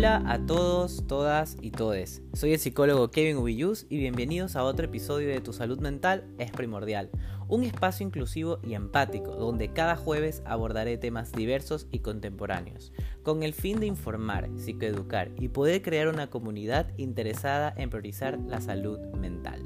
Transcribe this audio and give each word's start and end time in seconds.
Hola 0.00 0.22
a 0.26 0.38
todos, 0.46 1.06
todas 1.06 1.58
y 1.60 1.72
todes. 1.72 2.22
Soy 2.32 2.54
el 2.54 2.58
psicólogo 2.58 3.10
Kevin 3.10 3.36
Ubiyus 3.36 3.84
y 3.90 3.98
bienvenidos 3.98 4.56
a 4.56 4.64
otro 4.64 4.86
episodio 4.86 5.28
de 5.28 5.42
Tu 5.42 5.52
Salud 5.52 5.78
Mental 5.78 6.24
es 6.38 6.50
Primordial, 6.50 7.10
un 7.48 7.64
espacio 7.64 8.06
inclusivo 8.06 8.60
y 8.62 8.72
empático 8.72 9.32
donde 9.32 9.74
cada 9.74 9.96
jueves 9.96 10.42
abordaré 10.46 10.96
temas 10.96 11.32
diversos 11.32 11.86
y 11.92 11.98
contemporáneos, 11.98 12.94
con 13.22 13.42
el 13.42 13.52
fin 13.52 13.78
de 13.78 13.88
informar, 13.88 14.48
psicoeducar 14.56 15.32
y 15.38 15.48
poder 15.48 15.82
crear 15.82 16.08
una 16.08 16.30
comunidad 16.30 16.86
interesada 16.96 17.74
en 17.76 17.90
priorizar 17.90 18.38
la 18.38 18.62
salud 18.62 18.98
mental. 19.18 19.60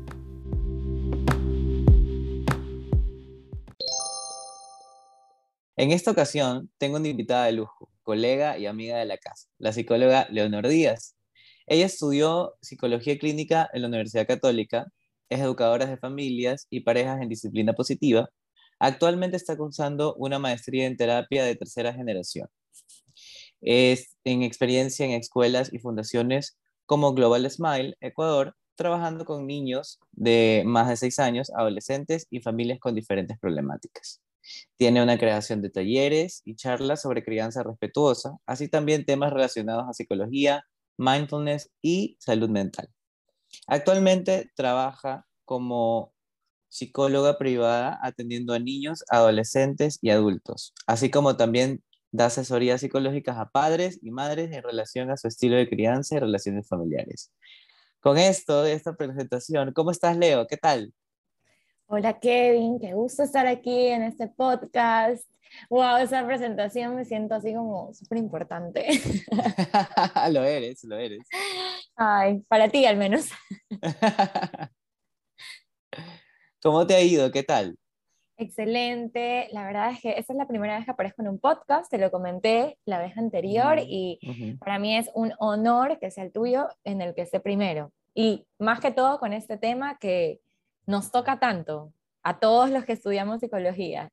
En 5.76 5.93
esta 5.93 6.11
ocasión 6.11 6.72
tengo 6.79 6.96
una 6.96 7.07
invitada 7.07 7.46
de 7.46 7.53
lujo, 7.53 7.93
colega 8.04 8.58
y 8.58 8.67
amiga 8.67 8.99
de 8.99 9.07
la 9.07 9.18
casa, 9.18 9.49
la 9.58 9.72
psicóloga 9.72 10.29
Leonor 10.31 10.68
Díaz. 10.68 11.17
Ella 11.67 11.86
estudió 11.86 12.54
psicología 12.61 13.18
clínica 13.18 13.68
en 13.72 13.82
la 13.82 13.89
Universidad 13.89 14.26
Católica, 14.26 14.86
es 15.29 15.40
educadora 15.40 15.86
de 15.86 15.96
familias 15.96 16.67
y 16.71 16.81
parejas 16.81 17.21
en 17.21 17.29
disciplina 17.29 17.72
positiva. 17.72 18.29
Actualmente 18.79 19.36
está 19.36 19.57
cursando 19.57 20.14
una 20.17 20.39
maestría 20.39 20.86
en 20.86 20.96
terapia 20.96 21.45
de 21.45 21.57
tercera 21.57 21.93
generación. 21.93 22.48
Es 23.61 24.17
en 24.25 24.43
experiencia 24.43 25.07
en 25.07 25.12
escuelas 25.12 25.73
y 25.73 25.79
fundaciones 25.79 26.59
como 26.86 27.14
Global 27.14 27.50
Smile, 27.50 27.96
Ecuador, 28.00 28.54
trabajando 28.76 29.25
con 29.25 29.46
niños 29.46 29.98
de 30.12 30.62
más 30.67 30.89
de 30.89 30.96
seis 30.96 31.18
años, 31.18 31.50
adolescentes 31.57 32.27
y 32.31 32.41
familias 32.41 32.78
con 32.78 32.95
diferentes 32.95 33.39
problemáticas. 33.39 34.20
Tiene 34.77 35.03
una 35.03 35.19
creación 35.19 35.62
de 35.62 35.70
talleres 35.70 36.42
y 36.44 36.56
charlas 36.56 37.03
sobre 37.03 37.25
crianza 37.25 37.62
respetuosa, 37.62 38.36
así 38.47 38.69
también 38.69 39.05
temas 39.05 39.33
relacionados 39.33 39.84
a 39.89 39.92
psicología, 39.92 40.64
mindfulness 40.97 41.70
y 41.83 42.17
salud 42.20 42.48
mental. 42.48 42.89
Actualmente 43.67 44.50
trabaja 44.55 45.27
como 45.45 46.12
psicóloga 46.69 47.39
privada 47.39 47.98
atendiendo 48.03 48.53
a 48.53 48.59
niños, 48.59 49.05
adolescentes 49.09 49.98
y 50.03 50.11
adultos, 50.11 50.75
así 50.87 51.11
como 51.11 51.37
también 51.37 51.84
da 52.11 52.27
asesorías 52.27 52.81
psicológicas 52.81 53.37
a 53.39 53.50
padres 53.50 53.98
y 54.03 54.11
madres 54.11 54.53
en 54.53 54.62
relación 54.62 55.11
a 55.11 55.17
su 55.17 55.28
estilo 55.28 55.56
de 55.56 55.69
crianza 55.69 56.17
y 56.17 56.19
relaciones 56.20 56.69
familiares. 56.69 57.33
Con 58.00 58.19
esto, 58.19 58.62
de 58.62 58.75
esta 58.75 58.97
presentación, 58.97 59.72
¿cómo 59.72 59.91
estás, 59.91 60.17
Leo? 60.17 60.47
¿Qué 60.47 60.56
tal? 60.56 60.92
Hola 61.87 62.19
Kevin, 62.19 62.81
qué 62.81 62.95
gusto 62.95 63.23
estar 63.23 63.47
aquí 63.47 63.89
en 63.89 64.03
este 64.05 64.27
podcast. 64.27 65.29
Wow, 65.69 65.99
esa 65.99 66.27
presentación 66.27 66.97
me 66.97 67.05
siento 67.05 67.35
así 67.35 67.53
como 67.53 67.93
súper 67.93 68.19
importante. 68.19 68.87
lo 70.31 70.43
eres, 70.43 70.83
lo 70.85 70.97
eres. 70.97 71.21
Ay, 71.95 72.41
para 72.49 72.71
ti 72.71 72.87
al 72.87 72.97
menos. 72.97 73.27
¿Cómo 76.62 76.87
te 76.87 76.95
ha 76.95 77.03
ido? 77.03 77.31
¿Qué 77.31 77.43
tal? 77.43 77.77
Excelente, 78.39 79.49
la 79.53 79.65
verdad 79.65 79.91
es 79.91 80.01
que 80.01 80.19
esta 80.19 80.33
es 80.33 80.39
la 80.39 80.49
primera 80.49 80.77
vez 80.77 80.87
que 80.87 80.91
aparezco 80.91 81.21
en 81.21 81.29
un 81.29 81.39
podcast, 81.39 81.91
te 81.91 81.99
lo 81.99 82.11
comenté 82.11 82.79
la 82.87 82.99
vez 82.99 83.17
anterior 83.17 83.79
y 83.79 84.19
para 84.59 84.79
mí 84.79 84.97
es 84.97 85.09
un 85.15 85.35
honor 85.39 85.99
que 86.01 86.11
sea 86.11 86.25
el 86.25 86.33
tuyo 86.33 86.67
en 86.83 87.03
el 87.03 87.15
que 87.15 87.23
esté 87.23 87.41
primero. 87.41 87.93
Y 88.15 88.47
más 88.59 88.81
que 88.81 88.91
todo 88.91 89.19
con 89.19 89.33
este 89.33 89.59
tema 89.59 89.99
que 89.99 90.41
nos 90.87 91.11
toca 91.11 91.39
tanto 91.39 91.93
a 92.23 92.39
todos 92.39 92.71
los 92.71 92.85
que 92.85 92.93
estudiamos 92.93 93.41
psicología. 93.41 94.11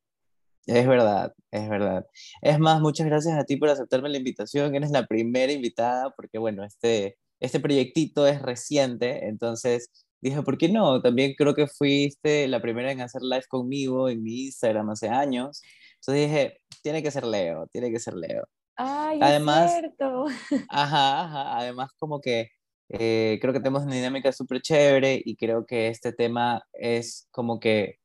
Es 0.68 0.88
verdad, 0.88 1.34
es 1.50 1.70
verdad. 1.70 2.06
Es 2.42 2.60
más, 2.60 2.82
muchas 2.82 3.08
gracias 3.08 3.38
a 3.38 3.46
ti 3.46 3.58
por 3.58 3.70
aceptarme 3.70 4.10
la 4.10 4.18
invitación. 4.18 4.76
Eres 4.76 4.92
la 4.92 5.08
primera 5.08 5.52
invitada 5.52 6.12
porque, 6.12 6.38
bueno, 6.38 6.64
este, 6.64 7.18
este 7.40 7.60
proyectito 7.60 8.28
es 8.28 8.42
reciente, 8.42 9.28
entonces 9.28 9.90
dije, 10.22 10.44
¿por 10.44 10.58
qué 10.58 10.70
no? 10.70 11.02
También 11.02 11.34
creo 11.36 11.56
que 11.56 11.68
fuiste 11.68 12.48
la 12.48 12.62
primera 12.62 12.92
en 12.92 13.02
hacer 13.02 13.24
live 13.24 13.46
conmigo 13.50 14.08
en 14.08 14.22
mi 14.22 14.46
Instagram 14.46 14.92
hace 14.92 15.10
años. 15.10 15.62
Entonces 15.96 16.30
dije, 16.30 16.62
tiene 16.84 17.02
que 17.02 17.12
ser 17.12 17.26
Leo, 17.26 17.68
tiene 17.68 17.92
que 17.92 18.00
ser 18.00 18.14
Leo. 18.14 18.48
Ay, 18.76 19.20
además, 19.22 19.72
es 19.72 19.80
cierto. 19.80 20.26
Ajá, 20.70 21.24
ajá, 21.24 21.58
además 21.58 21.92
como 21.98 22.22
que 22.22 22.50
eh, 22.94 23.40
creo 23.42 23.54
que 23.54 23.60
tenemos 23.60 23.84
una 23.84 23.96
dinámica 23.96 24.32
súper 24.32 24.62
chévere 24.62 25.22
y 25.24 25.36
creo 25.36 25.66
que 25.66 25.88
este 25.88 26.12
tema 26.12 26.64
es 26.74 27.28
como 27.32 27.60
que 27.60 28.00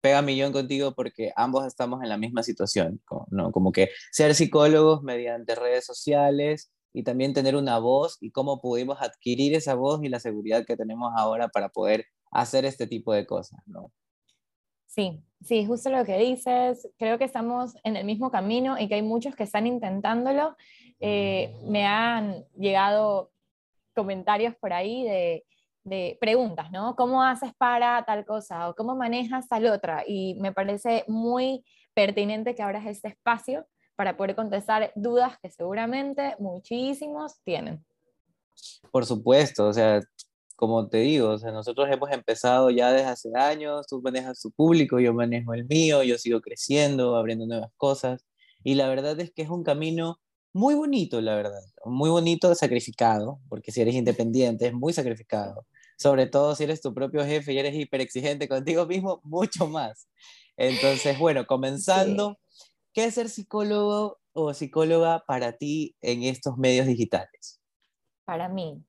pega 0.00 0.22
millón 0.22 0.52
contigo 0.52 0.94
porque 0.94 1.32
ambos 1.36 1.66
estamos 1.66 2.02
en 2.02 2.08
la 2.08 2.16
misma 2.16 2.42
situación, 2.42 3.02
¿no? 3.30 3.52
Como 3.52 3.70
que 3.70 3.90
ser 4.12 4.34
psicólogos 4.34 5.02
mediante 5.02 5.54
redes 5.54 5.84
sociales 5.84 6.72
y 6.92 7.02
también 7.04 7.34
tener 7.34 7.54
una 7.54 7.78
voz 7.78 8.16
y 8.20 8.30
cómo 8.30 8.60
pudimos 8.60 9.02
adquirir 9.02 9.54
esa 9.54 9.74
voz 9.74 10.02
y 10.02 10.08
la 10.08 10.20
seguridad 10.20 10.64
que 10.66 10.76
tenemos 10.76 11.12
ahora 11.16 11.48
para 11.48 11.68
poder 11.68 12.06
hacer 12.30 12.64
este 12.64 12.86
tipo 12.86 13.12
de 13.12 13.26
cosas, 13.26 13.60
¿no? 13.66 13.92
Sí, 14.86 15.22
sí, 15.42 15.66
justo 15.66 15.90
lo 15.90 16.04
que 16.04 16.18
dices. 16.18 16.88
Creo 16.98 17.18
que 17.18 17.24
estamos 17.24 17.74
en 17.84 17.96
el 17.96 18.04
mismo 18.04 18.30
camino 18.30 18.76
y 18.78 18.88
que 18.88 18.94
hay 18.94 19.02
muchos 19.02 19.36
que 19.36 19.44
están 19.44 19.66
intentándolo. 19.66 20.56
Eh, 20.98 21.54
me 21.64 21.86
han 21.86 22.44
llegado 22.58 23.30
comentarios 23.94 24.54
por 24.60 24.72
ahí 24.72 25.04
de, 25.04 25.44
preguntas, 26.20 26.70
¿no? 26.70 26.94
¿Cómo 26.94 27.22
haces 27.22 27.52
para 27.56 28.04
tal 28.04 28.24
cosa 28.24 28.68
o 28.68 28.74
cómo 28.74 28.94
manejas 28.94 29.48
tal 29.48 29.66
otra? 29.66 30.04
Y 30.06 30.36
me 30.40 30.52
parece 30.52 31.04
muy 31.08 31.64
pertinente 31.94 32.54
que 32.54 32.62
abras 32.62 32.86
este 32.86 33.08
espacio 33.08 33.66
para 33.96 34.16
poder 34.16 34.36
contestar 34.36 34.92
dudas 34.94 35.36
que 35.42 35.50
seguramente 35.50 36.36
muchísimos 36.38 37.40
tienen. 37.44 37.84
Por 38.92 39.04
supuesto, 39.04 39.66
o 39.66 39.72
sea, 39.72 40.00
como 40.54 40.88
te 40.88 40.98
digo, 40.98 41.30
o 41.30 41.38
sea, 41.38 41.50
nosotros 41.50 41.88
hemos 41.90 42.10
empezado 42.10 42.70
ya 42.70 42.92
desde 42.92 43.08
hace 43.08 43.30
años, 43.34 43.86
tú 43.86 44.00
manejas 44.02 44.40
tu 44.40 44.50
público, 44.50 45.00
yo 45.00 45.14
manejo 45.14 45.54
el 45.54 45.64
mío, 45.64 46.02
yo 46.02 46.18
sigo 46.18 46.40
creciendo, 46.40 47.16
abriendo 47.16 47.46
nuevas 47.46 47.72
cosas, 47.78 48.26
y 48.62 48.74
la 48.74 48.88
verdad 48.88 49.18
es 49.20 49.32
que 49.32 49.42
es 49.42 49.48
un 49.48 49.64
camino 49.64 50.20
muy 50.52 50.74
bonito, 50.74 51.20
la 51.20 51.34
verdad. 51.36 51.62
Muy 51.84 52.10
bonito, 52.10 52.54
sacrificado, 52.54 53.40
porque 53.48 53.72
si 53.72 53.80
eres 53.80 53.94
independiente 53.94 54.66
es 54.66 54.72
muy 54.72 54.92
sacrificado. 54.92 55.66
Sobre 55.96 56.26
todo 56.26 56.54
si 56.54 56.64
eres 56.64 56.80
tu 56.80 56.94
propio 56.94 57.24
jefe 57.24 57.52
y 57.52 57.58
eres 57.58 57.74
hiper 57.74 58.00
exigente 58.00 58.48
contigo 58.48 58.86
mismo, 58.86 59.20
mucho 59.24 59.66
más. 59.66 60.08
Entonces, 60.56 61.18
bueno, 61.18 61.46
comenzando, 61.46 62.38
¿qué 62.92 63.04
es 63.04 63.14
ser 63.14 63.28
psicólogo 63.28 64.18
o 64.32 64.54
psicóloga 64.54 65.24
para 65.26 65.52
ti 65.52 65.96
en 66.00 66.24
estos 66.24 66.56
medios 66.56 66.86
digitales? 66.86 67.60
Para 68.24 68.48
mí. 68.48 68.82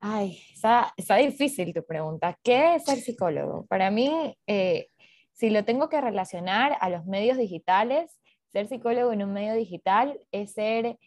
Ay, 0.00 0.40
está, 0.54 1.16
difícil 1.16 1.74
tu 1.74 1.84
pregunta. 1.84 2.38
¿Qué 2.42 2.76
es 2.76 2.84
ser 2.84 2.98
psicólogo? 2.98 3.66
Para 3.66 3.90
mí, 3.90 4.34
eh, 4.46 4.88
si 5.32 5.50
lo 5.50 5.64
tengo 5.64 5.88
que 5.88 6.00
relacionar 6.00 6.76
a 6.80 6.88
los 6.88 7.04
medios 7.06 7.36
digitales, 7.36 8.19
ser 8.52 8.66
psicólogo 8.66 9.12
en 9.12 9.22
un 9.22 9.32
medio 9.32 9.54
digital 9.54 10.18
es 10.32 10.52
ser, 10.52 10.98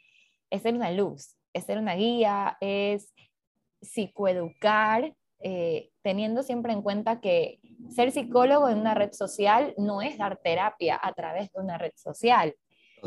es 0.50 0.62
ser 0.62 0.76
una 0.76 0.92
luz, 0.92 1.36
es 1.54 1.66
ser 1.66 1.78
una 1.78 1.96
guía, 1.96 2.58
es 2.62 3.14
psicoeducar, 3.82 5.14
eh, 5.40 5.90
teniendo 6.02 6.42
siempre 6.42 6.72
en 6.72 6.82
cuenta 6.82 7.20
que 7.20 7.60
ser 7.90 8.12
psicólogo 8.12 8.70
en 8.70 8.80
una 8.80 8.94
red 8.94 9.12
social 9.12 9.74
no 9.78 10.02
es 10.02 10.18
dar 10.18 10.38
terapia 10.38 11.00
a 11.02 11.12
través 11.14 11.52
de 11.52 11.60
una 11.60 11.78
red 11.78 11.92
social, 11.96 12.56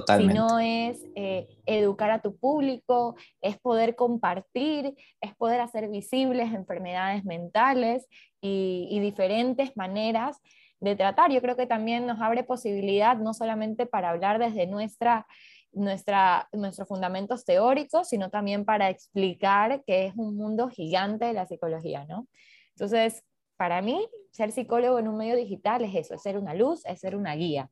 sino 0.06 0.58
es 0.58 1.03
eh, 1.14 1.48
educar 1.64 2.10
a 2.10 2.20
tu 2.20 2.36
público, 2.36 3.16
es 3.41 3.58
poder 3.58 3.97
compartir, 3.97 4.94
es 5.22 5.34
poder 5.36 5.62
hacer 5.62 5.88
visibles 5.88 6.53
enfermedades 6.53 7.24
mentales 7.24 8.06
y, 8.42 8.86
y 8.91 9.00
diferentes 9.00 9.74
maneras 9.74 10.38
de 10.81 10.97
tratar. 10.97 11.31
Yo 11.32 11.41
creo 11.41 11.56
que 11.56 11.66
también 11.66 12.06
nos 12.06 12.20
abre 12.20 12.44
posibilidad 12.44 13.16
no 13.16 13.34
solamente 13.34 13.87
para 13.87 14.10
hablar 14.10 14.39
desde 14.39 14.66
nuestra, 14.66 15.27
nuestra, 15.72 16.48
nuestros 16.53 16.89
fundamentos 16.89 17.45
teóricos, 17.45 18.09
sino 18.09 18.30
también 18.30 18.65
para 18.65 18.91
explicar 18.91 19.83
que 19.84 20.06
es 20.06 20.15
un 20.16 20.36
mundo 20.36 20.68
gigante 20.68 21.27
de 21.27 21.33
la 21.33 21.47
psicología, 21.47 22.04
¿no? 22.06 22.27
Entonces, 22.71 23.24
para 23.56 23.80
mí, 23.80 24.06
ser 24.33 24.53
psicólogo 24.53 24.98
en 24.98 25.09
un 25.09 25.16
medio 25.16 25.36
digital 25.36 25.83
es 25.83 25.95
eso, 25.95 26.15
es 26.15 26.22
ser 26.22 26.36
una 26.36 26.54
luz, 26.54 26.84
es 26.84 27.00
ser 27.00 27.16
una 27.16 27.34
guía. 27.34 27.71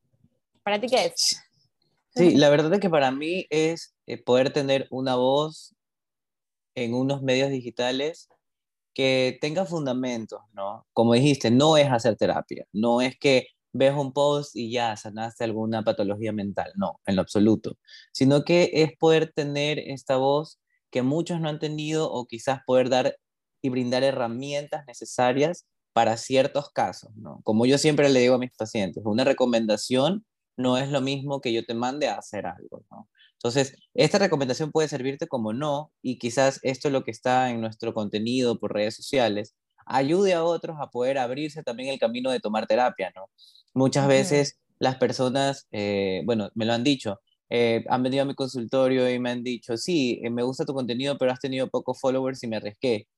¿Para 0.62 0.80
ti 0.80 0.86
qué 0.88 1.06
es? 1.06 1.42
Sí, 2.14 2.36
la 2.36 2.48
verdad 2.48 2.72
es 2.72 2.80
que 2.80 2.88
para 2.88 3.10
mí 3.10 3.46
es 3.50 3.94
eh, 4.06 4.22
poder 4.22 4.52
tener 4.52 4.86
una 4.90 5.16
voz 5.16 5.74
en 6.74 6.94
unos 6.94 7.22
medios 7.22 7.50
digitales 7.50 8.28
que 8.94 9.38
tenga 9.40 9.66
fundamentos, 9.66 10.40
¿no? 10.52 10.86
Como 10.92 11.14
dijiste, 11.14 11.50
no 11.50 11.76
es 11.76 11.90
hacer 11.90 12.16
terapia, 12.16 12.66
no 12.72 13.00
es 13.00 13.18
que 13.18 13.48
ves 13.72 13.94
un 13.94 14.12
post 14.12 14.56
y 14.56 14.70
ya 14.70 14.96
sanaste 14.96 15.44
alguna 15.44 15.82
patología 15.82 16.32
mental, 16.32 16.72
no, 16.76 17.00
en 17.06 17.16
lo 17.16 17.22
absoluto, 17.22 17.76
sino 18.12 18.44
que 18.44 18.70
es 18.72 18.96
poder 18.96 19.32
tener 19.32 19.78
esta 19.80 20.16
voz 20.16 20.60
que 20.90 21.02
muchos 21.02 21.40
no 21.40 21.48
han 21.48 21.58
tenido 21.58 22.10
o 22.10 22.26
quizás 22.26 22.60
poder 22.66 22.88
dar 22.88 23.16
y 23.62 23.68
brindar 23.70 24.04
herramientas 24.04 24.84
necesarias 24.86 25.66
para 25.92 26.16
ciertos 26.16 26.70
casos, 26.70 27.14
¿no? 27.16 27.40
Como 27.44 27.66
yo 27.66 27.78
siempre 27.78 28.08
le 28.08 28.20
digo 28.20 28.36
a 28.36 28.38
mis 28.38 28.52
pacientes, 28.52 29.02
una 29.06 29.24
recomendación 29.24 30.24
no 30.56 30.78
es 30.78 30.90
lo 30.90 31.00
mismo 31.00 31.40
que 31.40 31.52
yo 31.52 31.64
te 31.64 31.74
mande 31.74 32.08
a 32.08 32.16
hacer 32.16 32.46
algo, 32.46 32.84
¿no? 32.90 33.08
Entonces, 33.44 33.76
esta 33.92 34.18
recomendación 34.18 34.72
puede 34.72 34.88
servirte 34.88 35.26
como 35.28 35.52
no, 35.52 35.92
y 36.00 36.18
quizás 36.18 36.60
esto 36.62 36.88
es 36.88 36.92
lo 36.92 37.04
que 37.04 37.10
está 37.10 37.50
en 37.50 37.60
nuestro 37.60 37.92
contenido 37.92 38.58
por 38.58 38.72
redes 38.72 38.96
sociales, 38.96 39.54
ayude 39.84 40.32
a 40.32 40.42
otros 40.44 40.78
a 40.80 40.88
poder 40.88 41.18
abrirse 41.18 41.62
también 41.62 41.90
el 41.90 41.98
camino 41.98 42.30
de 42.30 42.40
tomar 42.40 42.66
terapia, 42.66 43.12
¿no? 43.14 43.26
Muchas 43.74 44.08
veces 44.08 44.58
las 44.78 44.96
personas, 44.96 45.66
eh, 45.72 46.22
bueno, 46.24 46.48
me 46.54 46.64
lo 46.64 46.72
han 46.72 46.84
dicho, 46.84 47.20
eh, 47.50 47.84
han 47.90 48.02
venido 48.02 48.22
a 48.22 48.26
mi 48.26 48.34
consultorio 48.34 49.10
y 49.10 49.18
me 49.18 49.32
han 49.32 49.42
dicho, 49.44 49.76
sí, 49.76 50.22
eh, 50.24 50.30
me 50.30 50.42
gusta 50.42 50.64
tu 50.64 50.72
contenido, 50.72 51.18
pero 51.18 51.30
has 51.30 51.40
tenido 51.40 51.68
pocos 51.68 52.00
followers 52.00 52.42
y 52.44 52.46
me 52.46 52.56
arriesgué. 52.56 53.08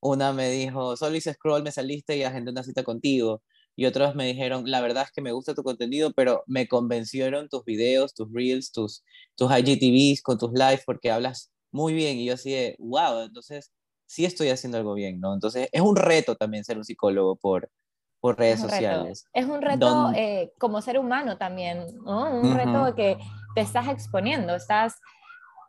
Una 0.00 0.32
me 0.32 0.48
dijo, 0.48 0.96
solo 0.96 1.16
hice 1.16 1.34
scroll, 1.34 1.64
me 1.64 1.72
saliste 1.72 2.16
y 2.16 2.22
agendé 2.22 2.52
una 2.52 2.62
cita 2.62 2.84
contigo. 2.84 3.42
Y 3.74 3.86
otros 3.86 4.14
me 4.14 4.26
dijeron, 4.26 4.64
la 4.70 4.80
verdad 4.80 5.04
es 5.04 5.12
que 5.12 5.22
me 5.22 5.32
gusta 5.32 5.54
tu 5.54 5.62
contenido, 5.62 6.12
pero 6.12 6.42
me 6.46 6.68
convencieron 6.68 7.48
tus 7.48 7.64
videos, 7.64 8.14
tus 8.14 8.30
reels, 8.32 8.70
tus, 8.70 9.02
tus 9.34 9.50
IGTVs 9.50 10.22
con 10.22 10.38
tus 10.38 10.52
lives 10.52 10.82
porque 10.84 11.10
hablas 11.10 11.50
muy 11.70 11.94
bien. 11.94 12.18
Y 12.18 12.26
yo 12.26 12.34
así 12.34 12.52
de, 12.52 12.76
wow, 12.78 13.22
entonces 13.22 13.72
sí 14.06 14.24
estoy 14.26 14.50
haciendo 14.50 14.78
algo 14.78 14.94
bien, 14.94 15.20
¿no? 15.20 15.32
Entonces 15.32 15.68
es 15.72 15.80
un 15.80 15.96
reto 15.96 16.36
también 16.36 16.64
ser 16.64 16.76
un 16.76 16.84
psicólogo 16.84 17.36
por, 17.36 17.70
por 18.20 18.38
redes 18.38 18.60
sociales. 18.60 19.24
Es 19.32 19.46
un 19.46 19.62
reto 19.62 20.12
eh, 20.14 20.52
como 20.58 20.82
ser 20.82 20.98
humano 20.98 21.38
también, 21.38 21.86
¿no? 22.04 22.40
Un 22.40 22.54
reto 22.54 22.94
que 22.94 23.16
te 23.54 23.62
estás 23.62 23.88
exponiendo, 23.88 24.54
estás 24.54 25.00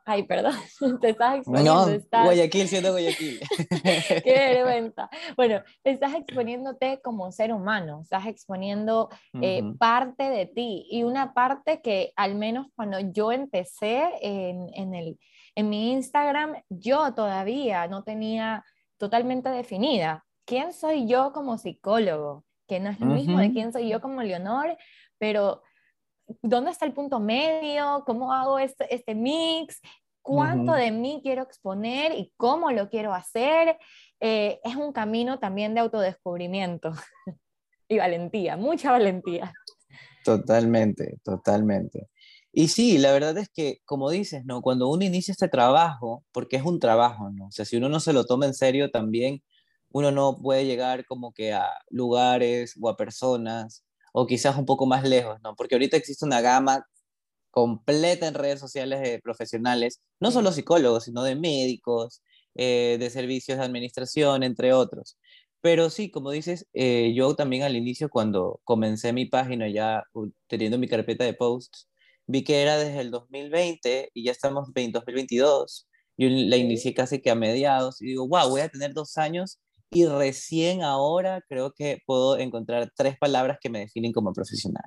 Ay, 0.06 0.24
perdón, 0.24 0.54
te 1.02 1.10
estás 1.10 1.38
exponiendo. 1.38 1.88
No, 1.88 2.24
Guayaquil 2.24 2.68
siendo 2.68 2.92
Guayaquil. 2.92 3.40
Qué 4.24 4.34
vergüenza. 4.54 5.10
Bueno, 5.38 5.62
estás 5.84 6.14
exponiéndote 6.14 7.00
como 7.02 7.32
ser 7.32 7.54
humano, 7.54 8.02
estás 8.02 8.28
exponiendo 8.28 9.10
eh, 9.42 9.64
parte 9.80 10.30
de 10.30 10.46
ti 10.46 10.86
y 10.90 11.04
una 11.04 11.34
parte 11.34 11.82
que 11.82 12.12
al 12.16 12.36
menos 12.36 12.68
cuando 12.76 13.00
yo 13.00 13.32
empecé 13.32 14.10
en, 14.22 14.70
en, 14.74 14.94
el, 14.94 15.20
en 15.56 15.70
mi 15.70 15.94
Instagram, 15.94 16.56
yo 16.70 17.14
todavía 17.14 17.88
no 17.88 18.04
tenía 18.04 18.64
totalmente 18.98 19.50
definida. 19.50 20.26
¿Quién 20.46 20.74
soy 20.74 21.08
yo 21.08 21.32
como 21.32 21.58
psicólogo? 21.58 22.44
Que 22.68 22.80
no 22.80 22.90
es 22.90 23.00
lo 23.00 23.08
mismo 23.08 23.40
de 23.40 23.52
quién 23.52 23.72
soy 23.72 23.90
yo 23.90 24.02
como 24.02 24.22
Leonor, 24.22 24.78
pero 25.18 25.62
¿dónde 26.42 26.72
está 26.72 26.86
el 26.86 26.94
punto 26.94 27.20
medio? 27.20 28.04
¿Cómo 28.06 28.34
hago 28.34 28.60
este, 28.60 28.94
este 28.94 29.16
mix? 29.16 29.80
¿Cuánto 30.22 30.72
de 30.72 30.92
mí 30.92 31.20
quiero 31.22 31.44
exponer 31.44 32.14
y 32.14 32.32
cómo 32.38 32.72
lo 32.72 32.90
quiero 32.90 33.14
hacer? 33.14 33.78
Eh, 34.22 34.60
es 34.64 34.76
un 34.78 34.94
camino 34.94 35.38
también 35.38 35.74
de 35.74 35.82
autodescubrimiento 35.82 36.92
y 37.90 37.98
valentía, 37.98 38.56
mucha 38.56 38.92
valentía. 38.92 39.54
Totalmente, 40.24 41.18
totalmente. 41.24 42.08
Y 42.54 42.70
sí, 42.70 42.98
la 43.00 43.12
verdad 43.12 43.38
es 43.38 43.50
que, 43.50 43.80
como 43.84 44.10
dices, 44.10 44.46
¿no? 44.46 44.62
Cuando 44.62 44.88
uno 44.88 45.04
inicia 45.04 45.34
este 45.34 45.50
trabajo, 45.50 46.24
porque 46.32 46.56
es 46.56 46.64
un 46.64 46.80
trabajo, 46.80 47.30
¿no? 47.32 47.48
O 47.48 47.52
sea, 47.52 47.66
si 47.66 47.76
uno 47.76 47.90
no 47.90 48.00
se 48.00 48.14
lo 48.14 48.26
toma 48.26 48.46
en 48.46 48.54
serio 48.54 48.92
también, 48.92 49.44
uno 49.90 50.12
no 50.12 50.38
puede 50.42 50.66
llegar 50.66 51.06
como 51.06 51.34
que 51.34 51.52
a 51.52 51.68
lugares 51.90 52.76
o 52.80 52.90
a 52.90 52.96
personas 52.96 53.84
o 54.14 54.28
quizás 54.28 54.58
un 54.58 54.66
poco 54.66 54.86
más 54.86 55.04
lejos, 55.04 55.40
¿no? 55.44 55.56
Porque 55.56 55.76
ahorita 55.76 55.98
existe 55.98 56.26
una 56.26 56.42
gama 56.42 56.88
completa 57.52 58.28
en 58.28 58.36
redes 58.36 58.60
sociales 58.60 59.02
de 59.02 59.20
profesionales, 59.22 60.02
no 60.20 60.32
solo 60.32 60.52
psicólogos, 60.52 61.06
sino 61.06 61.24
de 61.24 61.36
médicos, 61.36 62.24
eh, 62.56 62.98
de 63.00 63.10
servicios 63.10 63.58
de 63.60 63.66
administración, 63.66 64.44
entre 64.44 64.74
otros. 64.74 65.18
Pero 65.62 65.90
sí, 65.90 66.12
como 66.12 66.32
dices, 66.32 66.68
eh, 66.74 67.14
yo 67.16 67.36
también 67.36 67.64
al 67.64 67.76
inicio, 67.76 68.10
cuando 68.10 68.60
comencé 68.64 69.14
mi 69.14 69.26
página, 69.26 69.70
ya 69.70 70.04
teniendo 70.48 70.78
mi 70.78 70.88
carpeta 70.88 71.24
de 71.26 71.34
posts, 71.34 71.90
vi 72.28 72.44
que 72.44 72.62
era 72.62 72.78
desde 72.78 73.02
el 73.02 73.12
2020 73.12 74.12
y 74.14 74.26
ya 74.26 74.32
estamos 74.32 74.70
en 74.76 74.92
2022. 74.92 75.88
Yo 76.18 76.28
la 76.30 76.58
inicié 76.58 76.94
casi 76.94 77.22
que 77.22 77.32
a 77.32 77.36
mediados 77.36 78.02
y 78.02 78.08
digo, 78.08 78.28
wow, 78.28 78.50
voy 78.50 78.62
a 78.62 78.70
tener 78.70 78.94
dos 78.94 79.18
años 79.18 79.60
y 79.94 80.06
recién 80.06 80.84
ahora 80.84 81.44
creo 81.48 81.74
que 81.74 82.00
puedo 82.06 82.38
encontrar 82.38 82.92
tres 82.96 83.18
palabras 83.18 83.58
que 83.62 83.70
me 83.70 83.80
definen 83.80 84.12
como 84.12 84.34
profesional. 84.34 84.84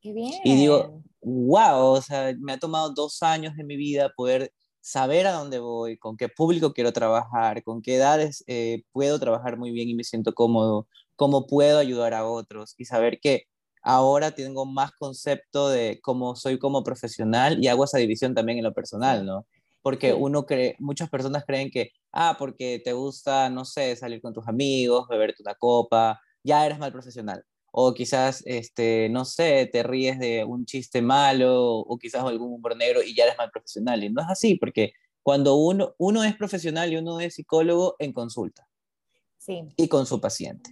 Qué 0.00 0.12
bien. 0.12 0.40
Y 0.44 0.56
digo, 0.56 1.02
wow, 1.20 1.92
o 1.92 2.02
sea, 2.02 2.34
me 2.40 2.52
ha 2.52 2.58
tomado 2.58 2.92
dos 2.92 3.22
años 3.22 3.54
de 3.56 3.64
mi 3.64 3.76
vida 3.76 4.12
poder 4.16 4.52
saber 4.80 5.26
a 5.28 5.32
dónde 5.32 5.60
voy, 5.60 5.96
con 5.96 6.16
qué 6.16 6.28
público 6.28 6.72
quiero 6.72 6.92
trabajar, 6.92 7.62
con 7.62 7.82
qué 7.82 7.96
edades 7.96 8.42
eh, 8.48 8.82
puedo 8.92 9.18
trabajar 9.20 9.56
muy 9.56 9.70
bien 9.70 9.88
y 9.88 9.94
me 9.94 10.04
siento 10.04 10.34
cómodo, 10.34 10.88
cómo 11.14 11.46
puedo 11.46 11.78
ayudar 11.78 12.14
a 12.14 12.26
otros 12.26 12.74
y 12.78 12.84
saber 12.84 13.20
que 13.20 13.44
ahora 13.82 14.32
tengo 14.32 14.66
más 14.66 14.90
concepto 14.92 15.68
de 15.68 16.00
cómo 16.02 16.34
soy 16.34 16.58
como 16.58 16.82
profesional 16.82 17.62
y 17.62 17.68
hago 17.68 17.84
esa 17.84 17.98
división 17.98 18.34
también 18.34 18.58
en 18.58 18.64
lo 18.64 18.74
personal, 18.74 19.24
¿no? 19.24 19.46
Porque 19.82 20.14
uno 20.14 20.46
cree, 20.46 20.76
muchas 20.78 21.10
personas 21.10 21.44
creen 21.44 21.70
que, 21.70 21.90
ah, 22.12 22.36
porque 22.38 22.80
te 22.84 22.92
gusta, 22.92 23.50
no 23.50 23.64
sé, 23.64 23.94
salir 23.96 24.22
con 24.22 24.32
tus 24.32 24.46
amigos, 24.48 25.08
beberte 25.08 25.42
una 25.42 25.54
copa, 25.56 26.20
ya 26.42 26.64
eres 26.64 26.78
mal 26.78 26.92
profesional. 26.92 27.44
O 27.72 27.92
quizás, 27.94 28.42
este, 28.46 29.08
no 29.10 29.24
sé, 29.24 29.68
te 29.72 29.82
ríes 29.82 30.18
de 30.18 30.44
un 30.44 30.66
chiste 30.66 31.02
malo 31.02 31.78
o 31.78 31.98
quizás 31.98 32.22
algún 32.22 32.52
humor 32.52 32.76
negro 32.76 33.02
y 33.02 33.14
ya 33.14 33.24
eres 33.24 33.38
mal 33.38 33.50
profesional. 33.50 34.04
Y 34.04 34.10
no 34.10 34.22
es 34.22 34.28
así, 34.28 34.56
porque 34.56 34.92
cuando 35.22 35.56
uno, 35.56 35.94
uno 35.98 36.22
es 36.22 36.36
profesional 36.36 36.92
y 36.92 36.96
uno 36.96 37.20
es 37.20 37.34
psicólogo 37.34 37.96
en 37.98 38.12
consulta. 38.12 38.68
Sí. 39.38 39.62
Y 39.76 39.88
con 39.88 40.06
su 40.06 40.20
paciente. 40.20 40.70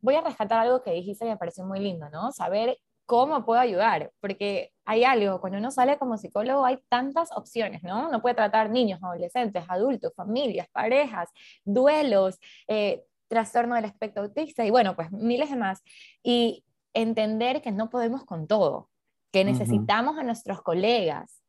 Voy 0.00 0.14
a 0.14 0.20
rescatar 0.20 0.60
algo 0.60 0.82
que 0.82 0.92
dijiste 0.92 1.26
y 1.26 1.28
me 1.28 1.36
pareció 1.36 1.64
muy 1.64 1.80
lindo, 1.80 2.08
¿no? 2.10 2.30
Saber 2.30 2.78
¿cómo 3.08 3.42
puedo 3.46 3.58
ayudar? 3.58 4.12
Porque 4.20 4.70
hay 4.84 5.02
algo, 5.02 5.40
cuando 5.40 5.58
uno 5.58 5.70
sale 5.70 5.96
como 5.96 6.18
psicólogo 6.18 6.66
hay 6.66 6.78
tantas 6.90 7.30
opciones, 7.34 7.82
¿no? 7.82 8.06
Uno 8.08 8.20
puede 8.20 8.34
tratar 8.34 8.68
niños, 8.68 9.02
adolescentes, 9.02 9.64
adultos, 9.66 10.12
familias, 10.14 10.68
parejas, 10.72 11.30
duelos, 11.64 12.38
eh, 12.68 13.02
trastorno 13.26 13.76
del 13.76 13.86
espectro 13.86 14.24
autista 14.24 14.62
y 14.64 14.70
bueno, 14.70 14.94
pues 14.94 15.10
miles 15.10 15.48
de 15.48 15.56
más. 15.56 15.82
Y 16.22 16.64
entender 16.92 17.62
que 17.62 17.72
no 17.72 17.88
podemos 17.88 18.26
con 18.26 18.46
todo, 18.46 18.90
que 19.32 19.42
necesitamos 19.42 20.18
a 20.18 20.22
nuestros 20.22 20.60
colegas, 20.60 21.42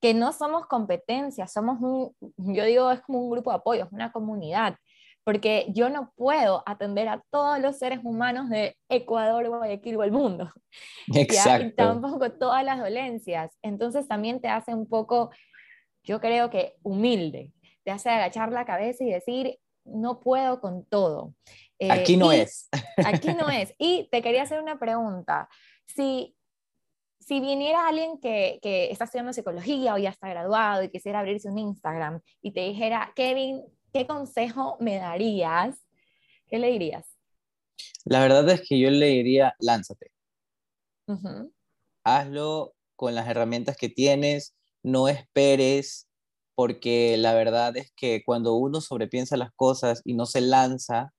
que 0.00 0.14
no 0.14 0.32
somos 0.32 0.66
competencias, 0.66 1.52
somos 1.52 1.80
un, 1.82 2.14
yo 2.54 2.64
digo, 2.64 2.90
es 2.92 3.02
como 3.02 3.20
un 3.20 3.30
grupo 3.30 3.50
de 3.50 3.56
apoyo, 3.56 3.84
es 3.84 3.92
una 3.92 4.10
comunidad 4.10 4.76
porque 5.28 5.66
yo 5.74 5.90
no 5.90 6.10
puedo 6.16 6.62
atender 6.64 7.06
a 7.06 7.22
todos 7.28 7.60
los 7.60 7.76
seres 7.76 8.00
humanos 8.02 8.48
de 8.48 8.78
Ecuador, 8.88 9.46
Guayaquil 9.46 9.96
o 9.96 10.02
el 10.02 10.10
mundo. 10.10 10.50
Exacto. 11.14 11.66
Y 11.66 11.72
tampoco 11.72 12.32
todas 12.32 12.64
las 12.64 12.78
dolencias. 12.78 13.54
Entonces 13.60 14.08
también 14.08 14.40
te 14.40 14.48
hace 14.48 14.72
un 14.72 14.88
poco, 14.88 15.28
yo 16.02 16.18
creo 16.22 16.48
que 16.48 16.76
humilde, 16.82 17.52
te 17.84 17.90
hace 17.90 18.08
agachar 18.08 18.52
la 18.52 18.64
cabeza 18.64 19.04
y 19.04 19.10
decir, 19.10 19.58
no 19.84 20.20
puedo 20.20 20.62
con 20.62 20.86
todo. 20.86 21.34
Eh, 21.78 21.90
aquí 21.90 22.16
no 22.16 22.32
es. 22.32 22.70
Aquí 23.04 23.34
no 23.34 23.50
es. 23.50 23.74
Y 23.76 24.08
te 24.10 24.22
quería 24.22 24.44
hacer 24.44 24.62
una 24.62 24.78
pregunta. 24.78 25.50
Si 25.84 26.34
si 27.20 27.40
viniera 27.40 27.86
alguien 27.86 28.18
que, 28.18 28.58
que, 28.62 28.90
está 28.90 29.04
estudiando 29.04 29.34
psicología 29.34 29.92
o 29.92 29.98
ya 29.98 30.08
está 30.08 30.30
graduado 30.30 30.82
y 30.82 30.88
quisiera 30.88 31.18
abrirse 31.18 31.50
un 31.50 31.58
Instagram 31.58 32.22
y 32.40 32.52
te 32.52 32.60
dijera, 32.60 33.12
Kevin, 33.14 33.62
¿qué 33.92 34.06
consejo 34.06 34.76
me 34.80 34.96
darías? 34.96 35.76
¿Qué 36.48 36.58
le 36.58 36.70
dirías? 36.70 37.06
La 38.04 38.20
verdad 38.20 38.48
es 38.48 38.62
que 38.66 38.78
yo 38.78 38.90
le 38.90 39.06
diría, 39.06 39.54
lánzate. 39.60 40.12
Hazlo 42.04 42.74
con 42.96 43.14
las 43.14 43.28
herramientas 43.28 43.76
que 43.76 43.88
tienes, 43.88 44.54
no 44.82 45.08
esperes, 45.08 46.08
porque 46.54 47.16
la 47.16 47.34
verdad 47.34 47.76
es 47.76 47.92
que 47.94 48.22
cuando 48.24 48.54
uno 48.54 48.80
sobrepiensa 48.80 49.36
las 49.36 49.52
cosas 49.54 50.02
y 50.04 50.14
no 50.14 50.26
se 50.26 50.40
lanza, 50.40 51.12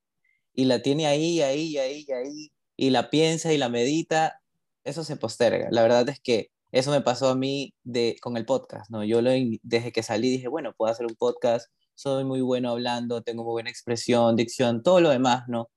y 0.53 0.65
la 0.65 0.81
tiene 0.81 1.07
ahí, 1.07 1.41
ahí, 1.41 1.77
ahí, 1.77 2.05
ahí, 2.11 2.51
y 2.75 2.89
la 2.89 3.09
piensa 3.09 3.53
y 3.53 3.57
la 3.57 3.69
medita, 3.69 4.41
eso 4.83 5.03
se 5.03 5.15
posterga. 5.15 5.69
La 5.71 5.81
verdad 5.81 6.09
es 6.09 6.19
que 6.19 6.51
eso 6.71 6.91
me 6.91 7.01
pasó 7.01 7.29
a 7.29 7.35
mí 7.35 7.73
de, 7.83 8.17
con 8.21 8.35
el 8.37 8.45
podcast, 8.45 8.89
¿no? 8.91 9.03
Yo 9.03 9.21
lo, 9.21 9.31
desde 9.63 9.91
que 9.91 10.03
salí 10.03 10.29
dije, 10.29 10.47
bueno, 10.47 10.73
puedo 10.77 10.91
hacer 10.91 11.05
un 11.05 11.15
podcast, 11.15 11.67
soy 11.99 12.23
muy 12.23 12.39
bueno 12.39 12.69
hablando, 12.71 13.21
tengo 13.23 13.43
muy 13.43 13.51
buena 13.51 13.69
expresión, 13.69 14.37
dicción, 14.37 14.83
todo 14.83 15.01
lo 15.01 15.09
demás, 15.09 15.43
¿no? 15.49 15.69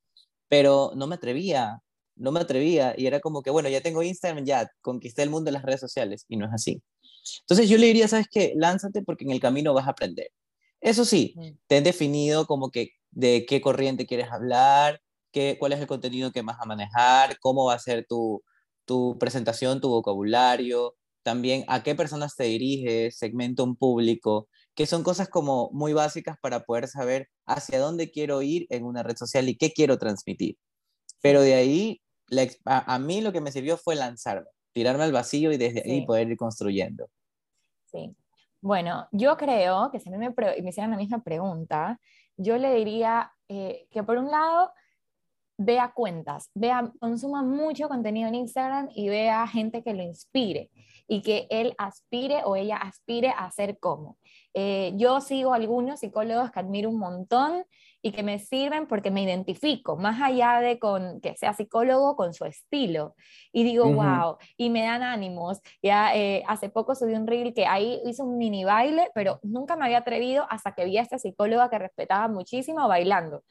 Pero 0.47 0.93
no 0.95 1.05
me 1.05 1.15
atrevía, 1.15 1.81
no 2.15 2.31
me 2.31 2.39
atrevía 2.39 2.95
y 2.97 3.07
era 3.07 3.19
como 3.19 3.41
que, 3.41 3.49
bueno, 3.49 3.67
ya 3.67 3.81
tengo 3.81 4.03
Instagram, 4.03 4.45
ya 4.45 4.69
conquisté 4.81 5.23
el 5.23 5.29
mundo 5.29 5.49
de 5.49 5.53
las 5.53 5.63
redes 5.63 5.81
sociales 5.81 6.25
y 6.29 6.37
no 6.37 6.45
es 6.45 6.53
así. 6.53 6.81
Entonces 7.41 7.67
yo 7.67 7.77
le 7.77 7.87
diría, 7.87 8.07
¿sabes 8.07 8.27
qué? 8.31 8.53
Lánzate 8.55 9.03
porque 9.03 9.25
en 9.25 9.31
el 9.31 9.41
camino 9.41 9.73
vas 9.73 9.85
a 9.85 9.91
aprender. 9.91 10.29
Eso 10.79 11.03
sí, 11.03 11.35
te 11.67 11.77
has 11.77 11.83
definido 11.83 12.45
como 12.45 12.71
que 12.71 12.91
de 13.11 13.45
qué 13.45 13.59
corriente 13.59 14.05
quieres 14.05 14.31
hablar, 14.31 15.01
qué, 15.31 15.57
cuál 15.59 15.73
es 15.73 15.81
el 15.81 15.87
contenido 15.87 16.31
que 16.31 16.41
vas 16.41 16.57
a 16.61 16.65
manejar, 16.65 17.37
cómo 17.39 17.65
va 17.65 17.73
a 17.73 17.79
ser 17.79 18.05
tu, 18.07 18.41
tu 18.85 19.17
presentación, 19.19 19.81
tu 19.81 19.89
vocabulario, 19.89 20.95
también 21.21 21.65
a 21.67 21.83
qué 21.83 21.95
personas 21.95 22.35
te 22.37 22.45
diriges, 22.45 23.17
segmento 23.17 23.65
un 23.65 23.75
público 23.75 24.47
que 24.75 24.85
son 24.85 25.03
cosas 25.03 25.29
como 25.29 25.69
muy 25.71 25.93
básicas 25.93 26.37
para 26.41 26.61
poder 26.61 26.87
saber 26.87 27.29
hacia 27.45 27.79
dónde 27.79 28.11
quiero 28.11 28.41
ir 28.41 28.65
en 28.69 28.85
una 28.85 29.03
red 29.03 29.15
social 29.15 29.47
y 29.47 29.57
qué 29.57 29.71
quiero 29.71 29.97
transmitir. 29.97 30.57
Pero 31.21 31.41
de 31.41 31.53
ahí, 31.53 32.01
a, 32.65 32.99
mí 32.99 33.21
lo 33.21 33.31
que 33.31 33.41
me 33.41 33.51
sirvió 33.51 33.77
fue 33.77 33.95
lanzarme, 33.95 34.47
tirarme 34.71 35.03
al 35.03 35.11
vacío 35.11 35.51
y 35.51 35.57
desde 35.57 35.83
ahí 35.85 36.05
poder 36.05 36.29
ir 36.29 36.37
construyendo. 36.37 37.07
Sí. 37.85 38.15
Bueno, 38.61 39.07
yo 39.11 39.37
creo 39.37 39.89
que 39.91 39.99
si 39.99 40.09
a 40.09 40.11
mí 40.11 40.17
me, 40.17 40.33
me 40.61 40.69
hicieran 40.69 40.91
la 40.91 40.97
misma 40.97 41.21
pregunta, 41.21 41.99
yo 42.37 42.57
le 42.57 42.73
diría 42.73 43.31
eh, 43.49 43.87
que 43.91 44.03
por 44.03 44.17
un 44.17 44.31
lado 44.31 44.71
vea 45.57 45.91
cuentas, 45.93 46.49
vea, 46.53 46.91
consuma 46.99 47.43
mucho 47.43 47.87
contenido 47.87 48.27
en 48.27 48.35
Instagram 48.35 48.89
y 48.93 49.09
vea 49.09 49.45
gente 49.47 49.83
que 49.83 49.93
lo 49.93 50.03
inspire 50.03 50.69
y 51.07 51.21
que 51.21 51.47
él 51.49 51.75
aspire 51.77 52.43
o 52.45 52.55
ella 52.55 52.77
aspire 52.77 53.29
a 53.29 53.49
ser 53.51 53.77
como. 53.79 54.17
Eh, 54.53 54.93
yo 54.95 55.19
sigo 55.19 55.53
algunos 55.53 55.99
psicólogos 55.99 56.51
que 56.51 56.59
admiro 56.59 56.89
un 56.89 56.99
montón 56.99 57.65
y 58.01 58.11
que 58.11 58.21
me 58.21 58.37
sirven 58.37 58.85
porque 58.87 59.11
me 59.11 59.23
identifico, 59.23 59.95
más 59.95 60.21
allá 60.21 60.59
de 60.59 60.77
con, 60.77 61.21
que 61.21 61.35
sea 61.37 61.53
psicólogo, 61.53 62.15
con 62.17 62.33
su 62.33 62.43
estilo. 62.45 63.15
Y 63.53 63.63
digo, 63.63 63.85
wow, 63.85 64.37
y 64.57 64.69
me 64.69 64.83
dan 64.83 65.03
ánimos. 65.03 65.61
Ya 65.81 66.13
eh, 66.13 66.43
hace 66.47 66.69
poco 66.69 66.95
subí 66.95 67.13
un 67.13 67.25
reel 67.25 67.53
que 67.53 67.65
ahí 67.65 68.01
hizo 68.05 68.25
un 68.25 68.37
mini 68.37 68.65
baile, 68.65 69.09
pero 69.15 69.39
nunca 69.41 69.77
me 69.77 69.85
había 69.85 69.99
atrevido 69.99 70.45
hasta 70.49 70.73
que 70.73 70.83
vi 70.83 70.97
a 70.97 71.01
esta 71.01 71.17
psicóloga 71.17 71.69
que 71.69 71.79
respetaba 71.79 72.27
muchísimo 72.27 72.87
bailando. 72.89 73.43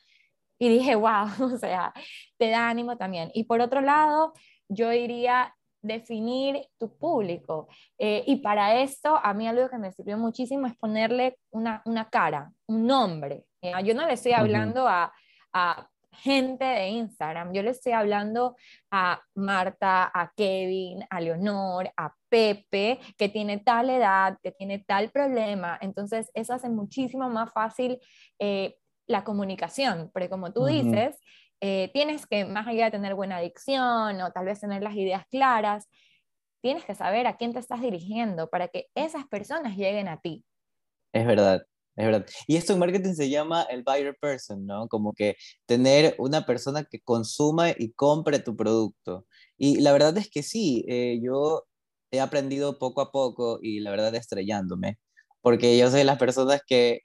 Y 0.62 0.68
dije, 0.68 0.94
wow, 0.94 1.26
o 1.54 1.58
sea, 1.58 1.92
te 2.38 2.50
da 2.50 2.68
ánimo 2.68 2.96
también. 2.96 3.32
Y 3.34 3.44
por 3.44 3.60
otro 3.60 3.80
lado, 3.80 4.32
yo 4.68 4.90
diría 4.90 5.56
definir 5.82 6.68
tu 6.78 6.96
público. 6.96 7.66
Eh, 7.98 8.22
y 8.28 8.36
para 8.36 8.80
esto, 8.80 9.18
a 9.20 9.34
mí 9.34 9.48
algo 9.48 9.68
que 9.68 9.78
me 9.78 9.90
sirvió 9.90 10.16
muchísimo 10.18 10.68
es 10.68 10.76
ponerle 10.76 11.36
una, 11.50 11.82
una 11.84 12.08
cara, 12.08 12.52
un 12.68 12.86
nombre. 12.86 13.44
Yo 13.84 13.92
no 13.92 14.06
le 14.06 14.12
estoy 14.12 14.34
hablando 14.34 14.86
a, 14.86 15.12
a, 15.52 15.88
gente 16.12 16.64
de 16.64 16.88
Instagram, 16.88 17.52
yo 17.52 17.62
le 17.62 17.70
estoy 17.70 17.92
hablando 17.92 18.54
a 18.90 19.20
Marta, 19.34 20.10
a 20.14 20.30
Kevin, 20.36 21.04
a 21.08 21.20
Leonor, 21.20 21.90
a 21.96 22.14
Pepe, 22.28 23.00
que 23.16 23.28
tiene 23.30 23.58
tal 23.58 23.88
edad, 23.90 24.38
que 24.42 24.52
tiene 24.52 24.80
tal 24.80 25.10
problema. 25.10 25.78
Entonces, 25.80 26.30
eso 26.34 26.52
hace 26.54 26.68
muchísimo 26.68 27.28
más 27.30 27.50
fácil 27.52 27.98
eh, 28.38 28.76
la 29.12 29.24
comunicación, 29.24 30.10
porque 30.12 30.28
como 30.28 30.52
tú 30.52 30.66
dices, 30.66 31.16
eh, 31.60 31.90
tienes 31.92 32.26
que, 32.26 32.44
más 32.44 32.66
allá 32.66 32.86
de 32.86 32.90
tener 32.90 33.14
buena 33.14 33.36
adicción 33.36 34.20
o 34.20 34.32
tal 34.32 34.46
vez 34.46 34.58
tener 34.58 34.82
las 34.82 34.96
ideas 34.96 35.24
claras, 35.30 35.88
tienes 36.60 36.84
que 36.84 36.94
saber 36.94 37.26
a 37.26 37.36
quién 37.36 37.52
te 37.52 37.60
estás 37.60 37.80
dirigiendo 37.80 38.50
para 38.50 38.68
que 38.68 38.88
esas 38.94 39.26
personas 39.28 39.76
lleguen 39.76 40.08
a 40.08 40.20
ti. 40.20 40.44
Es 41.12 41.26
verdad, 41.26 41.62
es 41.94 42.06
verdad. 42.06 42.26
Y 42.46 42.56
esto 42.56 42.72
en 42.72 42.80
marketing 42.80 43.12
se 43.14 43.30
llama 43.30 43.62
el 43.70 43.82
buyer 43.84 44.16
person, 44.20 44.66
¿no? 44.66 44.88
Como 44.88 45.12
que 45.12 45.36
tener 45.66 46.16
una 46.18 46.46
persona 46.46 46.84
que 46.84 47.00
consuma 47.00 47.70
y 47.70 47.92
compre 47.92 48.38
tu 48.38 48.56
producto. 48.56 49.26
Y 49.56 49.80
la 49.80 49.92
verdad 49.92 50.16
es 50.18 50.30
que 50.30 50.42
sí, 50.42 50.84
eh, 50.88 51.20
yo 51.22 51.64
he 52.10 52.20
aprendido 52.20 52.78
poco 52.78 53.00
a 53.02 53.12
poco 53.12 53.58
y 53.62 53.80
la 53.80 53.90
verdad 53.90 54.14
estrellándome, 54.14 54.98
porque 55.42 55.78
yo 55.78 55.90
soy 55.90 56.00
de 56.00 56.04
las 56.04 56.18
personas 56.18 56.60
que 56.66 57.02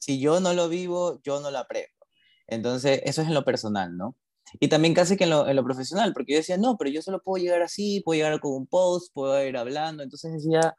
si 0.00 0.18
yo 0.20 0.40
no 0.40 0.52
lo 0.54 0.68
vivo, 0.68 1.20
yo 1.22 1.40
no 1.40 1.50
lo 1.50 1.58
aprendo. 1.58 1.88
Entonces, 2.48 3.00
eso 3.04 3.22
es 3.22 3.28
en 3.28 3.34
lo 3.34 3.44
personal, 3.44 3.96
¿no? 3.96 4.16
Y 4.58 4.68
también 4.68 4.94
casi 4.94 5.16
que 5.16 5.24
en 5.24 5.30
lo, 5.30 5.46
en 5.48 5.54
lo, 5.54 5.64
profesional, 5.64 6.12
porque 6.12 6.32
yo 6.32 6.38
decía, 6.38 6.56
no, 6.56 6.76
pero 6.76 6.90
yo 6.90 7.02
solo 7.02 7.22
puedo 7.22 7.42
llegar 7.42 7.62
así, 7.62 8.02
puedo 8.04 8.16
llegar 8.16 8.40
con 8.40 8.52
un 8.52 8.66
post, 8.66 9.12
puedo 9.14 9.44
ir 9.46 9.56
hablando. 9.56 10.02
Entonces 10.02 10.32
decía, 10.32 10.74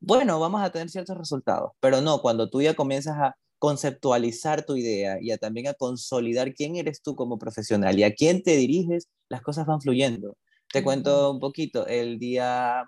bueno, 0.00 0.38
vamos 0.40 0.62
a 0.62 0.70
tener 0.70 0.90
ciertos 0.90 1.18
resultados, 1.18 1.72
pero 1.80 2.00
no, 2.00 2.22
cuando 2.22 2.48
tú 2.50 2.62
ya 2.62 2.74
comienzas 2.74 3.16
a 3.18 3.36
conceptualizar 3.58 4.64
tu 4.64 4.76
idea 4.76 5.18
y 5.20 5.32
a 5.32 5.38
también 5.38 5.68
a 5.68 5.74
consolidar 5.74 6.54
quién 6.54 6.76
eres 6.76 7.02
tú 7.02 7.14
como 7.16 7.38
profesional 7.38 7.98
y 7.98 8.04
a 8.04 8.14
quién 8.14 8.42
te 8.42 8.56
diriges, 8.56 9.08
las 9.28 9.42
cosas 9.42 9.66
van 9.66 9.80
fluyendo. 9.80 10.36
Te 10.72 10.82
cuento 10.84 11.32
un 11.32 11.40
poquito, 11.40 11.86
el 11.86 12.18
día 12.18 12.84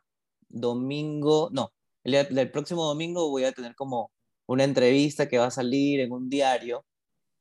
domingo, 0.49 1.51
no, 1.53 1.73
el, 2.05 2.15
el 2.15 2.51
próximo 2.51 2.85
domingo 2.85 3.31
voy 3.31 3.45
a 3.45 3.53
tener 3.53 3.75
como 3.75 4.13
una 4.53 4.65
entrevista 4.65 5.29
que 5.29 5.39
va 5.39 5.47
a 5.47 5.51
salir 5.51 6.01
en 6.01 6.13
un 6.13 6.29
diario 6.29 6.85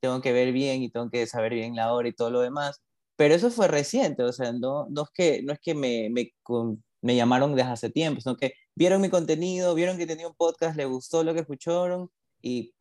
tengo 0.02 0.22
que 0.22 0.34
ver 0.34 0.52
bien 0.52 0.84
y 0.84 0.90
tengo 0.90 1.10
que 1.10 1.28
saber 1.28 1.54
bien 1.54 1.76
la 1.76 1.94
hora 1.94 2.10
y 2.10 2.14
todo 2.14 2.32
lo 2.32 2.42
demás. 2.42 2.82
Pero 3.16 3.36
eso 3.36 3.52
fue 3.52 3.68
reciente, 3.68 4.24
o 4.24 4.34
sea, 4.34 4.52
no, 4.52 4.88
no 4.90 5.04
es 5.04 5.10
que, 5.14 5.44
no 5.44 5.54
es 5.54 5.60
que 5.60 5.76
me, 5.76 6.10
me, 6.10 6.34
me 7.02 7.16
llamaron 7.16 7.56
desde 7.56 7.70
hace 7.70 7.90
tiempo, 7.92 8.20
sino 8.22 8.36
que 8.36 8.54
vieron 8.76 9.02
mi 9.02 9.10
contenido, 9.10 9.76
vieron 9.76 9.98
que 9.98 10.08
tenía 10.08 10.28
un 10.28 10.36
podcast, 10.36 10.76
les 10.76 10.88
gustó 10.88 11.24
lo 11.24 11.34
que 11.34 11.42
escucharon 11.42 12.10
y 12.42 12.74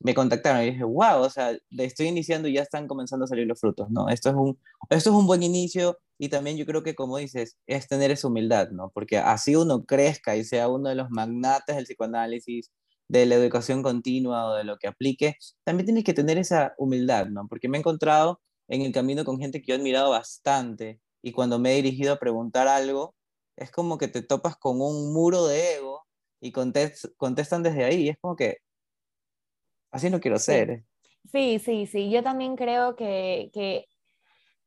me 0.00 0.14
contactaron 0.14 0.62
y 0.62 0.72
dije, 0.72 0.84
wow, 0.84 1.20
o 1.20 1.30
sea, 1.30 1.56
le 1.70 1.84
estoy 1.84 2.06
iniciando 2.06 2.48
y 2.48 2.54
ya 2.54 2.62
están 2.62 2.88
comenzando 2.88 3.24
a 3.24 3.28
salir 3.28 3.46
los 3.46 3.60
frutos, 3.60 3.90
¿no? 3.90 4.08
Esto 4.08 4.30
es 4.30 4.34
un, 4.36 4.58
esto 4.90 5.10
es 5.10 5.16
un 5.16 5.26
buen 5.26 5.42
inicio 5.42 5.98
y 6.18 6.28
también 6.28 6.56
yo 6.56 6.66
creo 6.66 6.82
que, 6.82 6.94
como 6.94 7.18
dices, 7.18 7.58
es 7.66 7.88
tener 7.88 8.10
esa 8.10 8.28
humildad, 8.28 8.70
¿no? 8.70 8.90
Porque 8.94 9.18
así 9.18 9.56
uno 9.56 9.84
crezca 9.84 10.36
y 10.36 10.44
sea 10.44 10.68
uno 10.68 10.88
de 10.88 10.94
los 10.94 11.10
magnates 11.10 11.76
del 11.76 11.84
psicoanálisis, 11.84 12.70
de 13.08 13.26
la 13.26 13.34
educación 13.36 13.82
continua 13.82 14.46
o 14.50 14.54
de 14.54 14.64
lo 14.64 14.78
que 14.78 14.88
aplique, 14.88 15.36
también 15.64 15.86
tienes 15.86 16.04
que 16.04 16.14
tener 16.14 16.38
esa 16.38 16.74
humildad, 16.78 17.26
¿no? 17.26 17.46
Porque 17.48 17.68
me 17.68 17.78
he 17.78 17.80
encontrado 17.80 18.40
en 18.68 18.82
el 18.82 18.92
camino 18.92 19.24
con 19.24 19.38
gente 19.38 19.60
que 19.60 19.68
yo 19.68 19.74
he 19.74 19.78
admirado 19.78 20.10
bastante 20.10 21.00
y 21.22 21.32
cuando 21.32 21.58
me 21.58 21.72
he 21.72 21.82
dirigido 21.82 22.14
a 22.14 22.18
preguntar 22.18 22.68
algo, 22.68 23.14
es 23.56 23.70
como 23.70 23.98
que 23.98 24.08
te 24.08 24.22
topas 24.22 24.56
con 24.56 24.80
un 24.80 25.12
muro 25.12 25.46
de 25.46 25.76
ego 25.76 26.06
y 26.40 26.52
contestan 26.52 27.62
desde 27.62 27.84
ahí. 27.84 28.08
es 28.08 28.18
como 28.20 28.36
que 28.36 28.58
así 29.90 30.10
no 30.10 30.20
quiero 30.20 30.38
ser. 30.38 30.84
Sí, 31.32 31.58
sí, 31.58 31.86
sí. 31.86 32.10
Yo 32.10 32.22
también 32.22 32.56
creo 32.56 32.96
que, 32.96 33.50
que 33.52 33.86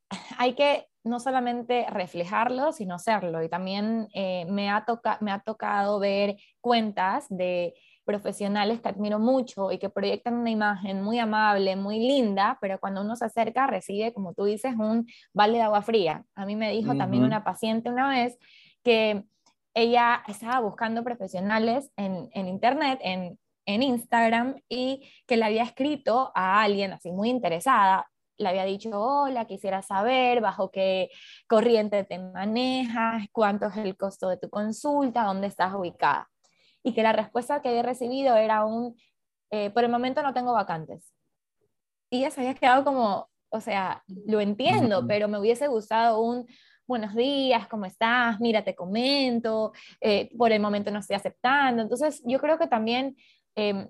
hay 0.38 0.56
que 0.56 0.88
no 1.04 1.20
solamente 1.20 1.86
reflejarlo, 1.90 2.72
sino 2.72 3.00
serlo. 3.00 3.44
Y 3.44 3.50
también 3.50 4.08
eh, 4.14 4.46
me, 4.50 4.70
ha 4.70 4.86
me 5.22 5.32
ha 5.32 5.40
tocado 5.40 6.00
ver 6.00 6.38
cuentas 6.62 7.26
de 7.30 7.74
profesionales 8.08 8.82
que 8.82 8.88
admiro 8.88 9.20
mucho 9.20 9.72
y 9.72 9.78
que 9.78 9.90
proyectan 9.90 10.36
una 10.36 10.50
imagen 10.50 11.04
muy 11.04 11.20
amable, 11.20 11.76
muy 11.76 12.00
linda, 12.00 12.58
pero 12.62 12.80
cuando 12.80 13.02
uno 13.02 13.16
se 13.16 13.26
acerca 13.26 13.68
recibe, 13.68 14.14
como 14.14 14.34
tú 14.34 14.46
dices, 14.46 14.74
un 14.76 15.06
balde 15.34 15.58
de 15.58 15.64
agua 15.64 15.82
fría. 15.84 16.24
A 16.34 16.46
mí 16.46 16.56
me 16.56 16.72
dijo 16.72 16.96
también 16.96 17.24
una 17.24 17.44
paciente 17.44 17.92
una 17.92 18.10
vez 18.10 18.38
que 18.84 19.26
ella 19.76 20.24
estaba 20.28 20.62
buscando 20.62 21.04
profesionales 21.04 21.92
en, 21.98 22.30
en 22.32 22.48
internet, 22.48 23.00
en, 23.04 23.38
en 23.68 23.84
Instagram, 23.84 24.56
y 24.70 25.08
que 25.28 25.38
le 25.38 25.44
había 25.44 25.64
escrito 25.64 26.32
a 26.34 26.62
alguien 26.62 26.94
así 26.94 27.12
muy 27.12 27.30
interesada, 27.30 28.10
le 28.38 28.48
había 28.48 28.64
dicho, 28.64 28.90
hola, 28.94 29.46
quisiera 29.46 29.82
saber 29.82 30.42
bajo 30.42 30.72
qué 30.72 31.10
corriente 31.48 32.06
te 32.06 32.20
manejas, 32.20 33.26
cuánto 33.34 33.66
es 33.66 33.78
el 33.78 33.98
costo 33.98 34.30
de 34.30 34.38
tu 34.38 34.50
consulta, 34.50 35.26
dónde 35.26 35.48
estás 35.48 35.74
ubicada 35.76 36.30
y 36.88 36.94
que 36.94 37.04
la 37.04 37.12
respuesta 37.12 37.62
que 37.62 37.68
había 37.68 37.84
recibido 37.84 38.38
era 38.38 38.64
un, 38.64 38.96
eh, 39.52 39.72
por 39.72 39.84
el 39.84 39.92
momento 39.92 40.24
no 40.24 40.34
tengo 40.34 40.54
vacantes. 40.54 41.14
Y 42.10 42.20
ella 42.20 42.32
se 42.32 42.40
había 42.40 42.54
quedado 42.54 42.86
como, 42.86 43.28
o 43.50 43.60
sea, 43.60 44.06
lo 44.26 44.40
entiendo, 44.40 45.06
pero 45.06 45.28
me 45.28 45.38
hubiese 45.38 45.68
gustado 45.68 46.22
un, 46.22 46.48
buenos 46.88 47.14
días, 47.14 47.68
¿cómo 47.68 47.84
estás? 47.84 48.40
Mira, 48.40 48.64
te 48.64 48.74
comento, 48.74 49.74
eh, 50.00 50.30
por 50.38 50.54
el 50.54 50.62
momento 50.62 50.90
no 50.92 51.00
estoy 51.00 51.18
aceptando. 51.18 51.82
Entonces, 51.82 52.24
yo 52.26 52.40
creo 52.40 52.58
que 52.58 52.68
también 52.68 53.18
em, 53.56 53.90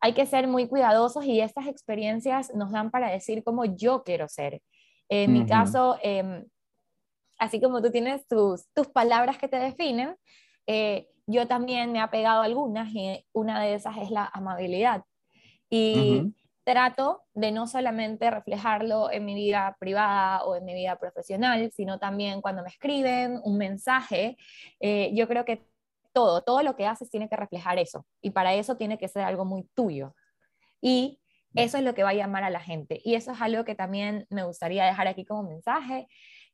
hay 0.00 0.12
que 0.12 0.24
ser 0.24 0.46
muy 0.46 0.68
cuidadosos 0.68 1.24
y 1.24 1.40
estas 1.40 1.66
experiencias 1.66 2.54
nos 2.54 2.70
dan 2.70 2.92
para 2.92 3.10
decir 3.10 3.42
cómo 3.42 3.64
yo 3.64 4.04
quiero 4.04 4.28
ser. 4.28 4.62
En 5.08 5.32
mi 5.32 5.44
caso, 5.44 5.98
em, 6.04 6.44
así 7.36 7.60
como 7.60 7.82
tú 7.82 7.90
tienes 7.90 8.28
tus, 8.28 8.68
tus 8.74 8.86
palabras 8.86 9.38
que 9.38 9.48
te 9.48 9.58
definen, 9.58 10.14
eh, 10.68 11.08
yo 11.28 11.46
también 11.46 11.92
me 11.92 12.02
he 12.02 12.08
pegado 12.08 12.40
algunas 12.40 12.88
y 12.94 13.24
una 13.32 13.60
de 13.60 13.74
esas 13.74 13.98
es 13.98 14.10
la 14.10 14.30
amabilidad. 14.32 15.04
Y 15.68 16.32
trato 16.64 17.22
de 17.34 17.52
no 17.52 17.66
solamente 17.66 18.30
reflejarlo 18.30 19.10
en 19.12 19.26
mi 19.26 19.34
vida 19.34 19.76
privada 19.78 20.42
o 20.44 20.56
en 20.56 20.64
mi 20.64 20.74
vida 20.74 20.96
profesional, 20.96 21.70
sino 21.70 21.98
también 21.98 22.40
cuando 22.40 22.62
me 22.62 22.70
escriben 22.70 23.40
un 23.44 23.58
mensaje. 23.58 24.38
Eh, 24.80 25.10
yo 25.14 25.28
creo 25.28 25.44
que 25.44 25.66
todo, 26.14 26.42
todo 26.42 26.62
lo 26.62 26.76
que 26.76 26.86
haces 26.86 27.10
tiene 27.10 27.28
que 27.28 27.36
reflejar 27.36 27.78
eso. 27.78 28.06
Y 28.22 28.30
para 28.30 28.54
eso 28.54 28.78
tiene 28.78 28.96
que 28.98 29.08
ser 29.08 29.22
algo 29.22 29.44
muy 29.44 29.64
tuyo. 29.74 30.14
Y 30.80 31.20
eso 31.54 31.76
es 31.76 31.84
lo 31.84 31.94
que 31.94 32.04
va 32.04 32.10
a 32.10 32.14
llamar 32.14 32.44
a 32.44 32.50
la 32.50 32.60
gente. 32.60 33.00
Y 33.04 33.16
eso 33.16 33.32
es 33.32 33.40
algo 33.42 33.64
que 33.64 33.74
también 33.74 34.26
me 34.30 34.44
gustaría 34.44 34.86
dejar 34.86 35.08
aquí 35.08 35.26
como 35.26 35.42
mensaje 35.42 36.08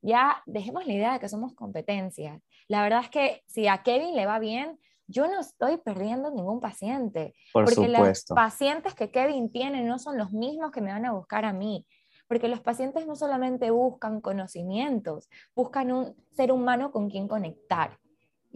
ya 0.04 0.42
dejemos 0.46 0.86
la 0.86 0.92
idea 0.92 1.12
de 1.14 1.20
que 1.20 1.28
somos 1.28 1.54
competencia. 1.54 2.40
La 2.68 2.82
verdad 2.82 3.00
es 3.02 3.10
que 3.10 3.42
si 3.46 3.66
a 3.66 3.82
Kevin 3.82 4.14
le 4.14 4.26
va 4.26 4.38
bien, 4.38 4.78
yo 5.06 5.26
no 5.26 5.40
estoy 5.40 5.78
perdiendo 5.78 6.30
ningún 6.30 6.60
paciente. 6.60 7.34
Por 7.52 7.64
porque 7.64 7.88
los 7.88 8.24
pacientes 8.24 8.94
que 8.94 9.10
Kevin 9.10 9.50
tiene 9.50 9.82
no 9.82 9.98
son 9.98 10.18
los 10.18 10.32
mismos 10.32 10.70
que 10.70 10.80
me 10.80 10.92
van 10.92 11.06
a 11.06 11.12
buscar 11.12 11.44
a 11.44 11.52
mí. 11.52 11.86
Porque 12.28 12.48
los 12.48 12.60
pacientes 12.60 13.06
no 13.06 13.16
solamente 13.16 13.70
buscan 13.70 14.20
conocimientos, 14.20 15.28
buscan 15.54 15.92
un 15.92 16.14
ser 16.32 16.52
humano 16.52 16.90
con 16.90 17.10
quien 17.10 17.28
conectar. 17.28 17.98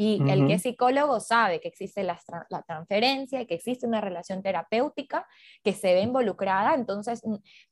Y 0.00 0.22
el 0.30 0.46
que 0.46 0.54
es 0.54 0.62
psicólogo 0.62 1.18
sabe 1.18 1.60
que 1.60 1.66
existe 1.66 2.04
la, 2.04 2.20
la, 2.50 2.62
transferencia, 2.62 3.44
que 3.46 3.54
existe 3.54 3.84
una 3.84 4.00
relación 4.00 4.44
terapéutica 4.44 5.26
que 5.64 5.72
se 5.72 5.92
ve 5.92 6.02
involucrada. 6.02 6.76
Entonces, 6.76 7.20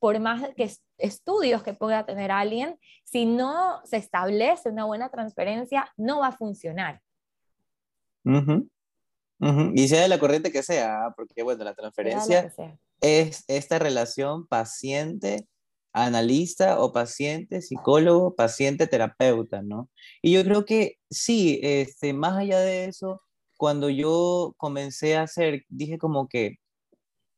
por 0.00 0.18
más 0.18 0.42
que 0.56 0.68
estudios 0.98 1.62
que 1.62 1.72
pueda 1.72 2.04
tener 2.04 2.32
alguien, 2.32 2.80
si 3.04 3.26
no 3.26 3.80
se 3.84 3.98
establece 3.98 4.70
una 4.70 4.86
buena 4.86 5.08
transferencia, 5.08 5.88
no 5.96 6.18
va 6.18 6.28
a 6.28 6.36
funcionar. 6.36 7.00
Y 9.74 9.86
sea 9.86 10.02
de 10.02 10.08
la 10.08 10.18
corriente 10.18 10.50
que 10.50 10.64
sea, 10.64 11.14
porque 11.16 11.44
bueno, 11.44 11.62
la 11.62 11.74
transferencia 11.74 12.52
es 13.00 13.44
esta 13.46 13.78
relación 13.78 14.48
paciente 14.48 15.46
analista 15.96 16.78
o 16.80 16.92
paciente, 16.92 17.62
psicólogo, 17.62 18.34
paciente, 18.36 18.86
terapeuta, 18.86 19.62
¿no? 19.62 19.90
Y 20.22 20.32
yo 20.32 20.44
creo 20.44 20.66
que 20.66 20.98
sí, 21.10 21.58
este, 21.62 22.12
más 22.12 22.36
allá 22.36 22.60
de 22.60 22.84
eso, 22.84 23.22
cuando 23.56 23.88
yo 23.90 24.54
comencé 24.58 25.16
a 25.16 25.22
hacer, 25.22 25.64
dije 25.68 25.98
como 25.98 26.28
que, 26.28 26.56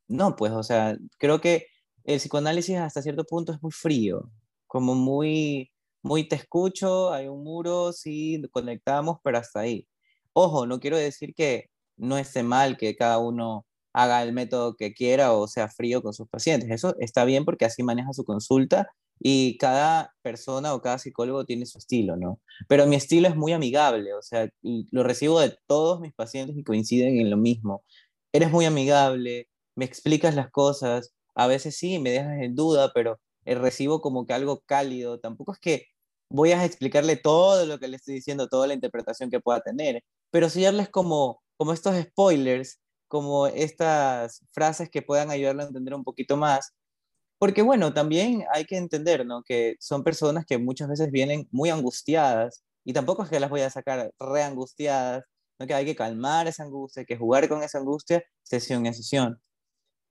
no, 0.07 0.35
pues, 0.35 0.51
o 0.53 0.63
sea, 0.63 0.97
creo 1.19 1.41
que 1.41 1.67
el 2.03 2.19
psicoanálisis 2.19 2.77
hasta 2.77 3.01
cierto 3.01 3.23
punto 3.25 3.53
es 3.53 3.61
muy 3.61 3.71
frío, 3.71 4.29
como 4.67 4.95
muy, 4.95 5.71
muy 6.03 6.27
te 6.27 6.35
escucho, 6.35 7.13
hay 7.13 7.27
un 7.27 7.43
muro, 7.43 7.93
sí, 7.93 8.41
conectamos, 8.51 9.19
pero 9.23 9.37
hasta 9.37 9.61
ahí. 9.61 9.87
Ojo, 10.33 10.65
no 10.67 10.79
quiero 10.81 10.97
decir 10.97 11.33
que 11.35 11.69
no 11.97 12.17
esté 12.17 12.43
mal 12.43 12.77
que 12.77 12.95
cada 12.95 13.19
uno 13.19 13.65
haga 13.93 14.23
el 14.23 14.33
método 14.33 14.75
que 14.75 14.93
quiera 14.93 15.33
o 15.33 15.47
sea 15.47 15.69
frío 15.69 16.01
con 16.01 16.13
sus 16.13 16.27
pacientes. 16.29 16.69
Eso 16.71 16.95
está 16.99 17.25
bien 17.25 17.45
porque 17.45 17.65
así 17.65 17.83
maneja 17.83 18.13
su 18.13 18.23
consulta 18.25 18.89
y 19.19 19.57
cada 19.57 20.15
persona 20.21 20.73
o 20.73 20.81
cada 20.81 20.97
psicólogo 20.97 21.45
tiene 21.45 21.65
su 21.65 21.77
estilo, 21.77 22.15
¿no? 22.15 22.39
Pero 22.67 22.87
mi 22.87 22.95
estilo 22.95 23.27
es 23.27 23.35
muy 23.35 23.51
amigable, 23.53 24.13
o 24.13 24.21
sea, 24.21 24.49
lo 24.61 25.03
recibo 25.03 25.39
de 25.41 25.57
todos 25.67 25.99
mis 25.99 26.13
pacientes 26.13 26.57
y 26.57 26.63
coinciden 26.63 27.19
en 27.19 27.29
lo 27.29 27.37
mismo. 27.37 27.83
Eres 28.33 28.51
muy 28.51 28.65
amigable, 28.65 29.49
me 29.75 29.85
explicas 29.85 30.35
las 30.35 30.49
cosas, 30.51 31.13
a 31.35 31.47
veces 31.47 31.75
sí, 31.77 31.99
me 31.99 32.11
dejas 32.11 32.41
en 32.41 32.55
duda, 32.55 32.91
pero 32.93 33.19
eh, 33.45 33.55
recibo 33.55 34.01
como 34.01 34.25
que 34.25 34.33
algo 34.33 34.61
cálido. 34.65 35.19
Tampoco 35.19 35.53
es 35.53 35.59
que 35.59 35.85
voy 36.29 36.51
a 36.51 36.65
explicarle 36.65 37.17
todo 37.17 37.65
lo 37.65 37.79
que 37.79 37.87
le 37.87 37.97
estoy 37.97 38.15
diciendo, 38.15 38.47
toda 38.47 38.67
la 38.67 38.73
interpretación 38.73 39.29
que 39.29 39.39
pueda 39.39 39.61
tener, 39.61 40.03
pero 40.31 40.49
sí 40.49 40.63
darles 40.63 40.89
como, 40.89 41.41
como 41.57 41.73
estos 41.73 41.99
spoilers 42.01 42.79
como 43.09 43.47
estas 43.47 44.45
frases 44.53 44.89
que 44.89 45.01
puedan 45.01 45.31
ayudarlo 45.31 45.63
a 45.63 45.67
entender 45.67 45.93
un 45.95 46.05
poquito 46.05 46.37
más. 46.37 46.73
Porque 47.39 47.61
bueno, 47.63 47.93
también 47.93 48.45
hay 48.53 48.65
que 48.65 48.77
entender, 48.77 49.25
¿no? 49.25 49.43
Que 49.43 49.75
son 49.79 50.03
personas 50.03 50.45
que 50.45 50.57
muchas 50.57 50.89
veces 50.89 51.11
vienen 51.11 51.47
muy 51.51 51.69
angustiadas 51.71 52.63
y 52.85 52.93
tampoco 52.93 53.23
es 53.23 53.29
que 53.29 53.39
las 53.39 53.49
voy 53.49 53.61
a 53.61 53.69
sacar 53.69 54.13
reangustiadas, 54.19 55.23
¿no? 55.59 55.67
Que 55.67 55.73
hay 55.73 55.85
que 55.85 55.95
calmar 55.95 56.47
esa 56.47 56.63
angustia, 56.63 57.01
hay 57.01 57.05
que 57.07 57.17
jugar 57.17 57.49
con 57.49 57.63
esa 57.63 57.79
angustia 57.79 58.23
sesión 58.43 58.85
en 58.85 58.93
sesión. 58.93 59.41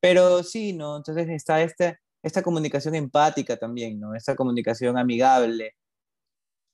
Pero 0.01 0.43
sí, 0.43 0.73
¿no? 0.73 0.97
Entonces 0.97 1.29
está 1.29 1.63
este, 1.63 1.99
esta 2.23 2.43
comunicación 2.43 2.95
empática 2.95 3.57
también, 3.57 4.01
¿no? 4.01 4.15
Esta 4.15 4.37
comunicación 4.37 4.99
amigable. 4.99 5.77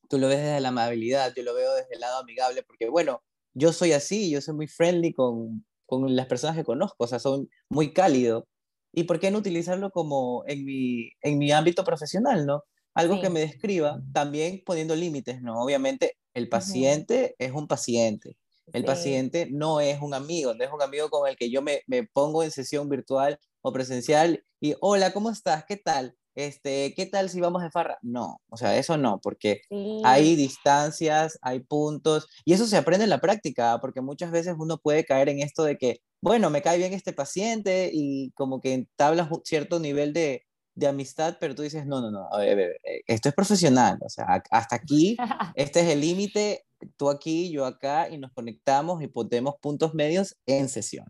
Tú 0.09 0.19
lo 0.19 0.28
ves 0.28 0.38
desde 0.38 0.61
la 0.61 0.69
amabilidad, 0.69 1.33
yo 1.37 1.43
lo 1.43 1.54
veo 1.54 1.75
desde 1.75 1.95
el 1.95 2.00
lado 2.00 2.21
amigable, 2.21 2.62
porque 2.62 2.88
bueno, 2.88 3.23
yo 3.54 3.73
soy 3.73 3.93
así, 3.93 4.31
yo 4.31 4.40
soy 4.40 4.54
muy 4.54 4.69
friendly 4.69 5.12
con, 5.14 5.64
con 5.86 6.14
las 6.14 6.26
personas 6.26 6.56
que 6.56 6.64
conozco, 6.64 7.04
o 7.04 7.06
sea, 7.06 7.18
son 7.18 7.48
muy 7.68 7.92
cálidos. 7.92 8.44
¿Y 8.92 9.04
por 9.04 9.18
qué 9.18 9.30
no 9.30 9.38
utilizarlo 9.38 9.90
como 9.90 10.44
en 10.46 10.64
mi, 10.64 11.10
en 11.20 11.38
mi 11.38 11.50
ámbito 11.52 11.84
profesional, 11.84 12.46
no? 12.46 12.62
Algo 12.94 13.20
que 13.20 13.28
me 13.28 13.40
describa, 13.40 14.00
también 14.12 14.62
poniendo 14.64 14.94
límites, 14.94 15.42
¿no? 15.42 15.60
Obviamente, 15.60 16.16
el 16.32 16.48
paciente 16.48 17.34
es 17.38 17.50
un 17.50 17.66
paciente. 17.66 18.36
El 18.72 18.84
paciente 18.84 19.48
no 19.50 19.80
es 19.80 20.00
un 20.00 20.14
amigo, 20.14 20.54
no 20.54 20.64
es 20.64 20.70
un 20.72 20.80
amigo 20.80 21.10
con 21.10 21.28
el 21.28 21.36
que 21.36 21.50
yo 21.50 21.60
me, 21.60 21.82
me 21.86 22.04
pongo 22.06 22.42
en 22.42 22.50
sesión 22.50 22.88
virtual 22.88 23.38
o 23.62 23.72
presencial 23.72 24.44
y, 24.60 24.74
hola, 24.80 25.12
¿cómo 25.12 25.30
estás? 25.30 25.64
¿Qué 25.66 25.76
tal? 25.76 26.16
Este, 26.34 26.94
¿qué 26.94 27.06
tal 27.06 27.30
si 27.30 27.40
vamos 27.40 27.62
de 27.62 27.70
farra? 27.70 27.98
No, 28.02 28.40
o 28.48 28.56
sea, 28.56 28.76
eso 28.76 28.96
no, 28.96 29.20
porque 29.20 29.60
hay 30.04 30.36
distancias, 30.36 31.38
hay 31.42 31.60
puntos, 31.60 32.28
y 32.44 32.52
eso 32.52 32.66
se 32.66 32.76
aprende 32.76 33.04
en 33.04 33.10
la 33.10 33.20
práctica, 33.20 33.78
porque 33.80 34.00
muchas 34.00 34.30
veces 34.30 34.54
uno 34.58 34.78
puede 34.78 35.04
caer 35.04 35.28
en 35.28 35.40
esto 35.40 35.64
de 35.64 35.76
que, 35.76 36.00
bueno, 36.20 36.50
me 36.50 36.62
cae 36.62 36.78
bien 36.78 36.92
este 36.92 37.12
paciente 37.12 37.90
y 37.92 38.30
como 38.32 38.60
que 38.60 38.75
entablas 38.75 39.28
cierto 39.44 39.78
nivel 39.78 40.12
de, 40.12 40.44
de 40.75 40.86
amistad, 40.88 41.36
pero 41.38 41.54
tú 41.54 41.62
dices, 41.62 41.86
no, 41.86 42.00
no, 42.00 42.10
no, 42.10 42.28
a 42.30 42.38
ver, 42.38 42.58
eh, 42.58 43.02
esto 43.06 43.28
es 43.28 43.34
profesional, 43.34 43.99
o 44.00 44.08
sea, 44.08 44.42
hasta 44.50 44.76
aquí, 44.76 45.16
este 45.54 45.80
es 45.80 45.88
el 45.88 46.00
límite, 46.00 46.64
tú 46.97 47.10
aquí, 47.10 47.50
yo 47.50 47.64
acá, 47.64 48.08
y 48.08 48.18
nos 48.18 48.32
conectamos 48.32 49.02
y 49.02 49.06
ponemos 49.06 49.54
puntos 49.60 49.94
medios 49.94 50.36
en 50.47 50.68
sesión. 50.68 51.06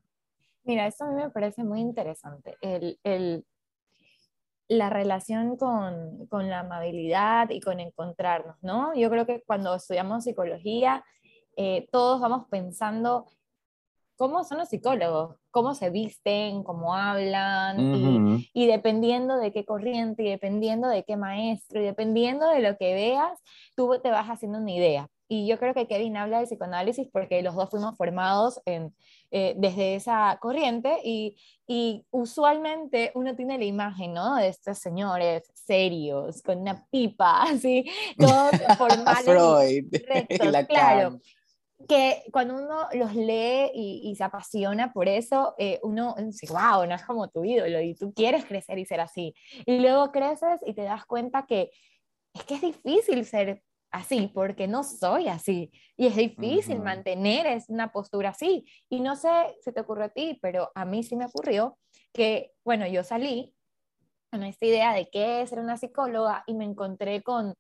Mira, 0.65 0.87
esto 0.87 1.05
a 1.05 1.09
mí 1.09 1.23
me 1.23 1.31
parece 1.31 1.63
muy 1.63 1.81
interesante, 1.81 2.57
el, 2.61 2.99
el 3.05 3.45
la 4.69 4.91
relación 4.91 5.57
con, 5.57 6.27
con, 6.29 6.49
la 6.49 6.61
amabilidad 6.61 7.51
y 7.51 7.61
con 7.61 7.81
encontrarnos, 7.81 8.57
¿no? 8.63 8.95
Yo 8.95 9.11
creo 9.11 9.27
que 9.27 9.43
cuando 9.47 9.75
estudiamos 9.75 10.25
psicología, 10.25 11.05
eh, 11.57 11.87
todos 11.93 12.21
vamos 12.21 12.47
pensando 12.51 13.27
cómo 14.17 14.45
son 14.45 14.59
los 14.59 14.69
psicólogos, 14.69 15.37
cómo 15.51 15.75
se 15.75 15.91
visten, 15.91 16.63
cómo 16.63 16.95
hablan, 16.95 17.79
y, 17.81 18.51
y, 18.53 18.67
dependiendo 18.67 19.37
de 19.37 19.53
qué 19.53 19.65
corriente, 19.65 20.23
y 20.23 20.31
dependiendo 20.31 20.89
de 20.89 21.05
qué 21.05 21.17
maestro, 21.17 21.81
y 21.81 21.85
dependiendo 21.85 22.49
de 22.49 22.61
lo 22.61 22.77
que 22.77 22.95
veas, 22.95 23.39
tú 23.77 23.99
te 24.03 24.11
vas 24.11 24.29
haciendo 24.29 24.59
una 24.59 24.71
idea. 24.71 25.09
Y 25.27 25.47
yo 25.47 25.59
creo 25.59 25.73
que 25.73 25.87
Kevin 25.87 26.17
habla 26.17 26.41
de 26.41 26.47
psicoanálisis 26.47 27.09
porque 27.11 27.43
los 27.43 27.55
dos 27.55 27.71
fuimos 27.71 27.97
formados 27.97 28.61
en, 28.67 28.95
eh, 29.31 29.55
desde 29.57 29.95
esa 29.95 30.39
corriente 30.41 30.99
y, 31.03 31.37
y, 31.67 32.05
usualmente 32.11 33.11
uno 33.15 33.35
tiene 33.35 33.59
la 33.59 33.65
imagen, 33.65 34.13
¿no? 34.13 34.37
De 34.37 34.49
estos 34.49 34.79
señores 34.79 35.51
serios, 35.55 36.43
con 36.43 36.59
una 36.61 36.87
pipa, 36.91 37.43
así, 37.51 37.91
todos 38.19 38.51
formales. 38.79 39.25
Freud, 39.25 39.87
claro. 40.69 41.19
Que 41.89 42.23
cuando 42.33 42.55
uno 42.55 42.87
los 42.93 43.15
lee 43.15 43.71
y, 43.75 44.11
y 44.11 44.17
se 44.17 44.25
apasiona 44.25 44.93
por 44.93 45.09
eso, 45.09 45.55
eh, 45.59 45.81
uno 45.83 46.15
dice, 46.19 46.47
wow, 46.49 46.87
no 46.87 46.95
es 46.95 47.05
como 47.05 47.29
tu 47.29 47.45
ídolo 47.45 47.81
y 47.81 47.95
tú 47.95 48.13
quieres 48.15 48.45
crecer 48.45 48.79
y 48.79 48.87
ser 48.87 49.01
así. 49.01 49.35
Y 49.67 49.79
luego 49.79 50.13
creces 50.13 50.61
y 50.67 50.75
te 50.75 50.83
das 50.83 51.05
cuenta 51.07 51.47
que 51.47 51.71
es 52.35 52.45
que 52.45 52.55
es 52.55 52.61
difícil 52.61 53.25
ser 53.25 53.63
así, 53.95 54.31
porque 54.35 54.67
no 54.67 54.83
soy 54.83 55.29
así. 55.29 55.71
Y 55.97 56.09
es 56.09 56.17
difícil 56.17 56.81
mantener 56.81 57.47
es 57.47 57.69
una 57.69 57.93
postura 57.93 58.31
así. 58.31 58.67
Y 58.91 59.01
no 59.01 59.15
sé 59.15 59.31
si 59.63 59.73
te 59.73 59.81
ocurrió 59.81 60.07
a 60.07 60.09
ti, 60.09 60.39
pero 60.43 60.73
a 60.75 60.85
mí 60.85 61.05
sí 61.05 61.15
me 61.15 61.27
ocurrió 61.27 61.79
que, 62.13 62.51
bueno, 62.65 62.87
yo 62.89 63.05
salí 63.05 63.55
con 64.31 64.43
esta 64.43 64.67
idea 64.67 64.93
de 64.95 65.09
qué 65.11 65.43
es 65.43 65.51
ser 65.51 65.61
una 65.61 65.77
psicóloga 65.77 66.43
y 66.49 66.55
me 66.55 66.65
encontré 66.65 67.23
con, 67.23 67.55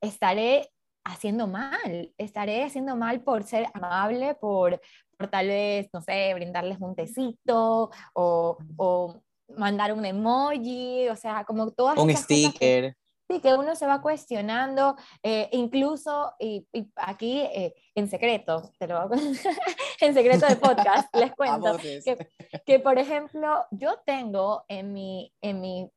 estaré 0.00 0.70
haciendo 1.04 1.46
mal, 1.46 2.12
estaré 2.18 2.64
haciendo 2.64 2.96
mal 2.96 3.22
por 3.22 3.44
ser 3.44 3.68
amable, 3.74 4.34
por, 4.34 4.80
por 5.16 5.28
tal 5.28 5.46
vez, 5.46 5.88
no 5.92 6.00
sé, 6.02 6.34
brindarles 6.34 6.80
un 6.80 6.96
tecito 6.96 7.90
o, 8.12 8.58
o 8.76 9.22
mandar 9.56 9.92
un 9.92 10.04
emoji, 10.04 11.08
o 11.08 11.16
sea, 11.16 11.44
como 11.44 11.70
todas... 11.70 11.96
Un 11.96 12.10
sticker. 12.16 12.96
Sí, 13.34 13.40
que 13.40 13.54
uno 13.54 13.74
se 13.74 13.86
va 13.86 14.00
cuestionando, 14.00 14.96
eh, 15.24 15.48
incluso, 15.50 16.34
y, 16.38 16.68
aquí 16.94 17.40
eh, 17.40 17.74
en 17.96 18.08
secreto, 18.08 18.70
te 18.78 18.86
lo 18.86 19.10
en 20.00 20.14
secreto 20.14 20.46
de 20.46 20.54
podcast, 20.54 21.12
les 21.16 21.32
cuento, 21.36 21.76
que, 21.78 22.30
que, 22.64 22.78
por 22.78 22.96
ejemplo, 22.96 23.66
yo 23.72 23.98
tengo 24.06 24.64
en 24.68 24.92
mi, 24.92 25.32
en 25.40 25.60
mi, 25.60 25.90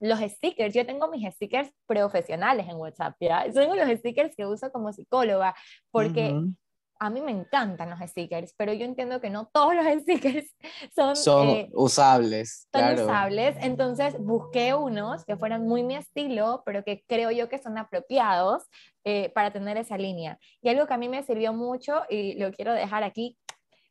los 0.00 0.18
stickers, 0.18 0.74
yo 0.74 0.84
tengo 0.84 1.06
mis 1.06 1.32
stickers 1.32 1.70
profesionales 1.86 2.66
en 2.68 2.76
WhatsApp, 2.76 3.14
¿ya? 3.20 3.52
Son 3.52 3.76
los 3.76 3.88
stickers 3.98 4.34
que 4.34 4.44
uso 4.44 4.72
como 4.72 4.92
psicóloga, 4.92 5.54
porque 5.92 6.42
a 7.00 7.10
mí 7.10 7.20
me 7.20 7.30
encantan 7.30 7.90
los 7.90 8.00
stickers, 8.10 8.54
pero 8.56 8.72
yo 8.72 8.84
entiendo 8.84 9.20
que 9.20 9.30
no 9.30 9.46
todos 9.46 9.74
los 9.74 9.84
stickers 10.02 10.54
son, 10.94 11.16
son 11.16 11.48
eh, 11.48 11.70
usables. 11.72 12.68
Son 12.72 12.92
usables, 12.94 13.56
entonces 13.60 14.18
busqué 14.18 14.74
unos 14.74 15.24
que 15.24 15.36
fueran 15.36 15.66
muy 15.66 15.82
mi 15.82 15.96
estilo, 15.96 16.62
pero 16.66 16.84
que 16.84 17.04
creo 17.06 17.30
yo 17.30 17.48
que 17.48 17.58
son 17.58 17.78
apropiados 17.78 18.64
eh, 19.04 19.30
para 19.30 19.52
tener 19.52 19.76
esa 19.76 19.96
línea. 19.96 20.38
Y 20.60 20.68
algo 20.68 20.86
que 20.86 20.94
a 20.94 20.98
mí 20.98 21.08
me 21.08 21.22
sirvió 21.22 21.52
mucho 21.52 22.02
y 22.08 22.34
lo 22.34 22.52
quiero 22.52 22.72
dejar 22.72 23.02
aquí 23.02 23.38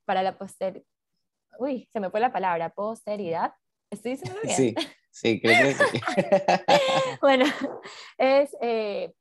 para 0.05 0.23
la 0.23 0.37
posteridad. 0.37 0.85
Uy, 1.59 1.89
se 1.91 1.99
me 1.99 2.09
fue 2.09 2.19
la 2.19 2.31
palabra, 2.31 2.69
posteridad. 2.69 3.53
¿Estoy 3.89 4.11
diciendo 4.11 4.39
bien? 4.43 4.55
Sí, 4.55 4.75
sí, 5.11 5.41
creo 5.41 5.69
que 5.69 5.73
sí. 5.73 6.01
bueno, 7.21 7.45
es 8.17 8.55
eh, 8.61 9.13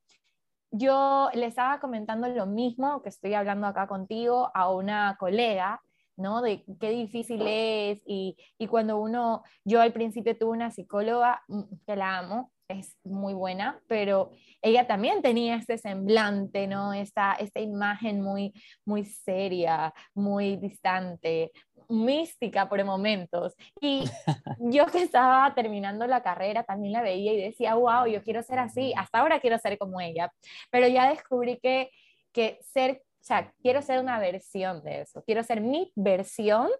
yo 0.78 1.30
le 1.34 1.46
estaba 1.46 1.80
comentando 1.80 2.28
lo 2.28 2.46
mismo 2.46 3.02
que 3.02 3.08
estoy 3.08 3.34
hablando 3.34 3.66
acá 3.66 3.86
contigo 3.86 4.50
a 4.54 4.70
una 4.72 5.16
colega, 5.18 5.80
¿no? 6.16 6.42
De 6.42 6.64
qué 6.80 6.90
difícil 6.90 7.42
es 7.46 8.02
y, 8.06 8.36
cuando 8.68 8.98
uno, 8.98 9.42
yo 9.64 9.80
al 9.80 9.92
principio 9.92 10.36
tuve 10.36 10.52
una 10.52 10.70
psicóloga 10.70 11.42
mm, 11.48 11.62
que 11.86 11.96
la 11.96 12.18
amo, 12.18 12.52
es 12.68 12.96
muy 13.04 13.32
buena, 13.32 13.80
pero 13.86 14.30
ella 14.60 14.86
también 14.86 15.22
tenía 15.22 15.56
este 15.56 15.78
semblante, 15.78 16.66
¿no? 16.66 16.92
Esta, 16.92 17.34
esta 17.34 17.60
imagen 17.60 18.20
muy, 18.20 18.52
muy 18.84 19.04
seria, 19.04 19.94
muy 20.14 20.56
distante, 20.56 21.52
mística 21.88 22.68
por 22.68 22.85
momentos. 22.85 23.55
Y 23.81 24.05
yo 24.59 24.87
que 24.87 25.03
estaba 25.03 25.55
terminando 25.55 26.07
la 26.07 26.22
carrera 26.22 26.64
también 26.64 26.92
la 26.92 27.03
veía 27.03 27.33
y 27.33 27.40
decía, 27.40 27.75
wow, 27.75 28.07
yo 28.07 28.22
quiero 28.22 28.42
ser 28.42 28.59
así, 28.59 28.92
hasta 28.96 29.20
ahora 29.20 29.40
quiero 29.40 29.59
ser 29.59 29.79
como 29.79 30.01
ella. 30.01 30.33
Pero 30.70 30.88
ya 30.88 31.11
descubrí 31.11 31.59
que, 31.59 31.90
que 32.33 32.59
ser 32.62 33.03
sea, 33.27 33.53
quiero 33.61 33.83
ser 33.83 33.99
una 33.99 34.18
versión 34.18 34.83
de 34.85 35.01
eso, 35.03 35.22
quiero 35.25 35.42
ser 35.42 35.61
mi 35.61 35.92
versión 35.96 36.70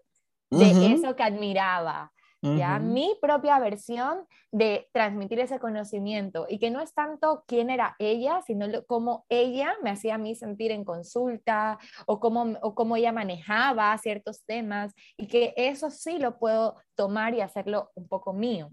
de 0.49 0.93
eso 0.93 1.17
que 1.17 1.25
admiraba, 1.25 2.13
¿ya? 2.43 2.79
Mi 2.79 3.17
propia 3.21 3.59
versión 3.59 4.27
de 4.53 4.89
transmitir 4.93 5.41
ese 5.41 5.59
conocimiento 5.59 6.47
y 6.49 6.59
que 6.59 6.71
no 6.71 6.81
es 6.81 6.95
tanto 6.95 7.45
quién 7.47 7.71
era 7.71 7.97
ella, 7.99 8.41
sino 8.47 8.67
cómo 8.87 9.25
ella 9.29 9.75
me 9.83 9.91
hacía 9.91 10.15
a 10.15 10.19
mí 10.19 10.35
sentir 10.35 10.71
en 10.71 10.85
consulta 10.85 11.79
o 12.07 12.21
cómo, 12.21 12.57
o 12.63 12.75
cómo 12.75 12.97
ella 12.97 13.13
manejaba 13.13 13.97
ciertos 13.99 14.45
temas 14.45 14.93
y 15.17 15.27
que 15.29 15.55
eso 15.57 15.91
sí 15.91 16.19
lo 16.19 16.39
puedo 16.39 16.77
tomar 16.95 17.35
y 17.35 17.41
hacerlo 17.41 17.91
un 17.95 18.07
poco 18.09 18.33
mío. 18.33 18.71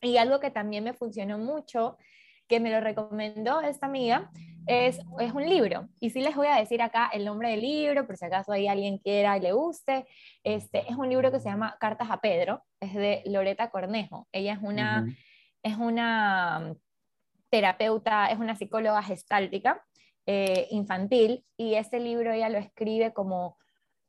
Y 0.00 0.16
algo 0.16 0.40
que 0.40 0.50
también 0.50 0.84
me 0.84 0.94
funcionó 0.94 1.38
mucho 1.38 1.96
que 2.48 2.60
me 2.60 2.70
lo 2.70 2.80
recomendó 2.80 3.60
esta 3.60 3.86
amiga, 3.86 4.30
es, 4.68 5.00
es 5.18 5.32
un 5.32 5.48
libro. 5.48 5.88
Y 5.98 6.10
sí 6.10 6.20
les 6.20 6.36
voy 6.36 6.46
a 6.46 6.56
decir 6.56 6.82
acá 6.82 7.10
el 7.12 7.24
nombre 7.24 7.50
del 7.50 7.62
libro, 7.62 8.06
por 8.06 8.16
si 8.16 8.26
acaso 8.26 8.52
hay 8.52 8.68
alguien 8.68 8.98
quiera 8.98 9.36
y 9.36 9.40
le 9.40 9.52
guste. 9.52 10.06
Este, 10.44 10.88
es 10.90 10.96
un 10.96 11.08
libro 11.08 11.32
que 11.32 11.40
se 11.40 11.48
llama 11.48 11.76
Cartas 11.80 12.10
a 12.10 12.20
Pedro, 12.20 12.62
es 12.78 12.94
de 12.94 13.22
Loreta 13.26 13.70
Cornejo. 13.70 14.28
Ella 14.30 14.52
es 14.52 14.60
una, 14.62 15.06
es 15.62 15.76
una 15.76 16.74
terapeuta, 17.50 18.26
es 18.26 18.38
una 18.38 18.54
psicóloga 18.56 19.02
gestáltica 19.02 19.82
eh, 20.26 20.68
infantil 20.70 21.44
y 21.56 21.74
este 21.74 21.98
libro 21.98 22.32
ella 22.32 22.50
lo 22.50 22.58
escribe 22.58 23.14
como, 23.14 23.56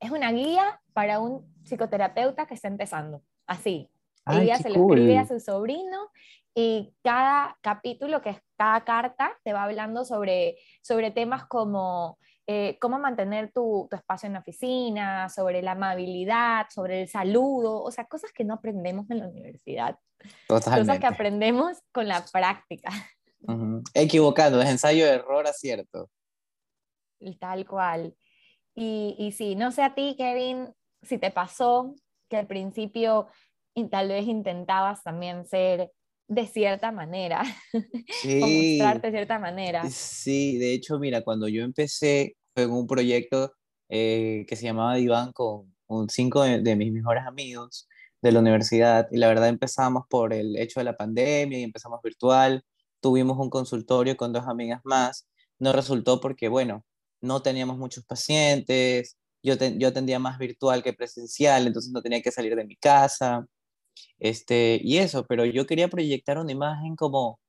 es 0.01 0.11
una 0.11 0.31
guía 0.33 0.81
para 0.91 1.19
un 1.19 1.45
psicoterapeuta 1.63 2.45
que 2.45 2.55
está 2.55 2.67
empezando, 2.67 3.23
así. 3.47 3.89
Ella 4.31 4.57
se 4.57 4.69
lo 4.69 4.87
escribe 4.87 5.17
a 5.17 5.27
su 5.27 5.39
sobrino 5.39 6.09
y 6.55 6.93
cada 7.03 7.57
capítulo, 7.61 8.21
que 8.21 8.31
es 8.31 8.41
cada 8.57 8.83
carta, 8.83 9.37
te 9.43 9.53
va 9.53 9.63
hablando 9.63 10.03
sobre, 10.03 10.57
sobre 10.81 11.11
temas 11.11 11.45
como 11.45 12.17
eh, 12.47 12.77
cómo 12.81 12.99
mantener 12.99 13.51
tu, 13.53 13.87
tu, 13.89 13.95
espacio 13.95 14.27
en 14.27 14.33
la 14.33 14.39
oficina, 14.39 15.29
sobre 15.29 15.61
la 15.61 15.73
amabilidad, 15.73 16.65
sobre 16.73 17.03
el 17.03 17.07
saludo, 17.07 17.81
o 17.81 17.91
sea, 17.91 18.05
cosas 18.05 18.31
que 18.33 18.43
no 18.43 18.55
aprendemos 18.55 19.09
en 19.11 19.19
la 19.19 19.27
universidad. 19.27 19.97
Totalmente. 20.47 20.87
Cosas 20.87 20.99
que 20.99 21.07
aprendemos 21.07 21.77
con 21.91 22.07
la 22.07 22.25
práctica. 22.31 22.89
Equivocado, 23.93 24.61
es 24.61 24.69
ensayo, 24.69 25.05
error, 25.05 25.47
acierto. 25.47 26.09
Tal 27.39 27.65
cual. 27.65 28.15
Y, 28.75 29.15
y 29.17 29.31
sí, 29.31 29.55
no 29.55 29.71
sé 29.71 29.83
a 29.83 29.93
ti, 29.93 30.15
Kevin, 30.17 30.73
si 31.03 31.17
te 31.17 31.31
pasó 31.31 31.93
que 32.29 32.37
al 32.37 32.47
principio 32.47 33.27
y 33.79 33.89
tal 33.89 34.09
vez 34.09 34.27
intentabas 34.27 35.03
también 35.03 35.45
ser 35.45 35.91
de 36.29 36.45
cierta 36.45 36.91
manera, 36.91 37.43
sí, 38.21 38.41
o 38.41 38.47
mostrarte 38.47 39.07
de 39.07 39.13
cierta 39.13 39.39
manera. 39.39 39.89
Sí, 39.89 40.57
de 40.57 40.73
hecho, 40.73 40.99
mira, 40.99 41.23
cuando 41.23 41.47
yo 41.47 41.63
empecé 41.63 42.37
fue 42.53 42.63
en 42.63 42.71
un 42.71 42.85
proyecto 42.85 43.53
eh, 43.89 44.45
que 44.47 44.55
se 44.55 44.63
llamaba 44.63 44.95
Diván 44.95 45.33
con, 45.33 45.73
cinco 46.09 46.43
de, 46.43 46.75
mis 46.75 46.93
mejores 46.93 47.25
amigos 47.25 47.87
de 48.21 48.31
la 48.31 48.41
universidad 48.41 49.07
y 49.11 49.17
la 49.17 49.27
verdad 49.27 49.47
empezamos 49.49 50.03
por 50.07 50.33
el 50.33 50.55
hecho 50.57 50.79
de 50.79 50.83
la 50.83 50.95
pandemia 50.95 51.57
y 51.57 51.63
empezamos 51.63 51.99
virtual, 52.03 52.63
tuvimos 53.01 53.39
un 53.39 53.49
consultorio 53.49 54.15
con 54.15 54.31
dos 54.31 54.47
amigas 54.47 54.81
más, 54.83 55.27
no 55.57 55.73
resultó 55.73 56.21
porque, 56.21 56.47
bueno, 56.47 56.85
no 57.21 57.41
teníamos 57.41 57.79
muchos 57.79 58.05
pacientes, 58.05 59.17
yo, 59.41 59.55
yo 59.55 59.87
atendía 59.87 60.19
más 60.19 60.37
virtual 60.37 60.83
que 60.83 60.93
presencial, 60.93 61.65
entonces 61.65 61.91
no 61.91 62.03
tenía 62.03 62.21
que 62.21 62.31
salir 62.31 62.55
de 62.55 62.65
mi 62.65 62.75
casa 62.75 63.47
este, 64.19 64.79
y 64.83 64.97
eso, 64.97 65.25
pero 65.25 65.45
yo 65.45 65.65
quería 65.65 65.87
proyectar 65.87 66.37
una 66.37 66.51
imagen 66.51 66.95
como, 66.95 67.39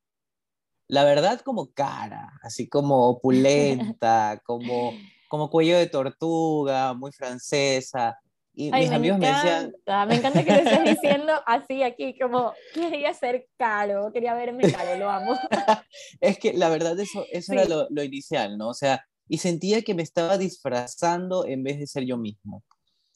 la 0.87 1.05
verdad, 1.05 1.41
como 1.41 1.73
cara, 1.73 2.33
así 2.43 2.69
como 2.69 3.09
opulenta, 3.11 4.41
como, 4.45 4.93
como 5.29 5.51
cuello 5.51 5.79
de 5.79 5.87
tortuga, 5.87 6.95
muy 6.95 7.13
francesa. 7.13 8.19
Y 8.53 8.71
mis 8.73 8.91
amigos 8.91 9.19
me 9.19 9.29
decían... 9.29 9.73
Me 10.09 10.17
encanta 10.17 10.45
que 10.45 10.51
lo 10.51 10.59
estés 10.59 10.85
diciendo 10.85 11.33
así 11.47 11.83
aquí, 11.83 12.19
como 12.19 12.53
quería 12.75 13.15
ser 13.15 13.47
caro, 13.57 14.13
quería 14.13 14.35
verme 14.35 14.71
caro, 14.71 14.99
lo 14.99 15.09
amo. 15.09 15.39
es 16.21 16.39
que 16.39 16.53
la 16.53 16.69
verdad 16.69 16.99
eso, 16.99 17.25
eso 17.31 17.53
era 17.53 17.65
lo, 17.65 17.87
lo, 17.91 18.03
inicial, 18.03 18.59
¿no? 18.59 18.69
O 18.69 18.75
sea, 18.75 19.05
y 19.29 19.39
sentía 19.39 19.83
que 19.83 19.95
me 19.95 20.03
estaba 20.03 20.37
disfrazando 20.37 21.47
en 21.47 21.63
vez 21.63 21.79
de 21.79 21.87
ser 21.87 22.05
yo 22.05 22.19
mismo. 22.19 22.65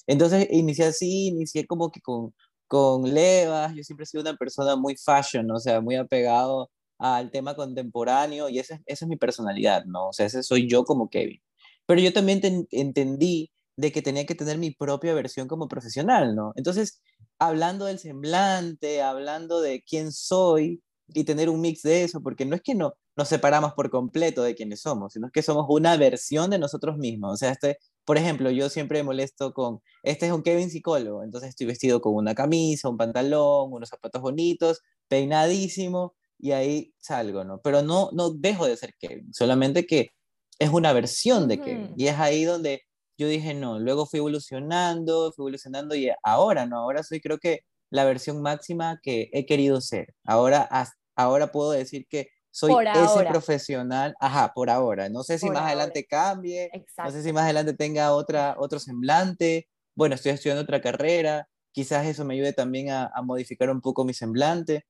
Entonces 0.06 0.48
inicié 0.50 0.86
así, 0.86 1.26
inicié 1.28 1.66
como 1.66 1.90
que 1.90 2.00
con, 2.00 2.32
con 2.68 3.12
levas, 3.14 3.74
yo 3.74 3.82
siempre 3.82 4.04
he 4.04 4.06
sido 4.06 4.22
una 4.22 4.36
persona 4.36 4.76
muy 4.76 4.96
fashion, 4.96 5.50
o 5.50 5.60
sea, 5.60 5.80
muy 5.80 5.96
apegado 5.96 6.70
al 6.98 7.30
tema 7.30 7.54
contemporáneo 7.54 8.48
y 8.48 8.58
esa, 8.58 8.80
esa 8.86 9.04
es 9.04 9.08
mi 9.08 9.16
personalidad, 9.16 9.84
¿no? 9.86 10.08
O 10.08 10.12
sea, 10.12 10.26
ese 10.26 10.42
soy 10.42 10.68
yo 10.68 10.84
como 10.84 11.08
Kevin. 11.10 11.40
Pero 11.86 12.00
yo 12.00 12.12
también 12.12 12.40
entendí 12.70 13.52
de 13.76 13.92
que 13.92 14.02
tenía 14.02 14.26
que 14.26 14.34
tener 14.34 14.58
mi 14.58 14.70
propia 14.70 15.14
versión 15.14 15.48
como 15.48 15.68
profesional, 15.68 16.34
¿no? 16.34 16.52
Entonces, 16.56 17.02
hablando 17.38 17.86
del 17.86 17.98
semblante, 17.98 19.02
hablando 19.02 19.60
de 19.60 19.82
quién 19.82 20.12
soy 20.12 20.82
y 21.08 21.24
tener 21.24 21.50
un 21.50 21.60
mix 21.60 21.82
de 21.82 22.04
eso, 22.04 22.22
porque 22.22 22.46
no 22.46 22.56
es 22.56 22.62
que 22.62 22.74
no 22.74 22.94
nos 23.16 23.28
separamos 23.28 23.74
por 23.74 23.90
completo 23.90 24.42
de 24.42 24.54
quiénes 24.54 24.80
somos, 24.80 25.12
sino 25.12 25.30
que 25.30 25.42
somos 25.42 25.66
una 25.68 25.96
versión 25.96 26.50
de 26.50 26.58
nosotros 26.58 26.96
mismos. 26.96 27.34
O 27.34 27.36
sea, 27.36 27.50
este, 27.50 27.78
por 28.04 28.18
ejemplo, 28.18 28.50
yo 28.50 28.68
siempre 28.68 28.98
me 29.00 29.04
molesto 29.04 29.52
con, 29.52 29.80
este 30.02 30.26
es 30.26 30.32
un 30.32 30.42
Kevin 30.42 30.70
psicólogo, 30.70 31.22
entonces 31.22 31.50
estoy 31.50 31.66
vestido 31.66 32.00
con 32.00 32.14
una 32.14 32.34
camisa, 32.34 32.88
un 32.88 32.96
pantalón, 32.96 33.72
unos 33.72 33.88
zapatos 33.88 34.22
bonitos, 34.22 34.80
peinadísimo, 35.08 36.14
y 36.38 36.52
ahí 36.52 36.92
salgo, 36.98 37.44
¿no? 37.44 37.60
Pero 37.62 37.82
no, 37.82 38.10
no 38.12 38.30
dejo 38.30 38.66
de 38.66 38.76
ser 38.76 38.94
Kevin, 38.98 39.32
solamente 39.32 39.86
que 39.86 40.10
es 40.58 40.70
una 40.70 40.92
versión 40.92 41.48
de 41.48 41.60
Kevin. 41.60 41.94
Y 41.96 42.06
es 42.08 42.18
ahí 42.18 42.44
donde 42.44 42.82
yo 43.18 43.28
dije, 43.28 43.54
no, 43.54 43.78
luego 43.78 44.06
fui 44.06 44.18
evolucionando, 44.18 45.32
fui 45.32 45.44
evolucionando 45.44 45.94
y 45.94 46.10
ahora, 46.22 46.66
¿no? 46.66 46.78
Ahora 46.78 47.02
soy 47.02 47.20
creo 47.20 47.38
que 47.38 47.60
la 47.90 48.04
versión 48.04 48.42
máxima 48.42 48.98
que 49.02 49.30
he 49.32 49.46
querido 49.46 49.80
ser. 49.80 50.14
Ahora, 50.24 50.68
ahora 51.16 51.52
puedo 51.52 51.70
decir 51.72 52.06
que 52.08 52.28
soy 52.54 52.72
ese 52.86 53.24
profesional, 53.24 54.14
ajá, 54.20 54.52
por 54.54 54.70
ahora. 54.70 55.08
No 55.08 55.24
sé 55.24 55.40
si 55.40 55.50
más 55.50 55.62
adelante 55.62 56.06
cambie, 56.06 56.70
no 56.96 57.10
sé 57.10 57.24
si 57.24 57.32
más 57.32 57.44
adelante 57.44 57.74
tenga 57.74 58.12
otra, 58.12 58.54
otro 58.56 58.78
semblante. 58.78 59.68
Bueno, 59.96 60.14
estoy 60.14 60.30
estudiando 60.30 60.62
otra 60.62 60.80
carrera, 60.80 61.48
quizás 61.72 62.06
eso 62.06 62.24
me 62.24 62.34
ayude 62.34 62.52
también 62.52 62.90
a, 62.90 63.10
modificar 63.24 63.70
un 63.70 63.80
poco 63.80 64.04
mi 64.04 64.14
semblante. 64.14 64.86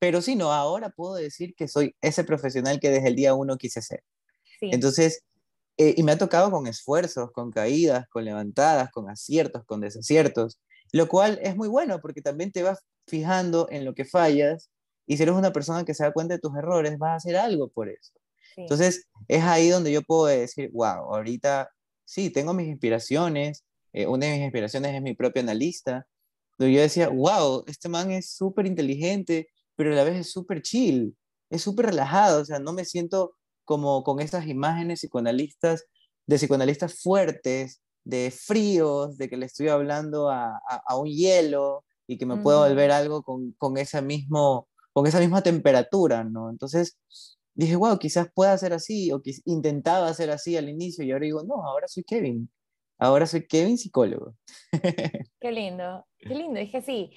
Pero 0.00 0.20
sí, 0.22 0.34
no, 0.34 0.52
ahora 0.52 0.90
puedo 0.90 1.14
decir 1.14 1.54
que 1.54 1.68
soy 1.68 1.94
ese 2.00 2.24
profesional 2.24 2.80
que 2.80 2.90
desde 2.90 3.06
el 3.06 3.14
día 3.14 3.32
uno 3.34 3.58
quise 3.58 3.80
ser. 3.80 4.02
Entonces, 4.60 5.22
eh, 5.76 5.94
y 5.96 6.02
me 6.02 6.12
ha 6.12 6.18
tocado 6.18 6.50
con 6.50 6.66
esfuerzos, 6.66 7.30
con 7.30 7.52
caídas, 7.52 8.08
con 8.08 8.24
levantadas, 8.24 8.90
con 8.90 9.08
aciertos, 9.08 9.64
con 9.66 9.80
desaciertos, 9.80 10.58
lo 10.90 11.06
cual 11.06 11.38
es 11.42 11.54
muy 11.54 11.68
bueno 11.68 12.00
porque 12.00 12.22
también 12.22 12.50
te 12.50 12.64
vas 12.64 12.80
fijando 13.06 13.68
en 13.70 13.84
lo 13.84 13.94
que 13.94 14.04
fallas 14.04 14.68
y 15.06 15.16
si 15.16 15.22
eres 15.22 15.34
una 15.34 15.52
persona 15.52 15.84
que 15.84 15.94
se 15.94 16.04
da 16.04 16.12
cuenta 16.12 16.34
de 16.34 16.40
tus 16.40 16.56
errores, 16.56 16.98
vas 16.98 17.10
a 17.10 17.16
hacer 17.16 17.36
algo 17.36 17.68
por 17.68 17.88
eso. 17.88 18.12
Entonces, 18.56 19.08
es 19.28 19.42
ahí 19.42 19.68
donde 19.68 19.92
yo 19.92 20.02
puedo 20.02 20.26
decir, 20.26 20.70
wow, 20.72 21.14
ahorita 21.14 21.70
sí, 22.04 22.30
tengo 22.30 22.54
mis 22.54 22.68
inspiraciones. 22.68 23.64
Eh, 23.92 24.06
una 24.06 24.26
de 24.26 24.32
mis 24.32 24.42
inspiraciones 24.42 24.94
es 24.94 25.02
mi 25.02 25.14
propio 25.14 25.42
analista. 25.42 26.06
Donde 26.58 26.74
yo 26.74 26.80
decía, 26.80 27.08
wow, 27.08 27.64
este 27.66 27.88
man 27.88 28.12
es 28.12 28.30
súper 28.30 28.66
inteligente, 28.66 29.48
pero 29.76 29.92
a 29.92 29.96
la 29.96 30.04
vez 30.04 30.16
es 30.16 30.30
súper 30.32 30.62
chill, 30.62 31.16
es 31.50 31.62
súper 31.62 31.86
relajado. 31.86 32.42
O 32.42 32.44
sea, 32.44 32.58
no 32.60 32.72
me 32.72 32.84
siento 32.84 33.34
como 33.64 34.04
con 34.04 34.20
esas 34.20 34.46
imágenes 34.46 35.00
psicoanalistas, 35.00 35.84
de 36.26 36.36
psicoanalistas 36.36 37.02
fuertes, 37.02 37.82
de 38.04 38.30
fríos, 38.30 39.16
de 39.16 39.28
que 39.28 39.36
le 39.36 39.46
estoy 39.46 39.68
hablando 39.68 40.28
a, 40.28 40.60
a, 40.86 40.96
un 40.96 41.08
hielo 41.08 41.84
y 42.06 42.18
que 42.18 42.26
me 42.26 42.36
puedo 42.36 42.60
volver 42.60 42.90
algo 42.90 43.22
con, 43.22 43.52
con 43.52 43.78
ese 43.78 44.02
mismo 44.02 44.68
con 44.94 45.06
esa 45.06 45.20
misma 45.20 45.42
temperatura, 45.42 46.24
¿no? 46.24 46.48
Entonces 46.50 46.98
dije, 47.54 47.76
wow, 47.76 47.98
quizás 47.98 48.28
pueda 48.32 48.56
ser 48.56 48.72
así, 48.72 49.12
o 49.12 49.20
que 49.20 49.32
intentaba 49.44 50.12
ser 50.14 50.30
así 50.30 50.56
al 50.56 50.68
inicio, 50.68 51.04
y 51.04 51.12
ahora 51.12 51.24
digo, 51.24 51.42
no, 51.42 51.66
ahora 51.66 51.88
soy 51.88 52.04
Kevin, 52.04 52.48
ahora 52.98 53.26
soy 53.26 53.46
Kevin 53.46 53.76
psicólogo. 53.76 54.34
Qué 55.40 55.52
lindo, 55.52 56.06
qué 56.18 56.34
lindo, 56.34 56.58
dije 56.58 56.80
sí. 56.80 57.10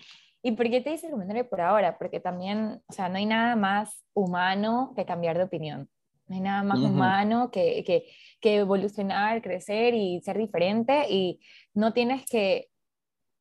¿Y 0.43 0.51
por 0.51 0.69
qué 0.69 0.81
te 0.81 0.93
hice 0.93 1.07
el 1.07 1.13
comentario 1.13 1.47
por 1.47 1.61
ahora? 1.61 1.97
Porque 1.97 2.19
también, 2.19 2.81
o 2.87 2.93
sea, 2.93 3.09
no 3.09 3.17
hay 3.17 3.25
nada 3.25 3.55
más 3.55 4.03
humano 4.13 4.93
que 4.95 5.05
cambiar 5.05 5.37
de 5.37 5.45
opinión. 5.45 5.89
No 6.27 6.35
hay 6.35 6.41
nada 6.41 6.63
más 6.63 6.79
humano 6.79 7.51
que, 7.51 7.83
que, 7.85 8.05
que, 8.41 8.57
evolucionar, 8.57 9.41
crecer 9.41 9.93
y 9.93 10.21
ser 10.21 10.37
diferente. 10.37 11.05
Y 11.09 11.39
no 11.73 11.93
tienes 11.93 12.25
que 12.25 12.69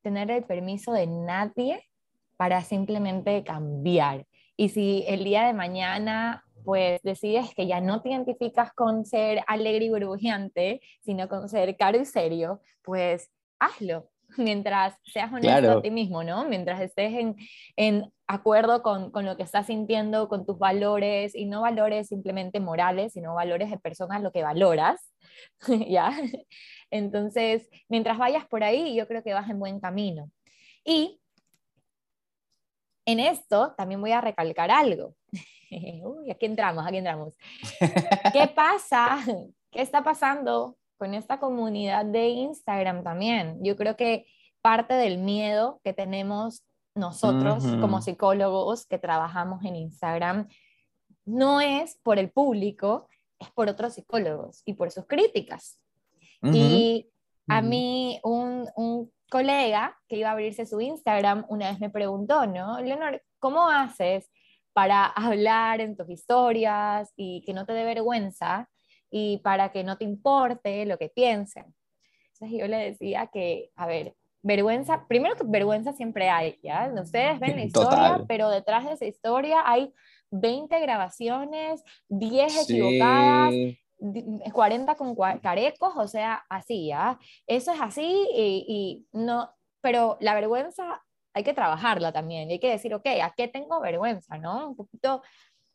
tener 0.01 0.31
el 0.31 0.45
permiso 0.45 0.93
de 0.93 1.05
nadie 1.07 1.86
para 2.37 2.61
simplemente 2.61 3.43
cambiar. 3.43 4.25
Y 4.55 4.69
si 4.69 5.03
el 5.07 5.23
día 5.23 5.45
de 5.45 5.53
mañana 5.53 6.43
pues 6.63 7.01
decides 7.01 7.53
que 7.55 7.65
ya 7.65 7.79
no 7.79 8.01
te 8.01 8.09
identificas 8.09 8.73
con 8.73 9.05
ser 9.05 9.41
alegre 9.47 9.85
y 9.85 9.89
burbujeante, 9.89 10.81
sino 11.01 11.29
con 11.29 11.47
ser 11.47 11.77
caro 11.77 11.97
y 11.97 12.05
serio, 12.05 12.61
pues 12.81 13.29
hazlo. 13.59 14.09
mientras 14.37 14.95
seas 15.05 15.31
honesto 15.31 15.71
a 15.71 15.81
ti 15.81 15.91
mismo, 15.91 16.23
¿no? 16.23 16.45
Mientras 16.45 16.81
estés 16.81 17.13
en, 17.13 17.35
en 17.75 18.11
acuerdo 18.27 18.83
con, 18.83 19.11
con, 19.11 19.25
lo 19.25 19.37
que 19.37 19.43
estás 19.43 19.67
sintiendo, 19.67 20.27
con 20.27 20.45
tus 20.45 20.57
valores, 20.59 21.35
y 21.35 21.45
no 21.45 21.61
valores 21.61 22.07
simplemente 22.07 22.59
morales, 22.59 23.13
sino 23.13 23.35
valores 23.35 23.69
de 23.69 23.79
personas, 23.79 24.21
lo 24.21 24.31
que 24.31 24.43
valoras, 24.43 25.13
¿ya? 25.87 26.11
Entonces, 26.91 27.69
mientras 27.89 28.17
vayas 28.17 28.45
por 28.45 28.63
ahí, 28.63 28.95
yo 28.95 29.07
creo 29.07 29.23
que 29.23 29.33
vas 29.33 29.49
en 29.49 29.59
buen 29.59 29.79
camino. 29.79 30.29
Y 30.83 31.21
en 33.07 33.21
esto 33.21 33.73
también 33.77 34.01
voy 34.01 34.11
a 34.11 34.21
recalcar 34.21 34.69
algo. 34.69 35.15
Uy, 36.03 36.29
aquí 36.29 36.45
entramos, 36.45 36.85
aquí 36.85 36.97
entramos. 36.97 37.35
¿Qué 38.33 38.47
pasa? 38.53 39.19
¿Qué 39.71 39.81
está 39.81 40.03
pasando 40.03 40.77
con 40.97 41.13
esta 41.13 41.39
comunidad 41.39 42.05
de 42.05 42.27
Instagram 42.27 43.03
también? 43.03 43.63
Yo 43.63 43.75
creo 43.77 43.95
que 43.95 44.27
parte 44.61 44.93
del 44.93 45.17
miedo 45.19 45.79
que 45.83 45.93
tenemos 45.93 46.63
nosotros 46.95 47.63
como 47.79 48.01
psicólogos 48.01 48.85
que 48.85 48.97
trabajamos 48.97 49.63
en 49.63 49.75
Instagram 49.75 50.47
no 51.25 51.61
es 51.61 51.99
por 52.03 52.17
el 52.17 52.31
público, 52.31 53.07
es 53.39 53.49
por 53.51 53.69
otros 53.69 53.93
psicólogos 53.93 54.63
y 54.65 54.73
por 54.73 54.91
sus 54.91 55.05
críticas. 55.05 55.79
Y 56.41 57.09
a 57.47 57.61
mí 57.61 58.19
un, 58.23 58.67
un, 58.75 59.11
colega 59.29 59.97
que 60.07 60.17
iba 60.17 60.29
a 60.29 60.33
abrirse 60.33 60.65
su 60.65 60.79
Instagram 60.81 61.45
una 61.49 61.69
vez 61.69 61.79
me 61.79 61.89
preguntó, 61.89 62.45
¿no? 62.45 62.79
Leonor, 62.81 63.21
¿cómo 63.39 63.69
haces 63.69 64.29
para 64.73 65.05
hablar 65.05 65.81
en 65.81 65.95
tus 65.95 66.09
historias 66.09 67.11
y 67.15 67.41
que 67.45 67.53
no 67.53 67.65
te 67.65 67.73
dé 67.73 67.83
vergüenza 67.83 68.69
y 69.09 69.37
para 69.37 69.71
que 69.71 69.83
no 69.83 69.97
te 69.97 70.05
importe 70.05 70.85
lo 70.85 70.97
que 70.97 71.09
piensen? 71.09 71.73
Entonces 72.33 72.59
yo 72.59 72.67
le 72.67 72.77
decía 72.77 73.27
que, 73.27 73.71
a 73.75 73.87
ver, 73.87 74.15
vergüenza, 74.41 75.07
primero 75.07 75.35
que 75.35 75.43
vergüenza 75.45 75.93
siempre 75.93 76.29
hay, 76.29 76.59
¿ya? 76.63 76.91
Ustedes 77.01 77.39
ven 77.39 77.55
la 77.55 77.63
historia, 77.65 78.23
pero 78.27 78.49
detrás 78.49 78.85
de 78.85 78.93
esa 78.93 79.05
historia 79.05 79.63
hay 79.65 79.93
20 80.31 80.79
grabaciones, 80.79 81.83
10 82.09 82.69
equivocadas, 82.69 83.53
40 84.53 84.95
con 84.95 85.15
carecos, 85.41 85.93
o 85.95 86.07
sea, 86.07 86.45
así, 86.49 86.87
¿ya? 86.87 87.19
Eso 87.47 87.71
es 87.71 87.81
así 87.81 88.27
y, 88.33 89.05
no, 89.11 89.49
pero 89.81 90.17
la 90.19 90.35
vergüenza 90.35 91.03
hay 91.33 91.43
que 91.43 91.53
trabajarla 91.53 92.11
también, 92.11 92.49
hay 92.49 92.59
que 92.59 92.69
decir, 92.69 92.93
ok, 92.93 93.05
¿a 93.21 93.33
qué 93.35 93.47
tengo 93.47 93.79
vergüenza, 93.79 94.37
no? 94.37 94.69
Un 94.69 94.75
poquito, 94.75 95.21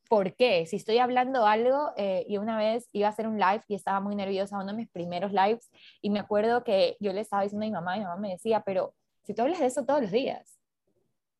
¿por 0.08 0.34
qué? 0.34 0.66
Si 0.66 0.76
estoy 0.76 0.98
hablando 0.98 1.46
algo, 1.46 1.92
eh, 1.96 2.24
y 2.28 2.36
una 2.38 2.56
vez 2.56 2.88
iba 2.92 3.06
a 3.08 3.10
hacer 3.10 3.28
un 3.28 3.38
live 3.38 3.62
y 3.68 3.74
estaba 3.74 4.00
muy 4.00 4.14
nerviosa, 4.16 4.56
uno 4.56 4.66
de 4.66 4.74
mis 4.74 4.90
primeros 4.90 5.32
lives, 5.32 5.70
y 6.00 6.10
me 6.10 6.20
acuerdo 6.20 6.64
que 6.64 6.96
yo 7.00 7.12
le 7.12 7.20
estaba 7.20 7.42
diciendo 7.42 7.64
a 7.64 7.68
mi 7.68 7.72
mamá, 7.72 7.96
y 7.96 8.00
mi 8.00 8.06
mamá 8.06 8.20
me 8.20 8.30
decía, 8.30 8.62
pero 8.64 8.94
si 9.22 9.34
tú 9.34 9.42
hablas 9.42 9.60
de 9.60 9.66
eso 9.66 9.84
todos 9.84 10.02
los 10.02 10.10
días, 10.10 10.58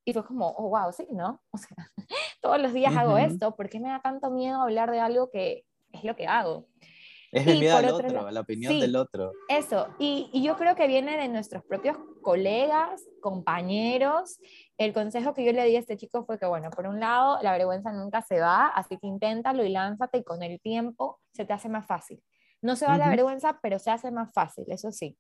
y 0.05 0.13
fue 0.13 0.25
como, 0.25 0.49
oh, 0.49 0.69
wow, 0.69 0.93
sí, 0.93 1.07
¿no? 1.11 1.41
O 1.53 1.59
sea, 1.59 1.77
todos 2.41 2.61
los 2.61 2.73
días 2.73 2.97
hago 2.97 3.19
esto, 3.19 3.55
¿por 3.55 3.69
qué 3.69 3.79
me 3.79 3.89
da 3.89 4.01
tanto 4.01 4.31
miedo 4.31 4.61
hablar 4.61 4.91
de 4.91 5.01
algo 5.01 5.31
que 5.31 5.65
es 5.93 6.05
lo 6.05 6.17
que 6.17 6.27
hago? 6.27 6.69
Es 7.33 7.47
el 7.47 7.61
miedo 7.61 7.79
al 7.79 7.89
otro, 7.89 8.31
la 8.31 8.41
opinión 8.41 8.79
del 8.79 8.95
otro. 8.95 9.33
Eso, 9.49 9.89
y, 9.99 10.29
y, 10.35 10.43
yo 10.43 10.57
creo 10.59 10.77
que 10.77 10.87
viene 10.87 11.17
de 11.17 11.29
nuestros 11.29 11.65
propios 11.65 11.97
colegas, 12.21 13.03
compañeros. 13.23 14.39
El 14.77 14.93
consejo 14.93 15.33
que 15.33 15.43
yo 15.43 15.53
le 15.53 15.65
di 15.65 15.77
a 15.77 15.79
este 15.79 15.97
chico 15.97 16.27
fue 16.27 16.39
que, 16.39 16.45
bueno, 16.45 16.69
por 16.69 16.87
un 16.87 17.01
lado, 17.01 17.39
la 17.43 17.53
vergüenza 17.53 17.91
nunca 17.91 18.21
se 18.21 18.39
va, 18.39 18.67
así 18.67 18.99
que 18.99 19.07
inténtalo 19.07 19.65
y 19.65 19.71
lánzate 19.71 20.19
y 20.19 20.25
con 20.25 20.43
el 20.43 20.61
tiempo 20.61 21.21
se 21.33 21.47
te 21.47 21.55
hace 21.55 21.71
más 21.71 21.87
fácil. 21.87 22.23
No 22.61 22.77
se 22.77 22.87
va 22.87 22.99
la 22.99 23.09
vergüenza, 23.09 23.59
pero 23.63 23.79
se 23.79 23.91
hace 23.91 24.11
más 24.11 24.31
fácil, 24.35 24.67
eso 24.69 24.93
sí. 24.93 25.17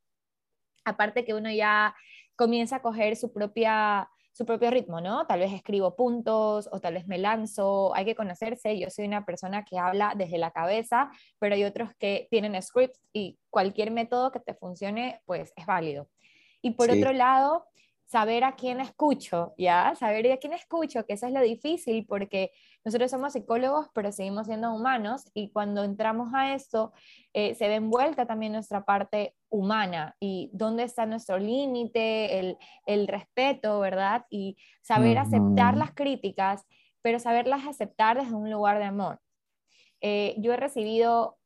Aparte 0.85 1.25
que 1.25 1.33
uno 1.33 1.51
ya 1.51 1.95
comienza 2.37 2.77
a 2.77 2.83
coger 2.83 3.17
su 3.17 3.33
propia 3.33 4.09
su 4.33 4.47
propio 4.47 4.71
ritmo, 4.71 5.01
¿no? 5.01 5.27
Tal 5.27 5.41
vez 5.41 5.53
escribo 5.53 5.95
puntos 5.95 6.69
o 6.73 6.81
tal 6.81 6.95
vez 6.95 7.07
me 7.07 7.19
lanzo, 7.19 7.95
hay 7.95 8.05
que 8.05 8.15
conocerse, 8.15 8.79
yo 8.79 8.89
soy 8.91 9.05
una 9.05 9.25
persona 9.25 9.65
que 9.65 9.79
habla 9.79 10.15
desde 10.17 10.39
la 10.39 10.51
cabeza, 10.51 11.11
pero 11.39 11.55
hay 11.55 11.65
otros 11.65 11.91
que 11.99 12.29
tienen 12.31 12.61
scripts 12.61 13.01
y 13.13 13.39
cualquier 13.51 13.91
método 13.91 14.33
que 14.33 14.41
te 14.41 14.55
funcione, 14.55 15.21
pues 15.27 15.53
es 15.57 15.67
válido. 15.67 16.09
Y 16.63 16.73
por 16.73 16.91
otro 16.91 17.13
lado, 17.13 17.67
saber 18.13 18.45
a 18.45 18.57
quién 18.57 18.79
escucho, 18.79 19.55
¿ya? 19.57 19.95
Saber 19.95 20.31
a 20.33 20.37
quién 20.37 20.53
escucho, 20.53 21.07
que 21.07 21.15
eso 21.15 21.27
es 21.27 21.33
lo 21.33 21.41
difícil 21.41 22.05
porque 22.07 22.51
nosotros 22.85 23.11
somos 23.11 23.33
psicólogos, 23.33 23.87
pero 23.95 24.13
seguimos 24.13 24.49
siendo 24.49 24.71
humanos 24.75 25.31
y 25.33 25.49
cuando 25.49 25.83
entramos 25.83 26.29
a 26.35 26.53
esto, 26.53 26.93
eh, 27.33 27.55
se 27.55 27.69
ve 27.69 27.77
envuelta 27.77 28.27
también 28.27 28.53
nuestra 28.53 28.85
parte 28.85 29.35
humana 29.49 30.15
y 30.21 30.51
dónde 30.53 30.83
está 30.83 31.07
nuestro 31.07 31.39
límite, 31.39 32.39
el, 32.39 32.59
el, 32.85 33.09
respeto, 33.09 33.81
¿verdad? 33.81 34.27
Y 34.29 34.59
saber 34.83 35.17
aceptar 35.17 35.79
las 35.79 35.95
críticas, 35.95 36.67
pero 37.01 37.19
saberlas 37.19 37.67
aceptar 37.67 38.21
desde 38.21 38.35
un 38.35 38.51
lugar 38.51 38.79
de 38.79 38.85
amor. 38.85 39.21
Eh, 40.03 40.35
yo 40.37 40.53
he 40.53 40.59
recibido 40.59 41.39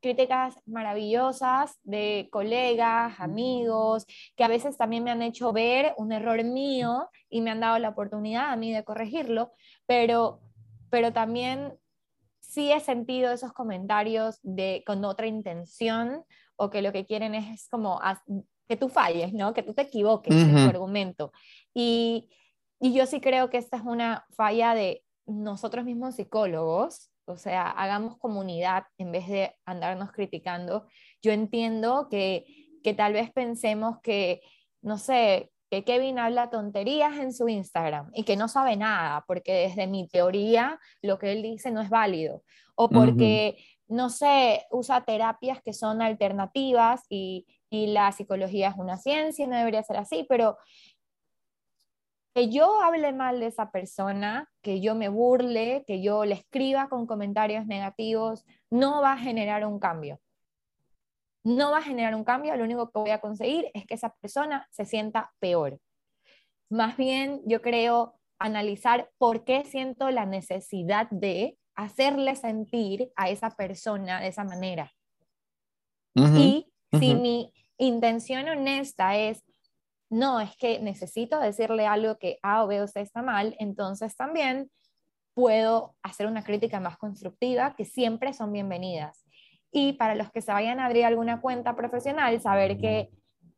críticas 0.00 0.60
maravillosas 0.66 1.78
de 1.82 2.28
colegas, 2.30 3.18
amigos, 3.20 4.06
que 4.36 4.44
a 4.44 4.48
veces 4.48 4.76
también 4.76 5.04
me 5.04 5.10
han 5.10 5.22
hecho 5.22 5.52
ver 5.52 5.94
un 5.96 6.12
error 6.12 6.42
mío 6.44 7.08
y 7.28 7.40
me 7.40 7.50
han 7.50 7.60
dado 7.60 7.78
la 7.78 7.90
oportunidad 7.90 8.50
a 8.50 8.56
mí 8.56 8.72
de 8.72 8.84
corregirlo, 8.84 9.52
pero, 9.86 10.40
pero 10.90 11.12
también 11.12 11.78
sí 12.40 12.72
he 12.72 12.80
sentido 12.80 13.32
esos 13.32 13.52
comentarios 13.52 14.38
de, 14.42 14.82
con 14.86 15.04
otra 15.04 15.26
intención 15.26 16.24
o 16.56 16.70
que 16.70 16.82
lo 16.82 16.92
que 16.92 17.06
quieren 17.06 17.34
es, 17.34 17.68
como 17.68 18.00
que 18.68 18.76
tú 18.76 18.88
falles, 18.88 19.32
¿no? 19.32 19.54
que 19.54 19.62
tú 19.62 19.74
te 19.74 19.82
equivoques 19.82 20.34
en 20.34 20.52
tu 20.52 20.58
argumento. 20.58 21.32
Y, 21.72 22.28
y 22.80 22.92
yo 22.92 23.06
sí 23.06 23.20
creo 23.20 23.50
que 23.50 23.58
esta 23.58 23.76
es 23.76 23.82
una 23.84 24.26
falla 24.30 24.74
de 24.74 25.04
nosotros 25.26 25.84
mismos 25.84 26.16
psicólogos, 26.16 27.09
o 27.30 27.36
sea, 27.36 27.70
hagamos 27.70 28.18
comunidad 28.18 28.84
en 28.98 29.12
vez 29.12 29.28
de 29.28 29.54
andarnos 29.64 30.12
criticando. 30.12 30.86
Yo 31.22 31.32
entiendo 31.32 32.08
que, 32.10 32.44
que 32.82 32.94
tal 32.94 33.12
vez 33.12 33.32
pensemos 33.32 33.98
que, 34.02 34.40
no 34.82 34.98
sé, 34.98 35.50
que 35.70 35.84
Kevin 35.84 36.18
habla 36.18 36.50
tonterías 36.50 37.16
en 37.18 37.32
su 37.32 37.48
Instagram 37.48 38.10
y 38.12 38.24
que 38.24 38.36
no 38.36 38.48
sabe 38.48 38.76
nada, 38.76 39.24
porque 39.26 39.52
desde 39.52 39.86
mi 39.86 40.08
teoría 40.08 40.80
lo 41.00 41.18
que 41.18 41.32
él 41.32 41.42
dice 41.42 41.70
no 41.70 41.80
es 41.80 41.88
válido, 41.88 42.42
o 42.74 42.88
porque, 42.88 43.56
no 43.86 44.10
sé, 44.10 44.66
usa 44.70 45.04
terapias 45.04 45.62
que 45.62 45.72
son 45.72 46.02
alternativas 46.02 47.02
y, 47.08 47.46
y 47.70 47.88
la 47.88 48.10
psicología 48.10 48.70
es 48.70 48.76
una 48.76 48.96
ciencia 48.96 49.44
y 49.44 49.48
no 49.48 49.56
debería 49.56 49.82
ser 49.84 49.98
así, 49.98 50.26
pero 50.28 50.56
que 52.34 52.48
yo 52.48 52.80
hable 52.80 53.12
mal 53.12 53.40
de 53.40 53.46
esa 53.46 53.70
persona, 53.70 54.48
que 54.62 54.80
yo 54.80 54.94
me 54.94 55.08
burle, 55.08 55.84
que 55.86 56.02
yo 56.02 56.24
le 56.24 56.34
escriba 56.34 56.88
con 56.88 57.06
comentarios 57.06 57.66
negativos, 57.66 58.44
no 58.70 59.00
va 59.02 59.14
a 59.14 59.18
generar 59.18 59.66
un 59.66 59.78
cambio. 59.78 60.20
No 61.42 61.70
va 61.70 61.78
a 61.78 61.82
generar 61.82 62.14
un 62.14 62.24
cambio, 62.24 62.54
lo 62.56 62.64
único 62.64 62.90
que 62.90 62.98
voy 62.98 63.10
a 63.10 63.20
conseguir 63.20 63.70
es 63.74 63.86
que 63.86 63.94
esa 63.94 64.14
persona 64.14 64.68
se 64.70 64.84
sienta 64.84 65.32
peor. 65.40 65.80
Más 66.68 66.96
bien, 66.96 67.40
yo 67.46 67.62
creo 67.62 68.14
analizar 68.38 69.10
por 69.18 69.44
qué 69.44 69.64
siento 69.64 70.10
la 70.10 70.26
necesidad 70.26 71.08
de 71.10 71.58
hacerle 71.74 72.36
sentir 72.36 73.10
a 73.16 73.30
esa 73.30 73.50
persona 73.50 74.20
de 74.20 74.28
esa 74.28 74.44
manera. 74.44 74.92
y 76.14 76.66
si 76.98 77.14
mi 77.14 77.52
intención 77.78 78.48
honesta 78.48 79.16
es 79.16 79.42
no, 80.10 80.40
es 80.40 80.56
que 80.56 80.80
necesito 80.80 81.38
decirle 81.38 81.86
algo 81.86 82.18
que 82.18 82.38
A 82.42 82.64
o 82.64 82.66
B 82.66 82.82
o 82.82 82.88
C 82.88 83.00
está 83.00 83.22
mal, 83.22 83.54
entonces 83.58 84.16
también 84.16 84.70
puedo 85.34 85.94
hacer 86.02 86.26
una 86.26 86.42
crítica 86.42 86.80
más 86.80 86.98
constructiva 86.98 87.74
que 87.76 87.84
siempre 87.84 88.32
son 88.32 88.52
bienvenidas. 88.52 89.24
Y 89.72 89.92
para 89.94 90.16
los 90.16 90.30
que 90.32 90.42
se 90.42 90.52
vayan 90.52 90.80
a 90.80 90.86
abrir 90.86 91.04
alguna 91.04 91.40
cuenta 91.40 91.76
profesional, 91.76 92.40
saber 92.40 92.78
que 92.78 93.10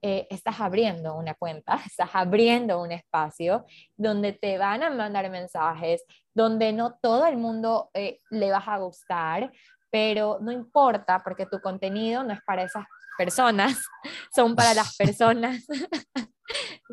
eh, 0.03 0.27
estás 0.31 0.61
abriendo 0.61 1.17
una 1.17 1.35
cuenta, 1.35 1.77
estás 1.87 2.11
abriendo 2.13 2.83
un 2.83 2.93
espacio 2.93 3.65
donde 3.97 4.33
te 4.33 4.59
van 4.59 4.83
a 4.83 4.91
mandar 4.91 5.31
mensajes, 5.31 6.05
donde 6.35 6.73
no 6.73 6.99
todo 7.01 7.27
el 7.27 7.39
mundo 7.39 7.91
eh, 7.95 8.21
le 8.31 8.51
vas 8.51 8.69
a 8.69 8.79
gustar, 8.79 9.51
pero 9.91 10.39
no 10.41 10.53
importa 10.53 11.23
porque 11.25 11.47
tu 11.47 11.61
contenido 11.61 12.25
no 12.25 12.33
es 12.33 12.41
para 12.45 12.65
esas 12.65 12.85
personas, 13.17 13.79
son 14.35 14.55
para 14.55 14.75
las 14.75 14.97
personas 14.97 15.65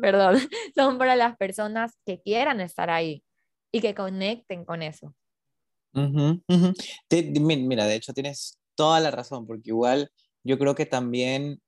perdón, 0.00 0.38
son 0.74 0.98
para 0.98 1.16
las 1.16 1.36
personas 1.36 1.92
que 2.04 2.20
quieran 2.20 2.60
estar 2.60 2.90
ahí 2.90 3.22
y 3.72 3.80
que 3.80 3.94
conecten 3.94 4.64
con 4.64 4.82
eso. 4.82 5.14
mira, 5.92 7.86
de 7.86 7.94
hecho 7.94 8.12
tienes 8.12 8.58
toda 8.74 9.00
la 9.00 9.10
razón, 9.10 9.46
porque 9.46 9.70
igual 9.70 10.10
yo 10.44 10.58
creo 10.58 10.74
que 10.74 10.86
también 10.86 11.60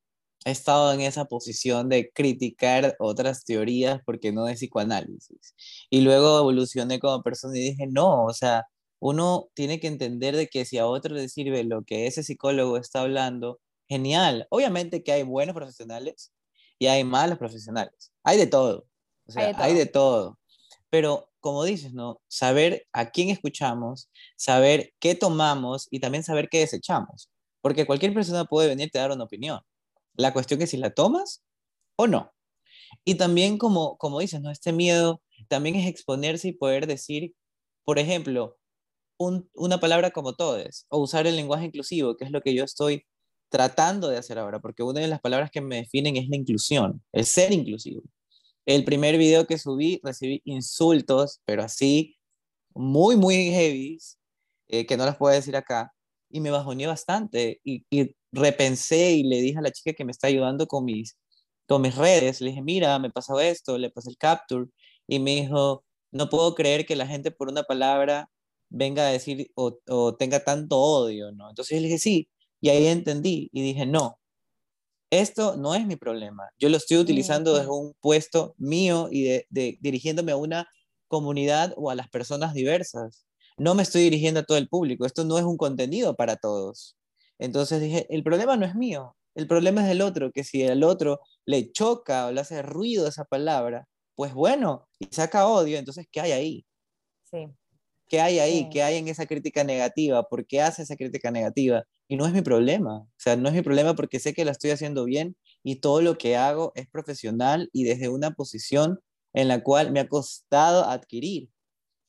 he 0.45 0.51
estado 0.51 0.93
en 0.93 1.01
esa 1.03 1.27
posición 1.27 1.89
de 1.89 2.11
criticar 2.13 2.97
otras 2.99 3.45
teorías 3.45 4.01
porque 4.05 4.33
no 4.33 4.49
es 4.49 4.59
psicoanálisis. 4.59 5.55
Y 5.91 6.01
luego 6.01 6.39
evolucioné 6.39 6.99
como 6.99 7.23
persona 7.23 7.57
y 7.57 7.63
dije, 7.71 7.87
no, 7.87 8.25
o 8.25 8.33
sea, 8.33 8.65
uno 8.99 9.49
tiene 9.55 9.81
que 9.81 9.89
entender 9.89 10.37
de 10.37 10.49
que 10.49 10.65
si 10.65 10.79
a 10.79 10.87
otro 10.87 11.15
le 11.15 11.29
sirve 11.29 11.65
lo 11.65 11.85
que 11.85 12.07
ese 12.07 12.23
psicólogo 12.23 12.77
está 12.77 13.03
hablando, 13.03 13.61
genial. 13.93 14.47
Obviamente 14.51 15.03
que 15.03 15.13
hay 15.13 15.23
buenos 15.23 15.55
profesionales 15.55 16.33
y 16.79 16.87
hay 16.87 17.05
malos 17.05 17.39
profesionales. 17.39 18.13
Hay 18.25 18.39
de 18.39 18.47
todo. 18.47 18.87
O 19.27 19.33
sea, 19.33 19.55
hay 19.59 19.75
de 19.75 19.87
todo. 19.87 20.39
Pero 20.91 21.31
como 21.41 21.65
dices, 21.65 21.93
¿no? 21.93 22.21
Saber 22.29 22.87
a 22.93 23.11
quién 23.11 23.29
escuchamos, 23.29 24.11
saber 24.37 24.95
qué 24.99 25.15
tomamos 25.15 25.89
y 25.91 26.01
también 26.01 26.25
saber 26.25 26.49
qué 26.49 26.61
desechamos. 26.61 27.31
Porque 27.61 27.87
cualquier 27.87 28.15
persona 28.15 28.45
puede 28.45 28.69
venirte 28.69 28.99
a 28.99 29.03
dar 29.03 29.13
una 29.13 29.25
opinión. 29.25 29.61
La 30.15 30.33
cuestión 30.33 30.63
es 30.63 30.71
si 30.71 30.77
la 30.77 30.91
tomas 30.91 31.43
o 31.97 32.07
no. 32.07 32.33
Y 33.05 33.17
también, 33.17 33.59
como, 33.59 33.97
como 33.99 34.21
dices, 34.21 34.41
¿no? 34.41 34.51
Este 34.51 34.73
miedo 34.73 35.23
también 35.49 35.77
es 35.77 35.87
exponerse 35.87 36.49
y 36.49 36.53
poder 36.53 36.87
decir, 36.87 37.35
por 37.85 37.99
ejemplo, 37.99 38.59
una 39.19 39.79
palabra 39.79 40.11
como 40.11 40.35
todes, 40.35 40.87
o 40.89 40.99
usar 40.99 41.27
el 41.27 41.37
lenguaje 41.37 41.67
inclusivo, 41.67 42.17
que 42.17 42.25
es 42.25 42.31
lo 42.31 42.41
que 42.41 42.55
yo 42.55 42.65
estoy 42.65 43.07
tratando 43.53 44.09
de 44.09 44.19
hacer 44.19 44.39
ahora, 44.39 44.61
porque 44.61 44.83
una 44.83 45.01
de 45.01 45.09
las 45.09 45.21
palabras 45.21 45.51
que 45.53 45.61
me 45.61 45.77
definen 45.77 46.17
es 46.17 46.29
la 46.29 46.37
inclusión, 46.37 47.03
el 47.13 47.27
ser 47.27 47.53
inclusivo. 47.53 48.03
El 48.67 48.85
primer 48.85 49.19
video 49.19 49.47
que 49.47 49.59
subí 49.59 50.01
recibí 50.05 50.43
insultos, 50.45 51.41
pero 51.45 51.63
así, 51.63 52.17
muy, 52.75 53.17
muy 53.17 53.37
heavy, 53.53 53.99
eh, 54.69 54.87
que 54.87 54.97
no 54.97 55.07
las 55.07 55.17
puedo 55.17 55.35
decir 55.35 55.57
acá, 55.57 55.93
y 56.31 56.41
me 56.41 56.51
bajoné 56.51 56.87
bastante, 56.87 57.61
y, 57.65 57.85
y, 57.91 58.17
repensé 58.33 59.13
y 59.13 59.25
le 59.25 59.43
dije 59.43 59.59
a 59.59 59.63
la 59.63 59.71
chica 59.73 59.93
que 59.93 60.05
me 60.07 60.13
está 60.13 60.29
ayudando 60.29 60.67
con 60.67 60.85
mis, 60.87 61.19
con 61.69 61.83
mis 61.83 61.97
redes, 61.97 62.41
le 62.41 62.51
dije, 62.51 62.63
mira, 62.63 62.99
me 62.99 63.11
pasó 63.11 63.41
esto, 63.41 63.79
le 63.79 63.91
pasé 63.91 64.11
el 64.11 64.17
capture, 64.19 64.67
y 65.07 65.19
me 65.21 65.33
dijo, 65.43 65.85
no 66.13 66.29
puedo 66.31 66.55
creer 66.55 66.87
que 66.87 66.97
la 66.97 67.07
gente 67.07 67.31
por 67.31 67.49
una 67.51 67.65
palabra 67.65 68.31
venga 68.71 69.07
a 69.07 69.11
decir 69.13 69.51
o, 69.55 70.17
tenga 70.19 70.45
tanto 70.45 70.79
odio, 70.79 71.33
¿no? 71.33 71.51
Entonces 71.51 71.81
le 71.81 71.89
dije, 71.89 71.99
sí, 71.99 72.29
y 72.63 72.71
ahí 72.71 72.87
entendí 72.87 73.51
y 73.53 73.61
dije, 73.61 73.85
no, 73.85 74.21
esto 75.11 75.57
no 75.57 75.75
es 75.75 75.85
mi 75.85 75.97
problema. 75.97 76.49
Yo 76.59 76.69
lo 76.69 76.79
estoy 76.79 76.97
utilizando 76.99 77.55
desde 77.55 77.71
un 77.71 77.93
puesto 78.01 78.55
mío 78.57 79.09
y 79.11 79.25
de, 79.25 79.79
dirigiéndome 79.81 80.33
a 80.33 80.37
una 80.37 80.69
comunidad 81.09 81.75
o 81.77 81.91
a 81.91 81.97
las 81.97 82.09
personas 82.09 82.55
diversas. 82.55 83.27
No 83.59 83.75
me 83.75 83.83
estoy 83.83 84.03
dirigiendo 84.03 84.41
a 84.41 84.45
todo 84.45 84.57
el 84.59 84.69
público. 84.69 85.05
Esto 85.05 85.25
no 85.25 85.39
es 85.39 85.45
un 85.45 85.57
contenido 85.57 86.15
para 86.15 86.37
todos. 86.37 86.97
Entonces 87.39 87.81
dije, 87.81 88.07
el 88.11 88.23
problema 88.23 88.57
no 88.57 88.65
es 88.65 88.77
mío. 88.77 89.17
El 89.35 89.49
problema 89.49 89.83
es 89.83 89.89
del 89.89 90.01
otro, 90.01 90.31
que 90.31 90.45
si 90.45 90.63
el 90.63 90.85
otro 90.85 91.21
le 91.45 91.73
choca 91.73 92.27
o 92.27 92.33
le 92.33 92.41
hace 92.41 92.63
ruido 92.63 93.09
esa 93.09 93.25
palabra, 93.25 93.89
pues 94.15 94.33
bueno, 94.35 94.89
y 95.01 95.09
saca 95.11 95.49
odio, 95.49 95.79
entonces, 95.79 96.07
¿qué 96.13 96.21
hay 96.21 96.33
ahí? 96.33 96.67
Sí. 97.25 97.49
¿Qué 98.13 98.21
hay 98.21 98.41
ahí? 98.41 98.69
¿Qué 98.69 98.83
hay 98.83 98.97
en 98.97 99.09
esa 99.09 99.25
crítica 99.25 99.65
negativa? 99.65 100.29
¿Por 100.29 100.47
qué 100.47 100.61
hace 100.61 100.83
esa 100.83 100.97
crítica 100.97 101.31
negativa? 101.31 101.85
Y 102.09 102.17
no 102.17 102.27
es 102.27 102.35
mi 102.35 102.43
problema. 102.43 102.99
O 102.99 103.09
sea, 103.17 103.37
no 103.37 103.49
es 103.49 103.55
mi 103.55 103.63
problema 103.63 103.95
porque 103.97 104.21
sé 104.21 104.35
que 104.35 104.45
la 104.45 104.51
estoy 104.51 104.71
haciendo 104.71 105.07
bien 105.07 105.35
y 105.63 105.77
todo 105.77 106.03
lo 106.03 106.19
que 106.19 106.37
hago 106.37 106.73
es 106.75 106.87
profesional 106.89 107.71
y 107.73 107.85
desde 107.85 108.11
una 108.11 108.33
posición 108.33 109.01
en 109.33 109.49
la 109.49 109.63
cual 109.63 109.93
me 109.93 110.01
ha 110.01 110.09
costado 110.09 110.85
adquirir. 110.85 111.49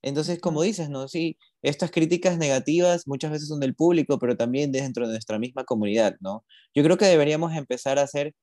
Entonces, 0.02 0.40
como 0.40 0.64
dices, 0.64 0.90
¿no? 0.90 1.08
Sí, 1.08 1.38
estas 1.62 1.92
críticas 1.92 2.38
negativas 2.38 3.08
muchas 3.08 3.32
veces 3.32 3.48
son 3.48 3.62
del 3.62 3.76
público, 3.76 4.20
pero 4.20 4.38
también 4.38 4.74
dentro 4.74 5.08
de 5.08 5.14
nuestra 5.14 5.40
misma 5.40 5.66
comunidad, 5.66 6.18
¿no? 6.22 6.46
Yo 6.76 6.84
creo 6.84 6.98
que 6.98 7.06
deberíamos 7.06 7.54
empezar 7.56 8.00
a 8.00 8.04
hacer 8.04 8.36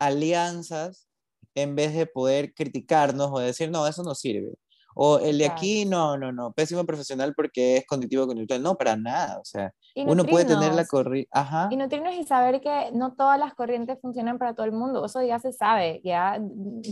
alianzas 0.00 1.08
en 1.54 1.76
vez 1.76 1.94
de 1.94 2.06
poder 2.06 2.54
criticarnos 2.54 3.30
o 3.32 3.38
decir, 3.40 3.70
no, 3.70 3.86
eso 3.86 4.02
no 4.04 4.14
sirve. 4.16 4.54
O 4.94 5.18
el 5.18 5.38
de 5.38 5.46
aquí, 5.46 5.84
no, 5.84 6.16
no, 6.16 6.32
no, 6.32 6.52
pésimo 6.52 6.84
profesional 6.84 7.34
porque 7.34 7.78
es 7.78 7.86
cognitivo 7.86 8.26
conductual. 8.26 8.62
No, 8.62 8.76
para 8.76 8.96
nada. 8.96 9.38
O 9.38 9.44
sea, 9.44 9.72
uno 9.96 10.24
puede 10.24 10.44
tener 10.44 10.72
la 10.74 10.86
corriente. 10.86 11.28
Ajá. 11.32 11.68
Y 11.70 11.76
nutrirnos 11.76 12.14
y 12.14 12.24
saber 12.24 12.60
que 12.60 12.90
no 12.92 13.14
todas 13.14 13.38
las 13.38 13.54
corrientes 13.54 13.98
funcionan 14.00 14.38
para 14.38 14.54
todo 14.54 14.66
el 14.66 14.72
mundo. 14.72 15.04
Eso 15.04 15.22
ya 15.22 15.38
se 15.38 15.52
sabe. 15.52 16.00
Ya 16.04 16.40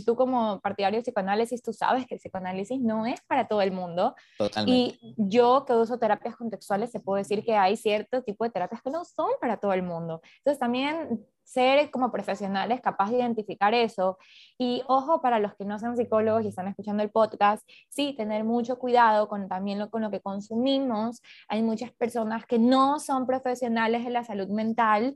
tú, 0.05 0.15
como 0.15 0.59
partidario 0.59 0.99
de 0.99 1.03
psicoanálisis, 1.03 1.61
tú 1.61 1.73
sabes 1.73 2.05
que 2.05 2.15
el 2.15 2.19
psicoanálisis 2.19 2.79
no 2.79 3.05
es 3.05 3.21
para 3.21 3.47
todo 3.47 3.61
el 3.61 3.71
mundo. 3.71 4.15
Totalmente. 4.37 4.99
Y 5.01 5.15
yo, 5.17 5.65
que 5.65 5.73
uso 5.73 5.97
terapias 5.97 6.35
contextuales, 6.35 6.91
se 6.91 6.99
puedo 6.99 7.17
decir 7.17 7.43
que 7.43 7.55
hay 7.55 7.77
cierto 7.77 8.21
tipo 8.23 8.43
de 8.43 8.49
terapias 8.49 8.81
que 8.81 8.91
no 8.91 9.05
son 9.05 9.31
para 9.39 9.57
todo 9.57 9.73
el 9.73 9.83
mundo. 9.83 10.21
Entonces, 10.37 10.59
también 10.59 11.25
ser 11.43 11.91
como 11.91 12.11
profesionales 12.11 12.81
capaz 12.81 13.11
de 13.11 13.17
identificar 13.17 13.73
eso. 13.73 14.17
Y 14.57 14.81
ojo 14.87 15.21
para 15.21 15.39
los 15.39 15.55
que 15.55 15.65
no 15.65 15.77
sean 15.79 15.97
psicólogos 15.97 16.43
y 16.43 16.47
están 16.47 16.67
escuchando 16.67 17.03
el 17.03 17.11
podcast, 17.11 17.67
sí, 17.89 18.13
tener 18.17 18.43
mucho 18.43 18.79
cuidado 18.79 19.27
con 19.27 19.47
también 19.47 19.79
lo, 19.79 19.89
con 19.89 20.01
lo 20.01 20.11
que 20.11 20.21
consumimos. 20.21 21.21
Hay 21.47 21.61
muchas 21.61 21.91
personas 21.91 22.45
que 22.45 22.59
no 22.59 22.99
son 22.99 23.27
profesionales 23.27 24.03
de 24.03 24.11
la 24.11 24.23
salud 24.23 24.47
mental. 24.47 25.15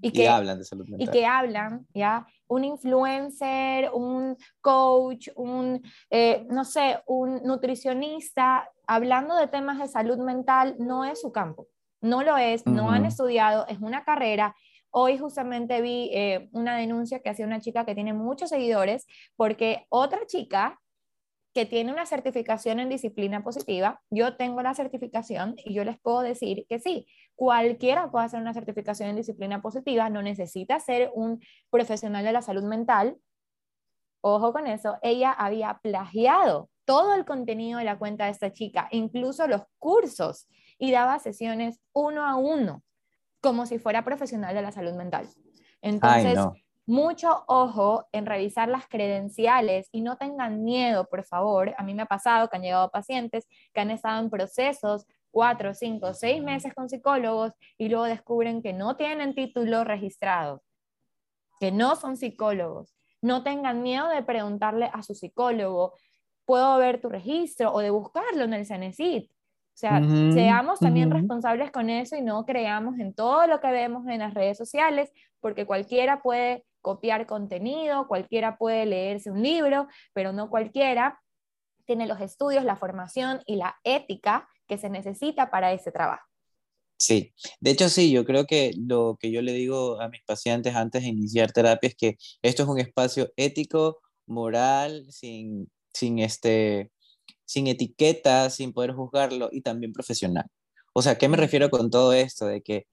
Y 0.00 0.12
que, 0.12 0.28
hablan 0.28 0.58
de 0.58 0.64
salud 0.64 0.86
mental. 0.88 1.08
Y 1.08 1.10
que 1.10 1.26
hablan, 1.26 1.86
¿ya? 1.92 2.26
Un 2.46 2.64
influencer, 2.64 3.90
un 3.92 4.36
coach, 4.60 5.28
un, 5.34 5.82
eh, 6.10 6.46
no 6.50 6.64
sé, 6.64 7.00
un 7.06 7.42
nutricionista, 7.42 8.70
hablando 8.86 9.34
de 9.36 9.48
temas 9.48 9.78
de 9.78 9.88
salud 9.88 10.18
mental, 10.18 10.76
no 10.78 11.04
es 11.04 11.20
su 11.20 11.32
campo. 11.32 11.66
No 12.00 12.22
lo 12.22 12.36
es, 12.36 12.64
no 12.64 12.92
han 12.92 13.06
estudiado, 13.06 13.66
es 13.66 13.80
una 13.80 14.04
carrera 14.04 14.54
Hoy 14.90 15.18
justamente 15.18 15.80
vi 15.82 16.10
eh, 16.14 16.48
una 16.52 16.76
denuncia 16.76 17.20
que 17.20 17.28
hacía 17.28 17.46
una 17.46 17.60
chica 17.60 17.84
que 17.84 17.94
tiene 17.94 18.14
muchos 18.14 18.48
seguidores 18.50 19.06
porque 19.36 19.86
otra 19.90 20.26
chica 20.26 20.80
que 21.54 21.66
tiene 21.66 21.92
una 21.92 22.06
certificación 22.06 22.78
en 22.80 22.88
disciplina 22.88 23.42
positiva, 23.42 24.00
yo 24.10 24.36
tengo 24.36 24.62
la 24.62 24.74
certificación 24.74 25.56
y 25.56 25.74
yo 25.74 25.84
les 25.84 25.98
puedo 25.98 26.20
decir 26.20 26.66
que 26.68 26.78
sí, 26.78 27.06
cualquiera 27.34 28.10
puede 28.10 28.26
hacer 28.26 28.40
una 28.40 28.54
certificación 28.54 29.10
en 29.10 29.16
disciplina 29.16 29.60
positiva, 29.60 30.08
no 30.08 30.22
necesita 30.22 30.78
ser 30.78 31.10
un 31.14 31.40
profesional 31.70 32.24
de 32.24 32.32
la 32.32 32.42
salud 32.42 32.64
mental. 32.64 33.16
Ojo 34.20 34.52
con 34.52 34.66
eso, 34.66 34.98
ella 35.02 35.32
había 35.32 35.80
plagiado 35.82 36.70
todo 36.84 37.14
el 37.14 37.24
contenido 37.24 37.78
de 37.78 37.84
la 37.84 37.98
cuenta 37.98 38.26
de 38.26 38.30
esta 38.30 38.52
chica, 38.52 38.88
incluso 38.90 39.46
los 39.46 39.62
cursos, 39.78 40.48
y 40.78 40.92
daba 40.92 41.18
sesiones 41.18 41.80
uno 41.92 42.24
a 42.24 42.36
uno 42.36 42.82
como 43.40 43.66
si 43.66 43.78
fuera 43.78 44.04
profesional 44.04 44.54
de 44.54 44.62
la 44.62 44.72
salud 44.72 44.94
mental. 44.94 45.28
Entonces, 45.80 46.38
mucho 46.86 47.44
ojo 47.46 48.06
en 48.12 48.24
revisar 48.24 48.68
las 48.68 48.88
credenciales 48.88 49.88
y 49.92 50.00
no 50.00 50.16
tengan 50.16 50.64
miedo, 50.64 51.06
por 51.06 51.22
favor. 51.24 51.74
A 51.76 51.82
mí 51.82 51.94
me 51.94 52.02
ha 52.02 52.06
pasado 52.06 52.48
que 52.48 52.56
han 52.56 52.62
llegado 52.62 52.90
pacientes 52.90 53.46
que 53.74 53.80
han 53.80 53.90
estado 53.90 54.20
en 54.20 54.30
procesos 54.30 55.06
cuatro, 55.30 55.74
cinco, 55.74 56.14
seis 56.14 56.42
meses 56.42 56.72
con 56.74 56.88
psicólogos 56.88 57.52
y 57.76 57.88
luego 57.88 58.04
descubren 58.04 58.62
que 58.62 58.72
no 58.72 58.96
tienen 58.96 59.34
título 59.34 59.84
registrado, 59.84 60.62
que 61.60 61.70
no 61.70 61.94
son 61.96 62.16
psicólogos. 62.16 62.96
No 63.20 63.42
tengan 63.42 63.82
miedo 63.82 64.08
de 64.08 64.22
preguntarle 64.22 64.90
a 64.92 65.02
su 65.02 65.14
psicólogo, 65.14 65.94
¿puedo 66.44 66.78
ver 66.78 67.00
tu 67.00 67.08
registro? 67.08 67.72
O 67.72 67.80
de 67.80 67.90
buscarlo 67.90 68.44
en 68.44 68.54
el 68.54 68.64
CENESIT. 68.64 69.30
O 69.78 69.80
sea, 69.80 70.02
seamos 70.32 70.80
también 70.80 71.08
responsables 71.08 71.70
con 71.70 71.88
eso 71.88 72.16
y 72.16 72.20
no 72.20 72.44
creamos 72.44 72.98
en 72.98 73.14
todo 73.14 73.46
lo 73.46 73.60
que 73.60 73.70
vemos 73.70 74.08
en 74.08 74.18
las 74.18 74.34
redes 74.34 74.58
sociales, 74.58 75.12
porque 75.38 75.66
cualquiera 75.66 76.20
puede 76.20 76.64
copiar 76.80 77.28
contenido, 77.28 78.08
cualquiera 78.08 78.58
puede 78.58 78.86
leerse 78.86 79.30
un 79.30 79.40
libro, 79.40 79.86
pero 80.12 80.32
no 80.32 80.50
cualquiera 80.50 81.20
tiene 81.86 82.08
los 82.08 82.20
estudios, 82.20 82.64
la 82.64 82.74
formación 82.74 83.40
y 83.46 83.54
la 83.54 83.76
ética 83.84 84.48
que 84.66 84.78
se 84.78 84.90
necesita 84.90 85.48
para 85.48 85.72
ese 85.72 85.92
trabajo. 85.92 86.26
Sí, 86.98 87.32
de 87.60 87.70
hecho 87.70 87.88
sí, 87.88 88.10
yo 88.10 88.24
creo 88.24 88.46
que 88.46 88.72
lo 88.76 89.16
que 89.20 89.30
yo 89.30 89.42
le 89.42 89.52
digo 89.52 90.00
a 90.00 90.08
mis 90.08 90.24
pacientes 90.24 90.74
antes 90.74 91.02
de 91.02 91.10
iniciar 91.10 91.52
terapia 91.52 91.86
es 91.86 91.94
que 91.94 92.16
esto 92.42 92.64
es 92.64 92.68
un 92.68 92.80
espacio 92.80 93.30
ético, 93.36 94.00
moral, 94.26 95.06
sin, 95.08 95.70
sin 95.94 96.18
este, 96.18 96.90
sin 97.48 97.66
etiquetas, 97.66 98.56
sin 98.56 98.72
poder 98.74 98.92
juzgarlo 98.92 99.48
y 99.52 99.62
también 99.62 99.92
profesional. 99.94 100.46
O 100.92 101.02
sea, 101.02 101.18
¿qué 101.18 101.28
me 101.28 101.38
refiero 101.38 101.70
con 101.70 101.90
todo 101.90 102.12
esto? 102.12 102.46
De 102.46 102.62
que 102.62 102.86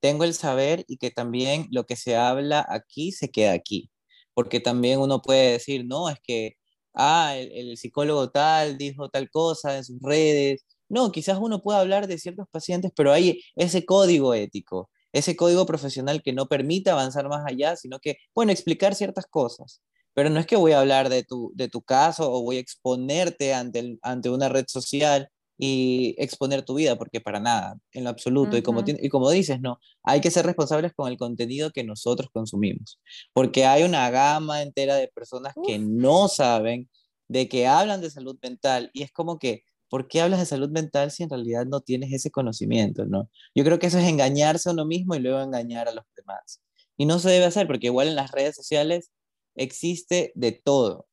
tengo 0.00 0.24
el 0.24 0.34
saber 0.34 0.84
y 0.88 0.98
que 0.98 1.10
también 1.10 1.68
lo 1.70 1.86
que 1.86 1.96
se 1.96 2.16
habla 2.16 2.66
aquí 2.68 3.12
se 3.12 3.30
queda 3.30 3.52
aquí. 3.52 3.90
Porque 4.34 4.60
también 4.60 5.00
uno 5.00 5.22
puede 5.22 5.52
decir, 5.52 5.84
no, 5.86 6.08
es 6.10 6.18
que, 6.22 6.54
ah, 6.94 7.36
el, 7.36 7.76
psicólogo 7.76 8.30
tal 8.30 8.78
dijo 8.78 9.10
tal 9.10 9.30
cosa 9.30 9.76
en 9.78 9.84
sus 9.84 10.00
redes. 10.02 10.64
No, 10.88 11.12
quizás 11.12 11.38
uno 11.40 11.62
pueda 11.62 11.80
hablar 11.80 12.06
de 12.08 12.18
ciertos 12.18 12.46
pacientes, 12.50 12.92
pero 12.96 13.12
hay 13.12 13.42
ese 13.56 13.84
código 13.84 14.34
ético, 14.34 14.90
ese 15.12 15.36
código 15.36 15.66
profesional 15.66 16.22
que 16.22 16.32
no 16.32 16.46
permite 16.48 16.90
avanzar 16.90 17.28
más 17.28 17.44
allá, 17.46 17.76
sino 17.76 17.98
que, 18.00 18.18
bueno, 18.34 18.52
explicar 18.52 18.94
ciertas 18.94 19.26
cosas. 19.26 19.82
Pero 20.18 20.30
no 20.30 20.40
es 20.40 20.46
que 20.46 20.56
voy 20.56 20.72
a 20.72 20.80
hablar 20.80 21.10
de 21.10 21.22
tu, 21.22 21.52
de 21.54 21.68
tu 21.68 21.80
caso 21.80 22.32
o 22.32 22.42
voy 22.42 22.56
a 22.56 22.58
exponerte 22.58 23.54
ante, 23.54 24.00
ante 24.02 24.28
una 24.28 24.48
red 24.48 24.64
social 24.66 25.28
y 25.56 26.16
exponer 26.18 26.64
tu 26.64 26.74
vida, 26.74 26.98
porque 26.98 27.20
para 27.20 27.38
nada, 27.38 27.78
en 27.92 28.02
lo 28.02 28.10
absoluto. 28.10 28.56
y, 28.56 28.62
como, 28.62 28.82
y 28.84 29.08
como 29.10 29.30
dices, 29.30 29.60
no, 29.60 29.78
hay 30.02 30.20
que 30.20 30.32
ser 30.32 30.44
responsables 30.44 30.92
con 30.92 31.08
el 31.08 31.16
contenido 31.16 31.70
que 31.70 31.84
nosotros 31.84 32.30
consumimos, 32.32 32.98
porque 33.32 33.64
hay 33.64 33.84
una 33.84 34.10
gama 34.10 34.60
entera 34.62 34.96
de 34.96 35.06
personas 35.06 35.54
que 35.64 35.78
no 35.78 36.26
saben 36.26 36.90
de 37.28 37.48
que 37.48 37.68
hablan 37.68 38.00
de 38.00 38.10
salud 38.10 38.36
mental 38.42 38.90
y 38.92 39.04
es 39.04 39.12
como 39.12 39.38
que, 39.38 39.62
¿por 39.88 40.08
qué 40.08 40.20
hablas 40.20 40.40
de 40.40 40.46
salud 40.46 40.70
mental 40.70 41.12
si 41.12 41.22
en 41.22 41.30
realidad 41.30 41.64
no 41.64 41.80
tienes 41.80 42.12
ese 42.12 42.32
conocimiento, 42.32 43.04
no? 43.04 43.30
Yo 43.54 43.62
creo 43.62 43.78
que 43.78 43.86
eso 43.86 44.00
es 44.00 44.08
engañarse 44.08 44.68
a 44.68 44.72
uno 44.72 44.84
mismo 44.84 45.14
y 45.14 45.20
luego 45.20 45.40
engañar 45.40 45.86
a 45.86 45.92
los 45.92 46.06
demás. 46.16 46.60
Y 46.96 47.06
no 47.06 47.20
se 47.20 47.30
debe 47.30 47.44
hacer, 47.44 47.68
porque 47.68 47.86
igual 47.86 48.08
en 48.08 48.16
las 48.16 48.32
redes 48.32 48.56
sociales 48.56 49.12
existe 49.58 50.32
de 50.34 50.52
todo. 50.52 51.06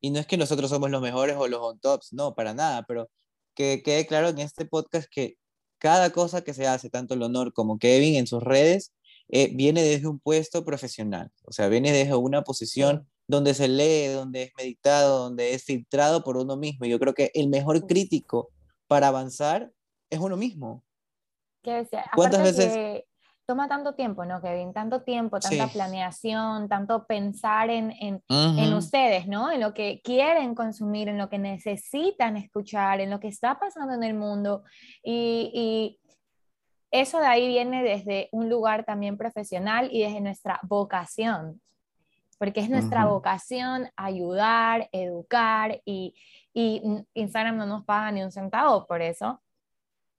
Y 0.00 0.10
no 0.10 0.20
es 0.20 0.26
que 0.26 0.36
nosotros 0.36 0.70
somos 0.70 0.90
los 0.90 1.02
mejores 1.02 1.36
o 1.36 1.48
los 1.48 1.60
on 1.60 1.80
tops, 1.80 2.12
no, 2.12 2.34
para 2.34 2.54
nada, 2.54 2.84
pero 2.86 3.10
que 3.54 3.82
quede 3.82 4.06
claro 4.06 4.28
en 4.28 4.38
este 4.38 4.64
podcast 4.64 5.08
que 5.10 5.34
cada 5.78 6.10
cosa 6.10 6.42
que 6.42 6.54
se 6.54 6.66
hace, 6.66 6.90
tanto 6.90 7.14
el 7.14 7.22
honor 7.22 7.52
como 7.52 7.78
Kevin 7.78 8.16
en 8.16 8.26
sus 8.26 8.42
redes, 8.42 8.92
eh, 9.28 9.50
viene 9.54 9.82
desde 9.82 10.06
un 10.06 10.20
puesto 10.20 10.64
profesional, 10.64 11.30
o 11.44 11.52
sea, 11.52 11.68
viene 11.68 11.92
desde 11.92 12.14
una 12.14 12.42
posición 12.42 13.08
donde 13.26 13.52
se 13.54 13.68
lee, 13.68 14.06
donde 14.06 14.44
es 14.44 14.52
meditado, 14.56 15.18
donde 15.18 15.52
es 15.52 15.64
filtrado 15.64 16.24
por 16.24 16.38
uno 16.38 16.56
mismo. 16.56 16.86
Yo 16.86 16.98
creo 16.98 17.12
que 17.12 17.30
el 17.34 17.48
mejor 17.48 17.86
crítico 17.86 18.50
para 18.86 19.08
avanzar 19.08 19.70
es 20.08 20.18
uno 20.18 20.36
mismo. 20.36 20.82
¿Cuántas 22.14 22.42
veces? 22.42 23.04
Toma 23.48 23.66
tanto 23.66 23.94
tiempo, 23.94 24.26
¿no, 24.26 24.42
Kevin? 24.42 24.74
Tanto 24.74 25.00
tiempo, 25.00 25.40
tanta 25.40 25.68
planeación, 25.68 26.68
tanto 26.68 27.06
pensar 27.06 27.70
en, 27.70 27.92
en, 27.98 28.22
en, 28.28 28.74
ustedes, 28.74 29.26
¿no? 29.26 29.50
En 29.50 29.62
lo 29.62 29.72
que 29.72 30.02
quieren 30.04 30.54
consumir, 30.54 31.08
en 31.08 31.16
lo 31.16 31.30
que 31.30 31.38
necesitan 31.38 32.36
escuchar, 32.36 33.00
en 33.00 33.08
lo 33.08 33.20
que 33.20 33.28
está 33.28 33.58
pasando 33.58 33.94
en 33.94 34.02
el 34.02 34.12
mundo. 34.12 34.64
Y, 35.02 35.50
y 35.54 36.00
eso 36.90 37.20
de 37.20 37.26
ahí 37.26 37.48
viene 37.48 37.82
desde 37.82 38.28
un 38.32 38.50
lugar 38.50 38.84
también 38.84 39.16
profesional 39.16 39.88
y 39.90 40.02
desde 40.02 40.20
nuestra 40.20 40.60
vocación, 40.64 41.62
porque 42.36 42.60
es 42.60 42.68
nuestra 42.68 43.06
vocación 43.06 43.88
ayudar, 43.96 44.90
educar 44.92 45.80
y, 45.86 46.14
y 46.52 46.82
Instagram 47.14 47.56
no 47.56 47.64
nos 47.64 47.86
paga 47.86 48.12
ni 48.12 48.22
un 48.22 48.30
centavo 48.30 48.86
por 48.86 49.00
eso. 49.00 49.40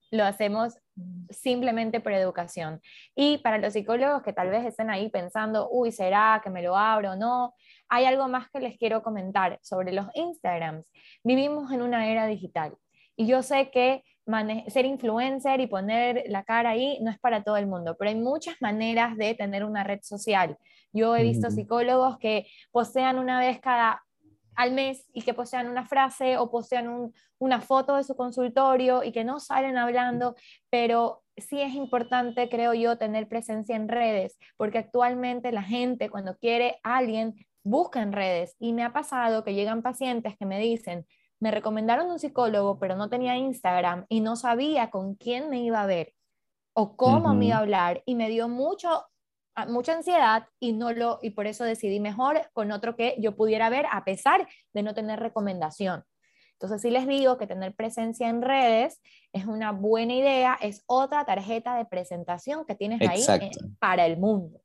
Lo 0.10 0.26
hacemos 0.26 0.80
simplemente 1.30 2.00
por 2.00 2.14
educación. 2.14 2.82
Y 3.16 3.38
para 3.39 3.58
los 3.58 3.74
psicólogos 3.74 4.24
que 4.24 4.34
tal 4.34 4.50
vez 4.50 4.66
estén 4.66 4.89
ahí 4.89 5.10
pensando, 5.10 5.70
uy, 5.70 5.91
¿será 5.91 6.41
que 6.43 6.50
me 6.50 6.62
lo 6.62 6.76
abro 6.76 7.12
o 7.12 7.16
no? 7.16 7.54
Hay 7.88 8.06
algo 8.06 8.28
más 8.28 8.50
que 8.50 8.60
les 8.60 8.78
quiero 8.78 9.04
comentar 9.04 9.60
sobre 9.62 9.91
los 9.91 10.08
Instagrams. 10.14 10.86
Vivimos 11.24 11.72
en 11.72 11.82
una 11.82 12.08
era 12.08 12.26
digital 12.28 12.76
y 13.16 13.28
yo 13.28 13.43
sé 13.43 13.70
que 13.72 14.04
ser 14.68 14.86
influencer 14.86 15.60
y 15.60 15.68
poner 15.68 16.24
la 16.28 16.43
cara 16.43 16.72
ahí 16.72 17.00
no 17.02 17.10
es 17.10 17.20
para 17.20 17.43
todo 17.43 17.58
el 17.58 17.66
mundo, 17.66 17.95
pero 17.97 18.10
hay 18.10 18.16
muchas 18.16 18.56
maneras 18.62 19.18
de 19.18 19.34
tener 19.34 19.64
una 19.64 19.84
red 19.84 20.00
social. 20.04 20.58
Yo 20.93 21.16
he 21.16 21.24
visto 21.24 21.50
psicólogos 21.50 22.18
que 22.20 22.47
posean 22.72 23.18
una 23.18 23.39
vez 23.39 23.60
cada 23.60 24.04
al 24.60 24.74
mes 24.74 25.05
y 25.14 25.22
que 25.22 25.34
posean 25.34 25.70
una 25.70 25.86
frase 25.86 26.38
o 26.38 26.51
posean 26.51 27.14
una 27.38 27.62
foto 27.62 27.95
de 27.95 28.03
su 28.03 28.18
consultorio 28.18 29.05
y 29.05 29.14
que 29.14 29.24
no 29.24 29.39
salen 29.39 29.78
hablando, 29.78 30.36
pero 30.70 31.24
sí 31.38 31.62
es 31.62 31.74
importante, 31.76 32.49
creo 32.49 32.74
yo, 32.74 32.97
tener 32.97 33.30
presencia 33.30 33.78
en 33.78 33.88
redes, 33.88 34.38
porque 34.57 34.80
actualmente 34.80 35.53
la 35.53 35.64
gente 35.64 36.10
cuando 36.10 36.36
quiere 36.36 36.78
a 36.84 36.97
alguien 36.97 37.36
busca 37.64 38.01
en 38.01 38.12
redes. 38.12 38.57
Y 38.60 38.74
me 38.74 38.84
ha 38.84 38.91
pasado 38.91 39.45
que 39.45 39.53
llegan 39.53 39.82
pacientes 39.82 40.38
que 40.38 40.45
me 40.45 40.60
dicen, 40.60 41.07
me 41.39 41.51
recomendaron 41.51 42.12
un 42.12 42.20
psicólogo, 42.20 42.80
pero 42.80 42.97
no 42.97 43.07
tenía 43.07 43.38
Instagram 43.38 44.07
y 44.10 44.20
no 44.20 44.36
sabía 44.36 44.89
con 44.89 45.16
quién 45.16 45.49
me 45.49 45.64
iba 45.64 45.82
a 45.82 45.86
ver 45.86 46.14
o 46.74 46.97
cómo 46.97 47.34
me 47.34 47.45
iba 47.45 47.55
a 47.55 47.60
hablar 47.60 48.03
y 48.05 48.16
me 48.16 48.28
dio 48.28 48.49
mucho 48.49 49.05
mucha 49.66 49.93
ansiedad 49.93 50.47
y 50.60 50.74
no 50.74 50.91
lo 50.91 51.20
y 51.22 51.32
por 51.32 51.47
eso 51.47 51.64
decidí 51.64 51.99
mejor 51.99 52.49
con 52.53 52.72
otro 52.72 52.95
que 52.95 53.16
yo 53.20 53.36
pudiera 53.36 53.70
ver 53.70 53.86
a 53.91 54.03
pesar 54.05 54.47
de 54.74 54.84
no 54.84 54.93
tener 54.93 55.20
recomendación. 55.20 56.03
Entonces 56.53 56.82
sí 56.82 56.91
les 56.91 57.07
digo 57.07 57.38
que 57.38 57.47
tener 57.47 57.74
presencia 57.74 58.28
en 58.28 58.41
redes 58.41 58.99
es 59.32 59.45
una 59.45 59.72
buena 59.72 60.14
idea, 60.14 60.57
es 60.62 60.84
otra 60.88 61.26
tarjeta 61.26 61.78
de 61.78 61.86
presentación 61.86 62.66
que 62.66 62.76
tienes 62.76 62.99
ahí 63.07 63.22
eh, 63.22 63.51
para 63.80 64.05
el 64.05 64.18
mundo. 64.18 64.62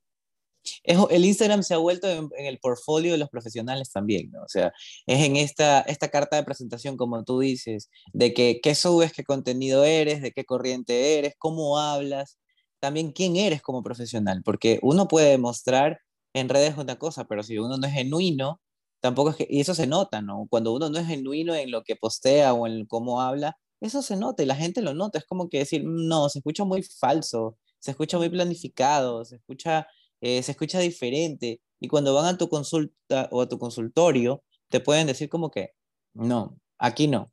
el 0.83 1.25
Instagram 1.25 1.63
se 1.63 1.75
ha 1.75 1.79
vuelto 1.79 2.09
en, 2.11 2.31
el 2.37 2.59
portfolio 2.59 3.13
de 3.13 3.19
los 3.19 3.29
profesionales 3.29 3.93
también, 3.93 4.33
¿no? 4.33 4.43
O 4.43 4.49
sea, 4.49 4.73
es 5.07 5.25
en 5.25 5.37
esta, 5.37 5.83
esta 5.83 6.09
carta 6.09 6.35
de 6.35 6.43
presentación, 6.43 6.97
como 6.97 7.23
tú 7.23 7.39
dices, 7.39 7.91
de 8.13 8.35
que 8.35 8.61
qué 8.61 8.75
subes, 8.75 9.13
qué 9.13 9.23
contenido 9.23 9.85
eres, 9.85 10.21
de 10.21 10.33
qué 10.33 10.45
corriente 10.45 11.19
eres, 11.19 11.35
cómo 11.39 11.79
hablas, 11.79 12.39
también 12.85 13.13
quién 13.13 13.37
eres 13.37 13.63
como 13.63 13.83
profesional, 13.83 14.43
porque 14.45 14.79
uno 14.83 15.09
puede 15.09 15.39
mostrar 15.39 16.01
en 16.35 16.51
redes 16.51 16.77
una 16.77 16.97
cosa, 16.99 17.25
pero 17.25 17.43
si 17.43 17.57
uno 17.57 17.79
no 17.79 17.87
es 17.87 17.95
genuino, 17.95 18.61
tampoco 19.01 19.31
es 19.31 19.37
que, 19.37 19.47
y 19.49 19.61
eso 19.61 19.75
se 19.75 19.87
nota, 19.87 20.21
¿no? 20.21 20.47
Cuando 20.51 20.75
uno 20.75 20.91
no 20.91 20.99
es 20.99 21.07
genuino 21.07 21.55
en 21.55 21.71
lo 21.71 21.83
que 21.83 21.97
postea 21.97 22.53
o 22.53 22.67
en 22.67 22.85
cómo 22.85 23.23
habla, 23.23 23.57
eso 23.81 24.03
se 24.03 24.17
nota 24.17 24.43
y 24.43 24.47
la 24.47 24.55
gente 24.55 24.83
lo 24.83 24.93
nota, 24.93 25.19
es 25.19 25.25
como 25.25 25.49
que 25.49 25.61
decir, 25.61 25.83
no, 25.87 26.29
se 26.29 26.41
escucha 26.41 26.65
muy 26.65 26.83
falso, 26.83 27.57
se 27.79 27.93
escucha 27.93 28.19
muy 28.19 28.29
planificado, 28.29 29.25
se 29.25 29.37
escucha, 29.37 29.87
eh, 30.21 30.43
se 30.43 30.53
escucha 30.53 30.79
diferente, 30.81 31.63
y 31.81 31.89
cuando 31.89 32.13
van 32.13 32.27
a 32.27 32.37
tu 32.37 32.51
consulta 32.51 33.31
o 33.33 33.41
a 33.41 33.49
tu 33.49 33.59
consultorio, 33.59 34.43
te 34.69 34.81
pueden 34.81 35.07
decir 35.07 35.31
como 35.31 35.51
que, 35.51 35.71
no, 36.13 36.59
aquí 36.79 37.09
no. 37.09 37.33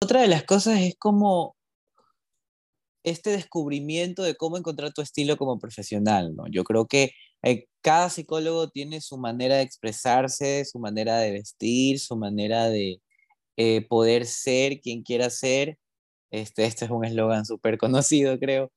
Otra 0.00 0.22
de 0.22 0.28
las 0.28 0.44
cosas 0.44 0.80
es 0.80 0.94
como 0.96 1.53
este 3.04 3.30
descubrimiento 3.30 4.22
de 4.22 4.34
cómo 4.34 4.56
encontrar 4.58 4.92
tu 4.92 5.02
estilo 5.02 5.36
como 5.36 5.58
profesional, 5.58 6.34
¿no? 6.34 6.44
Yo 6.50 6.64
creo 6.64 6.86
que 6.86 7.12
eh, 7.42 7.66
cada 7.82 8.10
psicólogo 8.10 8.70
tiene 8.70 9.00
su 9.00 9.18
manera 9.18 9.56
de 9.56 9.62
expresarse, 9.62 10.64
su 10.64 10.78
manera 10.78 11.18
de 11.18 11.32
vestir, 11.32 12.00
su 12.00 12.16
manera 12.16 12.68
de 12.68 13.00
eh, 13.56 13.86
poder 13.88 14.26
ser 14.26 14.80
quien 14.80 15.02
quiera 15.02 15.30
ser. 15.30 15.78
Este, 16.30 16.64
este 16.66 16.86
es 16.86 16.90
un 16.90 17.04
eslogan 17.04 17.44
súper 17.46 17.78
conocido, 17.78 18.38
creo. 18.38 18.72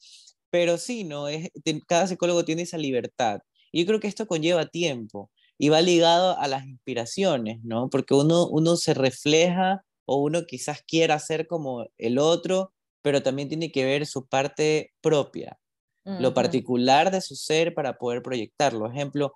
Pero 0.51 0.77
sí, 0.77 1.03
¿no? 1.05 1.27
Es, 1.29 1.49
cada 1.87 2.07
psicólogo 2.07 2.45
tiene 2.45 2.63
esa 2.63 2.77
libertad. 2.77 3.39
Y 3.71 3.81
yo 3.81 3.87
creo 3.87 3.99
que 3.99 4.07
esto 4.07 4.27
conlleva 4.27 4.67
tiempo 4.67 5.31
y 5.57 5.69
va 5.69 5.81
ligado 5.81 6.37
a 6.39 6.47
las 6.47 6.65
inspiraciones, 6.65 7.59
¿no? 7.63 7.89
Porque 7.89 8.13
uno, 8.13 8.47
uno 8.47 8.77
se 8.77 8.93
refleja 8.93 9.83
o 10.05 10.17
uno 10.17 10.45
quizás 10.45 10.83
quiera 10.87 11.19
ser 11.19 11.47
como 11.47 11.87
el 11.97 12.19
otro, 12.19 12.73
pero 13.07 13.23
también 13.23 13.47
tiene 13.47 13.71
que 13.71 13.85
ver 13.85 14.05
su 14.05 14.27
parte 14.27 14.91
propia, 14.99 15.57
lo 16.03 16.33
particular 16.33 17.09
de 17.09 17.21
su 17.21 17.37
ser 17.37 17.73
para 17.73 17.97
poder 17.97 18.21
proyectarlo. 18.21 18.85
Ejemplo, 18.85 19.33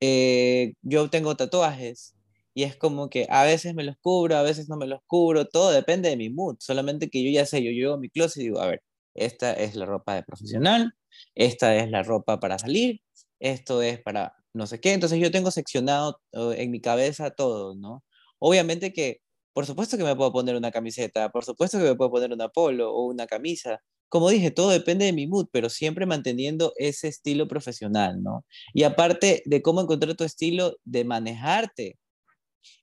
eh, 0.00 0.72
yo 0.80 1.10
tengo 1.10 1.36
tatuajes 1.36 2.14
y 2.54 2.62
es 2.62 2.76
como 2.76 3.10
que 3.10 3.26
a 3.28 3.44
veces 3.44 3.74
me 3.74 3.84
los 3.84 3.96
cubro, 4.00 4.38
a 4.38 4.42
veces 4.42 4.70
no 4.70 4.78
me 4.78 4.86
los 4.86 5.00
cubro, 5.06 5.48
todo 5.48 5.70
depende 5.70 6.08
de 6.08 6.16
mi 6.16 6.30
mood, 6.30 6.56
solamente 6.60 7.10
que 7.10 7.22
yo 7.22 7.30
ya 7.30 7.44
sé, 7.44 7.62
yo 7.62 7.72
llego 7.72 7.92
a 7.92 7.98
mi 7.98 8.08
closet 8.08 8.40
y 8.40 8.44
digo, 8.44 8.60
a 8.60 8.68
ver, 8.68 8.82
esta 9.12 9.52
es 9.52 9.74
la 9.74 9.84
ropa 9.84 10.14
de 10.14 10.22
profesional, 10.22 10.94
esta 11.34 11.76
es 11.76 11.90
la 11.90 12.02
ropa 12.02 12.40
para 12.40 12.58
salir, 12.58 13.02
esto 13.38 13.82
es 13.82 14.00
para 14.00 14.34
no 14.54 14.66
sé 14.66 14.80
qué, 14.80 14.94
entonces 14.94 15.18
yo 15.18 15.30
tengo 15.30 15.50
seccionado 15.50 16.22
eh, 16.32 16.54
en 16.56 16.70
mi 16.70 16.80
cabeza 16.80 17.32
todo, 17.32 17.74
¿no? 17.74 18.02
Obviamente 18.38 18.94
que 18.94 19.20
por 19.52 19.66
supuesto 19.66 19.96
que 19.96 20.04
me 20.04 20.16
puedo 20.16 20.32
poner 20.32 20.56
una 20.56 20.70
camiseta, 20.70 21.30
por 21.30 21.44
supuesto 21.44 21.78
que 21.78 21.84
me 21.84 21.94
puedo 21.96 22.10
poner 22.10 22.32
una 22.32 22.48
polo 22.48 22.92
o 22.92 23.06
una 23.06 23.26
camisa. 23.26 23.80
Como 24.08 24.28
dije, 24.30 24.50
todo 24.50 24.70
depende 24.70 25.04
de 25.04 25.12
mi 25.12 25.26
mood, 25.26 25.46
pero 25.52 25.70
siempre 25.70 26.06
manteniendo 26.06 26.72
ese 26.76 27.08
estilo 27.08 27.46
profesional, 27.48 28.22
¿no? 28.22 28.44
Y 28.74 28.82
aparte 28.84 29.42
de 29.46 29.62
cómo 29.62 29.80
encontrar 29.80 30.16
tu 30.16 30.24
estilo 30.24 30.76
de 30.84 31.04
manejarte 31.04 31.98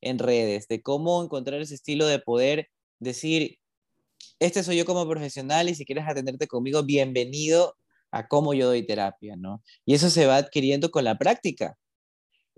en 0.02 0.20
redes, 0.20 0.68
de 0.68 0.82
cómo 0.82 1.24
encontrar 1.24 1.62
ese 1.62 1.76
estilo 1.76 2.08
de 2.08 2.20
poder 2.20 2.70
decir, 3.00 3.60
este 4.40 4.64
soy 4.64 4.78
yo 4.78 4.86
como 4.86 5.08
profesional 5.08 5.70
y 5.70 5.76
si 5.76 5.86
quieres 5.86 6.06
atenderte 6.08 6.48
conmigo, 6.48 6.84
bienvenido 6.84 7.76
a 8.12 8.28
cómo 8.28 8.54
yo 8.54 8.68
doy 8.68 8.86
terapia, 8.86 9.36
¿no? 9.36 9.64
Y 9.86 9.96
eso 9.96 10.10
se 10.10 10.26
va 10.26 10.38
adquiriendo 10.38 10.92
con 10.92 11.04
la 11.04 11.18
práctica. 11.18 11.78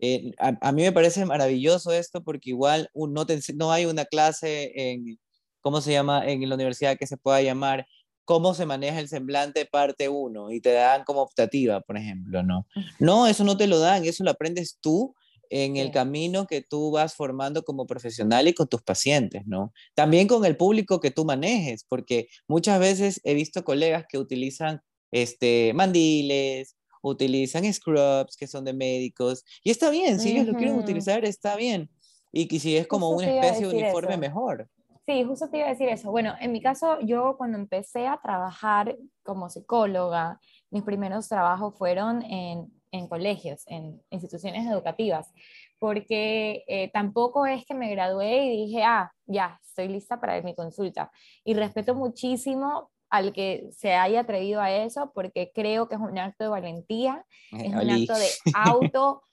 Eh, 0.01 0.31
a, 0.37 0.71
mí 0.71 0.83
me 0.83 0.91
parece 0.91 1.25
maravilloso 1.25 1.91
esto 1.91 2.23
porque 2.23 2.51
igual 2.51 2.89
no, 2.93 3.25
no 3.55 3.71
hay 3.71 3.85
una 3.85 4.05
clase 4.05 4.71
en, 4.75 5.19
¿cómo 5.61 5.81
se 5.81 5.91
llama? 5.91 6.25
En 6.27 6.47
la 6.47 6.55
universidad 6.55 6.97
que 6.97 7.07
se 7.07 7.17
pueda 7.17 7.41
llamar 7.41 7.85
cómo 8.25 8.53
se 8.53 8.65
maneja 8.65 8.99
el 8.99 9.07
semblante 9.07 9.65
parte 9.65 10.07
1 10.07 10.51
y 10.51 10.61
te 10.61 10.71
dan 10.71 11.03
como 11.03 11.21
optativa, 11.21 11.81
por 11.81 11.97
ejemplo, 11.97 12.43
¿no? 12.43 12.67
No, 12.99 13.25
eso 13.25 13.43
no 13.43 13.57
te 13.57 13.65
lo 13.65 13.79
dan, 13.79 14.05
eso 14.05 14.23
lo 14.23 14.31
aprendes 14.31 14.77
tú 14.79 15.15
en 15.49 15.77
el 15.77 15.91
camino 15.91 16.45
que 16.45 16.61
tú 16.61 16.91
vas 16.91 17.15
formando 17.15 17.63
como 17.63 17.87
profesional 17.87 18.47
y 18.47 18.53
con 18.53 18.67
tus 18.67 18.83
pacientes, 18.83 19.47
¿no? 19.47 19.73
También 19.95 20.27
con 20.27 20.45
el 20.45 20.55
público 20.57 20.99
que 20.99 21.11
tú 21.11 21.25
manejes, 21.25 21.85
porque 21.89 22.27
muchas 22.47 22.79
veces 22.79 23.19
he 23.23 23.33
visto 23.33 23.63
colegas 23.63 24.05
que 24.07 24.19
utilizan 24.19 24.81
este, 25.11 25.71
mandiles, 25.73 26.75
utilizan 27.01 27.71
scrubs 27.73 28.35
que 28.37 28.47
son 28.47 28.65
de 28.65 28.73
médicos, 28.73 29.43
y 29.63 29.71
está 29.71 29.89
bien, 29.89 30.19
si 30.19 30.31
ellos 30.31 30.47
lo 30.47 30.53
quieren 30.53 30.77
utilizar, 30.77 31.25
está 31.25 31.55
bien. 31.55 31.89
Y, 32.31 32.59
si 32.59 32.77
es 32.77 32.87
como 32.87 33.09
una 33.09 33.29
especie 33.29 33.67
de 33.67 33.75
uniforme, 33.75 34.17
mejor. 34.17 34.69
Sí, 35.05 35.23
justo 35.23 35.49
te 35.49 35.57
iba 35.57 35.65
a 35.65 35.71
decir 35.71 35.89
eso. 35.89 36.11
Bueno, 36.11 36.35
en 36.39 36.51
mi 36.51 36.61
caso, 36.61 36.99
yo 37.01 37.35
cuando 37.37 37.57
empecé 37.57 38.05
a 38.05 38.19
trabajar 38.21 38.95
como 39.23 39.49
psicóloga, 39.49 40.39
mis 40.69 40.83
primeros 40.83 41.27
trabajos 41.27 41.75
fueron 41.75 42.21
en, 42.21 42.71
en 42.91 43.07
colegios, 43.07 43.63
en 43.65 43.99
instituciones 44.11 44.67
educativas, 44.67 45.33
porque 45.79 46.63
eh, 46.67 46.91
tampoco 46.93 47.47
es 47.47 47.65
que 47.65 47.73
me 47.73 47.89
gradué 47.89 48.45
y 48.45 48.65
dije, 48.67 48.83
ah, 48.83 49.11
ya, 49.25 49.59
estoy 49.63 49.87
lista 49.87 50.19
para 50.19 50.39
mi 50.43 50.53
consulta. 50.53 51.11
Y 51.43 51.55
respeto 51.55 51.95
muchísimo 51.95 52.91
al 53.09 53.33
que 53.33 53.67
se 53.71 53.93
haya 53.93 54.21
atrevido 54.21 54.61
a 54.61 54.71
eso, 54.71 55.11
porque 55.13 55.51
creo 55.53 55.87
que 55.87 55.95
es 55.95 56.01
un 56.01 56.17
acto 56.17 56.43
de 56.43 56.49
valentía, 56.49 57.25
eh, 57.51 57.65
es 57.65 57.73
un 57.73 57.89
acto 57.89 58.13
de 58.13 58.27
auto 58.53 59.23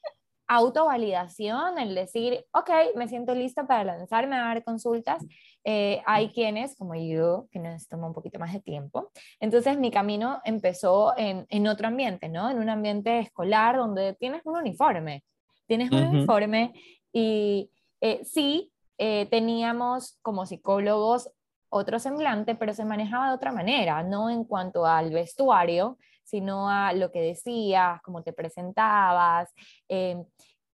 autovalidación, 0.48 1.78
el 1.78 1.94
decir, 1.94 2.44
ok, 2.52 2.70
me 2.94 3.08
siento 3.08 3.34
lista 3.34 3.66
para 3.66 3.82
lanzarme 3.82 4.36
a 4.36 4.44
dar 4.44 4.62
consultas. 4.62 5.24
Eh, 5.64 6.00
hay 6.06 6.30
quienes, 6.30 6.76
como 6.76 6.94
yo, 6.94 7.48
que 7.50 7.58
nos 7.58 7.88
toma 7.88 8.06
un 8.06 8.14
poquito 8.14 8.38
más 8.38 8.52
de 8.52 8.60
tiempo. 8.60 9.10
Entonces 9.40 9.76
mi 9.76 9.90
camino 9.90 10.40
empezó 10.44 11.14
en, 11.16 11.46
en 11.48 11.66
otro 11.66 11.88
ambiente, 11.88 12.28
¿no? 12.28 12.48
En 12.48 12.58
un 12.58 12.68
ambiente 12.68 13.18
escolar 13.18 13.76
donde 13.76 14.14
tienes 14.14 14.42
un 14.44 14.56
uniforme. 14.56 15.24
Tienes 15.66 15.90
un 15.90 16.04
uniforme 16.04 16.74
y 17.12 17.70
eh, 18.00 18.20
sí, 18.24 18.72
eh, 18.98 19.26
teníamos 19.26 20.18
como 20.22 20.46
psicólogos 20.46 21.30
otro 21.68 21.98
semblante, 21.98 22.54
pero 22.54 22.72
se 22.74 22.84
manejaba 22.84 23.28
de 23.28 23.34
otra 23.34 23.52
manera, 23.52 24.02
no 24.02 24.30
en 24.30 24.44
cuanto 24.44 24.86
al 24.86 25.10
vestuario, 25.10 25.98
sino 26.22 26.68
a 26.68 26.92
lo 26.92 27.10
que 27.12 27.20
decías, 27.20 28.00
cómo 28.02 28.22
te 28.22 28.32
presentabas, 28.32 29.52
eh, 29.88 30.24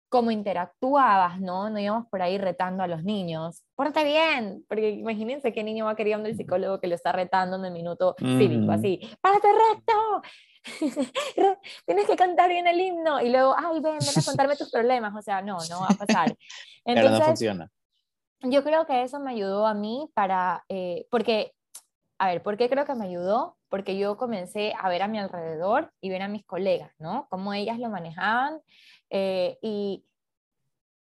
cómo 0.10 0.32
interactuabas, 0.32 1.40
¿no? 1.40 1.70
No 1.70 1.80
íbamos 1.80 2.08
por 2.08 2.22
ahí 2.22 2.38
retando 2.38 2.84
a 2.84 2.88
los 2.88 3.04
niños. 3.04 3.64
Porte 3.76 4.04
bien, 4.04 4.66
porque 4.68 4.90
imagínense 4.90 5.54
qué 5.54 5.64
niño 5.64 5.86
va 5.86 5.96
queriendo 5.96 6.28
el 6.28 6.36
psicólogo 6.36 6.80
que 6.80 6.88
lo 6.88 6.96
está 6.96 7.12
retando 7.12 7.58
en 7.58 7.66
el 7.66 7.72
minuto 7.72 8.16
cívico, 8.20 8.72
así, 8.72 9.00
párate 9.22 9.48
recto, 9.48 10.22
tienes 11.86 12.06
que 12.06 12.16
cantar 12.16 12.50
bien 12.50 12.68
el 12.68 12.80
himno, 12.80 13.22
y 13.22 13.30
luego, 13.30 13.56
ay, 13.58 13.80
ven, 13.80 14.00
ven 14.00 14.18
a 14.18 14.22
contarme 14.26 14.56
tus 14.56 14.72
problemas, 14.72 15.14
o 15.16 15.22
sea, 15.22 15.42
no, 15.42 15.58
no 15.70 15.82
va 15.82 15.88
a 15.90 16.06
pasar. 16.06 16.36
Entonces, 16.86 17.10
Pero 17.10 17.10
no 17.12 17.22
funciona. 17.22 17.72
Yo 18.42 18.64
creo 18.64 18.86
que 18.86 19.04
eso 19.04 19.20
me 19.20 19.32
ayudó 19.32 19.68
a 19.68 19.74
mí 19.74 20.10
para, 20.14 20.64
eh, 20.70 21.08
porque, 21.12 21.54
a 22.18 22.28
ver, 22.28 22.42
¿por 22.42 22.58
qué 22.58 22.70
creo 22.70 22.86
que 22.86 22.96
me 22.96 23.06
ayudó? 23.06 23.58
Porque 23.68 23.98
yo 23.98 24.18
comencé 24.18 24.74
a 24.80 24.88
ver 24.88 25.02
a 25.02 25.08
mi 25.10 25.20
alrededor 25.20 25.92
y 26.00 26.10
ver 26.10 26.22
a 26.22 26.30
mis 26.30 26.46
colegas, 26.46 26.92
¿no? 27.00 27.28
Cómo 27.30 27.54
ellas 27.54 27.80
lo 27.80 27.90
manejaban 27.90 28.62
eh, 29.10 29.58
y, 29.62 30.06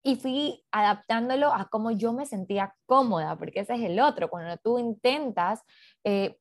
y 0.02 0.16
fui 0.16 0.64
adaptándolo 0.72 1.54
a 1.54 1.68
cómo 1.70 1.92
yo 1.92 2.14
me 2.14 2.26
sentía 2.26 2.74
cómoda, 2.86 3.38
porque 3.38 3.60
ese 3.60 3.76
es 3.76 3.82
el 3.82 4.00
otro, 4.00 4.30
cuando 4.30 4.56
tú 4.58 4.80
intentas 4.80 5.62
eh, 6.06 6.38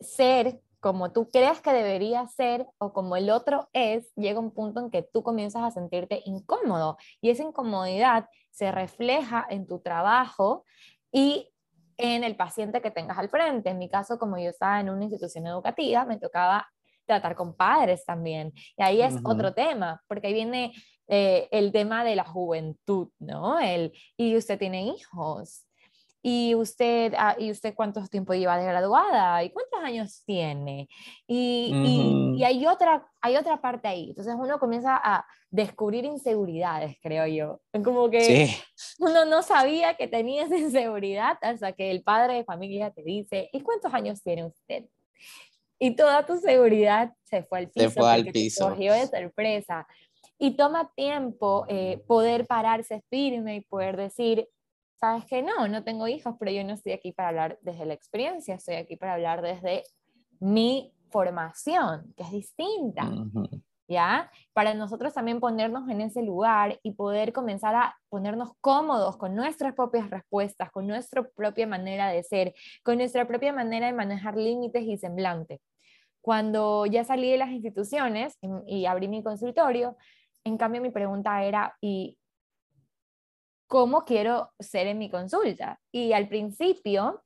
ser 0.00 0.60
como 0.80 1.12
tú 1.12 1.28
crees 1.30 1.60
que 1.60 1.72
debería 1.72 2.26
ser 2.26 2.66
o 2.78 2.92
como 2.92 3.14
el 3.14 3.30
otro 3.30 3.68
es, 3.72 4.12
llega 4.16 4.40
un 4.40 4.50
punto 4.50 4.80
en 4.80 4.90
que 4.90 5.02
tú 5.02 5.22
comienzas 5.22 5.62
a 5.62 5.70
sentirte 5.70 6.22
incómodo 6.24 6.96
y 7.20 7.30
esa 7.30 7.44
incomodidad 7.44 8.28
se 8.52 8.70
refleja 8.70 9.44
en 9.50 9.66
tu 9.66 9.80
trabajo 9.80 10.64
y 11.10 11.48
en 11.96 12.22
el 12.22 12.36
paciente 12.36 12.80
que 12.80 12.90
tengas 12.90 13.18
al 13.18 13.28
frente. 13.28 13.70
En 13.70 13.78
mi 13.78 13.88
caso, 13.88 14.18
como 14.18 14.38
yo 14.38 14.50
estaba 14.50 14.80
en 14.80 14.90
una 14.90 15.04
institución 15.04 15.46
educativa, 15.46 16.04
me 16.04 16.18
tocaba 16.18 16.68
tratar 17.06 17.34
con 17.34 17.54
padres 17.54 18.04
también. 18.04 18.52
Y 18.76 18.82
ahí 18.82 19.02
es 19.02 19.16
otro 19.24 19.52
tema, 19.52 20.02
porque 20.06 20.28
ahí 20.28 20.34
viene 20.34 20.72
eh, 21.08 21.48
el 21.50 21.72
tema 21.72 22.04
de 22.04 22.16
la 22.16 22.24
juventud, 22.24 23.08
¿no? 23.18 23.58
El, 23.58 23.92
y 24.16 24.36
usted 24.36 24.58
tiene 24.58 24.86
hijos, 24.86 25.66
y 26.24 26.54
usted, 26.54 27.14
ah, 27.18 27.34
¿y 27.36 27.50
usted 27.50 27.74
cuánto 27.74 28.06
tiempo 28.06 28.32
lleva 28.32 28.56
de 28.56 28.64
graduada? 28.64 29.42
¿Y 29.42 29.50
cuántos 29.50 29.80
años 29.82 30.22
tiene? 30.24 30.88
Y, 31.26 32.36
y, 32.38 32.44
hay, 32.44 32.64
otra, 32.66 33.04
hay 33.20 33.36
otra 33.36 33.60
parte 33.60 33.88
ahí. 33.88 34.10
Entonces 34.10 34.34
uno 34.38 34.60
comienza 34.60 35.00
a 35.02 35.26
descubrir 35.50 36.04
inseguridades, 36.04 36.96
creo 37.02 37.26
yo. 37.26 37.60
Como 37.84 38.08
que 38.08 38.50
uno 39.00 39.24
no 39.24 39.42
sabía 39.42 39.94
que 39.94 40.06
tenía 40.06 40.44
esa 40.44 40.56
inseguridad 40.56 41.38
hasta 41.42 41.72
que 41.72 41.90
el 41.90 42.04
padre 42.04 42.34
de 42.34 42.44
familia 42.44 42.92
te 42.92 43.02
dice, 43.02 43.50
¿y 43.52 43.60
cuántos 43.60 43.92
años 43.92 44.22
tiene 44.22 44.44
usted? 44.44 44.84
Y 45.80 45.96
toda 45.96 46.24
tu 46.24 46.38
seguridad 46.38 47.12
se 47.24 47.42
fue 47.42 47.58
al 47.58 47.68
piso. 47.68 47.88
Se 47.88 48.00
fue 48.00 48.12
al 48.12 48.26
piso. 48.26 48.68
cogió 48.68 48.92
de 48.92 49.08
sorpresa. 49.08 49.88
Y 50.38 50.56
toma 50.56 50.92
tiempo 50.94 51.66
eh, 51.68 52.00
poder 52.06 52.46
pararse 52.46 53.02
firme 53.10 53.56
y 53.56 53.60
poder 53.62 53.96
decir, 53.96 54.48
sabes 55.02 55.24
que 55.24 55.42
no, 55.42 55.66
no 55.66 55.82
tengo 55.82 56.06
hijos, 56.06 56.36
pero 56.38 56.52
yo 56.52 56.62
no 56.62 56.74
estoy 56.74 56.92
aquí 56.92 57.10
para 57.10 57.30
hablar 57.30 57.58
desde 57.62 57.86
la 57.86 57.92
experiencia, 57.92 58.54
estoy 58.54 58.76
aquí 58.76 58.94
para 58.94 59.14
hablar 59.14 59.42
desde 59.42 59.82
mi 60.38 60.94
formación, 61.10 62.14
que 62.16 62.22
es 62.22 62.30
distinta. 62.30 63.10
¿Ya? 63.88 64.30
Para 64.52 64.74
nosotros 64.74 65.12
también 65.12 65.40
ponernos 65.40 65.88
en 65.90 66.02
ese 66.02 66.22
lugar 66.22 66.78
y 66.84 66.92
poder 66.92 67.32
comenzar 67.32 67.74
a 67.74 67.96
ponernos 68.08 68.52
cómodos 68.60 69.16
con 69.16 69.34
nuestras 69.34 69.74
propias 69.74 70.08
respuestas, 70.08 70.70
con 70.70 70.86
nuestra 70.86 71.28
propia 71.34 71.66
manera 71.66 72.08
de 72.08 72.22
ser, 72.22 72.54
con 72.84 72.96
nuestra 72.96 73.26
propia 73.26 73.52
manera 73.52 73.88
de 73.88 73.92
manejar 73.92 74.36
límites 74.36 74.84
y 74.84 74.96
semblante. 74.98 75.60
Cuando 76.20 76.86
ya 76.86 77.02
salí 77.02 77.28
de 77.32 77.38
las 77.38 77.50
instituciones 77.50 78.38
y, 78.40 78.82
y 78.82 78.86
abrí 78.86 79.08
mi 79.08 79.24
consultorio, 79.24 79.96
en 80.44 80.56
cambio 80.56 80.80
mi 80.80 80.90
pregunta 80.90 81.42
era, 81.42 81.76
¿y 81.80 82.16
cómo 83.72 84.04
quiero 84.04 84.52
ser 84.58 84.86
en 84.86 84.98
mi 84.98 85.08
consulta. 85.08 85.80
Y 85.90 86.12
al 86.12 86.28
principio, 86.28 87.22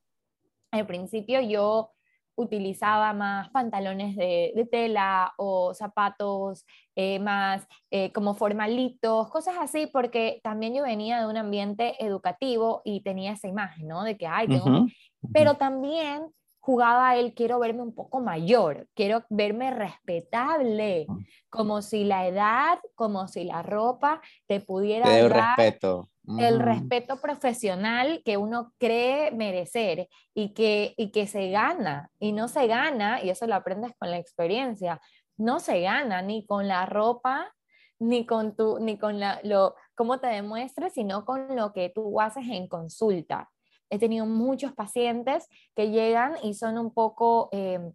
al 0.70 0.86
principio 0.86 1.40
yo 1.40 1.90
utilizaba 2.36 3.12
más 3.14 3.50
pantalones 3.50 4.14
de, 4.14 4.68
tela 4.70 5.34
o 5.38 5.74
zapatos 5.74 6.64
eh, 6.94 7.18
más 7.18 7.66
eh, 7.90 8.12
como 8.12 8.34
formalitos, 8.34 9.28
cosas 9.28 9.56
así, 9.58 9.88
porque 9.88 10.38
también 10.44 10.72
yo 10.72 10.84
venía 10.84 11.18
de 11.18 11.26
un 11.26 11.36
ambiente 11.36 11.96
educativo 11.98 12.80
y 12.84 13.00
tenía 13.00 13.32
esa 13.32 13.48
imagen, 13.48 13.88
¿no? 13.88 14.04
De 14.04 14.16
que, 14.16 14.28
ay, 14.28 14.46
tengo... 14.46 14.86
Pero 15.32 15.54
también 15.54 16.28
jugaba 16.60 17.16
él, 17.16 17.34
quiero 17.34 17.58
verme 17.58 17.82
un 17.82 17.92
poco 17.92 18.20
mayor, 18.20 18.86
quiero 18.94 19.24
verme 19.30 19.72
respetable, 19.72 21.08
como 21.50 21.82
si 21.82 22.04
la 22.04 22.28
edad, 22.28 22.78
como 22.94 23.26
si 23.26 23.42
la 23.42 23.64
ropa 23.64 24.20
te 24.46 24.60
pudiera 24.60 25.10
dar 25.10 25.56
respeto 25.56 26.08
el 26.38 26.60
respeto 26.60 27.20
profesional 27.20 28.22
que 28.24 28.36
uno 28.36 28.72
cree 28.78 29.30
merecer 29.30 30.08
y 30.34 30.54
que, 30.54 30.94
y 30.96 31.10
que 31.12 31.26
se 31.26 31.50
gana, 31.50 32.10
y 32.18 32.32
no 32.32 32.48
se 32.48 32.66
gana, 32.66 33.22
y 33.22 33.30
eso 33.30 33.46
lo 33.46 33.54
aprendes 33.54 33.92
con 33.98 34.10
la 34.10 34.18
experiencia, 34.18 35.00
no 35.36 35.60
se 35.60 35.80
gana 35.80 36.22
ni 36.22 36.44
con 36.44 36.66
la 36.66 36.86
ropa, 36.86 37.52
ni 37.98 38.26
con, 38.26 38.56
tu, 38.56 38.78
ni 38.80 38.98
con 38.98 39.20
la, 39.20 39.40
lo, 39.42 39.74
cómo 39.94 40.18
te 40.18 40.26
demuestres, 40.26 40.94
sino 40.94 41.24
con 41.24 41.54
lo 41.54 41.72
que 41.72 41.90
tú 41.90 42.20
haces 42.20 42.44
en 42.48 42.68
consulta. 42.68 43.50
He 43.88 43.98
tenido 43.98 44.26
muchos 44.26 44.72
pacientes 44.72 45.48
que 45.74 45.90
llegan 45.90 46.34
y 46.42 46.54
son 46.54 46.78
un 46.78 46.92
poco... 46.92 47.48
Em, 47.52 47.92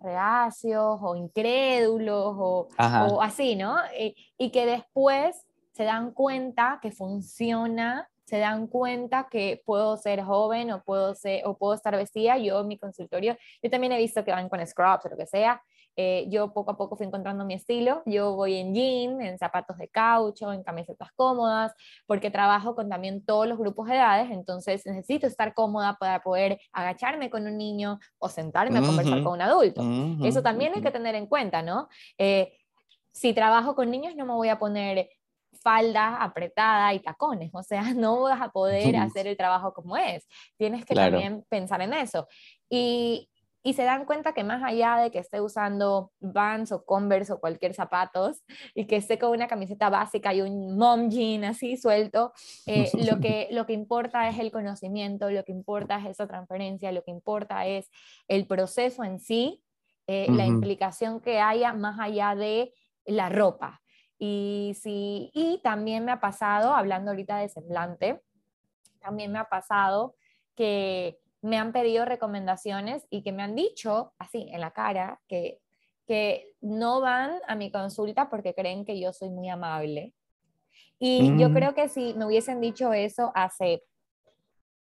reacios 0.00 1.00
o 1.02 1.16
incrédulos 1.16 2.36
o, 2.38 2.68
o 2.78 3.20
así, 3.20 3.56
¿no? 3.56 3.78
Y, 3.98 4.14
y 4.38 4.50
que 4.50 4.64
después 4.64 5.47
se 5.78 5.84
dan 5.84 6.10
cuenta 6.10 6.80
que 6.82 6.90
funciona, 6.90 8.10
se 8.24 8.40
dan 8.40 8.66
cuenta 8.66 9.28
que 9.30 9.62
puedo 9.64 9.96
ser 9.96 10.24
joven 10.24 10.72
o 10.72 10.82
puedo, 10.82 11.14
ser, 11.14 11.46
o 11.46 11.56
puedo 11.56 11.72
estar 11.72 11.94
vestida. 11.94 12.36
Yo 12.36 12.62
en 12.62 12.66
mi 12.66 12.76
consultorio, 12.76 13.36
yo 13.62 13.70
también 13.70 13.92
he 13.92 13.98
visto 13.98 14.24
que 14.24 14.32
van 14.32 14.48
con 14.48 14.66
scrubs 14.66 15.06
o 15.06 15.08
lo 15.08 15.16
que 15.16 15.26
sea. 15.26 15.62
Eh, 15.94 16.26
yo 16.30 16.52
poco 16.52 16.72
a 16.72 16.76
poco 16.76 16.96
fui 16.96 17.06
encontrando 17.06 17.44
mi 17.44 17.54
estilo. 17.54 18.02
Yo 18.06 18.34
voy 18.34 18.56
en 18.56 18.74
jean, 18.74 19.20
en 19.20 19.38
zapatos 19.38 19.78
de 19.78 19.86
caucho, 19.86 20.52
en 20.52 20.64
camisetas 20.64 21.12
cómodas, 21.12 21.72
porque 22.06 22.32
trabajo 22.32 22.74
con 22.74 22.88
también 22.88 23.24
todos 23.24 23.46
los 23.46 23.56
grupos 23.56 23.86
de 23.86 23.94
edades, 23.94 24.32
entonces 24.32 24.84
necesito 24.84 25.28
estar 25.28 25.54
cómoda 25.54 25.96
para 26.00 26.24
poder 26.24 26.60
agacharme 26.72 27.30
con 27.30 27.46
un 27.46 27.56
niño 27.56 28.00
o 28.18 28.28
sentarme 28.28 28.80
a 28.80 28.82
conversar 28.82 29.22
con 29.22 29.34
un 29.34 29.42
adulto. 29.42 29.82
Eso 30.24 30.42
también 30.42 30.72
hay 30.74 30.82
que 30.82 30.90
tener 30.90 31.14
en 31.14 31.26
cuenta, 31.26 31.62
¿no? 31.62 31.88
Eh, 32.18 32.52
si 33.12 33.32
trabajo 33.32 33.74
con 33.74 33.90
niños 33.90 34.14
no 34.14 34.26
me 34.26 34.34
voy 34.34 34.48
a 34.48 34.58
poner 34.58 35.08
falda 35.62 36.16
apretada 36.16 36.92
y 36.94 37.00
tacones, 37.00 37.50
o 37.52 37.62
sea, 37.62 37.82
no 37.94 38.22
vas 38.22 38.40
a 38.40 38.50
poder 38.50 38.96
hacer 38.96 39.26
el 39.26 39.36
trabajo 39.36 39.72
como 39.72 39.96
es. 39.96 40.26
Tienes 40.56 40.84
que 40.84 40.94
también 40.94 41.44
pensar 41.48 41.80
en 41.82 41.92
eso. 41.92 42.26
Y, 42.68 43.28
y 43.62 43.74
se 43.74 43.84
dan 43.84 44.04
cuenta 44.04 44.32
que 44.32 44.44
más 44.44 44.62
allá 44.62 44.96
de 44.96 45.10
que 45.10 45.18
esté 45.18 45.40
usando 45.40 46.12
Vans 46.20 46.72
o 46.72 46.84
Converse 46.84 47.32
o 47.32 47.40
cualquier 47.40 47.74
zapatos 47.74 48.42
y 48.74 48.86
que 48.86 48.96
esté 48.96 49.18
con 49.18 49.30
una 49.30 49.48
camiseta 49.48 49.90
básica 49.90 50.32
y 50.32 50.40
un 50.40 50.78
mom 50.78 51.10
jean 51.10 51.44
así 51.44 51.76
suelto, 51.76 52.32
eh, 52.66 52.90
lo, 52.94 53.20
que, 53.20 53.48
lo 53.50 53.66
que 53.66 53.72
importa 53.72 54.28
es 54.28 54.38
el 54.38 54.52
conocimiento, 54.52 55.30
lo 55.30 55.44
que 55.44 55.52
importa 55.52 55.98
es 55.98 56.06
esa 56.06 56.26
transferencia, 56.26 56.92
lo 56.92 57.02
que 57.02 57.10
importa 57.10 57.66
es 57.66 57.90
el 58.28 58.46
proceso 58.46 59.04
en 59.04 59.18
sí, 59.18 59.62
eh, 60.06 60.26
la 60.30 60.46
implicación 60.46 61.20
que 61.20 61.38
haya 61.38 61.74
más 61.74 62.00
allá 62.00 62.34
de 62.34 62.72
la 63.04 63.28
ropa. 63.28 63.82
Y, 64.18 64.76
sí, 64.80 65.30
y 65.32 65.60
también 65.62 66.04
me 66.04 66.12
ha 66.12 66.20
pasado, 66.20 66.74
hablando 66.74 67.10
ahorita 67.10 67.38
de 67.38 67.48
semblante, 67.48 68.20
también 69.00 69.30
me 69.30 69.38
ha 69.38 69.48
pasado 69.48 70.16
que 70.56 71.20
me 71.40 71.56
han 71.56 71.72
pedido 71.72 72.04
recomendaciones 72.04 73.06
y 73.10 73.22
que 73.22 73.32
me 73.32 73.42
han 73.42 73.54
dicho 73.54 74.12
así 74.18 74.48
en 74.50 74.60
la 74.60 74.72
cara 74.72 75.20
que, 75.28 75.60
que 76.06 76.52
no 76.60 77.00
van 77.00 77.32
a 77.46 77.54
mi 77.54 77.70
consulta 77.70 78.28
porque 78.28 78.54
creen 78.54 78.84
que 78.84 78.98
yo 78.98 79.12
soy 79.12 79.30
muy 79.30 79.48
amable. 79.48 80.14
Y 80.98 81.38
yo 81.38 81.48
mm. 81.50 81.54
creo 81.54 81.74
que 81.74 81.88
si 81.88 82.14
me 82.14 82.26
hubiesen 82.26 82.60
dicho 82.60 82.92
eso 82.92 83.30
hace, 83.36 83.84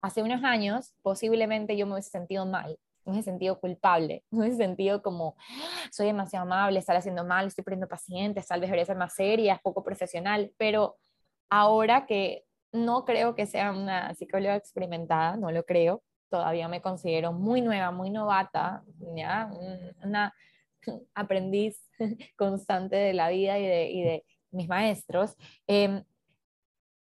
hace 0.02 0.24
unos 0.24 0.44
años, 0.44 0.94
posiblemente 1.02 1.78
yo 1.78 1.86
me 1.86 1.94
hubiese 1.94 2.10
sentido 2.10 2.46
mal. 2.46 2.78
No 3.06 3.16
he 3.16 3.24
sentido 3.24 3.60
culpable, 3.60 4.24
no 4.32 4.44
he 4.44 4.52
sentido 4.54 5.02
como 5.02 5.36
soy 5.92 6.08
demasiado 6.08 6.46
amable, 6.46 6.80
estar 6.80 6.96
haciendo 6.96 7.26
mal, 7.26 7.48
estoy 7.48 7.64
perdiendo 7.64 7.88
pacientes, 7.88 8.48
tal 8.48 8.60
vez 8.60 8.70
debería 8.70 8.86
ser 8.86 8.98
más 8.98 9.14
seria, 9.14 9.60
poco 9.64 9.84
profesional, 9.84 10.54
pero 10.58 10.98
ahora 11.50 12.06
que 12.06 12.46
no 12.72 13.04
creo 13.06 13.36
que 13.36 13.46
sea 13.46 13.72
una 13.72 14.14
psicóloga 14.16 14.56
experimentada, 14.56 15.36
no 15.36 15.52
lo 15.52 15.64
creo, 15.64 16.04
todavía 16.30 16.68
me 16.68 16.82
considero 16.82 17.34
muy 17.34 17.62
nueva, 17.62 17.92
muy 17.92 18.10
novata, 18.10 18.84
¿ya? 19.16 19.52
una 20.04 20.34
aprendiz 21.14 21.90
constante 22.38 22.96
de 22.96 23.14
la 23.14 23.30
vida 23.30 23.60
y 23.60 23.68
de, 23.68 23.90
y 23.92 24.04
de 24.04 24.26
mis 24.52 24.68
maestros. 24.68 25.36
Eh, 25.68 26.04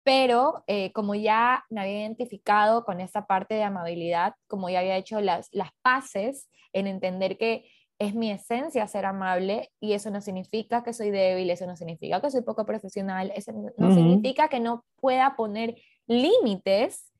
pero 0.08 0.64
eh, 0.68 0.93
como 0.93 1.16
ya 1.16 1.66
me 1.70 1.82
había 1.82 1.99
identificado 1.99 2.86
con 2.86 3.01
esa 3.01 3.28
parte 3.28 3.55
de 3.55 3.64
amabilidad, 3.64 4.36
como 4.47 4.70
ya 4.70 4.80
había 4.80 4.95
hecho 4.95 5.20
las, 5.20 5.49
las 5.51 5.72
paces 5.82 6.47
en 6.72 6.88
entender 6.88 7.38
que 7.38 7.70
es 7.99 8.16
mi 8.16 8.32
esencia 8.32 8.88
ser 8.88 9.05
amable 9.05 9.70
y 9.82 9.91
eso 9.91 10.10
no 10.10 10.22
significa 10.22 10.82
que 10.82 10.93
soy 10.93 11.12
débil, 11.12 11.49
eso 11.49 11.68
no 11.68 11.76
significa 11.76 12.22
que 12.22 12.32
soy 12.32 12.41
poco 12.41 12.66
profesional, 12.66 13.34
eso 13.36 13.51
no 13.78 13.93
significa 13.93 14.47
que 14.47 14.62
no 14.62 14.86
pueda 14.95 15.36
poner 15.36 15.76
límites 16.05 17.12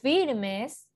firmes 0.00 0.88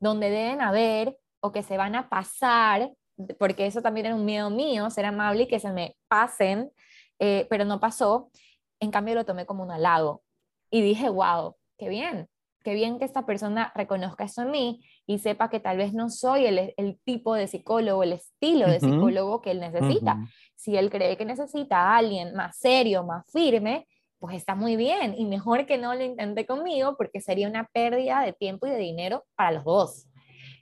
donde 0.00 0.28
deben 0.28 0.60
haber 0.60 1.16
o 1.38 1.52
que 1.52 1.62
se 1.62 1.76
van 1.76 1.94
a 1.94 2.08
pasar, 2.08 2.90
porque 3.38 3.66
eso 3.66 3.80
también 3.80 4.06
era 4.06 4.16
un 4.16 4.24
miedo 4.24 4.50
mío, 4.50 4.90
ser 4.90 5.04
amable 5.04 5.44
y 5.44 5.46
que 5.46 5.60
se 5.60 5.70
me 5.70 5.94
pasen, 6.08 6.72
eh, 7.20 7.46
pero 7.48 7.64
no 7.64 7.78
pasó. 7.78 8.32
En 8.80 8.90
cambio 8.90 9.14
lo 9.14 9.24
tomé 9.24 9.46
como 9.46 9.62
un 9.62 9.70
halago 9.70 10.24
y 10.70 10.82
dije, 10.82 11.08
wow, 11.08 11.56
qué 11.78 11.88
bien, 11.88 12.28
qué 12.62 12.74
bien 12.74 12.98
que 12.98 13.04
esta 13.04 13.26
persona 13.26 13.72
reconozca 13.74 14.24
eso 14.24 14.42
en 14.42 14.50
mí 14.50 14.84
y 15.06 15.18
sepa 15.18 15.50
que 15.50 15.60
tal 15.60 15.76
vez 15.76 15.92
no 15.92 16.10
soy 16.10 16.46
el, 16.46 16.74
el 16.76 16.98
tipo 17.04 17.34
de 17.34 17.48
psicólogo, 17.48 18.02
el 18.02 18.12
estilo 18.12 18.68
de 18.68 18.80
psicólogo 18.80 19.40
que 19.40 19.52
él 19.52 19.60
necesita. 19.60 20.18
Si 20.56 20.76
él 20.76 20.90
cree 20.90 21.16
que 21.16 21.24
necesita 21.24 21.78
a 21.78 21.96
alguien 21.96 22.34
más 22.34 22.58
serio, 22.58 23.04
más 23.04 23.24
firme, 23.32 23.86
pues 24.18 24.36
está 24.36 24.54
muy 24.54 24.76
bien 24.76 25.14
y 25.16 25.24
mejor 25.24 25.64
que 25.66 25.78
no 25.78 25.94
lo 25.94 26.04
intente 26.04 26.44
conmigo 26.44 26.94
porque 26.96 27.20
sería 27.20 27.48
una 27.48 27.66
pérdida 27.72 28.22
de 28.22 28.34
tiempo 28.34 28.66
y 28.66 28.70
de 28.70 28.76
dinero 28.76 29.24
para 29.34 29.52
los 29.52 29.64
dos. 29.64 30.06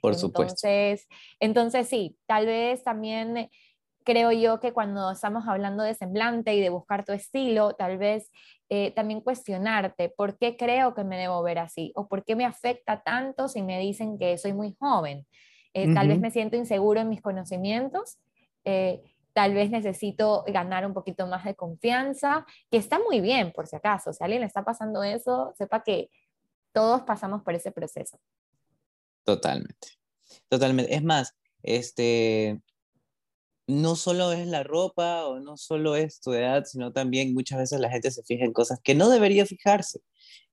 Por 0.01 0.15
supuesto. 0.15 0.65
Entonces, 0.65 1.07
entonces 1.41 1.89
sí, 1.89 2.17
tal 2.25 2.45
vez 2.45 2.83
también 2.83 3.49
creo 4.03 4.31
yo 4.31 4.59
que 4.59 4.73
cuando 4.73 5.11
estamos 5.11 5.47
hablando 5.47 5.83
de 5.83 5.93
semblante 5.93 6.53
y 6.53 6.61
de 6.61 6.69
buscar 6.69 7.05
tu 7.05 7.11
estilo, 7.11 7.73
tal 7.73 7.97
vez 7.97 8.31
eh, 8.69 8.91
también 8.91 9.21
cuestionarte 9.21 10.09
por 10.09 10.37
qué 10.37 10.57
creo 10.57 10.93
que 10.93 11.03
me 11.03 11.17
debo 11.17 11.41
ver 11.43 11.59
así 11.59 11.91
o 11.95 12.07
por 12.07 12.23
qué 12.23 12.35
me 12.35 12.45
afecta 12.45 13.01
tanto 13.01 13.47
si 13.47 13.61
me 13.61 13.79
dicen 13.79 14.17
que 14.17 14.37
soy 14.37 14.53
muy 14.53 14.75
joven. 14.79 15.25
Eh, 15.73 15.93
tal 15.93 16.07
vez 16.07 16.19
me 16.19 16.31
siento 16.31 16.55
inseguro 16.55 16.99
en 16.99 17.09
mis 17.09 17.21
conocimientos, 17.21 18.17
eh, 18.65 19.01
tal 19.33 19.53
vez 19.53 19.69
necesito 19.69 20.43
ganar 20.47 20.85
un 20.85 20.93
poquito 20.93 21.27
más 21.27 21.45
de 21.45 21.55
confianza, 21.55 22.45
que 22.71 22.77
está 22.77 22.99
muy 22.99 23.21
bien 23.21 23.51
por 23.51 23.67
si 23.67 23.75
acaso. 23.75 24.11
Si 24.11 24.23
a 24.23 24.25
alguien 24.25 24.41
le 24.41 24.47
está 24.47 24.63
pasando 24.63 25.03
eso, 25.03 25.53
sepa 25.55 25.83
que 25.83 26.09
todos 26.71 27.03
pasamos 27.03 27.43
por 27.43 27.53
ese 27.53 27.71
proceso. 27.71 28.19
Totalmente. 29.23 29.99
Totalmente. 30.47 30.93
Es 30.93 31.03
más, 31.03 31.35
este, 31.61 32.61
no 33.69 33.95
solo 33.95 34.31
es 34.31 34.47
la 34.47 34.63
ropa 34.63 35.27
o 35.27 35.39
no 35.39 35.55
solo 35.55 35.95
es 35.95 36.21
tu 36.21 36.33
edad, 36.33 36.65
sino 36.65 36.91
también 36.91 37.35
muchas 37.35 37.59
veces 37.59 37.79
la 37.79 37.91
gente 37.91 38.09
se 38.09 38.23
fija 38.23 38.43
en 38.43 38.51
cosas 38.51 38.79
que 38.83 38.95
no 38.95 39.09
debería 39.09 39.45
fijarse, 39.45 40.01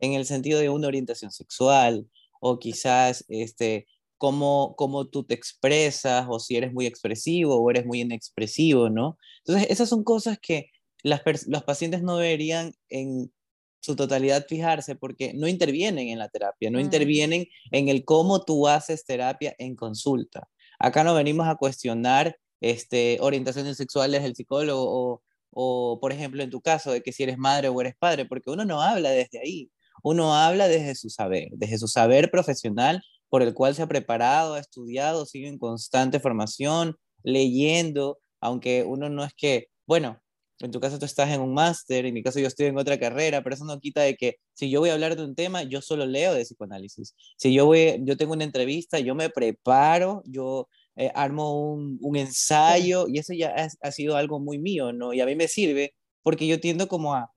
en 0.00 0.12
el 0.12 0.26
sentido 0.26 0.60
de 0.60 0.68
una 0.68 0.88
orientación 0.88 1.32
sexual 1.32 2.06
o 2.40 2.58
quizás 2.58 3.24
este, 3.28 3.86
cómo, 4.18 4.74
cómo 4.76 5.08
tú 5.08 5.24
te 5.24 5.32
expresas 5.32 6.26
o 6.28 6.38
si 6.38 6.56
eres 6.56 6.74
muy 6.74 6.84
expresivo 6.84 7.56
o 7.56 7.70
eres 7.70 7.86
muy 7.86 8.02
inexpresivo, 8.02 8.90
¿no? 8.90 9.16
Entonces, 9.46 9.70
esas 9.70 9.88
son 9.88 10.04
cosas 10.04 10.38
que 10.38 10.68
las 11.02 11.22
los 11.46 11.64
pacientes 11.64 12.02
no 12.02 12.18
deberían 12.18 12.74
en 12.90 13.32
su 13.80 13.96
totalidad 13.96 14.46
fijarse 14.46 14.94
porque 14.94 15.32
no 15.32 15.48
intervienen 15.48 16.08
en 16.08 16.18
la 16.18 16.28
terapia, 16.28 16.70
no 16.70 16.80
intervienen 16.80 17.46
en 17.70 17.88
el 17.88 18.04
cómo 18.04 18.44
tú 18.44 18.68
haces 18.68 19.06
terapia 19.06 19.54
en 19.58 19.74
consulta. 19.74 20.50
Acá 20.78 21.02
no 21.02 21.14
venimos 21.14 21.48
a 21.48 21.56
cuestionar 21.56 22.36
este, 22.70 23.18
orientaciones 23.20 23.76
sexuales 23.76 24.22
del 24.22 24.34
psicólogo 24.34 25.22
o, 25.50 25.98
por 26.00 26.12
ejemplo, 26.12 26.42
en 26.42 26.50
tu 26.50 26.60
caso, 26.60 26.92
de 26.92 27.02
que 27.02 27.12
si 27.12 27.22
eres 27.22 27.38
madre 27.38 27.68
o 27.68 27.80
eres 27.80 27.94
padre, 27.98 28.26
porque 28.26 28.50
uno 28.50 28.64
no 28.64 28.82
habla 28.82 29.10
desde 29.10 29.40
ahí, 29.40 29.70
uno 30.02 30.34
habla 30.34 30.68
desde 30.68 30.94
su 30.94 31.08
saber, 31.08 31.48
desde 31.52 31.78
su 31.78 31.88
saber 31.88 32.30
profesional 32.30 33.02
por 33.28 33.42
el 33.42 33.54
cual 33.54 33.74
se 33.74 33.82
ha 33.82 33.88
preparado, 33.88 34.54
ha 34.54 34.60
estudiado, 34.60 35.26
sigue 35.26 35.48
en 35.48 35.58
constante 35.58 36.20
formación, 36.20 36.96
leyendo, 37.22 38.18
aunque 38.40 38.84
uno 38.84 39.08
no 39.08 39.24
es 39.24 39.32
que, 39.34 39.68
bueno, 39.86 40.20
en 40.60 40.70
tu 40.70 40.80
caso 40.80 40.98
tú 40.98 41.04
estás 41.04 41.30
en 41.30 41.40
un 41.40 41.52
máster, 41.52 42.06
en 42.06 42.14
mi 42.14 42.22
caso 42.22 42.38
yo 42.40 42.46
estoy 42.46 42.66
en 42.66 42.78
otra 42.78 42.98
carrera, 42.98 43.42
pero 43.42 43.54
eso 43.54 43.64
no 43.64 43.78
quita 43.80 44.02
de 44.02 44.16
que 44.16 44.36
si 44.54 44.70
yo 44.70 44.80
voy 44.80 44.90
a 44.90 44.94
hablar 44.94 45.16
de 45.16 45.24
un 45.24 45.34
tema, 45.34 45.62
yo 45.62 45.82
solo 45.82 46.06
leo 46.06 46.32
de 46.34 46.44
psicoanálisis. 46.44 47.14
Si 47.36 47.52
yo 47.52 47.66
voy, 47.66 47.98
yo 48.02 48.16
tengo 48.16 48.32
una 48.32 48.44
entrevista, 48.44 48.98
yo 48.98 49.14
me 49.14 49.28
preparo, 49.28 50.22
yo 50.24 50.68
eh, 50.96 51.12
armo 51.14 51.72
un, 51.72 51.98
un, 52.00 52.16
ensayo 52.16 53.06
y 53.06 53.18
eso 53.18 53.34
ya 53.34 53.54
ha, 53.82 53.92
sido 53.92 54.16
algo 54.16 54.40
muy 54.40 54.58
mío, 54.58 54.92
¿no? 54.92 55.12
Y 55.12 55.20
a 55.20 55.26
mí 55.26 55.34
me 55.36 55.46
sirve 55.46 55.94
porque 56.22 56.46
yo 56.46 56.58
tiendo 56.58 56.88
como 56.88 57.14
a 57.14 57.30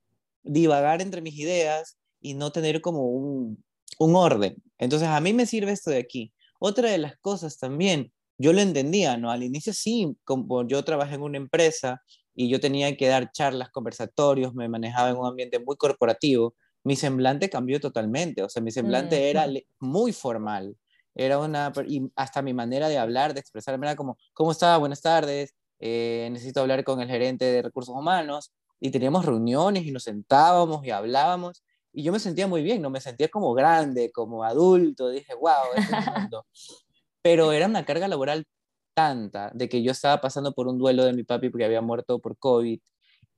divagar 0.43 1.01
entre 1.01 1.21
mis 1.21 1.37
ideas 1.37 1.97
y 2.21 2.35
no 2.35 2.51
tener 2.51 2.81
como 2.81 3.09
un, 3.09 3.63
un 3.99 4.15
orden. 4.15 4.55
Entonces 4.77 5.09
a 5.09 5.19
mí 5.19 5.33
me 5.33 5.45
sirve 5.45 5.73
esto 5.73 5.91
de 5.91 5.97
aquí. 5.97 6.33
Otra 6.59 6.89
de 6.89 6.97
las 6.97 7.17
cosas 7.17 7.57
también, 7.57 8.13
yo 8.37 8.53
lo 8.53 8.61
entendía, 8.61 9.17
¿no? 9.17 9.29
Al 9.29 9.43
inicio 9.43 9.73
sí, 9.73 10.15
como 10.23 10.65
yo 10.67 10.83
trabajé 10.83 11.15
en 11.15 11.23
una 11.23 11.37
empresa 11.37 12.01
y 12.33 12.49
yo 12.49 12.61
tenía 12.61 12.95
que 12.95 13.07
dar 13.07 13.31
charlas, 13.33 13.69
conversatorios, 13.71 14.53
me 14.55 14.69
manejaba 14.69 15.09
en 15.09 15.17
un 15.17 15.27
ambiente 15.27 15.59
muy 15.59 15.75
corporativo, 15.75 16.55
mi 16.85 16.95
semblante 16.95 17.49
cambió 17.49 17.81
totalmente, 17.81 18.41
o 18.41 18.47
sea, 18.47 18.61
mi 18.61 18.71
semblante 18.71 19.29
era 19.29 19.47
muy 19.79 20.13
formal 20.13 20.77
era 21.19 21.37
una, 21.37 21.73
y 21.85 22.09
hasta 22.15 22.41
mi 22.41 22.53
manera 22.53 22.87
de 22.87 22.97
hablar, 22.97 23.33
de 23.33 23.41
expresarme 23.41 23.85
era 23.85 23.97
como, 23.97 24.17
¿cómo 24.33 24.53
está? 24.53 24.77
Buenas 24.77 25.01
tardes, 25.01 25.53
eh, 25.81 26.29
necesito 26.31 26.61
hablar 26.61 26.85
con 26.85 27.01
el 27.01 27.09
gerente 27.09 27.43
de 27.43 27.61
recursos 27.61 27.93
humanos, 27.93 28.53
y 28.79 28.89
teníamos 28.89 29.25
reuniones 29.25 29.85
y 29.85 29.91
nos 29.91 30.03
sentábamos 30.03 30.85
y 30.85 30.91
hablábamos, 30.91 31.61
y 31.91 32.03
yo 32.03 32.13
me 32.13 32.19
sentía 32.19 32.47
muy 32.47 32.63
bien, 32.63 32.81
no 32.81 32.89
me 32.89 33.01
sentía 33.01 33.27
como 33.27 33.53
grande, 33.53 34.13
como 34.13 34.45
adulto, 34.45 35.09
dije, 35.09 35.33
wow, 35.33 35.73
este 35.75 35.93
es 35.97 36.05
mundo. 36.21 36.45
Pero 37.21 37.51
era 37.51 37.65
una 37.65 37.83
carga 37.83 38.07
laboral 38.07 38.45
tanta 38.93 39.51
de 39.53 39.67
que 39.67 39.83
yo 39.83 39.91
estaba 39.91 40.21
pasando 40.21 40.53
por 40.53 40.69
un 40.69 40.77
duelo 40.77 41.03
de 41.03 41.11
mi 41.11 41.23
papi 41.23 41.49
porque 41.49 41.65
había 41.65 41.81
muerto 41.81 42.19
por 42.19 42.37
COVID, 42.37 42.79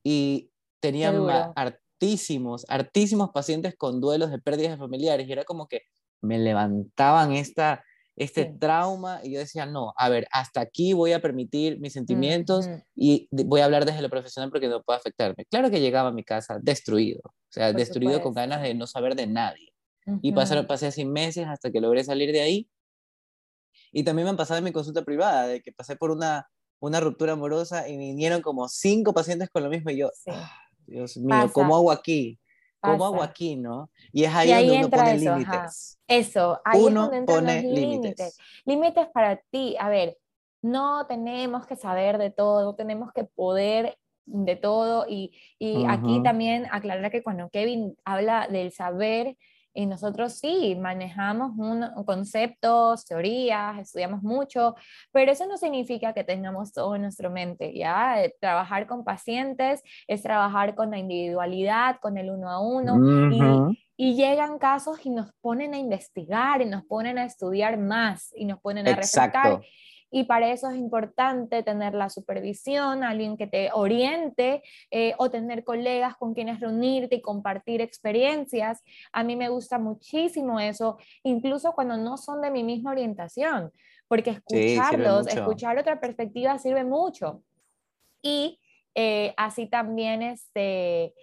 y 0.04 0.52
tenía 0.80 1.52
hartísimos, 1.56 2.64
hartísimos 2.70 3.32
pacientes 3.32 3.76
con 3.76 4.00
duelos 4.00 4.30
de 4.30 4.38
pérdidas 4.38 4.78
familiares, 4.78 5.28
y 5.28 5.32
era 5.32 5.46
como 5.46 5.68
que 5.68 5.82
me 6.22 6.40
levantaban 6.40 7.34
esta, 7.34 7.84
este 8.16 8.46
trauma 8.46 9.20
y 9.24 9.34
yo 9.34 9.40
decía, 9.40 9.66
no, 9.66 9.94
a 9.98 10.10
ver, 10.10 10.28
hasta 10.32 10.62
aquí 10.62 10.94
voy 10.94 11.14
a 11.14 11.22
permitir 11.22 11.80
mis 11.80 11.94
sentimientos 11.94 12.70
y 12.96 13.28
voy 13.32 13.62
a 13.62 13.66
hablar 13.66 13.86
desde 13.86 14.02
lo 14.02 14.10
profesional 14.10 14.52
porque 14.52 14.68
no 14.68 14.84
puede 14.84 15.00
afectarme. 15.00 15.46
Claro 15.50 15.72
que 15.72 15.80
llegaba 15.80 16.10
a 16.10 16.14
mi 16.14 16.24
casa 16.24 16.60
destruido, 16.62 17.22
o 17.26 17.34
sea, 17.50 17.74
destruido 17.74 18.22
con 18.22 18.34
ganas 18.34 18.62
de 18.62 18.74
no 18.76 18.88
saber 18.88 19.16
de 19.16 19.28
nadie. 19.28 19.74
Y 20.22 20.34
pasaron, 20.34 20.68
pasé 20.68 20.88
así 20.88 21.06
meses 21.06 21.48
hasta 21.48 21.72
que 21.72 21.80
logré 21.80 22.04
salir 22.04 22.32
de 22.32 22.42
ahí. 22.42 22.70
Y 23.92 24.04
también 24.04 24.26
me 24.26 24.32
han 24.32 24.38
pasado 24.38 24.58
en 24.58 24.64
mi 24.64 24.72
consulta 24.72 25.04
privada, 25.04 25.48
de 25.48 25.62
que 25.62 25.72
pasé 25.72 25.96
por 25.96 26.12
una, 26.12 26.50
una 26.80 27.00
ruptura 27.00 27.34
amorosa 27.34 27.88
y 27.88 27.98
vinieron 27.98 28.42
como 28.42 28.68
cinco 28.68 29.14
pacientes 29.14 29.50
con 29.50 29.64
lo 29.64 29.70
mismo 29.70 29.92
y 29.92 29.98
yo, 29.98 30.10
ah, 30.28 30.52
Dios 30.86 31.18
mío, 31.18 31.50
¿cómo 31.54 31.76
hago 31.76 31.92
aquí? 31.92 32.41
¿Cómo 32.82 33.06
hago 33.06 33.22
aquí, 33.22 33.56
no? 33.56 33.90
Y 34.12 34.24
es 34.24 34.34
ahí, 34.34 34.50
donde 34.50 34.80
uno 34.80 34.90
pone 34.90 35.18
límites. 35.18 36.00
Eso, 36.08 36.60
ahí 36.66 36.82
uno 36.82 37.06
es 37.06 37.12
donde 37.12 37.34
pone 37.34 37.62
límites. 37.62 38.38
Límites 38.66 39.08
para 39.14 39.38
ti. 39.38 39.76
A 39.80 39.90
ver, 39.90 40.18
no 40.62 41.06
tenemos 41.06 41.66
que 41.68 41.76
saber 41.76 42.18
de 42.18 42.32
todo, 42.32 42.64
no 42.64 42.76
tenemos 42.76 43.12
que 43.14 43.24
poder 43.24 43.98
de 44.26 44.56
todo. 44.56 45.06
Y, 45.08 45.32
y 45.60 45.86
aquí 45.86 46.22
también 46.24 46.68
aclarar 46.72 47.12
que 47.12 47.24
cuando 47.24 47.50
Kevin 47.50 47.96
habla 48.04 48.48
del 48.48 48.72
saber, 48.72 49.38
y 49.74 49.86
nosotros 49.86 50.34
sí, 50.34 50.76
manejamos 50.76 51.54
un, 51.58 51.86
conceptos, 52.06 53.06
teorías, 53.06 53.80
estudiamos 53.80 54.22
mucho, 54.22 54.76
pero 55.12 55.32
eso 55.32 55.46
no 55.48 55.58
significa 55.58 56.14
que 56.14 56.24
tengamos 56.24 56.74
todo 56.74 56.96
en 56.96 57.04
nuestra 57.04 57.30
mente, 57.30 57.74
¿ya? 57.74 58.24
Eh, 58.24 58.36
trabajar 58.40 58.88
con 58.88 59.04
pacientes 59.04 59.82
es 60.08 60.22
trabajar 60.24 60.76
con 60.76 60.92
la 60.92 60.98
individualidad, 60.98 62.00
con 62.02 62.18
el 62.18 62.30
uno 62.30 62.50
a 62.50 62.60
uno, 62.60 63.72
y, 63.98 64.10
y, 64.12 64.16
llegan 64.16 64.60
casos 64.60 65.06
y 65.06 65.10
nos 65.10 65.32
ponen 65.42 65.74
a 65.74 65.78
investigar, 65.78 66.62
y 66.62 66.66
nos 66.66 66.84
ponen 66.84 67.18
a 67.18 67.26
estudiar 67.26 67.78
más, 67.78 68.34
y 68.36 68.46
nos 68.46 68.60
ponen 68.60 68.88
a 68.88 68.96
reflejar 68.96 69.62
y 70.12 70.26
para 70.26 70.52
eso 70.52 70.70
es 70.70 70.78
importante 70.78 71.64
tener 71.64 71.94
la 71.94 72.10
supervisión, 72.10 73.04
alguien 73.04 73.38
que 73.38 73.48
te 73.48 73.72
oriente 73.74 74.62
eh, 74.92 75.16
o 75.18 75.32
tener 75.32 75.64
colegas 75.64 76.18
con 76.18 76.34
quienes 76.34 76.60
reunirte 76.60 77.16
y 77.16 77.22
compartir 77.22 77.82
experiencias. 77.82 78.84
A 79.12 79.24
mí 79.24 79.36
me 79.36 79.50
gusta 79.50 79.80
muchísimo 79.80 80.60
eso, 80.60 80.98
incluso 81.24 81.72
cuando 81.72 81.98
no 81.98 82.18
son 82.18 82.42
de 82.42 82.52
mi 82.52 82.64
misma 82.64 82.92
orientación 82.92 83.72
porque 84.12 84.32
escucharlos, 84.32 85.26
escuchar 85.28 85.78
otra 85.78 86.02
perspectiva 86.02 86.58
sirve 86.60 86.84
mucho. 86.84 87.44
Y 88.22 88.60
eh, 88.94 89.34
así 89.38 89.68
también 89.68 90.22
este, 90.22 91.14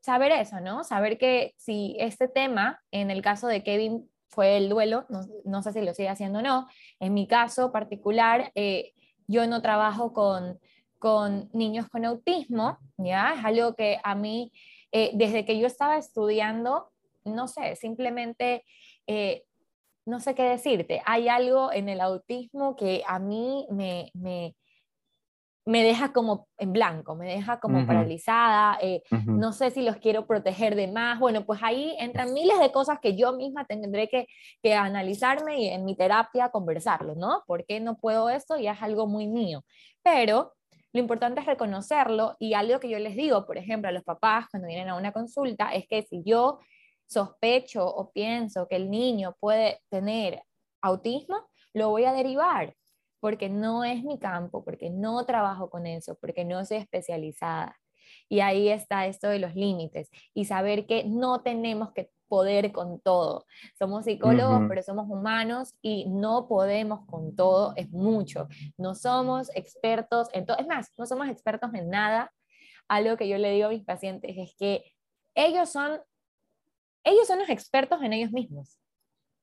saber 0.00 0.32
eso, 0.32 0.60
¿no? 0.60 0.82
Saber 0.82 1.16
que 1.16 1.54
si 1.58 1.94
este 2.00 2.26
tema, 2.26 2.82
en 2.90 3.12
el 3.12 3.22
caso 3.22 3.46
de 3.46 3.62
Kevin, 3.62 4.10
fue 4.28 4.56
el 4.56 4.68
duelo, 4.68 5.06
no, 5.44 5.62
sé 5.62 5.72
si 5.72 5.80
lo 5.80 5.94
sigue 5.94 6.08
haciendo 6.08 6.38
o 6.38 6.42
no, 6.42 6.68
en 7.00 7.14
mi 7.14 7.26
caso 7.26 7.72
particular, 7.72 8.52
eh, 8.54 8.92
yo 9.26 9.46
no 9.46 9.62
trabajo 9.62 10.12
con, 10.12 10.58
con 10.98 11.48
niños 11.52 11.88
con 11.88 12.04
autismo, 12.04 12.78
¿ya? 12.96 13.34
Es 13.34 13.44
algo 13.44 13.74
que 13.74 13.98
a 14.02 14.14
mí, 14.14 14.52
eh, 14.92 15.10
desde 15.14 15.44
que 15.44 15.58
yo 15.58 15.66
estaba 15.66 15.96
estudiando, 15.96 16.90
no 17.24 17.48
sé, 17.48 17.76
simplemente, 17.76 18.64
eh, 19.06 19.44
no 20.06 20.20
sé 20.20 20.34
qué 20.34 20.42
decirte, 20.42 21.02
hay 21.04 21.28
algo 21.28 21.72
en 21.72 21.88
el 21.88 22.00
autismo 22.00 22.76
que 22.76 23.02
a 23.06 23.18
mí 23.18 23.66
me, 23.70 24.10
me, 24.14 24.54
me 25.68 25.82
deja 25.82 26.14
como 26.14 26.48
en 26.56 26.72
blanco, 26.72 27.14
me 27.14 27.26
deja 27.26 27.60
como 27.60 27.86
paralizada, 27.86 28.78
eh, 28.80 29.02
no 29.26 29.52
sé 29.52 29.70
si 29.70 29.82
los 29.82 29.98
quiero 29.98 30.26
proteger 30.26 30.74
de 30.74 30.88
más. 30.88 31.20
Bueno, 31.20 31.44
pues 31.44 31.60
ahí 31.62 31.94
entran 31.98 32.32
miles 32.32 32.58
de 32.58 32.72
cosas 32.72 33.00
que 33.02 33.18
yo 33.18 33.34
misma 33.34 33.66
tendré 33.66 34.08
que, 34.08 34.28
que 34.62 34.74
analizarme 34.74 35.60
y 35.60 35.68
en 35.68 35.84
mi 35.84 35.94
terapia 35.94 36.48
conversarlo, 36.48 37.16
¿no? 37.16 37.42
¿Por 37.46 37.66
qué 37.66 37.80
no 37.80 37.98
puedo 37.98 38.30
esto? 38.30 38.56
Y 38.56 38.66
es 38.66 38.80
algo 38.80 39.06
muy 39.06 39.26
mío. 39.26 39.62
Pero 40.02 40.54
lo 40.94 41.00
importante 41.00 41.40
es 41.40 41.46
reconocerlo 41.46 42.34
y 42.38 42.54
algo 42.54 42.80
que 42.80 42.88
yo 42.88 42.98
les 42.98 43.14
digo, 43.14 43.44
por 43.44 43.58
ejemplo, 43.58 43.90
a 43.90 43.92
los 43.92 44.04
papás 44.04 44.46
cuando 44.50 44.68
vienen 44.68 44.88
a 44.88 44.94
una 44.94 45.12
consulta, 45.12 45.74
es 45.74 45.86
que 45.86 46.00
si 46.00 46.22
yo 46.24 46.60
sospecho 47.06 47.86
o 47.86 48.10
pienso 48.10 48.66
que 48.68 48.76
el 48.76 48.90
niño 48.90 49.36
puede 49.38 49.82
tener 49.90 50.42
autismo, 50.80 51.46
lo 51.74 51.90
voy 51.90 52.04
a 52.06 52.14
derivar 52.14 52.74
porque 53.20 53.48
no 53.48 53.84
es 53.84 54.04
mi 54.04 54.18
campo, 54.18 54.64
porque 54.64 54.90
no 54.90 55.24
trabajo 55.24 55.70
con 55.70 55.86
eso, 55.86 56.16
porque 56.20 56.44
no 56.44 56.64
soy 56.64 56.78
especializada. 56.78 57.76
Y 58.28 58.40
ahí 58.40 58.68
está 58.68 59.06
esto 59.06 59.28
de 59.28 59.38
los 59.38 59.54
límites 59.54 60.10
y 60.34 60.44
saber 60.44 60.86
que 60.86 61.04
no 61.04 61.40
tenemos 61.42 61.92
que 61.92 62.10
poder 62.28 62.72
con 62.72 63.00
todo. 63.00 63.46
Somos 63.78 64.04
psicólogos, 64.04 64.62
pero 64.68 64.82
somos 64.82 65.08
humanos 65.08 65.74
y 65.82 66.08
no 66.08 66.46
podemos 66.46 67.06
con 67.06 67.34
todo, 67.34 67.72
es 67.76 67.90
mucho. 67.90 68.48
No 68.76 68.94
somos 68.94 69.50
expertos 69.54 70.28
en 70.32 70.46
todo, 70.46 70.58
es 70.58 70.66
más, 70.66 70.92
no 70.96 71.06
somos 71.06 71.28
expertos 71.28 71.72
en 71.74 71.88
nada. 71.88 72.32
Algo 72.86 73.16
que 73.16 73.28
yo 73.28 73.38
le 73.38 73.52
digo 73.52 73.66
a 73.66 73.70
mis 73.70 73.84
pacientes 73.84 74.34
es 74.36 74.54
que 74.56 74.84
ellos 75.34 75.70
son, 75.70 76.00
ellos 77.04 77.26
son 77.26 77.38
los 77.38 77.48
expertos 77.48 78.02
en 78.02 78.12
ellos 78.12 78.30
mismos. 78.30 78.78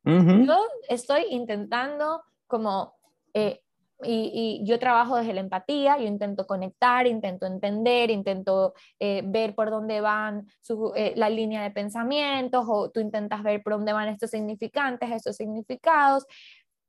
Yo 0.03 0.59
estoy 0.87 1.25
intentando 1.31 2.21
como 2.45 2.93
eh, 3.33 3.63
y, 4.05 4.61
yo 4.65 4.79
trabajo 4.79 5.17
desde 5.17 5.33
la 5.33 5.41
empatía, 5.41 5.97
yo 5.97 6.05
intento 6.05 6.45
conectar, 6.47 7.07
intento 7.07 7.45
entender, 7.45 8.11
intento 8.11 8.73
eh, 8.99 9.21
ver 9.25 9.55
por 9.55 9.69
dónde 9.69 10.01
van 10.01 10.47
eh, 10.95 11.13
la 11.15 11.29
línea 11.29 11.63
de 11.63 11.71
pensamientos, 11.71 12.65
o 12.67 12.91
tú 12.91 12.99
intentas 12.99 13.43
ver 13.43 13.63
por 13.63 13.73
dónde 13.73 13.93
van 13.93 14.09
estos 14.09 14.29
significantes, 14.29 15.11
estos 15.11 15.35
significados, 15.35 16.25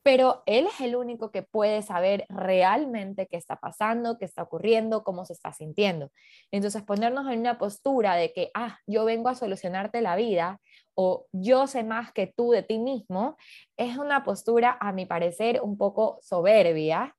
pero 0.06 0.44
él 0.46 0.68
es 0.68 0.80
el 0.80 0.94
único 0.94 1.32
que 1.32 1.42
puede 1.42 1.82
saber 1.82 2.26
realmente 2.28 3.26
qué 3.26 3.36
está 3.36 3.56
pasando, 3.56 4.18
qué 4.18 4.24
está 4.24 4.44
ocurriendo, 4.44 5.02
cómo 5.02 5.24
se 5.24 5.32
está 5.32 5.52
sintiendo. 5.52 6.12
Entonces, 6.52 6.84
ponernos 6.84 7.26
en 7.28 7.40
una 7.40 7.58
postura 7.58 8.14
de 8.14 8.32
que, 8.32 8.52
ah, 8.54 8.78
yo 8.86 9.04
vengo 9.04 9.28
a 9.28 9.34
solucionarte 9.34 10.00
la 10.02 10.14
vida 10.14 10.60
o 10.96 11.26
yo 11.30 11.66
sé 11.66 11.84
más 11.84 12.12
que 12.12 12.26
tú 12.26 12.50
de 12.50 12.62
ti 12.62 12.78
mismo, 12.78 13.36
es 13.76 13.98
una 13.98 14.24
postura, 14.24 14.76
a 14.80 14.92
mi 14.92 15.06
parecer, 15.06 15.60
un 15.62 15.76
poco 15.76 16.18
soberbia, 16.22 17.14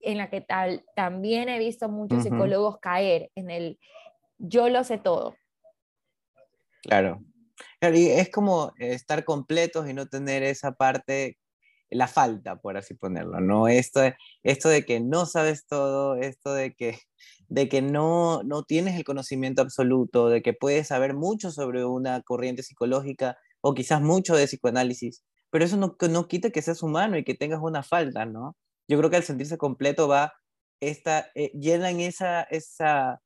en 0.00 0.18
la 0.18 0.30
que 0.30 0.40
tal, 0.40 0.84
también 0.94 1.48
he 1.48 1.58
visto 1.58 1.88
muchos 1.88 2.22
psicólogos 2.22 2.78
caer 2.78 3.30
en 3.34 3.50
el 3.50 3.78
yo 4.38 4.68
lo 4.68 4.84
sé 4.84 4.98
todo. 4.98 5.36
Claro, 6.82 7.20
y 7.82 8.08
es 8.08 8.30
como 8.30 8.72
estar 8.78 9.24
completos 9.24 9.88
y 9.88 9.94
no 9.94 10.06
tener 10.06 10.42
esa 10.42 10.72
parte, 10.72 11.38
la 11.90 12.08
falta, 12.08 12.56
por 12.56 12.76
así 12.76 12.94
ponerlo, 12.94 13.40
¿no? 13.40 13.68
Esto, 13.68 14.00
esto 14.42 14.68
de 14.68 14.84
que 14.84 15.00
no 15.00 15.26
sabes 15.26 15.66
todo, 15.66 16.16
esto 16.16 16.52
de 16.52 16.74
que, 16.74 16.98
de 17.48 17.68
que 17.68 17.82
no, 17.82 18.42
no 18.44 18.62
tienes 18.64 18.96
el 18.96 19.04
conocimiento 19.04 19.62
absoluto, 19.62 20.28
de 20.28 20.42
que 20.42 20.52
puedes 20.52 20.88
saber 20.88 21.14
mucho 21.14 21.50
sobre 21.50 21.84
una 21.84 22.22
corriente 22.22 22.62
psicológica 22.62 23.38
o 23.60 23.74
quizás 23.74 24.00
mucho 24.02 24.36
de 24.36 24.46
psicoanálisis, 24.46 25.24
pero 25.50 25.64
eso 25.64 25.76
no, 25.76 25.96
no 26.10 26.28
quita 26.28 26.50
que 26.50 26.62
seas 26.62 26.82
humano 26.82 27.16
y 27.18 27.24
que 27.24 27.34
tengas 27.34 27.60
una 27.62 27.82
falta, 27.82 28.26
¿no? 28.26 28.56
Yo 28.88 28.98
creo 28.98 29.10
que 29.10 29.16
al 29.16 29.24
sentirse 29.24 29.58
completo 29.58 30.08
va, 30.08 30.34
esta, 30.80 31.30
eh, 31.34 31.50
llenan 31.54 32.00
esa, 32.00 32.42
esa, 32.42 33.20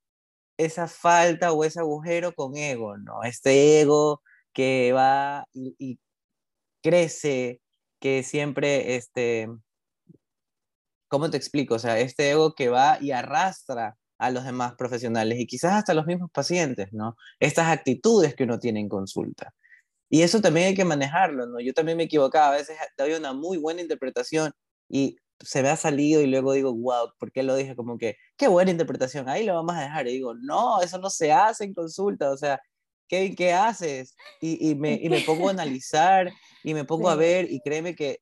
esa 0.58 0.88
falta 0.88 1.52
o 1.52 1.64
ese 1.64 1.80
agujero 1.80 2.34
con 2.34 2.56
ego, 2.56 2.96
¿no? 2.98 3.22
Este 3.24 3.80
ego 3.80 4.22
que 4.52 4.92
va 4.92 5.46
y, 5.52 5.98
crece, 6.82 7.61
que 8.02 8.24
siempre, 8.24 8.96
este, 8.96 9.48
¿cómo 11.08 11.30
te 11.30 11.36
explico? 11.36 11.76
O 11.76 11.78
sea, 11.78 12.00
este 12.00 12.30
ego 12.32 12.54
que 12.54 12.68
va 12.68 12.98
y 13.00 13.12
arrastra 13.12 13.96
a 14.18 14.30
los 14.30 14.44
demás 14.44 14.74
profesionales 14.74 15.38
y 15.38 15.46
quizás 15.46 15.74
hasta 15.74 15.94
los 15.94 16.06
mismos 16.06 16.30
pacientes, 16.32 16.92
¿no? 16.92 17.16
Estas 17.38 17.68
actitudes 17.68 18.34
que 18.34 18.44
uno 18.44 18.58
tiene 18.58 18.80
en 18.80 18.88
consulta. 18.88 19.54
Y 20.10 20.22
eso 20.22 20.40
también 20.40 20.68
hay 20.68 20.74
que 20.74 20.84
manejarlo, 20.84 21.46
¿no? 21.46 21.60
Yo 21.60 21.72
también 21.74 21.96
me 21.96 22.04
equivocaba, 22.04 22.48
a 22.48 22.58
veces 22.58 22.76
doy 22.98 23.12
una 23.14 23.32
muy 23.34 23.56
buena 23.58 23.82
interpretación 23.82 24.52
y 24.88 25.16
se 25.40 25.62
me 25.62 25.68
ha 25.70 25.76
salido 25.76 26.20
y 26.22 26.26
luego 26.26 26.52
digo, 26.54 26.74
wow, 26.74 27.12
¿por 27.18 27.32
qué 27.32 27.42
lo 27.44 27.54
dije? 27.54 27.76
Como 27.76 27.98
que, 27.98 28.16
qué 28.36 28.48
buena 28.48 28.72
interpretación, 28.72 29.28
ahí 29.28 29.44
lo 29.46 29.54
vamos 29.54 29.76
a 29.76 29.82
dejar. 29.82 30.08
Y 30.08 30.12
digo, 30.14 30.34
no, 30.34 30.82
eso 30.82 30.98
no 30.98 31.08
se 31.10 31.32
hace 31.32 31.64
en 31.64 31.74
consulta, 31.74 32.30
o 32.32 32.36
sea, 32.36 32.60
¿qué, 33.12 33.34
qué 33.34 33.52
haces? 33.52 34.16
Y, 34.40 34.70
y, 34.70 34.74
me, 34.74 34.94
y, 34.94 35.10
me, 35.10 35.20
pongo 35.20 35.48
a 35.48 35.50
analizar 35.52 36.32
y 36.64 36.72
me 36.72 36.84
pongo 36.84 37.10
a 37.10 37.14
ver 37.14 37.50
y 37.52 37.60
créeme 37.60 37.94
que 37.94 38.20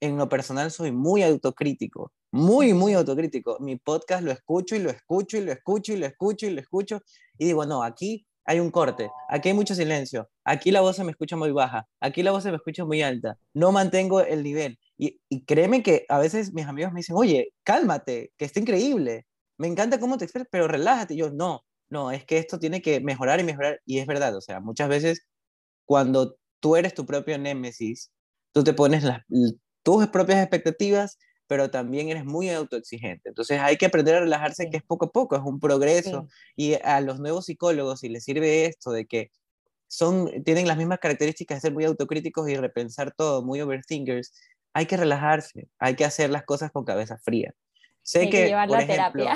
en 0.00 0.18
lo 0.18 0.28
personal 0.28 0.70
soy 0.70 0.92
muy 0.92 1.22
autocrítico, 1.22 2.12
muy, 2.30 2.74
muy 2.74 2.92
autocrítico. 2.92 3.56
Mi 3.60 3.76
podcast 3.76 4.22
lo 4.22 4.30
escucho 4.30 4.76
y 4.76 4.80
lo 4.80 4.90
escucho 4.90 5.38
y 5.38 5.40
lo 5.40 5.52
escucho 5.52 5.94
y 5.94 5.96
lo 5.96 6.06
escucho 6.06 6.46
y 6.46 6.50
lo 6.50 6.60
escucho 6.60 7.00
y 7.38 7.46
digo, 7.46 7.64
no, 7.64 7.82
aquí 7.82 8.26
hay 8.44 8.60
un 8.60 8.70
corte, 8.70 9.10
aquí 9.30 9.48
hay 9.48 9.54
mucho 9.54 9.74
silencio, 9.74 10.28
aquí 10.44 10.70
la 10.70 10.82
voz 10.82 10.96
se 10.96 11.02
me 11.02 11.10
escucha 11.10 11.34
muy 11.36 11.50
baja, 11.50 11.88
aquí 11.98 12.22
la 12.22 12.30
voz 12.30 12.42
se 12.42 12.50
me 12.50 12.56
escucha 12.56 12.84
muy 12.84 13.02
alta, 13.02 13.38
no 13.54 13.72
mantengo 13.72 14.20
el 14.20 14.42
nivel. 14.42 14.78
Y, 14.98 15.18
y 15.30 15.44
créeme 15.44 15.82
que 15.82 16.04
a 16.10 16.18
veces 16.18 16.52
mis 16.52 16.66
amigos 16.66 16.92
me 16.92 17.00
dicen, 17.00 17.16
oye, 17.16 17.52
cálmate, 17.64 18.32
que 18.36 18.44
está 18.44 18.60
increíble, 18.60 19.26
me 19.58 19.66
encanta 19.66 19.98
cómo 19.98 20.18
te 20.18 20.26
expresas, 20.26 20.48
pero 20.50 20.68
relájate. 20.68 21.14
Y 21.14 21.18
yo, 21.18 21.30
no, 21.30 21.64
no, 21.88 22.10
es 22.10 22.24
que 22.24 22.38
esto 22.38 22.58
tiene 22.58 22.82
que 22.82 23.00
mejorar 23.00 23.40
y 23.40 23.44
mejorar. 23.44 23.80
Y 23.84 23.98
es 23.98 24.06
verdad, 24.06 24.36
o 24.36 24.40
sea, 24.40 24.60
muchas 24.60 24.88
veces 24.88 25.26
cuando 25.84 26.36
tú 26.60 26.76
eres 26.76 26.94
tu 26.94 27.06
propio 27.06 27.38
némesis, 27.38 28.10
tú 28.52 28.64
te 28.64 28.74
pones 28.74 29.04
las, 29.04 29.22
tus 29.82 30.06
propias 30.08 30.40
expectativas, 30.40 31.18
pero 31.46 31.70
también 31.70 32.08
eres 32.08 32.24
muy 32.24 32.50
autoexigente. 32.50 33.28
Entonces 33.28 33.60
hay 33.60 33.76
que 33.76 33.86
aprender 33.86 34.16
a 34.16 34.20
relajarse, 34.20 34.68
que 34.70 34.78
es 34.78 34.82
poco 34.82 35.06
a 35.06 35.12
poco, 35.12 35.36
es 35.36 35.42
un 35.44 35.60
progreso. 35.60 36.28
Y 36.56 36.74
a 36.74 37.00
los 37.00 37.20
nuevos 37.20 37.46
psicólogos, 37.46 38.00
si 38.00 38.08
les 38.08 38.24
sirve 38.24 38.66
esto 38.66 38.90
de 38.90 39.06
que 39.06 39.30
son, 39.88 40.42
tienen 40.44 40.66
las 40.66 40.76
mismas 40.76 40.98
características 40.98 41.58
de 41.58 41.68
ser 41.68 41.72
muy 41.72 41.84
autocríticos 41.84 42.48
y 42.48 42.56
repensar 42.56 43.14
todo, 43.16 43.44
muy 43.44 43.60
overthinkers, 43.60 44.32
hay 44.74 44.86
que 44.86 44.96
relajarse, 44.96 45.68
hay 45.78 45.96
que 45.96 46.04
hacer 46.04 46.30
las 46.30 46.44
cosas 46.44 46.70
con 46.72 46.84
cabeza 46.84 47.18
fría. 47.18 47.54
Sé 48.06 48.20
hay 48.20 48.30
que, 48.30 48.46
llevar 48.46 48.70
la 48.70 48.86
terapia. 48.86 49.34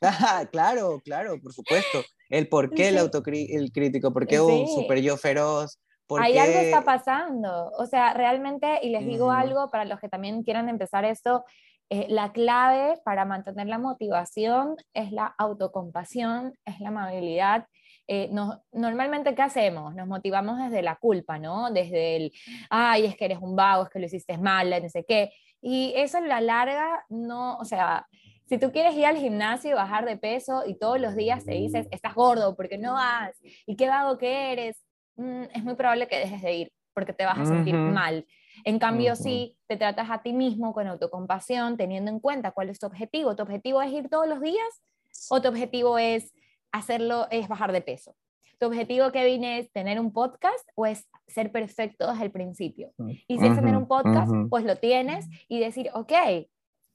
claro, 0.52 1.00
claro, 1.04 1.40
por 1.42 1.52
supuesto. 1.52 2.04
El 2.28 2.48
por 2.48 2.70
qué 2.70 2.88
el 2.88 2.96
el 3.50 3.72
crítico, 3.72 4.12
por 4.12 4.26
qué 4.26 4.40
un 4.40 4.68
super 4.68 5.00
yo 5.00 5.16
feroz. 5.16 5.80
Hay 6.20 6.38
algo 6.38 6.60
está 6.60 6.82
pasando. 6.82 7.72
O 7.76 7.86
sea, 7.86 8.14
realmente, 8.14 8.78
y 8.82 8.90
les 8.90 9.04
digo 9.04 9.32
algo 9.32 9.70
para 9.70 9.84
los 9.84 9.98
que 9.98 10.08
también 10.08 10.44
quieran 10.44 10.68
empezar 10.68 11.04
esto, 11.04 11.44
eh, 11.90 12.06
la 12.08 12.32
clave 12.32 13.00
para 13.04 13.24
mantener 13.24 13.66
la 13.66 13.78
motivación 13.78 14.76
es 14.92 15.10
la 15.10 15.34
autocompasión, 15.36 16.54
es 16.64 16.78
la 16.80 16.88
amabilidad 16.88 17.66
eh, 18.06 18.30
normalmente, 18.72 19.34
¿qué 19.34 19.42
hacemos? 19.42 19.94
Nos 19.94 20.06
motivamos 20.06 20.58
desde 20.58 20.82
la 20.82 20.96
culpa, 20.96 21.38
¿no? 21.38 21.70
Desde 21.70 22.16
el, 22.16 22.32
ay, 22.68 23.06
es 23.06 23.16
que 23.16 23.24
eres 23.24 23.38
un 23.40 23.56
vago, 23.56 23.84
es 23.84 23.90
que 23.90 23.98
lo 23.98 24.06
hiciste 24.06 24.36
mal, 24.36 24.70
no 24.70 24.88
sé 24.88 25.04
qué. 25.08 25.32
Y 25.66 25.94
eso 25.96 26.18
en 26.18 26.28
la 26.28 26.42
larga, 26.42 27.06
no, 27.08 27.56
o 27.56 27.64
sea, 27.64 28.06
si 28.44 28.58
tú 28.58 28.70
quieres 28.70 28.94
ir 28.94 29.06
al 29.06 29.16
gimnasio 29.16 29.70
y 29.70 29.74
bajar 29.74 30.04
de 30.04 30.18
peso 30.18 30.62
y 30.66 30.74
todos 30.74 31.00
los 31.00 31.16
días 31.16 31.46
te 31.46 31.52
dices, 31.52 31.88
estás 31.90 32.14
gordo, 32.14 32.54
porque 32.54 32.76
no 32.76 32.92
vas? 32.92 33.34
¿Y 33.66 33.74
qué 33.74 33.88
vago 33.88 34.18
que 34.18 34.52
eres? 34.52 34.84
Mm, 35.16 35.44
es 35.54 35.64
muy 35.64 35.74
probable 35.74 36.06
que 36.06 36.18
dejes 36.18 36.42
de 36.42 36.52
ir, 36.54 36.72
porque 36.92 37.14
te 37.14 37.24
vas 37.24 37.38
a 37.38 37.46
sentir 37.46 37.74
mal. 37.74 38.26
En 38.64 38.78
cambio, 38.78 39.16
si 39.16 39.56
te 39.66 39.78
tratas 39.78 40.10
a 40.10 40.22
ti 40.22 40.34
mismo 40.34 40.74
con 40.74 40.86
autocompasión, 40.86 41.78
teniendo 41.78 42.10
en 42.10 42.20
cuenta 42.20 42.52
cuál 42.52 42.68
es 42.68 42.78
tu 42.78 42.86
objetivo. 42.86 43.34
¿Tu 43.34 43.42
objetivo 43.42 43.80
es 43.80 43.90
ir 43.90 44.10
todos 44.10 44.28
los 44.28 44.42
días 44.42 44.82
o 45.30 45.40
tu 45.40 45.48
objetivo 45.48 45.96
es 45.98 46.34
hacerlo 46.72 47.26
es 47.30 47.48
bajar 47.48 47.72
de 47.72 47.80
peso. 47.80 48.14
¿Tu 48.58 48.66
objetivo, 48.66 49.10
Kevin, 49.12 49.44
es 49.44 49.72
tener 49.72 50.00
un 50.00 50.12
podcast 50.12 50.68
o 50.74 50.86
es 50.86 51.08
ser 51.26 51.50
perfecto 51.52 52.10
desde 52.10 52.24
el 52.24 52.30
principio? 52.30 52.92
Y 53.26 53.38
si 53.38 53.46
es 53.46 53.54
tener 53.54 53.76
un 53.76 53.86
podcast, 53.86 54.32
pues 54.50 54.64
lo 54.64 54.76
tienes 54.76 55.26
y 55.48 55.60
decir, 55.60 55.90
ok, 55.94 56.12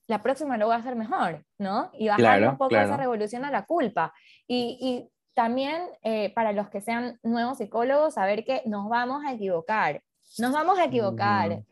la 0.08 0.22
próxima 0.22 0.58
lo 0.58 0.66
voy 0.66 0.76
a 0.76 0.80
hacer 0.80 0.96
mejor, 0.96 1.46
¿no? 1.58 1.92
Y 1.94 2.08
bajar 2.08 2.48
un 2.48 2.58
poco 2.58 2.76
esa 2.76 2.98
revolución 2.98 3.46
a 3.46 3.52
la 3.52 3.66
culpa. 3.66 4.14
Y, 4.48 4.78
y 4.82 5.10
también 5.34 5.84
eh, 6.04 6.34
para 6.34 6.52
los 6.52 6.70
que 6.70 6.82
sean 6.82 7.20
nuevos 7.24 7.60
psicólogos, 7.60 8.16
saber 8.16 8.44
que 8.44 8.64
nos 8.66 8.90
vamos 8.90 9.24
a 9.26 9.34
equivocar. 9.34 10.02
Nos 10.38 10.52
vamos 10.52 10.80
a 10.80 10.86
equivocar. 10.86 11.64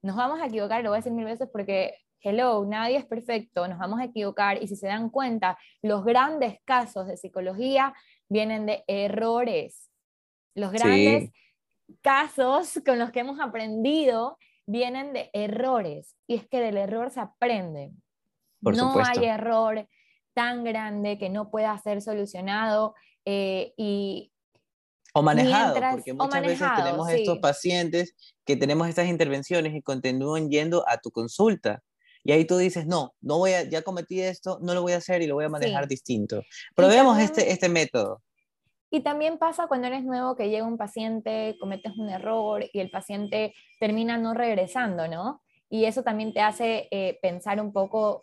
Nos 0.00 0.16
vamos 0.16 0.40
a 0.40 0.46
equivocar, 0.46 0.82
lo 0.82 0.90
voy 0.90 0.96
a 0.96 0.98
decir 0.98 1.12
mil 1.12 1.24
veces 1.24 1.48
porque 1.52 1.94
hello, 2.22 2.64
nadie 2.64 2.96
es 2.96 3.04
perfecto, 3.04 3.66
nos 3.68 3.78
vamos 3.78 4.00
a 4.00 4.04
equivocar 4.04 4.62
y 4.62 4.68
si 4.68 4.76
se 4.76 4.86
dan 4.86 5.10
cuenta, 5.10 5.58
los 5.82 6.04
grandes 6.04 6.58
casos 6.64 7.06
de 7.06 7.16
psicología 7.16 7.94
vienen 8.32 8.66
de 8.66 8.84
errores. 8.86 9.90
Los 10.54 10.72
grandes 10.72 11.30
casos 12.00 12.80
con 12.84 12.98
los 12.98 13.12
que 13.12 13.20
hemos 13.20 13.38
aprendido 13.40 14.38
vienen 14.66 15.12
de 15.12 15.30
errores 15.32 16.16
y 16.26 16.36
es 16.36 16.48
que 16.48 16.60
del 16.60 16.76
error 16.76 17.10
se 17.10 17.20
aprende. 17.20 17.92
no 18.60 18.94
hay 19.04 19.26
error 19.26 19.86
tan 20.34 20.64
grande 20.64 21.18
que 21.18 21.28
no 21.28 21.50
pueda 21.50 21.76
ser 21.78 22.00
solucionado 22.00 22.94
eh, 23.24 23.74
y 23.76 24.32
o 25.14 25.22
manejado, 25.22 25.74
porque 25.74 26.14
muchas 26.14 26.40
veces 26.40 26.68
tenemos 26.74 27.10
estos 27.10 27.38
pacientes 27.38 28.14
que 28.46 28.56
tenemos 28.56 28.88
estas 28.88 29.08
intervenciones 29.08 29.74
y 29.74 29.82
continúan 29.82 30.48
yendo 30.48 30.88
a 30.88 30.96
tu 30.96 31.10
consulta 31.10 31.82
y 32.24 32.32
ahí 32.32 32.44
tú 32.44 32.56
dices, 32.56 32.86
no, 32.86 33.14
no 33.20 33.38
voy 33.38 33.52
a, 33.52 33.64
ya 33.64 33.82
cometí 33.82 34.20
esto, 34.20 34.58
no 34.62 34.74
lo 34.74 34.82
voy 34.82 34.92
a 34.92 34.98
hacer 34.98 35.22
y 35.22 35.26
lo 35.26 35.34
voy 35.34 35.44
a 35.44 35.48
manejar 35.48 35.88
distinto. 35.88 36.42
Probemos 36.74 37.18
este, 37.18 37.50
este 37.50 37.68
método. 37.68 38.22
Y 38.90 39.00
también 39.00 39.38
pasa 39.38 39.66
cuando 39.66 39.86
eres 39.86 40.04
nuevo 40.04 40.36
que 40.36 40.50
llega 40.50 40.66
un 40.66 40.76
paciente, 40.76 41.56
cometes 41.58 41.96
un 41.96 42.10
error 42.10 42.64
y 42.72 42.78
el 42.78 42.90
paciente 42.90 43.54
termina 43.80 44.18
no 44.18 44.34
regresando, 44.34 45.08
¿no? 45.08 45.42
Y 45.70 45.86
eso 45.86 46.02
también 46.02 46.34
te 46.34 46.42
hace 46.42 46.88
eh, 46.90 47.18
pensar 47.22 47.58
un 47.60 47.72
poco, 47.72 48.22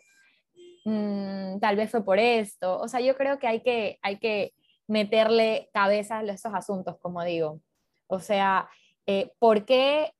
mm, 0.84 1.58
tal 1.58 1.74
vez 1.74 1.90
fue 1.90 2.04
por 2.04 2.20
esto. 2.20 2.78
O 2.78 2.86
sea, 2.86 3.00
yo 3.00 3.16
creo 3.16 3.40
que 3.40 3.48
hay 3.48 3.62
que, 3.62 3.98
hay 4.02 4.18
que 4.18 4.54
meterle 4.86 5.68
cabeza 5.74 6.20
a 6.20 6.22
esos 6.22 6.54
asuntos, 6.54 6.96
como 7.00 7.24
digo. 7.24 7.60
O 8.06 8.20
sea, 8.20 8.70
eh, 9.06 9.32
¿por 9.40 9.64
qué 9.64 10.12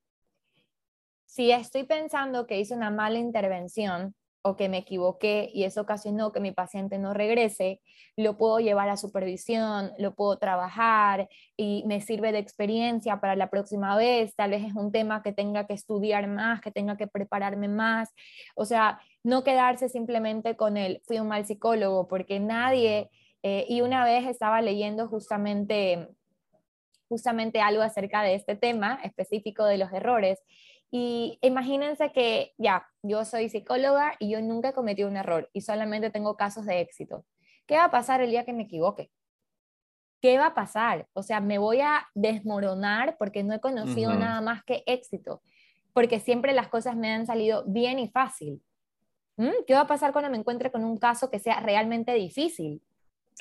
si 1.31 1.49
estoy 1.49 1.83
pensando 1.83 2.45
que 2.45 2.59
hice 2.59 2.75
una 2.75 2.89
mala 2.89 3.17
intervención 3.17 4.13
o 4.41 4.57
que 4.57 4.67
me 4.67 4.79
equivoqué 4.79 5.49
y 5.53 5.63
eso 5.63 5.79
ocasionó 5.79 6.33
que 6.33 6.41
mi 6.41 6.51
paciente 6.51 6.97
no 6.99 7.13
regrese, 7.13 7.79
lo 8.17 8.37
puedo 8.37 8.59
llevar 8.59 8.89
a 8.89 8.97
supervisión, 8.97 9.93
lo 9.97 10.13
puedo 10.13 10.37
trabajar 10.39 11.29
y 11.55 11.85
me 11.87 12.01
sirve 12.01 12.33
de 12.33 12.39
experiencia 12.39 13.21
para 13.21 13.37
la 13.37 13.49
próxima 13.49 13.95
vez. 13.95 14.35
Tal 14.35 14.51
vez 14.51 14.65
es 14.65 14.73
un 14.73 14.91
tema 14.91 15.23
que 15.23 15.31
tenga 15.31 15.67
que 15.67 15.73
estudiar 15.73 16.27
más, 16.27 16.59
que 16.59 16.69
tenga 16.69 16.97
que 16.97 17.07
prepararme 17.07 17.69
más. 17.69 18.09
O 18.53 18.65
sea, 18.65 18.99
no 19.23 19.45
quedarse 19.45 19.87
simplemente 19.87 20.57
con 20.57 20.75
el 20.75 21.01
fui 21.05 21.19
un 21.19 21.29
mal 21.29 21.45
psicólogo, 21.45 22.09
porque 22.09 22.41
nadie, 22.41 23.09
eh, 23.41 23.65
y 23.69 23.79
una 23.79 24.03
vez 24.03 24.27
estaba 24.27 24.61
leyendo 24.61 25.07
justamente 25.07 26.09
justamente 27.07 27.61
algo 27.61 27.83
acerca 27.83 28.21
de 28.21 28.35
este 28.35 28.55
tema 28.55 28.99
específico 29.03 29.65
de 29.65 29.77
los 29.77 29.91
errores 29.91 30.39
y 30.91 31.39
imagínense 31.41 32.11
que 32.11 32.53
ya, 32.57 32.85
yo 33.01 33.23
soy 33.23 33.47
psicóloga 33.47 34.13
y 34.19 34.29
yo 34.29 34.41
nunca 34.41 34.69
he 34.69 34.73
cometido 34.73 35.07
un 35.07 35.15
error 35.15 35.49
y 35.53 35.61
solamente 35.61 36.09
tengo 36.09 36.35
casos 36.35 36.65
de 36.65 36.81
éxito. 36.81 37.25
¿Qué 37.65 37.77
va 37.77 37.85
a 37.85 37.91
pasar 37.91 38.21
el 38.21 38.29
día 38.29 38.43
que 38.43 38.51
me 38.51 38.63
equivoque? 38.63 39.09
¿Qué 40.21 40.37
va 40.37 40.47
a 40.47 40.53
pasar? 40.53 41.07
O 41.13 41.23
sea, 41.23 41.39
me 41.39 41.57
voy 41.57 41.79
a 41.79 42.05
desmoronar 42.13 43.15
porque 43.17 43.41
no 43.41 43.53
he 43.53 43.61
conocido 43.61 44.13
nada 44.13 44.41
más 44.41 44.63
que 44.65 44.83
éxito, 44.85 45.41
porque 45.93 46.19
siempre 46.19 46.53
las 46.53 46.67
cosas 46.67 46.97
me 46.97 47.11
han 47.11 47.25
salido 47.25 47.63
bien 47.65 47.97
y 47.97 48.09
fácil. 48.09 48.61
¿Mm? 49.37 49.63
¿Qué 49.65 49.73
va 49.73 49.81
a 49.81 49.87
pasar 49.87 50.11
cuando 50.11 50.29
me 50.29 50.37
encuentre 50.37 50.71
con 50.71 50.83
un 50.83 50.97
caso 50.97 51.31
que 51.31 51.39
sea 51.39 51.61
realmente 51.61 52.13
difícil? 52.13 52.83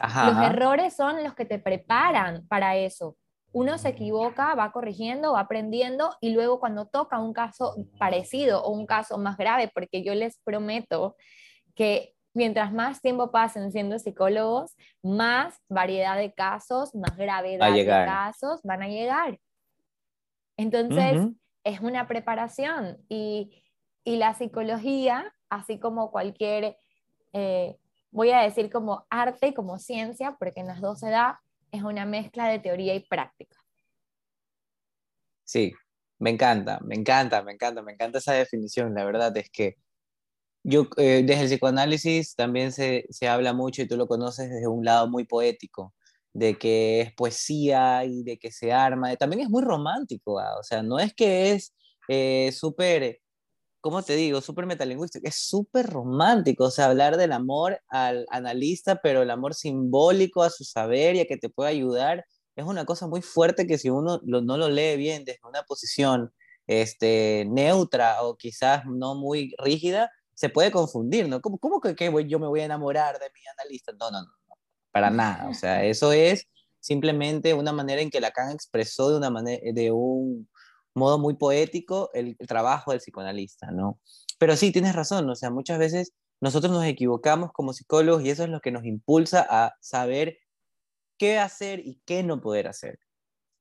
los 0.00 0.46
errores 0.46 0.94
son 0.94 1.22
los 1.22 1.34
que 1.34 1.44
te 1.44 1.58
preparan 1.58 2.46
para 2.46 2.76
eso 2.76 3.18
uno 3.52 3.78
se 3.78 3.88
equivoca, 3.88 4.54
va 4.54 4.72
corrigiendo, 4.72 5.32
va 5.32 5.40
aprendiendo 5.40 6.14
y 6.20 6.30
luego 6.30 6.60
cuando 6.60 6.86
toca 6.86 7.18
un 7.18 7.32
caso 7.32 7.74
parecido 7.98 8.62
o 8.62 8.70
un 8.70 8.86
caso 8.86 9.18
más 9.18 9.36
grave, 9.36 9.70
porque 9.74 10.02
yo 10.02 10.14
les 10.14 10.38
prometo 10.44 11.16
que 11.74 12.14
mientras 12.32 12.72
más 12.72 13.00
tiempo 13.00 13.30
pasen 13.30 13.72
siendo 13.72 13.98
psicólogos, 13.98 14.76
más 15.02 15.58
variedad 15.68 16.16
de 16.16 16.32
casos, 16.32 16.94
más 16.94 17.16
gravedad 17.16 17.72
de 17.72 17.86
casos 17.86 18.60
van 18.62 18.82
a 18.82 18.88
llegar. 18.88 19.38
Entonces, 20.56 21.28
es 21.64 21.80
una 21.80 22.06
preparación 22.06 22.98
y, 23.08 23.64
la 24.04 24.34
psicología, 24.34 25.32
así 25.50 25.78
como 25.78 26.10
cualquier, 26.10 26.76
eh, 27.32 27.76
voy 28.10 28.30
a 28.30 28.40
decir 28.40 28.68
como 28.70 29.06
arte 29.08 29.48
y 29.48 29.54
como 29.54 29.78
ciencia, 29.78 30.36
porque 30.36 30.60
en 30.60 30.66
las 30.66 30.80
dos 30.80 30.98
se 30.98 31.10
da, 31.10 31.40
es 31.72 31.82
una 31.82 32.06
mezcla 32.06 32.48
de 32.48 32.58
teoría 32.58 32.94
y 32.94 33.00
práctica. 33.00 33.56
Sí, 35.44 35.72
me 36.18 36.30
encanta, 36.30 36.78
me 36.84 36.94
encanta, 36.94 37.42
me 37.42 37.52
encanta, 37.52 37.82
me 37.82 37.92
encanta 37.92 38.18
esa 38.18 38.34
definición. 38.34 38.94
La 38.94 39.04
verdad 39.04 39.36
es 39.36 39.50
que 39.50 39.76
yo 40.62 40.86
eh, 40.96 41.22
desde 41.24 41.42
el 41.42 41.48
psicoanálisis 41.48 42.34
también 42.36 42.72
se, 42.72 43.06
se, 43.10 43.28
habla 43.28 43.52
mucho 43.52 43.82
y 43.82 43.88
tú 43.88 43.96
lo 43.96 44.06
conoces 44.06 44.50
desde 44.50 44.68
un 44.68 44.84
lado 44.84 45.08
muy 45.08 45.24
poético, 45.24 45.94
de 46.32 46.58
que 46.58 47.00
es 47.00 47.14
poesía 47.14 48.04
y 48.04 48.22
de 48.22 48.38
que 48.38 48.52
se 48.52 48.72
arma. 48.72 49.16
También 49.16 49.42
es 49.42 49.50
muy 49.50 49.62
romántico, 49.62 50.38
¿ah? 50.38 50.58
o 50.58 50.62
sea, 50.62 50.82
no 50.82 50.98
es 50.98 51.14
que 51.14 51.52
es 51.52 51.74
eh, 52.08 52.52
súper 52.52 53.20
¿cómo 53.80 54.02
te 54.02 54.14
digo? 54.14 54.40
Súper 54.40 54.66
metalingüístico, 54.66 55.26
es 55.26 55.36
súper 55.36 55.86
romántico, 55.86 56.64
o 56.64 56.70
sea, 56.70 56.86
hablar 56.86 57.16
del 57.16 57.32
amor 57.32 57.80
al 57.88 58.26
analista, 58.30 59.00
pero 59.02 59.22
el 59.22 59.30
amor 59.30 59.54
simbólico 59.54 60.42
a 60.42 60.50
su 60.50 60.64
saber 60.64 61.16
y 61.16 61.20
a 61.20 61.26
que 61.26 61.36
te 61.36 61.48
pueda 61.48 61.70
ayudar, 61.70 62.24
es 62.56 62.64
una 62.64 62.84
cosa 62.84 63.06
muy 63.06 63.22
fuerte 63.22 63.66
que 63.66 63.78
si 63.78 63.90
uno 63.90 64.20
no 64.24 64.56
lo 64.56 64.68
lee 64.68 64.96
bien 64.96 65.24
desde 65.24 65.40
una 65.48 65.62
posición 65.62 66.32
este, 66.66 67.46
neutra 67.48 68.22
o 68.22 68.36
quizás 68.36 68.84
no 68.86 69.14
muy 69.14 69.54
rígida, 69.58 70.10
se 70.34 70.48
puede 70.48 70.70
confundir, 70.70 71.28
¿no? 71.28 71.40
¿Cómo, 71.40 71.58
cómo 71.58 71.80
que, 71.80 71.94
que 71.94 72.10
yo 72.26 72.38
me 72.38 72.46
voy 72.46 72.60
a 72.60 72.64
enamorar 72.64 73.18
de 73.18 73.26
mi 73.34 73.40
analista? 73.58 73.92
No, 73.92 74.10
no, 74.10 74.22
no, 74.22 74.32
no, 74.48 74.54
para 74.90 75.10
nada, 75.10 75.48
o 75.48 75.54
sea, 75.54 75.84
eso 75.84 76.12
es 76.12 76.48
simplemente 76.80 77.54
una 77.54 77.72
manera 77.72 78.00
en 78.00 78.10
que 78.10 78.20
Lacan 78.20 78.52
expresó 78.52 79.10
de 79.10 79.18
una 79.18 79.30
manera, 79.30 79.60
de 79.72 79.90
un 79.90 80.48
modo 80.94 81.18
muy 81.18 81.34
poético 81.34 82.10
el, 82.14 82.36
trabajo 82.36 82.90
del 82.90 83.00
psicoanalista, 83.00 83.70
¿no? 83.70 84.00
Pero 84.38 84.56
sí, 84.56 84.72
tienes 84.72 84.94
razón, 84.94 85.28
o 85.28 85.34
sea, 85.34 85.50
muchas 85.50 85.78
veces 85.78 86.12
nosotros 86.40 86.72
nos 86.72 86.84
equivocamos 86.84 87.52
como 87.52 87.72
psicólogos 87.72 88.24
y 88.24 88.30
eso 88.30 88.44
es 88.44 88.50
lo 88.50 88.60
que 88.60 88.70
nos 88.72 88.84
impulsa 88.84 89.46
a 89.48 89.74
saber 89.80 90.38
qué 91.18 91.38
hacer 91.38 91.80
y 91.80 92.00
qué 92.06 92.22
no 92.22 92.40
poder 92.40 92.68
hacer. 92.68 92.98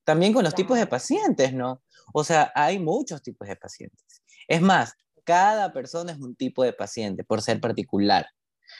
También 0.06 0.34
con 0.34 0.44
los 0.44 0.56
tipos 0.56 0.78
de 0.78 0.88
pacientes, 0.88 1.54
¿no? 1.54 1.84
O 2.14 2.24
sea, 2.24 2.52
hay 2.56 2.80
muchos 2.80 3.22
tipos 3.22 3.48
de 3.48 3.56
pacientes. 3.58 4.24
Es 4.48 4.62
más, 4.62 4.94
cada 5.24 5.72
persona 5.74 6.14
es 6.14 6.20
un 6.20 6.36
tipo 6.36 6.64
de 6.64 6.74
paciente 6.74 7.24
por 7.24 7.42
ser 7.42 7.60
particular. 7.60 8.26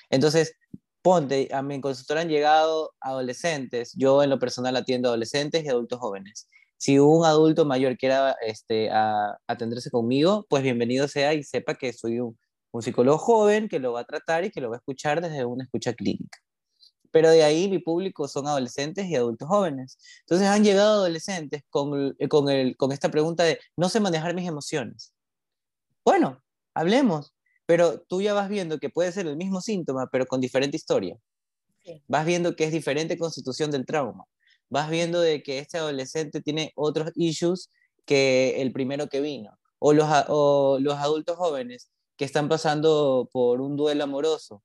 Entonces, 0.10 0.56
ponte, 1.02 1.50
a 1.52 1.62
mi 1.62 1.80
consultora 1.82 2.22
han 2.22 2.30
llegado 2.30 2.96
adolescentes, 3.02 3.94
yo 3.96 4.24
en 4.24 4.30
lo 4.30 4.40
personal 4.40 4.76
atiendo 4.76 5.10
adolescentes 5.10 5.64
y 5.64 5.68
adultos 5.68 6.00
jóvenes 6.00 6.48
si 6.80 6.98
un 6.98 7.26
adulto 7.26 7.66
mayor 7.66 7.98
quiera 7.98 8.38
este, 8.42 8.90
atenderse 9.48 9.92
conmigo, 9.92 10.46
pues 10.50 10.64
bienvenido 10.64 11.10
sea 11.10 11.34
y 11.34 11.44
sepa 11.44 11.76
que 11.76 11.92
soy 11.92 12.22
un, 12.22 12.40
psicólogo 12.82 13.18
joven 13.18 13.68
que 13.68 13.80
lo 13.80 13.92
va 13.92 14.02
a 14.02 14.06
tratar 14.06 14.46
y 14.46 14.52
que 14.52 14.62
lo 14.62 14.70
va 14.70 14.78
a 14.78 14.80
escuchar 14.80 15.22
desde 15.22 15.44
una 15.44 15.66
escucha 15.66 15.94
clínica. 15.94 16.40
Pero 17.12 17.32
de 17.32 17.44
ahí 17.44 17.70
mi 17.70 17.80
público 17.80 18.30
son 18.30 18.48
adolescentes 18.48 19.08
y 19.08 19.16
adultos 19.16 19.50
jóvenes. 19.50 19.98
Entonces 20.22 20.48
han 20.48 20.64
llegado 20.64 21.02
adolescentes 21.02 21.64
con, 21.70 22.16
con, 22.30 22.50
el, 22.50 22.78
con 22.78 22.94
esta 22.94 23.12
pregunta 23.12 23.44
de 23.44 23.60
no 23.76 23.90
sé 23.90 24.00
manejar 24.00 24.34
mis 24.34 24.48
emociones. 24.48 25.14
Bueno, 26.06 26.42
hablemos, 26.74 27.34
pero 27.66 28.00
tú 28.04 28.22
ya 28.22 28.34
vas 28.34 28.48
viendo 28.48 28.80
que 28.80 28.90
puede 28.90 29.12
ser 29.12 29.28
el 29.28 29.36
mismo 29.36 29.60
síntoma, 29.60 30.08
pero 30.10 30.26
con 30.28 30.40
diferente 30.40 30.78
historia. 30.78 31.18
Vas 32.08 32.26
viendo 32.26 32.56
que 32.56 32.64
es 32.64 32.72
diferente 32.72 33.18
constitución 33.18 33.70
del 33.70 33.86
trauma 33.86 34.26
vas 34.70 34.90
viendo 34.90 35.20
de 35.20 35.44
que 35.44 35.60
este 35.60 35.78
adolescente 35.78 36.42
tiene 36.42 36.72
otros 36.76 37.12
issues 37.16 37.70
que 38.06 38.62
el 38.62 38.72
primero 38.72 39.08
que 39.08 39.22
vino, 39.22 39.58
o 39.80 39.94
los, 39.94 40.08
los 40.82 40.96
adultos 40.96 41.38
jóvenes 41.38 41.90
que 42.18 42.26
están 42.26 42.50
pasando 42.50 43.30
por 43.32 43.62
un 43.62 43.76
duelo 43.78 44.04
amoroso. 44.04 44.64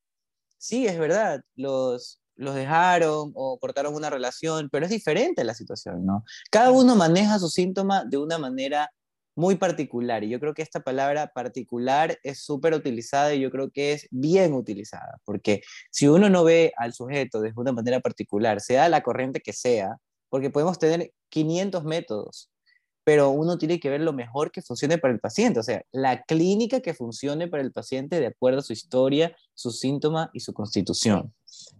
Sí, 0.58 0.86
es 0.86 0.98
verdad, 0.98 1.42
los, 1.54 2.20
los 2.36 2.54
dejaron 2.54 3.32
o 3.34 3.58
cortaron 3.58 3.94
una 3.94 4.10
relación, 4.10 4.68
pero 4.70 4.86
es 4.86 4.90
diferente 4.90 5.44
la 5.44 5.54
situación, 5.54 6.04
¿no? 6.04 6.24
Cada 6.50 6.70
uno 6.70 6.96
maneja 6.96 7.38
su 7.38 7.48
síntoma 7.48 8.04
de 8.04 8.16
una 8.18 8.38
manera 8.38 8.90
muy 9.36 9.56
particular. 9.56 10.24
Y 10.24 10.28
yo 10.28 10.40
creo 10.40 10.54
que 10.54 10.62
esta 10.62 10.80
palabra 10.80 11.28
particular 11.28 12.18
es 12.22 12.44
súper 12.44 12.74
utilizada 12.74 13.34
y 13.34 13.40
yo 13.40 13.50
creo 13.50 13.70
que 13.70 13.92
es 13.92 14.08
bien 14.10 14.52
utilizada, 14.54 15.20
porque 15.24 15.62
si 15.90 16.08
uno 16.08 16.28
no 16.28 16.44
ve 16.44 16.72
al 16.76 16.92
sujeto 16.92 17.40
de 17.40 17.52
una 17.56 17.72
manera 17.72 18.00
particular, 18.00 18.60
sea 18.60 18.88
la 18.88 19.02
corriente 19.02 19.40
que 19.40 19.52
sea, 19.52 19.96
porque 20.28 20.50
podemos 20.50 20.78
tener 20.78 21.12
500 21.28 21.84
métodos, 21.84 22.50
pero 23.04 23.30
uno 23.30 23.58
tiene 23.58 23.78
que 23.78 23.90
ver 23.90 24.00
lo 24.00 24.14
mejor 24.14 24.50
que 24.50 24.62
funcione 24.62 24.98
para 24.98 25.12
el 25.12 25.20
paciente, 25.20 25.60
o 25.60 25.62
sea, 25.62 25.84
la 25.92 26.22
clínica 26.22 26.80
que 26.80 26.94
funcione 26.94 27.48
para 27.48 27.62
el 27.62 27.70
paciente 27.70 28.18
de 28.18 28.26
acuerdo 28.26 28.60
a 28.60 28.62
su 28.62 28.72
historia, 28.72 29.36
su 29.52 29.70
síntoma 29.70 30.30
y 30.32 30.40
su 30.40 30.54
constitución. 30.54 31.32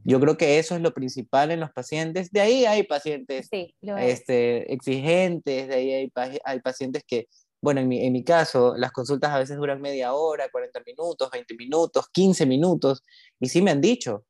Yo 0.05 0.21
creo 0.21 0.37
que 0.37 0.59
eso 0.59 0.77
es 0.77 0.83
lo 0.83 0.93
principal 0.93 1.51
en 1.51 1.61
los 1.61 1.73
pacientes. 1.73 2.31
De 2.31 2.41
ahí 2.41 2.65
hay 2.67 2.83
pacientes 2.85 3.49
este, 3.51 4.73
exigentes, 4.73 5.69
de 5.69 5.75
ahí 5.75 5.93
hay, 5.93 6.39
hay 6.45 6.61
pacientes 6.61 7.03
que, 7.07 7.27
bueno, 7.65 7.81
en 7.81 7.89
mi, 7.89 8.05
en 8.05 8.13
mi, 8.13 8.23
caso, 8.23 8.75
las 8.77 8.93
consultas 8.93 9.31
a 9.31 9.39
veces 9.39 9.57
duran 9.57 9.81
media 9.81 10.13
hora, 10.13 10.51
40 10.51 10.83
minutos, 10.85 11.31
20 11.31 11.55
minutos, 11.55 12.11
15 12.13 12.45
minutos, 12.45 13.03
y 13.41 13.49
sí 13.49 13.63
me 13.63 13.71
han 13.71 13.81
dicho, 13.81 14.27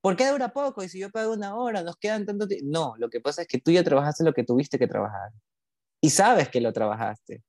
¿por 0.00 0.16
qué 0.16 0.28
dura 0.28 0.52
poco? 0.52 0.82
Y 0.82 0.88
si 0.88 0.98
yo 0.98 1.08
pago 1.08 1.34
una 1.34 1.54
hora, 1.56 1.84
nos 1.84 1.96
quedan 1.98 2.26
tanto 2.26 2.48
tiempo. 2.48 2.66
No, 2.68 2.94
lo 2.98 3.10
que 3.10 3.20
pasa 3.20 3.42
es 3.42 3.48
que 3.48 3.60
tú 3.60 3.70
ya 3.70 3.84
trabajaste 3.84 4.24
lo 4.24 4.32
que 4.32 4.42
tuviste 4.42 4.76
que 4.76 4.88
trabajar 4.88 5.30
y 6.00 6.10
sabes 6.10 6.48
que 6.48 6.60
lo 6.60 6.72
trabajaste, 6.72 7.44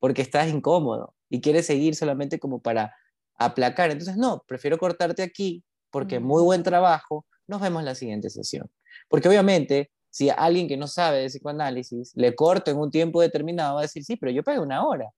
porque 0.00 0.22
estás 0.22 0.48
incómodo 0.48 1.14
y 1.30 1.40
quieres 1.40 1.66
seguir 1.66 1.94
solamente 1.94 2.40
como 2.40 2.60
para 2.60 2.96
aplacar. 3.36 3.92
Entonces, 3.92 4.16
no, 4.16 4.42
prefiero 4.48 4.76
cortarte 4.76 5.22
aquí 5.22 5.62
porque 5.92 6.18
muy 6.18 6.42
buen 6.42 6.64
trabajo, 6.64 7.26
nos 7.46 7.60
vemos 7.60 7.78
en 7.82 7.86
la 7.86 7.94
siguiente 7.94 8.28
sesión. 8.28 8.68
Porque 9.08 9.28
obviamente, 9.28 9.92
si 10.14 10.30
a 10.30 10.34
alguien 10.34 10.68
que 10.68 10.76
no 10.76 10.86
sabe 10.86 11.22
de 11.22 11.26
psicoanálisis 11.26 12.12
le 12.14 12.36
corto 12.36 12.70
en 12.70 12.78
un 12.78 12.88
tiempo 12.88 13.20
determinado, 13.20 13.74
va 13.74 13.80
a 13.80 13.82
decir, 13.82 14.04
sí, 14.04 14.14
pero 14.14 14.30
yo 14.30 14.44
pagué 14.44 14.60
una 14.60 14.86
hora. 14.86 15.10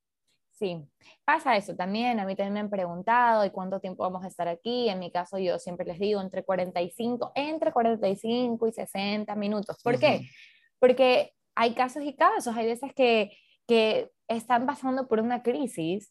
Sí, 0.52 0.82
pasa 1.22 1.54
eso 1.54 1.76
también. 1.76 2.18
A 2.18 2.24
mí 2.24 2.34
también 2.34 2.54
me 2.54 2.60
han 2.60 2.70
preguntado, 2.70 3.44
¿y 3.44 3.50
cuánto 3.50 3.78
tiempo 3.78 4.04
vamos 4.04 4.24
a 4.24 4.28
estar 4.28 4.48
aquí? 4.48 4.88
En 4.88 4.98
mi 4.98 5.10
caso, 5.10 5.36
yo 5.36 5.58
siempre 5.58 5.84
les 5.84 5.98
digo 5.98 6.22
entre 6.22 6.44
45, 6.44 7.32
entre 7.34 7.72
45 7.72 8.68
y 8.68 8.72
60 8.72 9.34
minutos. 9.34 9.76
¿Por 9.82 9.98
qué? 9.98 10.30
Porque 10.78 11.34
hay 11.54 11.74
casos 11.74 12.02
y 12.02 12.14
casos, 12.14 12.56
hay 12.56 12.64
veces 12.64 12.94
que, 12.94 13.36
que 13.68 14.10
están 14.28 14.64
pasando 14.64 15.08
por 15.08 15.20
una 15.20 15.42
crisis 15.42 16.10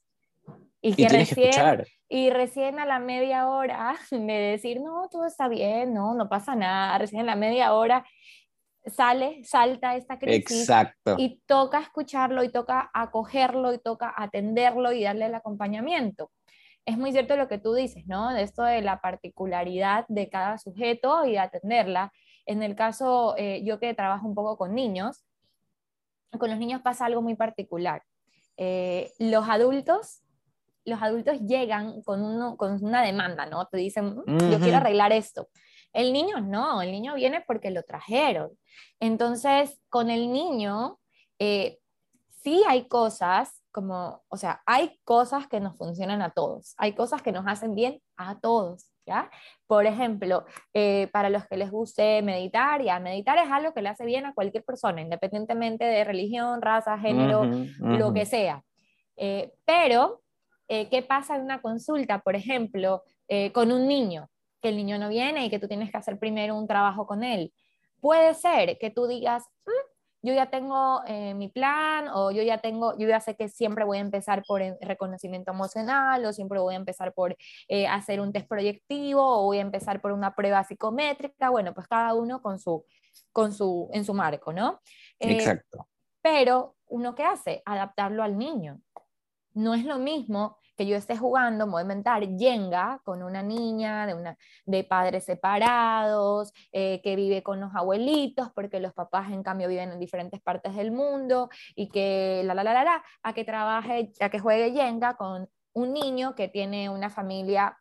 y 0.79 0.93
que 0.93 1.09
recién, 1.09 1.85
y 2.07 2.29
recién 2.29 2.77
a 2.77 2.85
la 2.85 2.99
media 2.99 3.47
hora 3.47 3.95
de 4.11 4.33
decir, 4.33 4.79
no, 4.79 5.09
todo 5.09 5.25
está 5.25 5.47
bien, 5.47 5.91
no, 5.91 6.13
no 6.13 6.29
pasa 6.29 6.53
nada, 6.53 6.99
recién 6.99 7.21
a 7.21 7.25
la 7.25 7.35
media 7.35 7.73
hora 7.73 8.05
sale, 8.87 9.43
salta 9.43 9.95
esta 9.95 10.19
crisis 10.19 10.61
Exacto. 10.61 11.15
y 11.17 11.41
toca 11.45 11.79
escucharlo 11.79 12.43
y 12.43 12.49
toca 12.49 12.89
acogerlo 12.93 13.73
y 13.73 13.79
toca 13.79 14.13
atenderlo 14.15 14.91
y 14.91 15.03
darle 15.03 15.25
el 15.25 15.35
acompañamiento. 15.35 16.31
Es 16.85 16.97
muy 16.97 17.11
cierto 17.11 17.35
lo 17.35 17.47
que 17.47 17.57
tú 17.57 17.73
dices, 17.73 18.05
¿no? 18.05 18.31
De 18.31 18.43
esto 18.43 18.63
de 18.63 18.81
la 18.81 19.01
particularidad 19.01 20.05
de 20.07 20.29
cada 20.29 20.57
sujeto 20.59 21.25
y 21.25 21.35
atenderla. 21.37 22.11
En 22.45 22.61
el 22.61 22.75
caso, 22.75 23.35
eh, 23.37 23.63
yo 23.65 23.79
que 23.79 23.93
trabajo 23.95 24.27
un 24.27 24.35
poco 24.35 24.55
con 24.57 24.75
niños, 24.75 25.25
con 26.37 26.49
los 26.49 26.59
niños 26.59 26.81
pasa 26.81 27.05
algo 27.05 27.21
muy 27.21 27.35
particular. 27.35 28.03
Eh, 28.57 29.11
los 29.17 29.49
adultos, 29.49 30.21
los 30.85 31.01
adultos 31.01 31.39
llegan 31.41 32.03
con, 32.03 32.23
uno, 32.23 32.55
con 32.55 32.83
una 32.83 33.01
demanda, 33.01 33.47
¿no? 33.47 33.65
Te 33.65 33.77
dicen, 33.77 34.21
mm, 34.25 34.51
yo 34.51 34.59
quiero 34.59 34.77
arreglar 34.77 35.11
esto. 35.11 35.49
El 35.95 36.11
niño 36.11 36.41
no, 36.41 36.81
el 36.81 36.91
niño 36.91 37.15
viene 37.15 37.41
porque 37.47 37.71
lo 37.71 37.83
trajeron. 37.83 38.51
Entonces, 38.99 39.81
con 39.89 40.09
el 40.09 40.31
niño, 40.31 40.99
eh, 41.39 41.79
sí 42.43 42.61
hay 42.67 42.87
cosas 42.87 43.63
como, 43.71 44.23
o 44.27 44.37
sea, 44.37 44.61
hay 44.65 44.99
cosas 45.03 45.47
que 45.47 45.59
nos 45.59 45.77
funcionan 45.77 46.21
a 46.21 46.29
todos, 46.29 46.75
hay 46.77 46.93
cosas 46.93 47.21
que 47.21 47.31
nos 47.31 47.45
hacen 47.47 47.75
bien 47.75 48.01
a 48.17 48.39
todos. 48.39 48.89
¿Ya? 49.07 49.29
Por 49.67 49.85
ejemplo, 49.85 50.45
eh, 50.73 51.09
para 51.13 51.29
los 51.29 51.45
que 51.45 51.57
les 51.57 51.69
guste 51.69 52.23
meditar, 52.23 52.81
ya, 52.81 52.99
meditar 52.99 53.37
es 53.37 53.51
algo 53.51 53.71
que 53.71 53.83
le 53.83 53.89
hace 53.89 54.03
bien 54.03 54.25
a 54.25 54.33
cualquier 54.33 54.63
persona, 54.63 54.99
independientemente 54.99 55.85
de 55.85 56.03
religión, 56.03 56.59
raza, 56.59 56.97
género, 56.97 57.43
lo 57.77 58.11
que 58.13 58.25
sea. 58.25 58.63
Eh, 59.15 59.53
pero, 59.63 60.23
eh, 60.67 60.89
¿qué 60.89 61.03
pasa 61.03 61.35
en 61.35 61.43
una 61.43 61.61
consulta, 61.61 62.17
por 62.17 62.35
ejemplo, 62.35 63.03
con 63.53 63.71
un 63.71 63.87
niño? 63.87 64.27
Que 64.65 64.69
el 64.69 64.77
niño 64.77 64.97
no 64.97 65.09
viene 65.09 65.45
y 65.45 65.51
que 65.51 65.59
tú 65.59 65.67
tienes 65.67 65.91
que 65.91 65.97
hacer 65.97 66.17
primero 66.17 66.57
un 66.57 66.65
trabajo 66.65 67.05
con 67.05 67.23
él. 67.23 67.53
Puede 68.01 68.33
ser 68.33 68.79
que 68.79 68.89
tú 68.89 69.05
digas, 69.05 69.43
mm, 69.67 70.25
yo 70.25 70.33
ya 70.33 70.49
tengo 70.49 71.03
eh, 71.05 71.35
mi 71.35 71.49
plan 71.49 72.07
o 72.11 72.31
yo 72.31 72.41
ya 72.41 72.57
tengo, 72.57 72.97
yo 72.97 73.07
ya 73.07 73.19
sé 73.19 73.35
que 73.35 73.47
siempre 73.47 73.85
voy 73.85 73.99
a 73.99 74.01
empezar 74.01 74.41
por 74.47 74.63
reconocimiento 74.81 75.51
emocional 75.51 76.25
o 76.25 76.33
siempre 76.33 76.57
voy 76.57 76.73
a 76.73 76.77
empezar 76.77 77.13
por 77.13 77.37
eh, 77.67 77.85
hacer 77.85 78.19
un 78.19 78.33
test 78.33 78.47
proyectivo 78.47 79.21
o 79.21 79.43
voy 79.43 79.59
a 79.59 79.61
empezar 79.61 80.01
por 80.01 80.13
una 80.13 80.33
prueba 80.33 80.63
psicométrica, 80.63 81.51
bueno, 81.51 81.75
pues 81.75 81.87
cada 81.87 82.15
uno 82.15 82.41
con 82.41 82.57
su, 82.57 82.83
con 83.31 83.53
su, 83.53 83.87
en 83.93 84.03
su 84.03 84.15
marco, 84.15 84.51
¿no? 84.51 84.81
Eh, 85.19 85.33
Exacto. 85.33 85.87
Pero 86.23 86.75
uno 86.87 87.13
qué 87.13 87.23
hace? 87.23 87.61
Adaptarlo 87.65 88.23
al 88.23 88.35
niño. 88.35 88.81
No 89.53 89.75
es 89.75 89.85
lo 89.85 89.99
mismo 89.99 90.57
que 90.75 90.85
yo 90.85 90.95
esté 90.95 91.17
jugando, 91.17 91.67
voy 91.67 91.79
a 91.79 91.81
inventar 91.83 92.23
Jenga 92.37 93.01
con 93.03 93.23
una 93.23 93.41
niña 93.41 94.05
de, 94.05 94.13
una, 94.13 94.37
de 94.65 94.83
padres 94.83 95.25
separados, 95.25 96.53
eh, 96.71 97.01
que 97.03 97.15
vive 97.15 97.43
con 97.43 97.59
los 97.59 97.73
abuelitos, 97.73 98.51
porque 98.53 98.79
los 98.79 98.93
papás 98.93 99.31
en 99.31 99.43
cambio 99.43 99.67
viven 99.67 99.91
en 99.91 99.99
diferentes 99.99 100.41
partes 100.41 100.75
del 100.75 100.91
mundo, 100.91 101.49
y 101.75 101.89
que 101.89 102.41
la, 102.45 102.53
la, 102.53 102.63
la, 102.63 102.73
la, 102.73 102.83
la, 102.83 103.03
a 103.23 103.33
que 103.33 103.43
trabaje, 103.45 104.11
a 104.19 104.29
que 104.29 104.39
juegue 104.39 104.71
Jenga 104.71 105.15
con 105.15 105.49
un 105.73 105.93
niño 105.93 106.35
que 106.35 106.47
tiene 106.47 106.89
una 106.89 107.09
familia 107.09 107.77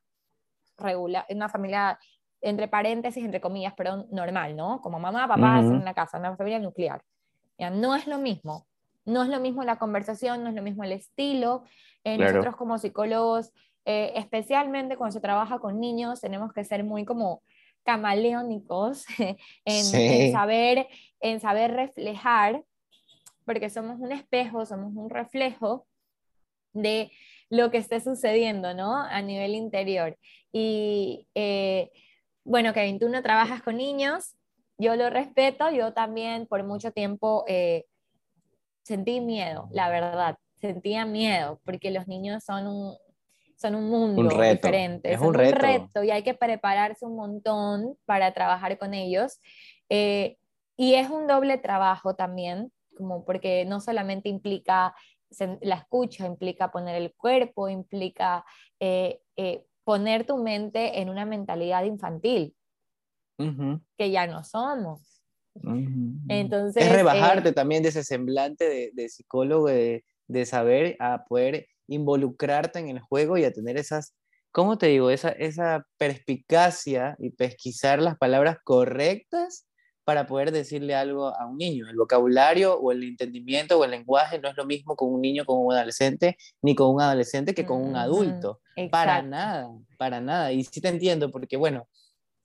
regular, 0.77 1.27
una 1.31 1.49
familia 1.49 1.99
entre 2.41 2.69
paréntesis, 2.69 3.25
entre 3.25 3.41
comillas, 3.41 3.73
pero 3.77 4.07
normal, 4.11 4.55
¿no? 4.55 4.81
Como 4.83 5.01
mamá, 5.01 5.27
papá, 5.27 5.61
en 5.61 5.77
una 5.77 5.95
casa, 5.95 6.19
una 6.19 6.37
familia 6.37 6.59
nuclear. 6.59 7.03
Ya, 7.59 7.71
no 7.71 7.95
es 7.97 8.07
lo 8.07 8.19
mismo. 8.19 8.67
No 9.05 9.23
es 9.23 9.29
lo 9.29 9.41
mismo 9.41 9.65
la 9.65 9.79
conversación, 9.79 10.43
no 10.43 10.49
es 10.51 10.55
lo 10.55 10.63
mismo 10.63 10.85
el 10.85 10.93
estilo, 10.93 11.65
eh, 12.05 12.19
nosotros 12.19 12.57
como 12.57 12.79
psicólogos, 12.79 13.53
eh, 13.85 14.13
especialmente 14.17 14.97
cuando 14.97 15.13
se 15.13 15.21
trabaja 15.21 15.59
con 15.59 15.79
niños, 15.79 16.21
tenemos 16.21 16.53
que 16.53 16.65
ser 16.65 16.85
muy 16.85 17.05
como 17.05 17.43
camaleónicos 17.85 19.05
en, 19.65 20.33
saber, 20.33 20.89
en 21.21 21.41
saber 21.41 21.73
reflejar, 21.73 22.65
porque 23.45 23.69
somos 23.69 24.01
un 24.01 24.13
espejo, 24.13 24.65
somos 24.65 24.95
un 24.95 25.11
reflejo 25.11 25.87
de 26.73 27.11
lo 27.51 27.71
que 27.71 27.79
esté 27.79 28.01
sucediendo, 28.01 28.75
¿no? 28.75 28.97
A 28.97 29.21
nivel 29.21 29.55
interior. 29.55 30.19
Y 30.51 31.29
eh, 31.35 31.91
bueno, 32.43 32.73
Kevin, 32.73 32.99
tú 32.99 33.09
no 33.09 33.23
trabajas 33.23 33.63
con 33.63 33.77
niños, 33.77 34.35
yo 34.79 34.97
lo 34.97 35.11
respeto, 35.11 35.71
yo 35.71 35.93
también 35.93 36.47
por 36.47 36.65
mucho 36.65 36.91
tiempo 36.91 37.45
sentí 38.85 39.21
miedo, 39.21 39.69
la 39.73 39.89
verdad 39.89 40.39
sentía 40.61 41.05
miedo, 41.05 41.61
porque 41.65 41.91
los 41.91 42.07
niños 42.07 42.45
son 42.45 42.67
un, 42.67 42.97
son 43.57 43.75
un 43.75 43.89
mundo 43.91 44.23
diferente, 44.23 45.13
es 45.13 45.21
un, 45.21 45.35
reto. 45.35 46.03
y 46.05 46.11
hay 46.11 46.23
que 46.23 46.35
prepararse 46.35 47.05
un 47.05 47.17
montón 47.17 47.97
para 48.05 48.33
trabajar 48.33 48.79
con 48.79 48.95
ellos. 48.95 49.41
Eh, 49.89 50.37
y 50.77 50.95
es 50.95 51.11
un 51.11 51.27
doble 51.27 51.59
trabajo 51.59 52.15
también, 52.15 52.73
como 52.97 53.25
porque 53.25 53.65
no 53.65 53.81
solamente 53.81 54.29
implica 54.29 54.95
la 55.61 55.77
escucha, 55.77 56.27
implica 56.27 56.71
poner 56.71 57.01
el 57.01 57.13
cuerpo, 57.15 57.69
implica 57.69 58.45
eh, 58.79 59.21
eh, 59.37 59.65
poner 59.83 60.27
tu 60.27 60.39
mente 60.39 61.01
en 61.01 61.09
una 61.11 61.25
mentalidad 61.25 61.85
infantil, 61.85 62.55
que 63.97 64.11
ya 64.11 64.27
no 64.27 64.45
somos. 64.45 65.14
Entonces, 66.29 66.85
es 66.85 66.93
rebajarte 66.93 67.53
también 67.53 67.83
de 67.83 67.91
ese 67.91 68.03
semblante 68.05 68.69
de, 68.69 68.91
de 68.93 69.09
psicólogo, 69.09 69.69
de, 69.69 70.05
de 70.27 70.47
saber 70.47 70.97
a 70.99 71.25
poder 71.25 71.67
involucrarte 71.87 72.79
en 72.79 72.89
el 72.89 73.01
juego 73.01 73.37
y 73.37 73.45
a 73.45 73.53
tener 73.53 73.77
esas, 73.77 74.15
¿cómo 74.53 74.79
te 74.79 74.87
digo? 74.87 75.11
Esa, 75.11 75.31
esa 75.31 75.87
perspicacia 75.99 77.17
y 77.19 77.31
pesquisar 77.31 78.01
las 78.01 78.17
palabras 78.17 78.59
correctas 78.65 79.67
para 80.05 80.27
poder 80.27 80.53
decirle 80.53 80.95
algo 80.95 81.35
a 81.35 81.47
un 81.47 81.57
niño. 81.57 81.89
El 81.89 81.97
vocabulario 81.97 82.79
o 82.79 82.93
el 82.93 83.03
entendimiento 83.03 83.79
o 83.79 83.85
el 83.85 83.91
lenguaje 83.91 84.39
no 84.39 84.49
es 84.49 84.57
lo 84.57 84.67
mismo 84.67 84.97
con 84.97 85.13
un 85.13 85.21
niño, 85.21 85.45
con 85.47 85.65
un 85.65 85.73
adolescente, 85.73 86.37
ni 86.63 86.75
con 86.75 86.95
un 86.95 87.01
adolescente 87.01 87.55
que 87.55 87.65
con 87.65 87.83
un 87.83 87.97
adulto. 87.97 88.61
Para 88.91 89.23
nada, 89.23 89.71
para 89.97 90.21
nada. 90.21 90.53
Y 90.53 90.65
sí 90.65 90.81
te 90.81 90.89
entiendo, 90.89 91.31
porque 91.31 91.57
bueno, 91.57 91.89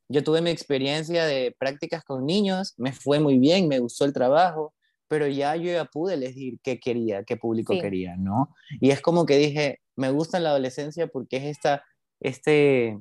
yo 0.09 0.23
tuve 0.23 0.41
mi 0.41 0.49
experiencia 0.49 1.25
de 1.25 1.55
prácticas 1.57 2.03
con 2.03 2.25
niños, 2.25 2.73
me 2.77 2.91
fue 2.91 3.19
muy 3.19 3.37
bien, 3.37 3.67
me 3.67 3.79
gustó 3.79 4.05
el 4.05 4.13
trabajo, 4.13 4.73
pero 5.07 5.27
ya 5.27 5.55
yo 5.55 5.71
ya 5.71 5.85
pude 5.85 6.15
elegir 6.15 6.59
qué 6.63 6.79
quería, 6.79 7.23
qué 7.23 7.37
público 7.37 7.73
quería, 7.79 8.15
¿no? 8.17 8.53
Y 8.81 8.89
es 8.89 9.01
como 9.01 9.25
que 9.25 9.37
dije, 9.37 9.81
me 9.95 10.11
gusta 10.11 10.39
la 10.39 10.49
adolescencia 10.49 11.07
porque 11.07 11.37
es 11.37 11.43
esta, 11.45 11.83
este, 12.19 12.97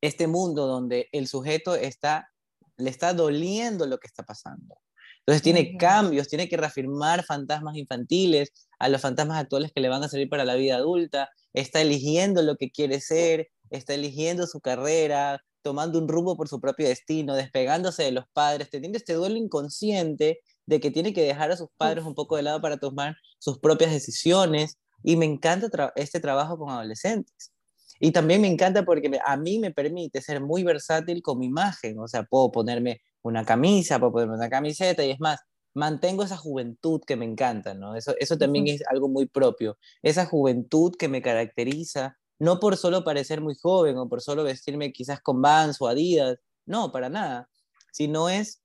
este 0.00 0.26
mundo 0.28 0.66
donde 0.66 1.08
el 1.12 1.26
sujeto 1.26 1.74
está, 1.74 2.28
le 2.76 2.90
está 2.90 3.12
doliendo 3.12 3.86
lo 3.86 3.98
que 3.98 4.06
está 4.06 4.22
pasando. 4.22 4.78
Entonces 5.20 5.42
tiene 5.42 5.76
cambios, 5.76 6.28
tiene 6.28 6.48
que 6.48 6.56
reafirmar 6.56 7.24
fantasmas 7.24 7.76
infantiles 7.76 8.52
a 8.78 8.88
los 8.88 9.00
fantasmas 9.00 9.38
actuales 9.38 9.72
que 9.74 9.80
le 9.80 9.88
van 9.88 10.04
a 10.04 10.08
salir 10.08 10.28
para 10.28 10.44
la 10.44 10.54
vida 10.54 10.76
adulta, 10.76 11.30
está 11.52 11.80
eligiendo 11.80 12.42
lo 12.42 12.56
que 12.56 12.70
quiere 12.70 13.00
ser, 13.00 13.48
está 13.70 13.94
eligiendo 13.94 14.46
su 14.46 14.60
carrera, 14.60 15.42
tomando 15.66 15.98
un 15.98 16.06
rumbo 16.06 16.36
por 16.36 16.46
su 16.46 16.60
propio 16.60 16.86
destino, 16.86 17.34
despegándose 17.34 18.04
de 18.04 18.12
los 18.12 18.28
padres, 18.32 18.70
teniendo 18.70 18.98
este 18.98 19.14
duelo 19.14 19.34
inconsciente 19.36 20.38
de 20.64 20.78
que 20.78 20.92
tiene 20.92 21.12
que 21.12 21.22
dejar 21.22 21.50
a 21.50 21.56
sus 21.56 21.66
padres 21.76 22.04
un 22.04 22.14
poco 22.14 22.36
de 22.36 22.44
lado 22.44 22.60
para 22.60 22.76
tomar 22.76 23.16
sus 23.40 23.58
propias 23.58 23.90
decisiones. 23.90 24.78
Y 25.02 25.16
me 25.16 25.24
encanta 25.26 25.92
este 25.96 26.20
trabajo 26.20 26.56
con 26.56 26.70
adolescentes. 26.70 27.52
Y 27.98 28.12
también 28.12 28.42
me 28.42 28.46
encanta 28.46 28.84
porque 28.84 29.10
a 29.24 29.36
mí 29.36 29.58
me 29.58 29.72
permite 29.72 30.22
ser 30.22 30.40
muy 30.40 30.62
versátil 30.62 31.20
con 31.20 31.40
mi 31.40 31.46
imagen. 31.46 31.98
O 31.98 32.06
sea, 32.06 32.22
puedo 32.22 32.52
ponerme 32.52 33.00
una 33.22 33.44
camisa, 33.44 33.98
puedo 33.98 34.12
ponerme 34.12 34.36
una 34.36 34.48
camiseta 34.48 35.04
y 35.04 35.10
es 35.10 35.18
más, 35.18 35.40
mantengo 35.74 36.22
esa 36.22 36.36
juventud 36.36 37.00
que 37.04 37.16
me 37.16 37.24
encanta, 37.24 37.74
¿no? 37.74 37.96
Eso, 37.96 38.14
eso 38.20 38.38
también 38.38 38.68
es 38.68 38.84
algo 38.88 39.08
muy 39.08 39.26
propio. 39.26 39.78
Esa 40.00 40.26
juventud 40.26 40.94
que 40.96 41.08
me 41.08 41.22
caracteriza, 41.22 42.16
no 42.38 42.60
por 42.60 42.76
solo 42.76 43.04
parecer 43.04 43.40
muy 43.40 43.54
joven 43.54 43.96
o 43.98 44.08
por 44.08 44.20
solo 44.20 44.44
vestirme 44.44 44.92
quizás 44.92 45.20
con 45.20 45.40
Vans 45.40 45.80
o 45.80 45.88
Adidas, 45.88 46.38
no, 46.66 46.92
para 46.92 47.08
nada, 47.08 47.48
sino 47.92 48.28
es 48.28 48.62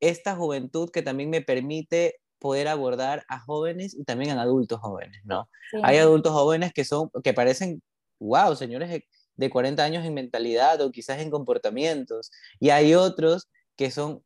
esta 0.00 0.34
juventud 0.34 0.90
que 0.90 1.02
también 1.02 1.30
me 1.30 1.42
permite 1.42 2.16
poder 2.38 2.66
abordar 2.66 3.24
a 3.28 3.38
jóvenes 3.38 3.94
y 3.94 4.02
también 4.02 4.36
a 4.36 4.42
adultos 4.42 4.80
jóvenes, 4.80 5.20
¿no? 5.24 5.48
Hay 5.84 5.98
adultos 5.98 6.32
jóvenes 6.32 6.72
que 6.72 6.84
son, 6.84 7.08
que 7.22 7.32
parecen, 7.32 7.80
wow, 8.18 8.56
señores 8.56 9.04
de 9.36 9.50
40 9.50 9.84
años 9.84 10.04
en 10.04 10.14
mentalidad 10.14 10.80
o 10.80 10.90
quizás 10.90 11.20
en 11.20 11.30
comportamientos, 11.30 12.32
y 12.58 12.70
hay 12.70 12.94
otros 12.94 13.48
que 13.76 13.92
son 13.92 14.24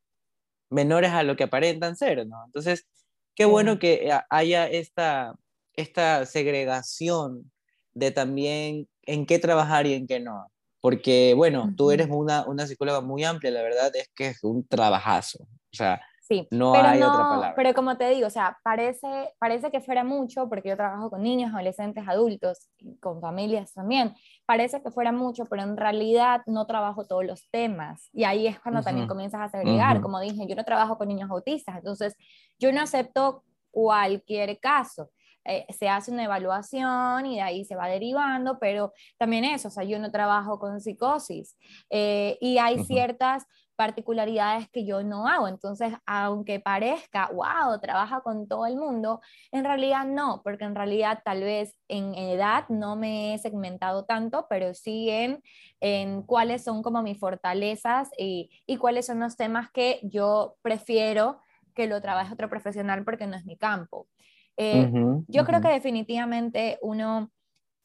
menores 0.71 1.11
a 1.13 1.23
lo 1.23 1.37
que 1.37 1.45
aparentan 1.45 1.97
ser, 1.97 2.27
¿no? 2.27 2.43
Entonces, 2.47 2.87
qué 3.35 3.45
bueno 3.45 3.79
que 3.79 4.11
haya 4.31 4.67
esta, 4.67 5.35
esta 5.75 6.25
segregación 6.25 7.53
de 7.97 8.11
también 8.11 8.89
en 9.03 9.27
qué 9.27 9.39
trabajar 9.39 9.87
y 9.87 9.95
en 9.95 10.07
qué 10.07 10.21
no. 10.21 10.47
Porque, 10.81 11.35
bueno, 11.35 11.73
tú 11.77 11.91
eres 11.91 12.09
una, 12.11 12.47
una 12.47 12.67
psicóloga 12.67 13.01
muy 13.01 13.25
amplia, 13.25 13.51
la 13.51 13.63
verdad 13.63 13.91
es 13.97 14.09
que 14.15 14.29
es 14.29 14.45
un 14.45 14.67
trabajazo. 14.67 15.43
O 15.43 15.77
sea, 15.77 16.01
Sí, 16.27 16.49
no 16.51 16.73
pero 16.73 16.89
hay 16.89 17.01
otra 17.01 17.23
palabra. 17.29 17.53
Pero 17.55 17.73
como 17.73 17.97
te 17.97 18.11
digo, 18.11 18.27
o 18.27 18.31
sea, 18.31 18.59
parece, 18.65 19.07
parece 19.39 19.71
que 19.71 19.81
fuera 19.81 20.03
mucho, 20.03 20.49
porque 20.49 20.71
yo 20.71 20.77
trabajo 20.77 21.09
con 21.09 21.23
niños, 21.23 21.55
adolescentes, 21.55 22.03
adultos, 22.09 22.69
con 22.99 23.21
familias 23.21 23.73
también, 23.73 24.13
parece 24.45 24.83
que 24.83 24.91
fuera 24.91 25.13
mucho, 25.13 25.45
pero 25.45 25.63
en 25.63 25.77
realidad 25.77 26.43
no 26.47 26.67
trabajo 26.67 27.07
todos 27.07 27.25
los 27.25 27.49
temas. 27.53 28.09
Y 28.13 28.25
ahí 28.25 28.49
es 28.49 28.59
cuando 28.59 28.83
también 28.83 29.07
comienzas 29.07 29.41
a 29.41 29.49
segregar. 29.49 30.01
Como 30.01 30.19
dije, 30.19 30.49
yo 30.49 30.57
no 30.57 30.65
trabajo 30.65 30.99
con 30.99 31.07
niños 31.07 31.31
autistas, 31.31 31.77
entonces 31.77 32.17
yo 32.59 32.73
no 32.73 32.81
acepto 32.81 33.45
cualquier 33.71 34.59
caso. 34.59 35.11
Eh, 35.47 35.67
se 35.73 35.89
hace 35.89 36.11
una 36.11 36.25
evaluación 36.25 37.27
y 37.27 37.37
de 37.37 37.43
ahí 37.43 37.65
se 37.65 37.77
va 37.77 37.89
derivando, 37.89 38.59
pero 38.59 38.93
también 39.19 39.45
eso, 39.45 39.69
o 39.69 39.71
sea, 39.71 39.85
yo 39.85 39.99
no 39.99 40.11
trabajo 40.11 40.59
con 40.59 40.81
psicosis 40.81 41.57
eh, 41.91 42.37
y 42.41 42.59
hay 42.59 42.85
ciertas 42.85 43.47
particularidades 43.77 44.69
que 44.71 44.85
yo 44.85 45.03
no 45.03 45.29
hago. 45.29 45.49
Entonces, 45.49 45.93
aunque 46.07 46.59
parezca, 46.61 47.31
wow, 47.33 47.79
trabaja 47.81 48.23
con 48.23 48.49
todo 48.49 48.67
el 48.67 48.77
mundo, 48.77 49.21
en 49.53 49.65
realidad 49.65 50.05
no, 50.07 50.41
porque 50.43 50.65
en 50.65 50.75
realidad 50.75 51.21
tal 51.25 51.43
vez 51.43 51.77
en 51.89 52.15
edad 52.15 52.65
no 52.69 52.97
me 52.97 53.35
he 53.35 53.39
segmentado 53.39 54.05
tanto, 54.05 54.47
pero 54.49 54.75
sí 54.75 55.11
en, 55.11 55.43
en 55.81 56.23
cuáles 56.23 56.65
son 56.65 56.83
como 56.83 57.03
mis 57.03 57.19
fortalezas 57.19 58.09
y, 58.19 58.51
y 58.67 58.79
cuáles 58.79 59.07
son 59.07 59.21
los 59.21 59.37
temas 59.37 59.71
que 59.71 60.01
yo 60.03 60.57
prefiero 60.63 61.39
que 61.75 61.87
lo 61.87 62.01
trabaje 62.01 62.33
otro 62.33 62.49
profesional 62.49 63.05
porque 63.05 63.27
no 63.27 63.37
es 63.37 63.45
mi 63.45 63.57
campo. 63.57 64.09
Eh, 64.57 64.91
yo 65.29 65.45
creo 65.45 65.61
que 65.61 65.69
definitivamente 65.69 66.79
uno 66.83 67.31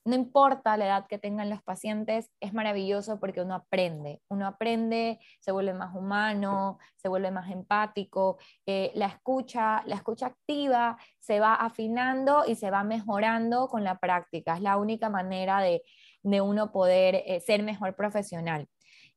no 0.03 0.15
importa 0.15 0.77
la 0.77 0.85
edad 0.85 1.07
que 1.07 1.19
tengan 1.19 1.49
los 1.49 1.61
pacientes, 1.61 2.31
es 2.39 2.53
maravilloso 2.53 3.19
porque 3.19 3.41
uno 3.41 3.53
aprende, 3.53 4.21
uno 4.29 4.47
aprende, 4.47 5.19
se 5.39 5.51
vuelve 5.51 5.73
más 5.73 5.95
humano, 5.95 6.79
se 6.95 7.07
vuelve 7.07 7.29
más 7.29 7.51
empático, 7.51 8.39
eh, 8.65 8.91
la 8.95 9.05
escucha, 9.07 9.83
la 9.85 9.95
escucha 9.95 10.27
activa 10.27 10.97
se 11.19 11.39
va 11.39 11.53
afinando 11.53 12.43
y 12.47 12.55
se 12.55 12.71
va 12.71 12.83
mejorando 12.83 13.67
con 13.67 13.83
la 13.83 13.99
práctica, 13.99 14.55
es 14.55 14.61
la 14.61 14.77
única 14.77 15.09
manera 15.09 15.59
de, 15.61 15.83
uno 16.23 16.71
poder 16.71 17.23
eh, 17.25 17.39
ser 17.39 17.63
mejor 17.63 17.95
profesional. 17.95 18.67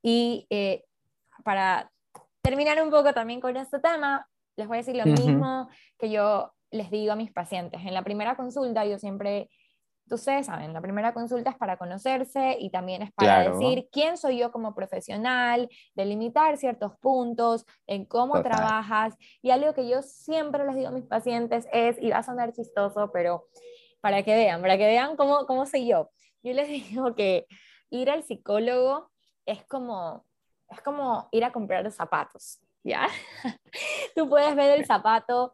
Y 0.03 0.47
eh, 0.51 0.85
para 1.45 1.91
terminar 2.43 2.83
un 2.83 2.91
poco 2.91 3.13
también 3.13 3.41
con 3.41 3.57
este 3.57 3.79
tema, 3.79 4.27
les 4.57 4.69
voy 4.69 4.79
a 4.79 4.81
decir 4.81 4.97
lo 4.97 5.05
mismo 5.05 5.69
que 5.99 6.11
yo 6.11 6.55
les 6.75 6.91
digo 6.91 7.13
a 7.13 7.17
mis 7.17 7.33
pacientes. 7.33 7.81
En 7.85 7.95
la 7.95 8.03
primera 8.03 8.37
consulta 8.37 8.85
yo 8.85 8.99
siempre 8.99 9.49
ustedes 10.11 10.47
saben, 10.47 10.73
la 10.73 10.81
primera 10.81 11.15
consulta 11.15 11.51
es 11.51 11.57
para 11.57 11.77
conocerse 11.77 12.57
y 12.61 12.71
también 12.71 13.03
es 13.03 13.13
para 13.13 13.51
decir 13.51 13.89
quién 13.91 14.17
soy 14.17 14.39
yo 14.39 14.53
como 14.53 14.75
profesional, 14.75 15.69
delimitar 15.95 16.57
ciertos 16.59 16.93
puntos, 16.99 17.65
en 17.87 18.05
cómo 18.05 18.43
trabajas. 18.43 19.15
Y 19.41 19.51
algo 19.51 19.73
que 19.73 19.89
yo 19.89 20.03
siempre 20.03 20.65
les 20.67 20.75
digo 20.75 20.89
a 20.89 20.93
mis 20.93 21.07
pacientes 21.07 21.67
es, 21.73 21.97
y 22.01 22.11
va 22.11 22.19
a 22.19 22.23
sonar 22.23 22.53
chistoso, 22.53 23.11
pero 23.13 23.47
para 24.01 24.23
que 24.23 24.35
vean, 24.35 24.61
para 24.61 24.77
que 24.77 24.87
vean 24.87 25.17
cómo, 25.17 25.47
cómo 25.47 25.65
soy 25.65 25.89
yo. 25.89 26.11
Yo 26.43 26.53
les 26.53 26.69
digo 26.69 27.15
que 27.15 27.47
ir 27.91 28.11
al 28.11 28.23
psicólogo 28.23 29.11
es 29.47 29.65
como, 29.65 30.27
es 30.69 30.81
como 30.83 31.29
ir 31.33 31.45
a 31.45 31.53
comprar 31.53 31.91
zapatos. 31.91 32.61
¿Ya? 32.87 33.09
Tú 34.15 34.29
puedes 34.29 34.55
ver 34.55 34.79
el 34.79 34.85
zapato 34.85 35.53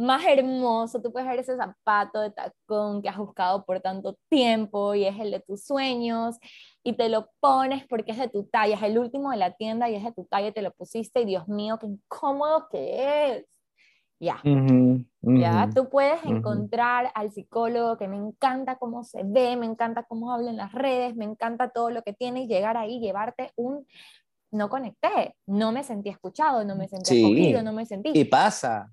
más 0.00 0.24
hermoso, 0.26 1.00
tú 1.00 1.12
puedes 1.12 1.28
ver 1.28 1.38
ese 1.38 1.56
zapato 1.56 2.20
de 2.20 2.30
tacón 2.30 3.02
que 3.02 3.08
has 3.08 3.18
buscado 3.18 3.64
por 3.64 3.80
tanto 3.80 4.16
tiempo 4.28 4.94
y 4.94 5.04
es 5.04 5.18
el 5.20 5.30
de 5.30 5.40
tus 5.40 5.64
sueños 5.64 6.38
y 6.82 6.94
te 6.94 7.08
lo 7.08 7.28
pones 7.38 7.86
porque 7.86 8.12
es 8.12 8.18
de 8.18 8.28
tu 8.28 8.44
talla, 8.44 8.76
es 8.76 8.82
el 8.82 8.98
último 8.98 9.30
de 9.30 9.36
la 9.36 9.52
tienda 9.52 9.90
y 9.90 9.96
es 9.96 10.04
de 10.04 10.12
tu 10.12 10.24
talla, 10.24 10.52
te 10.52 10.62
lo 10.62 10.72
pusiste 10.72 11.20
y 11.20 11.26
Dios 11.26 11.48
mío, 11.48 11.78
qué 11.78 11.86
incómodo 11.86 12.66
que 12.70 13.36
es. 13.36 13.46
Ya, 14.22 14.38
ya, 15.22 15.70
tú 15.74 15.88
puedes 15.88 16.22
encontrar 16.26 17.10
al 17.14 17.30
psicólogo 17.30 17.96
que 17.96 18.06
me 18.06 18.18
encanta 18.18 18.76
cómo 18.76 19.02
se 19.02 19.22
ve, 19.24 19.56
me 19.56 19.64
encanta 19.64 20.02
cómo 20.02 20.30
habla 20.30 20.50
en 20.50 20.58
las 20.58 20.72
redes, 20.72 21.16
me 21.16 21.24
encanta 21.24 21.70
todo 21.70 21.88
lo 21.88 22.02
que 22.02 22.12
tiene 22.12 22.42
y 22.42 22.46
llegar 22.46 22.76
ahí, 22.76 23.00
llevarte 23.00 23.50
un 23.56 23.86
no 24.52 24.68
conecté, 24.68 25.36
no 25.46 25.72
me 25.72 25.84
sentí 25.84 26.10
escuchado, 26.10 26.64
no 26.64 26.76
me 26.76 26.86
sentí 26.88 27.24
acogido, 27.24 27.62
no 27.62 27.72
me 27.72 27.86
sentí. 27.86 28.10
Y 28.14 28.24
pasa. 28.24 28.92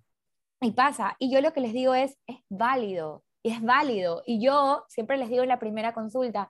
Y 0.61 0.71
pasa. 0.71 1.15
Y 1.19 1.31
yo 1.31 1.41
lo 1.41 1.53
que 1.53 1.61
les 1.61 1.73
digo 1.73 1.93
es, 1.93 2.17
es 2.25 2.37
válido, 2.49 3.23
y 3.43 3.51
es 3.51 3.61
válido. 3.61 4.23
Y 4.25 4.43
yo 4.43 4.83
siempre 4.89 5.17
les 5.17 5.29
digo 5.29 5.43
en 5.43 5.49
la 5.49 5.59
primera 5.59 5.93
consulta, 5.93 6.49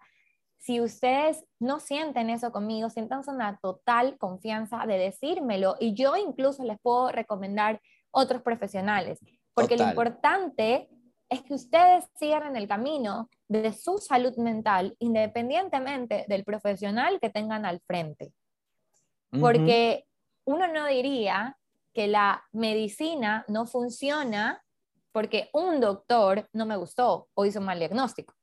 si 0.57 0.81
ustedes 0.81 1.45
no 1.59 1.79
sienten 1.79 2.29
eso 2.29 2.51
conmigo, 2.51 2.89
sientan 2.89 3.21
una 3.27 3.57
total 3.61 4.17
confianza 4.17 4.85
de 4.85 4.97
decírmelo. 4.97 5.75
Y 5.79 5.93
yo 5.93 6.15
incluso 6.15 6.63
les 6.63 6.79
puedo 6.79 7.11
recomendar 7.11 7.81
otros 8.11 8.41
profesionales, 8.41 9.19
porque 9.53 9.77
lo 9.77 9.87
importante 9.87 10.89
es 11.29 11.41
que 11.43 11.53
ustedes 11.53 12.05
sigan 12.15 12.47
en 12.47 12.55
el 12.55 12.67
camino 12.67 13.29
de 13.47 13.73
su 13.73 13.97
salud 13.97 14.35
mental, 14.37 14.95
independientemente 14.99 16.25
del 16.27 16.43
profesional 16.43 17.19
que 17.19 17.29
tengan 17.29 17.65
al 17.65 17.81
frente. 17.81 18.31
Porque 19.39 20.05
uno 20.45 20.67
no 20.67 20.87
diría 20.87 21.57
que 21.97 22.07
la 22.07 22.43
medicina 22.51 23.43
no 23.47 23.65
funciona 23.65 24.63
porque 25.11 25.49
un 25.51 25.81
doctor 25.81 26.47
no 26.53 26.67
me 26.67 26.77
gustó 26.77 27.27
o 27.34 27.43
hizo 27.43 27.59
mal 27.59 27.80
diagnóstico. 27.80 28.35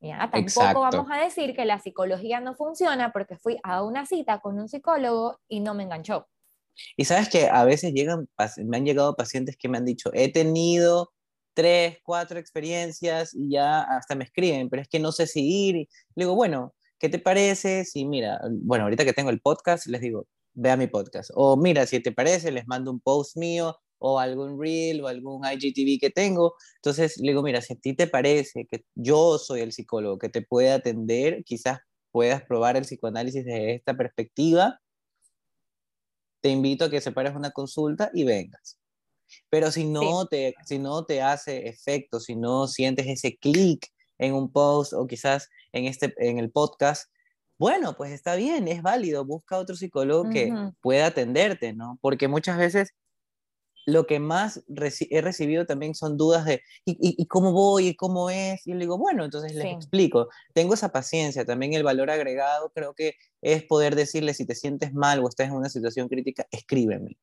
Ya, 0.00 0.28
tampoco 0.28 0.80
vamos 0.80 1.06
a 1.08 1.18
decir 1.22 1.54
que 1.54 1.64
la 1.64 1.78
psicología 1.78 2.40
no 2.40 2.56
funciona 2.56 3.12
porque 3.12 3.36
fui 3.36 3.56
a 3.62 3.84
una 3.84 4.04
cita 4.04 4.40
con 4.40 4.58
un 4.58 4.68
psicólogo 4.68 5.38
y 5.46 5.60
no 5.60 5.74
me 5.74 5.84
enganchó. 5.84 6.26
Y 6.96 7.04
sabes 7.04 7.28
que 7.28 7.48
a 7.48 7.62
veces 7.62 7.92
llegan, 7.92 8.28
me 8.64 8.78
han 8.78 8.84
llegado 8.84 9.14
pacientes 9.14 9.56
que 9.56 9.68
me 9.68 9.78
han 9.78 9.84
dicho, 9.84 10.10
he 10.12 10.32
tenido 10.32 11.12
tres, 11.54 11.98
cuatro 12.02 12.40
experiencias 12.40 13.32
y 13.32 13.52
ya 13.52 13.82
hasta 13.82 14.16
me 14.16 14.24
escriben, 14.24 14.68
pero 14.68 14.82
es 14.82 14.88
que 14.88 14.98
no 14.98 15.12
sé 15.12 15.28
si 15.28 15.68
ir. 15.68 15.76
Le 15.76 16.24
digo, 16.24 16.34
bueno, 16.34 16.74
¿qué 16.98 17.08
te 17.08 17.20
parece? 17.20 17.84
Si 17.84 18.04
mira, 18.04 18.40
bueno, 18.50 18.86
ahorita 18.86 19.04
que 19.04 19.12
tengo 19.12 19.30
el 19.30 19.40
podcast, 19.40 19.86
les 19.86 20.00
digo, 20.00 20.26
vea 20.54 20.76
mi 20.76 20.86
podcast. 20.86 21.30
O 21.34 21.56
mira, 21.56 21.86
si 21.86 22.00
te 22.00 22.12
parece, 22.12 22.52
les 22.52 22.66
mando 22.66 22.90
un 22.90 23.00
post 23.00 23.36
mío 23.36 23.76
o 23.98 24.18
algún 24.18 24.60
reel 24.60 25.00
o 25.02 25.08
algún 25.08 25.42
IGTV 25.44 26.00
que 26.00 26.10
tengo. 26.10 26.54
Entonces 26.76 27.16
le 27.18 27.28
digo, 27.28 27.42
mira, 27.42 27.60
si 27.62 27.74
a 27.74 27.76
ti 27.76 27.94
te 27.94 28.06
parece 28.06 28.66
que 28.66 28.84
yo 28.94 29.38
soy 29.38 29.60
el 29.60 29.72
psicólogo 29.72 30.18
que 30.18 30.28
te 30.28 30.42
puede 30.42 30.72
atender, 30.72 31.44
quizás 31.44 31.80
puedas 32.10 32.42
probar 32.42 32.76
el 32.76 32.82
psicoanálisis 32.82 33.44
desde 33.44 33.74
esta 33.74 33.96
perspectiva, 33.96 34.80
te 36.40 36.50
invito 36.50 36.84
a 36.84 36.90
que 36.90 37.00
separes 37.00 37.34
una 37.34 37.52
consulta 37.52 38.10
y 38.12 38.24
vengas. 38.24 38.78
Pero 39.48 39.70
si 39.70 39.84
no, 39.84 40.26
te, 40.26 40.54
si 40.66 40.78
no 40.78 41.04
te 41.04 41.22
hace 41.22 41.68
efecto, 41.68 42.20
si 42.20 42.36
no 42.36 42.66
sientes 42.66 43.06
ese 43.06 43.36
clic 43.36 43.86
en 44.18 44.34
un 44.34 44.52
post 44.52 44.92
o 44.92 45.06
quizás 45.06 45.48
en, 45.72 45.86
este, 45.86 46.12
en 46.18 46.38
el 46.38 46.50
podcast, 46.50 47.10
bueno, 47.62 47.94
pues 47.96 48.10
está 48.10 48.34
bien, 48.34 48.66
es 48.66 48.82
válido, 48.82 49.24
busca 49.24 49.56
otro 49.56 49.76
psicólogo 49.76 50.28
que 50.30 50.52
pueda 50.80 51.06
atenderte, 51.06 51.72
¿no? 51.72 51.96
Porque 52.00 52.26
muchas 52.26 52.58
veces 52.58 52.92
lo 53.86 54.04
que 54.08 54.18
más 54.18 54.64
he 54.68 55.20
recibido 55.20 55.64
también 55.64 55.94
son 55.94 56.16
dudas 56.16 56.44
de, 56.44 56.60
¿y, 56.84 57.24
cómo 57.26 57.52
voy? 57.52 57.86
¿Y 57.86 57.94
cómo 57.94 58.30
es? 58.30 58.66
Y 58.66 58.72
le 58.72 58.80
digo, 58.80 58.98
bueno, 58.98 59.24
entonces 59.24 59.54
les 59.54 59.66
explico. 59.66 60.28
Tengo 60.52 60.74
esa 60.74 60.90
paciencia, 60.90 61.44
también 61.44 61.74
el 61.74 61.84
valor 61.84 62.10
agregado 62.10 62.72
creo 62.74 62.94
que 62.94 63.14
es 63.40 63.62
poder 63.62 63.94
decirle, 63.94 64.34
si 64.34 64.44
te 64.44 64.56
sientes 64.56 64.92
mal 64.92 65.20
o 65.20 65.28
estás 65.28 65.46
en 65.46 65.54
una 65.54 65.68
situación 65.68 66.08
crítica, 66.08 66.44
escríbeme. 66.50 67.16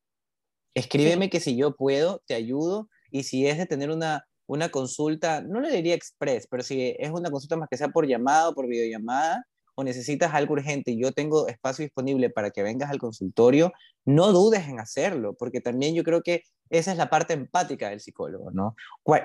Escríbeme 0.73 1.29
que 1.29 1.41
si 1.41 1.57
yo 1.57 1.75
puedo, 1.75 2.23
te 2.25 2.33
ayudo. 2.33 2.87
Y 3.11 3.23
si 3.23 3.45
es 3.45 3.57
de 3.57 3.65
tener 3.65 3.89
una, 3.89 4.25
una 4.47 4.69
consulta, 4.69 5.41
no 5.41 5.59
le 5.59 5.69
diría 5.69 5.95
express, 5.95 6.47
pero 6.49 6.63
si 6.63 6.95
es 6.97 7.09
una 7.11 7.29
consulta 7.29 7.57
más 7.57 7.67
que 7.69 7.75
sea 7.75 7.89
por 7.89 8.07
llamado, 8.07 8.55
por 8.55 8.67
videollamada, 8.67 9.45
o 9.80 9.84
necesitas 9.85 10.34
algo 10.34 10.56
urgente 10.56 10.91
y 10.91 11.01
yo 11.01 11.14
tengo 11.14 11.47
espacio 11.47 11.84
disponible 11.84 12.30
para 12.30 12.51
que 12.51 12.64
vengas 12.64 12.89
al 12.89 12.99
consultorio, 12.99 13.72
no 14.03 14.34
dudes 14.34 14.68
en 14.68 14.77
hacerlo, 14.77 15.35
porque 15.35 15.61
también 15.61 15.95
yo 15.95 16.03
creo 16.03 16.22
que 16.22 16.43
esa 16.69 16.91
es 16.91 16.97
la 16.97 17.10
parte 17.10 17.31
empática 17.31 17.89
del 17.89 18.01
psicólogo, 18.01 18.51
¿no? 18.51 18.76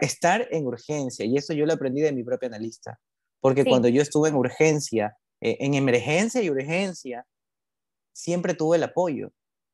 Estar 0.00 0.46
en 0.52 0.64
urgencia, 0.64 1.26
y 1.26 1.36
eso 1.36 1.54
yo 1.54 1.66
lo 1.66 1.72
aprendí 1.72 2.02
de 2.02 2.12
mi 2.12 2.22
propio 2.22 2.46
analista, 2.46 3.00
porque 3.40 3.64
cuando 3.64 3.88
yo 3.88 4.00
estuve 4.00 4.28
en 4.28 4.36
urgencia, 4.36 5.16
eh, 5.40 5.56
en 5.58 5.74
emergencia 5.74 6.40
y 6.40 6.50
urgencia, 6.50 7.26
siempre 8.12 8.54
tuve 8.54 8.76
el 8.76 8.84
apoyo 8.84 9.32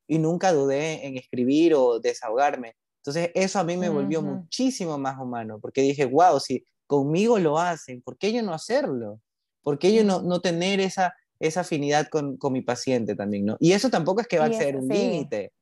y 0.09 0.19
nunca 0.19 0.51
dudé 0.51 1.07
en 1.07 1.19
escribir 1.19 1.75
o 1.75 2.01
desahogarme. 2.01 2.75
Entonces 3.01 3.31
eso 3.35 3.59
a 3.59 3.65
mí 3.65 3.77
me 3.77 3.91
volvió 3.91 4.23
muchísimo 4.23 4.97
más 4.97 5.19
humano, 5.19 5.59
porque 5.61 5.83
dije, 5.83 6.07
wow, 6.07 6.41
si 6.41 6.65
conmigo 6.87 7.39
lo 7.39 7.59
hacen, 7.59 8.01
¿por 8.01 8.17
qué 8.17 8.33
yo 8.33 8.43
no 8.43 8.55
hacerlo? 8.55 9.21
¿Por 9.63 9.79
qué 9.79 9.95
yo 9.95 10.05
no, 10.05 10.23
no 10.23 10.41
tener 10.41 10.81
esa, 10.81 11.15
esa 11.39 11.61
afinidad 11.61 12.09
con, 12.09 12.37
con, 12.37 12.53
mi 12.53 12.63
paciente 12.63 13.15
también, 13.15 13.45
¿no? 13.47 13.57
Y 13.61 13.73
eso 13.73 13.91
tampoco 13.91 14.21
es 14.21 14.29
que 14.29 14.39
va 14.39 14.47
a 14.47 14.49
exceder 14.49 14.77
un 14.77 14.89
límite. 14.89 15.53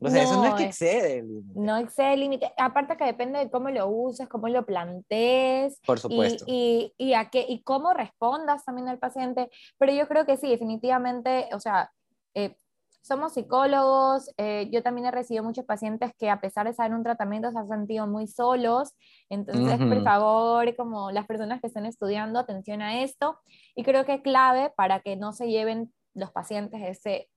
O 0.00 0.08
sea, 0.08 0.22
eso 0.22 0.36
no 0.36 0.46
es 0.46 0.54
que 0.54 0.64
excede 0.64 1.18
el 1.18 1.28
límite. 1.28 1.60
No 1.60 1.76
excede 1.76 2.14
el 2.14 2.20
límite. 2.20 2.52
Aparte 2.56 2.96
que 2.96 3.04
depende 3.04 3.40
de 3.40 3.50
cómo 3.50 3.68
lo 3.70 3.88
uses, 3.88 4.28
cómo 4.28 4.48
lo 4.48 4.64
plantees. 4.64 5.80
Por 5.84 5.98
supuesto. 5.98 6.44
Y, 6.46 6.92
y, 6.96 7.08
y, 7.08 7.14
a 7.14 7.30
qué, 7.30 7.44
y 7.48 7.62
cómo 7.62 7.92
respondas 7.92 8.64
también 8.64 8.88
al 8.88 8.98
paciente. 8.98 9.50
Pero 9.76 9.92
yo 9.92 10.06
creo 10.06 10.24
que 10.24 10.36
sí, 10.36 10.48
definitivamente, 10.48 11.48
o 11.52 11.58
sea, 11.58 11.90
eh, 12.34 12.56
somos 13.08 13.32
psicólogos, 13.32 14.30
eh, 14.36 14.68
yo 14.70 14.82
también 14.82 15.06
he 15.06 15.10
recibido 15.10 15.42
muchos 15.42 15.64
pacientes 15.64 16.12
que 16.18 16.28
a 16.28 16.40
pesar 16.40 16.64
de 16.64 16.72
estar 16.72 16.86
en 16.86 16.94
un 16.94 17.02
tratamiento 17.02 17.50
se 17.50 17.58
han 17.58 17.68
sentido 17.68 18.06
muy 18.06 18.26
solos, 18.26 18.94
entonces 19.30 19.78
por 19.78 20.04
favor, 20.04 20.76
como 20.76 21.10
las 21.10 21.26
personas 21.26 21.60
que 21.60 21.68
estén 21.68 21.86
estudiando, 21.86 22.38
atención 22.38 22.82
a 22.82 23.02
esto, 23.02 23.40
y 23.74 23.82
creo 23.82 24.04
que 24.04 24.14
es 24.14 24.20
clave 24.20 24.70
para 24.76 25.00
que 25.00 25.16
no 25.16 25.32
se 25.32 25.48
lleven 25.48 25.92
los 26.14 26.30
pacientes 26.30 26.80
ese, 26.84 27.30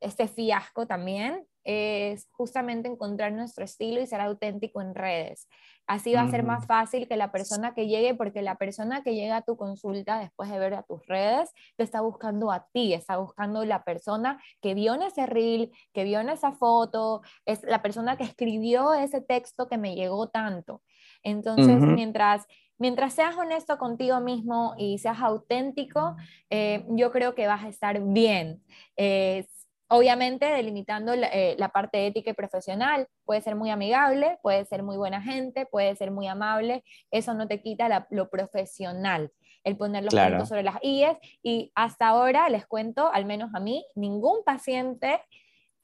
ese 0.00 0.28
fiasco 0.28 0.86
también, 0.86 1.46
es 1.64 2.28
justamente 2.30 2.88
encontrar 2.88 3.32
nuestro 3.32 3.64
estilo 3.64 4.00
y 4.00 4.06
ser 4.06 4.20
auténtico 4.20 4.80
en 4.80 4.94
redes. 4.94 5.48
Así 5.86 6.14
va 6.14 6.22
a 6.22 6.30
ser 6.30 6.44
más 6.44 6.66
fácil 6.66 7.06
que 7.06 7.16
la 7.16 7.30
persona 7.30 7.74
que 7.74 7.86
llegue, 7.86 8.14
porque 8.14 8.40
la 8.40 8.56
persona 8.56 9.02
que 9.02 9.14
llega 9.14 9.36
a 9.36 9.42
tu 9.42 9.56
consulta 9.56 10.18
después 10.18 10.50
de 10.50 10.58
ver 10.58 10.74
a 10.74 10.82
tus 10.82 11.06
redes, 11.06 11.50
te 11.76 11.84
está 11.84 12.00
buscando 12.00 12.50
a 12.50 12.66
ti, 12.72 12.94
está 12.94 13.18
buscando 13.18 13.64
la 13.66 13.84
persona 13.84 14.42
que 14.62 14.72
vio 14.72 14.94
en 14.94 15.02
ese 15.02 15.26
reel, 15.26 15.72
que 15.92 16.04
vio 16.04 16.20
en 16.20 16.30
esa 16.30 16.52
foto, 16.52 17.20
es 17.44 17.62
la 17.64 17.82
persona 17.82 18.16
que 18.16 18.24
escribió 18.24 18.94
ese 18.94 19.20
texto 19.20 19.68
que 19.68 19.76
me 19.76 19.94
llegó 19.94 20.28
tanto. 20.28 20.82
Entonces, 21.22 21.76
mientras 21.80 22.46
mientras 22.78 23.14
seas 23.14 23.36
honesto 23.36 23.78
contigo 23.78 24.20
mismo 24.20 24.74
y 24.76 24.98
seas 24.98 25.20
auténtico, 25.20 26.16
eh, 26.50 26.84
yo 26.88 27.12
creo 27.12 27.34
que 27.34 27.46
vas 27.46 27.64
a 27.64 27.68
estar 27.68 28.00
bien. 28.02 28.62
Eh, 28.96 29.46
Obviamente, 29.88 30.46
delimitando 30.46 31.12
eh, 31.12 31.56
la, 31.58 31.68
parte 31.68 32.06
ética 32.06 32.30
y 32.30 32.34
profesional, 32.34 33.06
puede 33.24 33.42
ser 33.42 33.54
muy 33.54 33.70
amigable, 33.70 34.38
puede 34.42 34.64
ser 34.64 34.82
muy 34.82 34.96
buena 34.96 35.20
gente, 35.20 35.66
puede 35.66 35.94
ser 35.94 36.10
muy 36.10 36.26
amable, 36.26 36.82
eso 37.10 37.34
no 37.34 37.46
te 37.46 37.60
quita 37.60 38.06
lo 38.10 38.30
profesional, 38.30 39.30
el 39.62 39.76
poner 39.76 40.04
los 40.04 40.14
puntos 40.14 40.48
sobre 40.48 40.62
las 40.62 40.76
IES. 40.82 41.18
Y 41.42 41.70
hasta 41.74 42.08
ahora, 42.08 42.48
les 42.48 42.66
cuento, 42.66 43.12
al 43.12 43.26
menos 43.26 43.54
a 43.54 43.60
mí, 43.60 43.84
ningún 43.94 44.42
paciente 44.42 45.20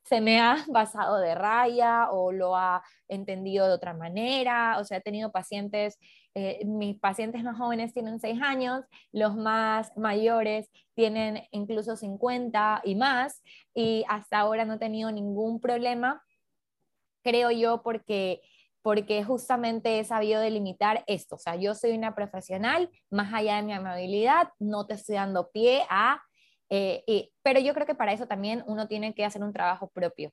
se 0.05 0.21
me 0.21 0.41
ha 0.41 0.57
basado 0.69 1.19
de 1.19 1.35
raya 1.35 2.11
o 2.11 2.33
lo 2.33 2.57
ha 2.57 2.83
entendido 3.09 3.67
de 3.67 3.75
otra 3.75 3.95
manera, 3.95 4.79
o 4.79 4.85
sea, 4.85 4.99
he 4.99 5.03
tenido 5.03 5.31
pacientes 5.31 5.99
eh, 6.35 6.65
mis 6.65 6.99
pacientes 6.99 7.43
más 7.43 7.57
jóvenes 7.59 7.93
tienen 7.93 8.21
6 8.21 8.41
años, 8.41 8.85
los 9.13 9.37
más 9.37 9.97
mayores 9.97 10.71
tienen 10.95 11.43
incluso 11.51 11.97
50 11.97 12.83
y 12.85 12.95
más, 12.95 13.43
y 13.75 14.05
hasta 14.09 14.39
ahora 14.39 14.65
no 14.65 14.75
he 14.75 14.79
tenido 14.79 15.11
ningún 15.11 15.61
problema, 15.61 16.23
creo 17.23 17.51
yo, 17.51 17.83
porque 17.83 18.43
porque 18.83 19.23
justamente 19.25 19.99
he 19.99 20.05
sabido 20.05 20.41
delimitar 20.41 21.05
esto. 21.07 21.35
O 21.37 21.39
sea, 21.39 21.57
yo 21.57 21.75
soy 21.75 21.93
una 21.93 22.15
profesional, 22.15 22.91
más 23.11 23.33
allá 23.35 23.57
de 23.57 23.63
mi 23.63 23.73
amabilidad, 23.73 24.49
no 24.59 24.87
te 24.87 24.95
estoy 24.95 25.17
dando 25.17 25.51
pie 25.51 25.83
a... 25.91 26.23
Eh, 26.71 27.31
pero 27.43 27.61
yo 27.61 27.75
creo 27.75 27.87
que 27.87 27.95
para 27.95 28.13
eso 28.13 28.27
también 28.27 28.63
uno 28.67 28.89
tiene 28.89 29.13
que 29.15 29.25
hacer 29.25 29.43
un 29.43 29.53
trabajo 29.53 29.91
propio. 29.91 30.33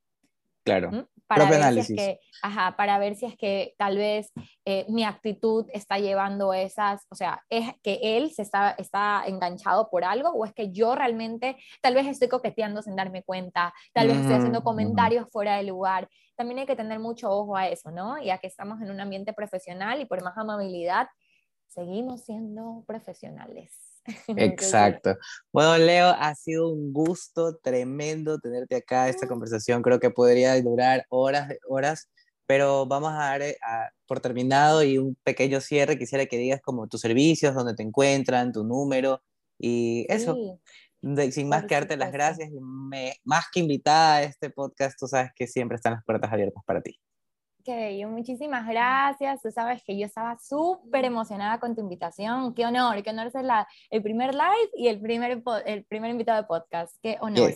Claro. 0.67 1.07
Para 1.27 1.49
ver, 1.49 1.73
Si 1.73 1.79
es 1.79 1.87
que, 1.87 2.19
ajá, 2.41 2.77
para 2.77 2.97
ver 2.99 3.15
si 3.15 3.25
es 3.25 3.35
que 3.35 3.75
tal 3.77 3.97
vez 3.97 4.31
eh, 4.63 4.85
mi 4.87 5.03
actitud 5.03 5.65
está 5.73 5.99
llevando 5.99 6.53
esas, 6.53 7.05
o 7.09 7.15
sea, 7.15 7.43
es 7.49 7.73
que 7.83 7.99
él 8.01 8.31
se 8.31 8.43
está, 8.43 8.71
está 8.77 9.23
enganchado 9.27 9.89
por 9.89 10.05
algo 10.05 10.29
o 10.29 10.45
es 10.45 10.53
que 10.53 10.71
yo 10.71 10.95
realmente 10.95 11.57
tal 11.81 11.95
vez 11.95 12.07
estoy 12.07 12.29
coqueteando 12.29 12.81
sin 12.81 12.95
darme 12.95 13.23
cuenta, 13.23 13.73
tal 13.93 14.07
vez 14.07 14.17
estoy 14.17 14.35
haciendo 14.35 14.63
comentarios 14.63 15.27
fuera 15.29 15.57
de 15.57 15.63
lugar. 15.63 16.07
También 16.37 16.59
hay 16.59 16.65
que 16.65 16.77
tener 16.77 16.99
mucho 16.99 17.29
ojo 17.29 17.57
a 17.57 17.67
eso, 17.67 17.91
¿no? 17.91 18.21
Ya 18.23 18.37
que 18.37 18.47
estamos 18.47 18.79
en 18.81 18.89
un 18.89 19.01
ambiente 19.01 19.33
profesional 19.33 19.99
y 19.99 20.05
por 20.05 20.23
más 20.23 20.37
amabilidad, 20.37 21.07
seguimos 21.67 22.23
siendo 22.23 22.85
profesionales. 22.87 23.86
Exacto. 24.37 25.17
Bueno, 25.51 25.77
Leo, 25.77 26.07
ha 26.07 26.33
sido 26.35 26.69
un 26.69 26.93
gusto 26.93 27.57
tremendo 27.57 28.39
tenerte 28.39 28.75
acá. 28.75 29.09
Esta 29.09 29.25
mm. 29.25 29.29
conversación 29.29 29.81
creo 29.81 29.99
que 29.99 30.09
podría 30.09 30.59
durar 30.61 31.05
horas, 31.09 31.53
horas, 31.67 32.09
pero 32.45 32.85
vamos 32.85 33.11
a 33.11 33.17
dar 33.17 33.41
eh, 33.41 33.57
por 34.07 34.19
terminado 34.19 34.83
y 34.83 34.97
un 34.97 35.15
pequeño 35.23 35.61
cierre. 35.61 35.97
Quisiera 35.97 36.25
que 36.25 36.37
digas 36.37 36.61
como 36.61 36.87
tus 36.87 37.01
servicios, 37.01 37.53
dónde 37.53 37.75
te 37.75 37.83
encuentran, 37.83 38.51
tu 38.51 38.63
número 38.63 39.21
y 39.59 40.05
eso. 40.09 40.59
sin 41.31 41.49
más 41.49 41.65
que 41.65 41.75
darte 41.75 41.97
las 41.97 42.11
gracias, 42.11 42.49
me, 42.51 43.15
más 43.23 43.45
que 43.51 43.59
invitada 43.59 44.17
a 44.17 44.23
este 44.23 44.49
podcast, 44.49 44.97
tú 44.99 45.07
sabes 45.07 45.31
que 45.35 45.47
siempre 45.47 45.75
están 45.75 45.93
las 45.93 46.03
puertas 46.03 46.31
abiertas 46.31 46.63
para 46.65 46.81
ti. 46.81 46.99
Qué 47.67 47.75
bello, 47.75 48.07
muchísimas 48.07 48.65
gracias. 48.65 49.41
Tú 49.41 49.51
sabes 49.51 49.83
que 49.83 49.99
yo 49.99 50.05
estaba 50.05 50.37
súper 50.39 51.03
emocionada 51.03 51.59
con 51.59 51.75
tu 51.75 51.81
invitación. 51.81 52.53
Qué 52.53 52.65
honor, 52.65 53.03
qué 53.03 53.09
honor 53.09 53.29
ser 53.29 53.43
la, 53.43 53.67
el 53.89 54.01
primer 54.01 54.33
live 54.33 54.71
y 54.73 54.87
el 54.87 55.01
primer, 55.01 55.43
el 55.65 55.83
primer 55.83 56.11
invitado 56.11 56.41
de 56.41 56.47
podcast. 56.47 56.95
Qué 57.03 57.17
honor. 57.19 57.53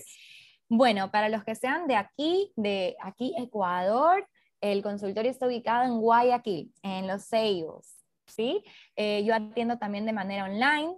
Bueno, 0.68 1.10
para 1.12 1.30
los 1.30 1.46
que 1.46 1.56
sean 1.56 1.88
de 1.88 1.96
aquí, 1.96 2.52
de 2.58 2.98
aquí 3.02 3.34
Ecuador, 3.38 4.28
el 4.60 4.84
consultorio 4.84 5.32
está 5.32 5.48
ubicado 5.48 5.86
en 5.86 6.02
Guayaquil, 6.02 6.74
en 6.84 7.08
Los 7.08 7.30
Ceibos. 7.30 7.96
¿sí? 8.26 8.66
Eh, 8.98 9.24
yo 9.24 9.34
atiendo 9.34 9.78
también 9.78 10.06
de 10.06 10.12
manera 10.12 10.44
online. 10.44 10.94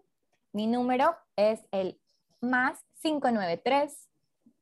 Mi 0.53 0.65
número 0.65 1.15
es 1.35 1.59
el 1.69 1.99
más 2.41 2.83
593 3.03 4.09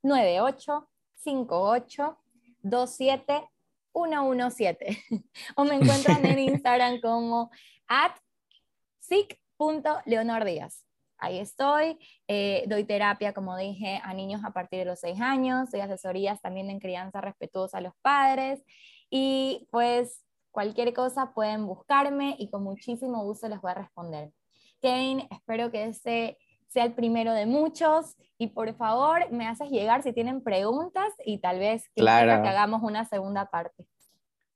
98 0.03 0.89
58 1.15 2.17
27 2.63 3.50
117 3.93 5.03
o 5.55 5.63
me 5.63 5.75
encuentran 5.75 6.25
en 6.25 6.39
Instagram 6.51 7.01
como 7.01 7.51
at 7.87 8.13
díaz 10.45 10.85
Ahí 11.17 11.37
estoy, 11.37 11.99
eh, 12.27 12.63
doy 12.67 12.83
terapia, 12.83 13.31
como 13.31 13.55
dije, 13.55 14.01
a 14.03 14.11
niños 14.11 14.41
a 14.43 14.53
partir 14.53 14.79
de 14.79 14.85
los 14.85 14.99
6 15.01 15.21
años, 15.21 15.69
doy 15.69 15.81
asesorías 15.81 16.41
también 16.41 16.71
en 16.71 16.79
crianza 16.79 17.21
respetuosa 17.21 17.77
a 17.77 17.81
los 17.81 17.93
padres 18.01 18.63
y 19.11 19.67
pues 19.69 20.25
cualquier 20.49 20.93
cosa 20.93 21.31
pueden 21.35 21.67
buscarme 21.67 22.35
y 22.39 22.49
con 22.49 22.63
muchísimo 22.63 23.23
gusto 23.23 23.47
les 23.47 23.61
voy 23.61 23.69
a 23.69 23.75
responder. 23.75 24.31
Kevin, 24.81 25.27
espero 25.29 25.69
que 25.69 25.83
este 25.83 26.39
sea 26.71 26.85
el 26.85 26.93
primero 26.93 27.33
de 27.33 27.45
muchos 27.45 28.15
y 28.37 28.47
por 28.47 28.73
favor 28.75 29.29
me 29.31 29.45
haces 29.45 29.69
llegar 29.69 30.03
si 30.03 30.13
tienen 30.13 30.41
preguntas 30.41 31.13
y 31.25 31.39
tal 31.39 31.59
vez 31.59 31.83
que, 31.95 32.03
que 32.03 32.07
hagamos 32.07 32.81
una 32.81 33.03
segunda 33.05 33.49
parte. 33.49 33.85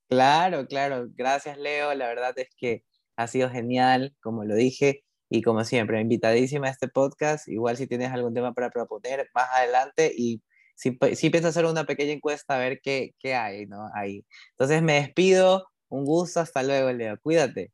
Claro, 0.07 0.65
claro. 0.65 1.07
Gracias, 1.13 1.57
Leo. 1.57 1.93
La 1.93 2.07
verdad 2.07 2.33
es 2.37 2.47
que 2.57 2.83
ha 3.17 3.27
sido 3.27 3.49
genial, 3.49 4.15
como 4.21 4.45
lo 4.45 4.55
dije, 4.55 5.03
y 5.29 5.41
como 5.41 5.63
siempre, 5.65 5.99
invitadísima 5.99 6.67
a 6.67 6.71
este 6.71 6.87
podcast. 6.87 7.47
Igual 7.49 7.75
si 7.75 7.87
tienes 7.87 8.11
algún 8.11 8.33
tema 8.33 8.53
para 8.53 8.69
proponer 8.69 9.27
más 9.33 9.49
adelante 9.53 10.13
y 10.15 10.41
si, 10.75 10.97
si 11.15 11.29
piensas 11.29 11.49
hacer 11.49 11.65
una 11.65 11.85
pequeña 11.85 12.13
encuesta 12.13 12.55
a 12.55 12.59
ver 12.59 12.79
qué, 12.81 13.13
qué 13.19 13.35
hay, 13.35 13.65
¿no? 13.65 13.89
Ahí. 13.93 14.25
Entonces 14.51 14.81
me 14.81 14.93
despido. 14.93 15.67
Un 15.89 16.05
gusto. 16.05 16.39
Hasta 16.39 16.63
luego, 16.63 16.91
Leo. 16.91 17.17
Cuídate. 17.21 17.71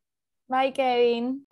Bye, 0.47 0.73
Kevin. 0.73 1.45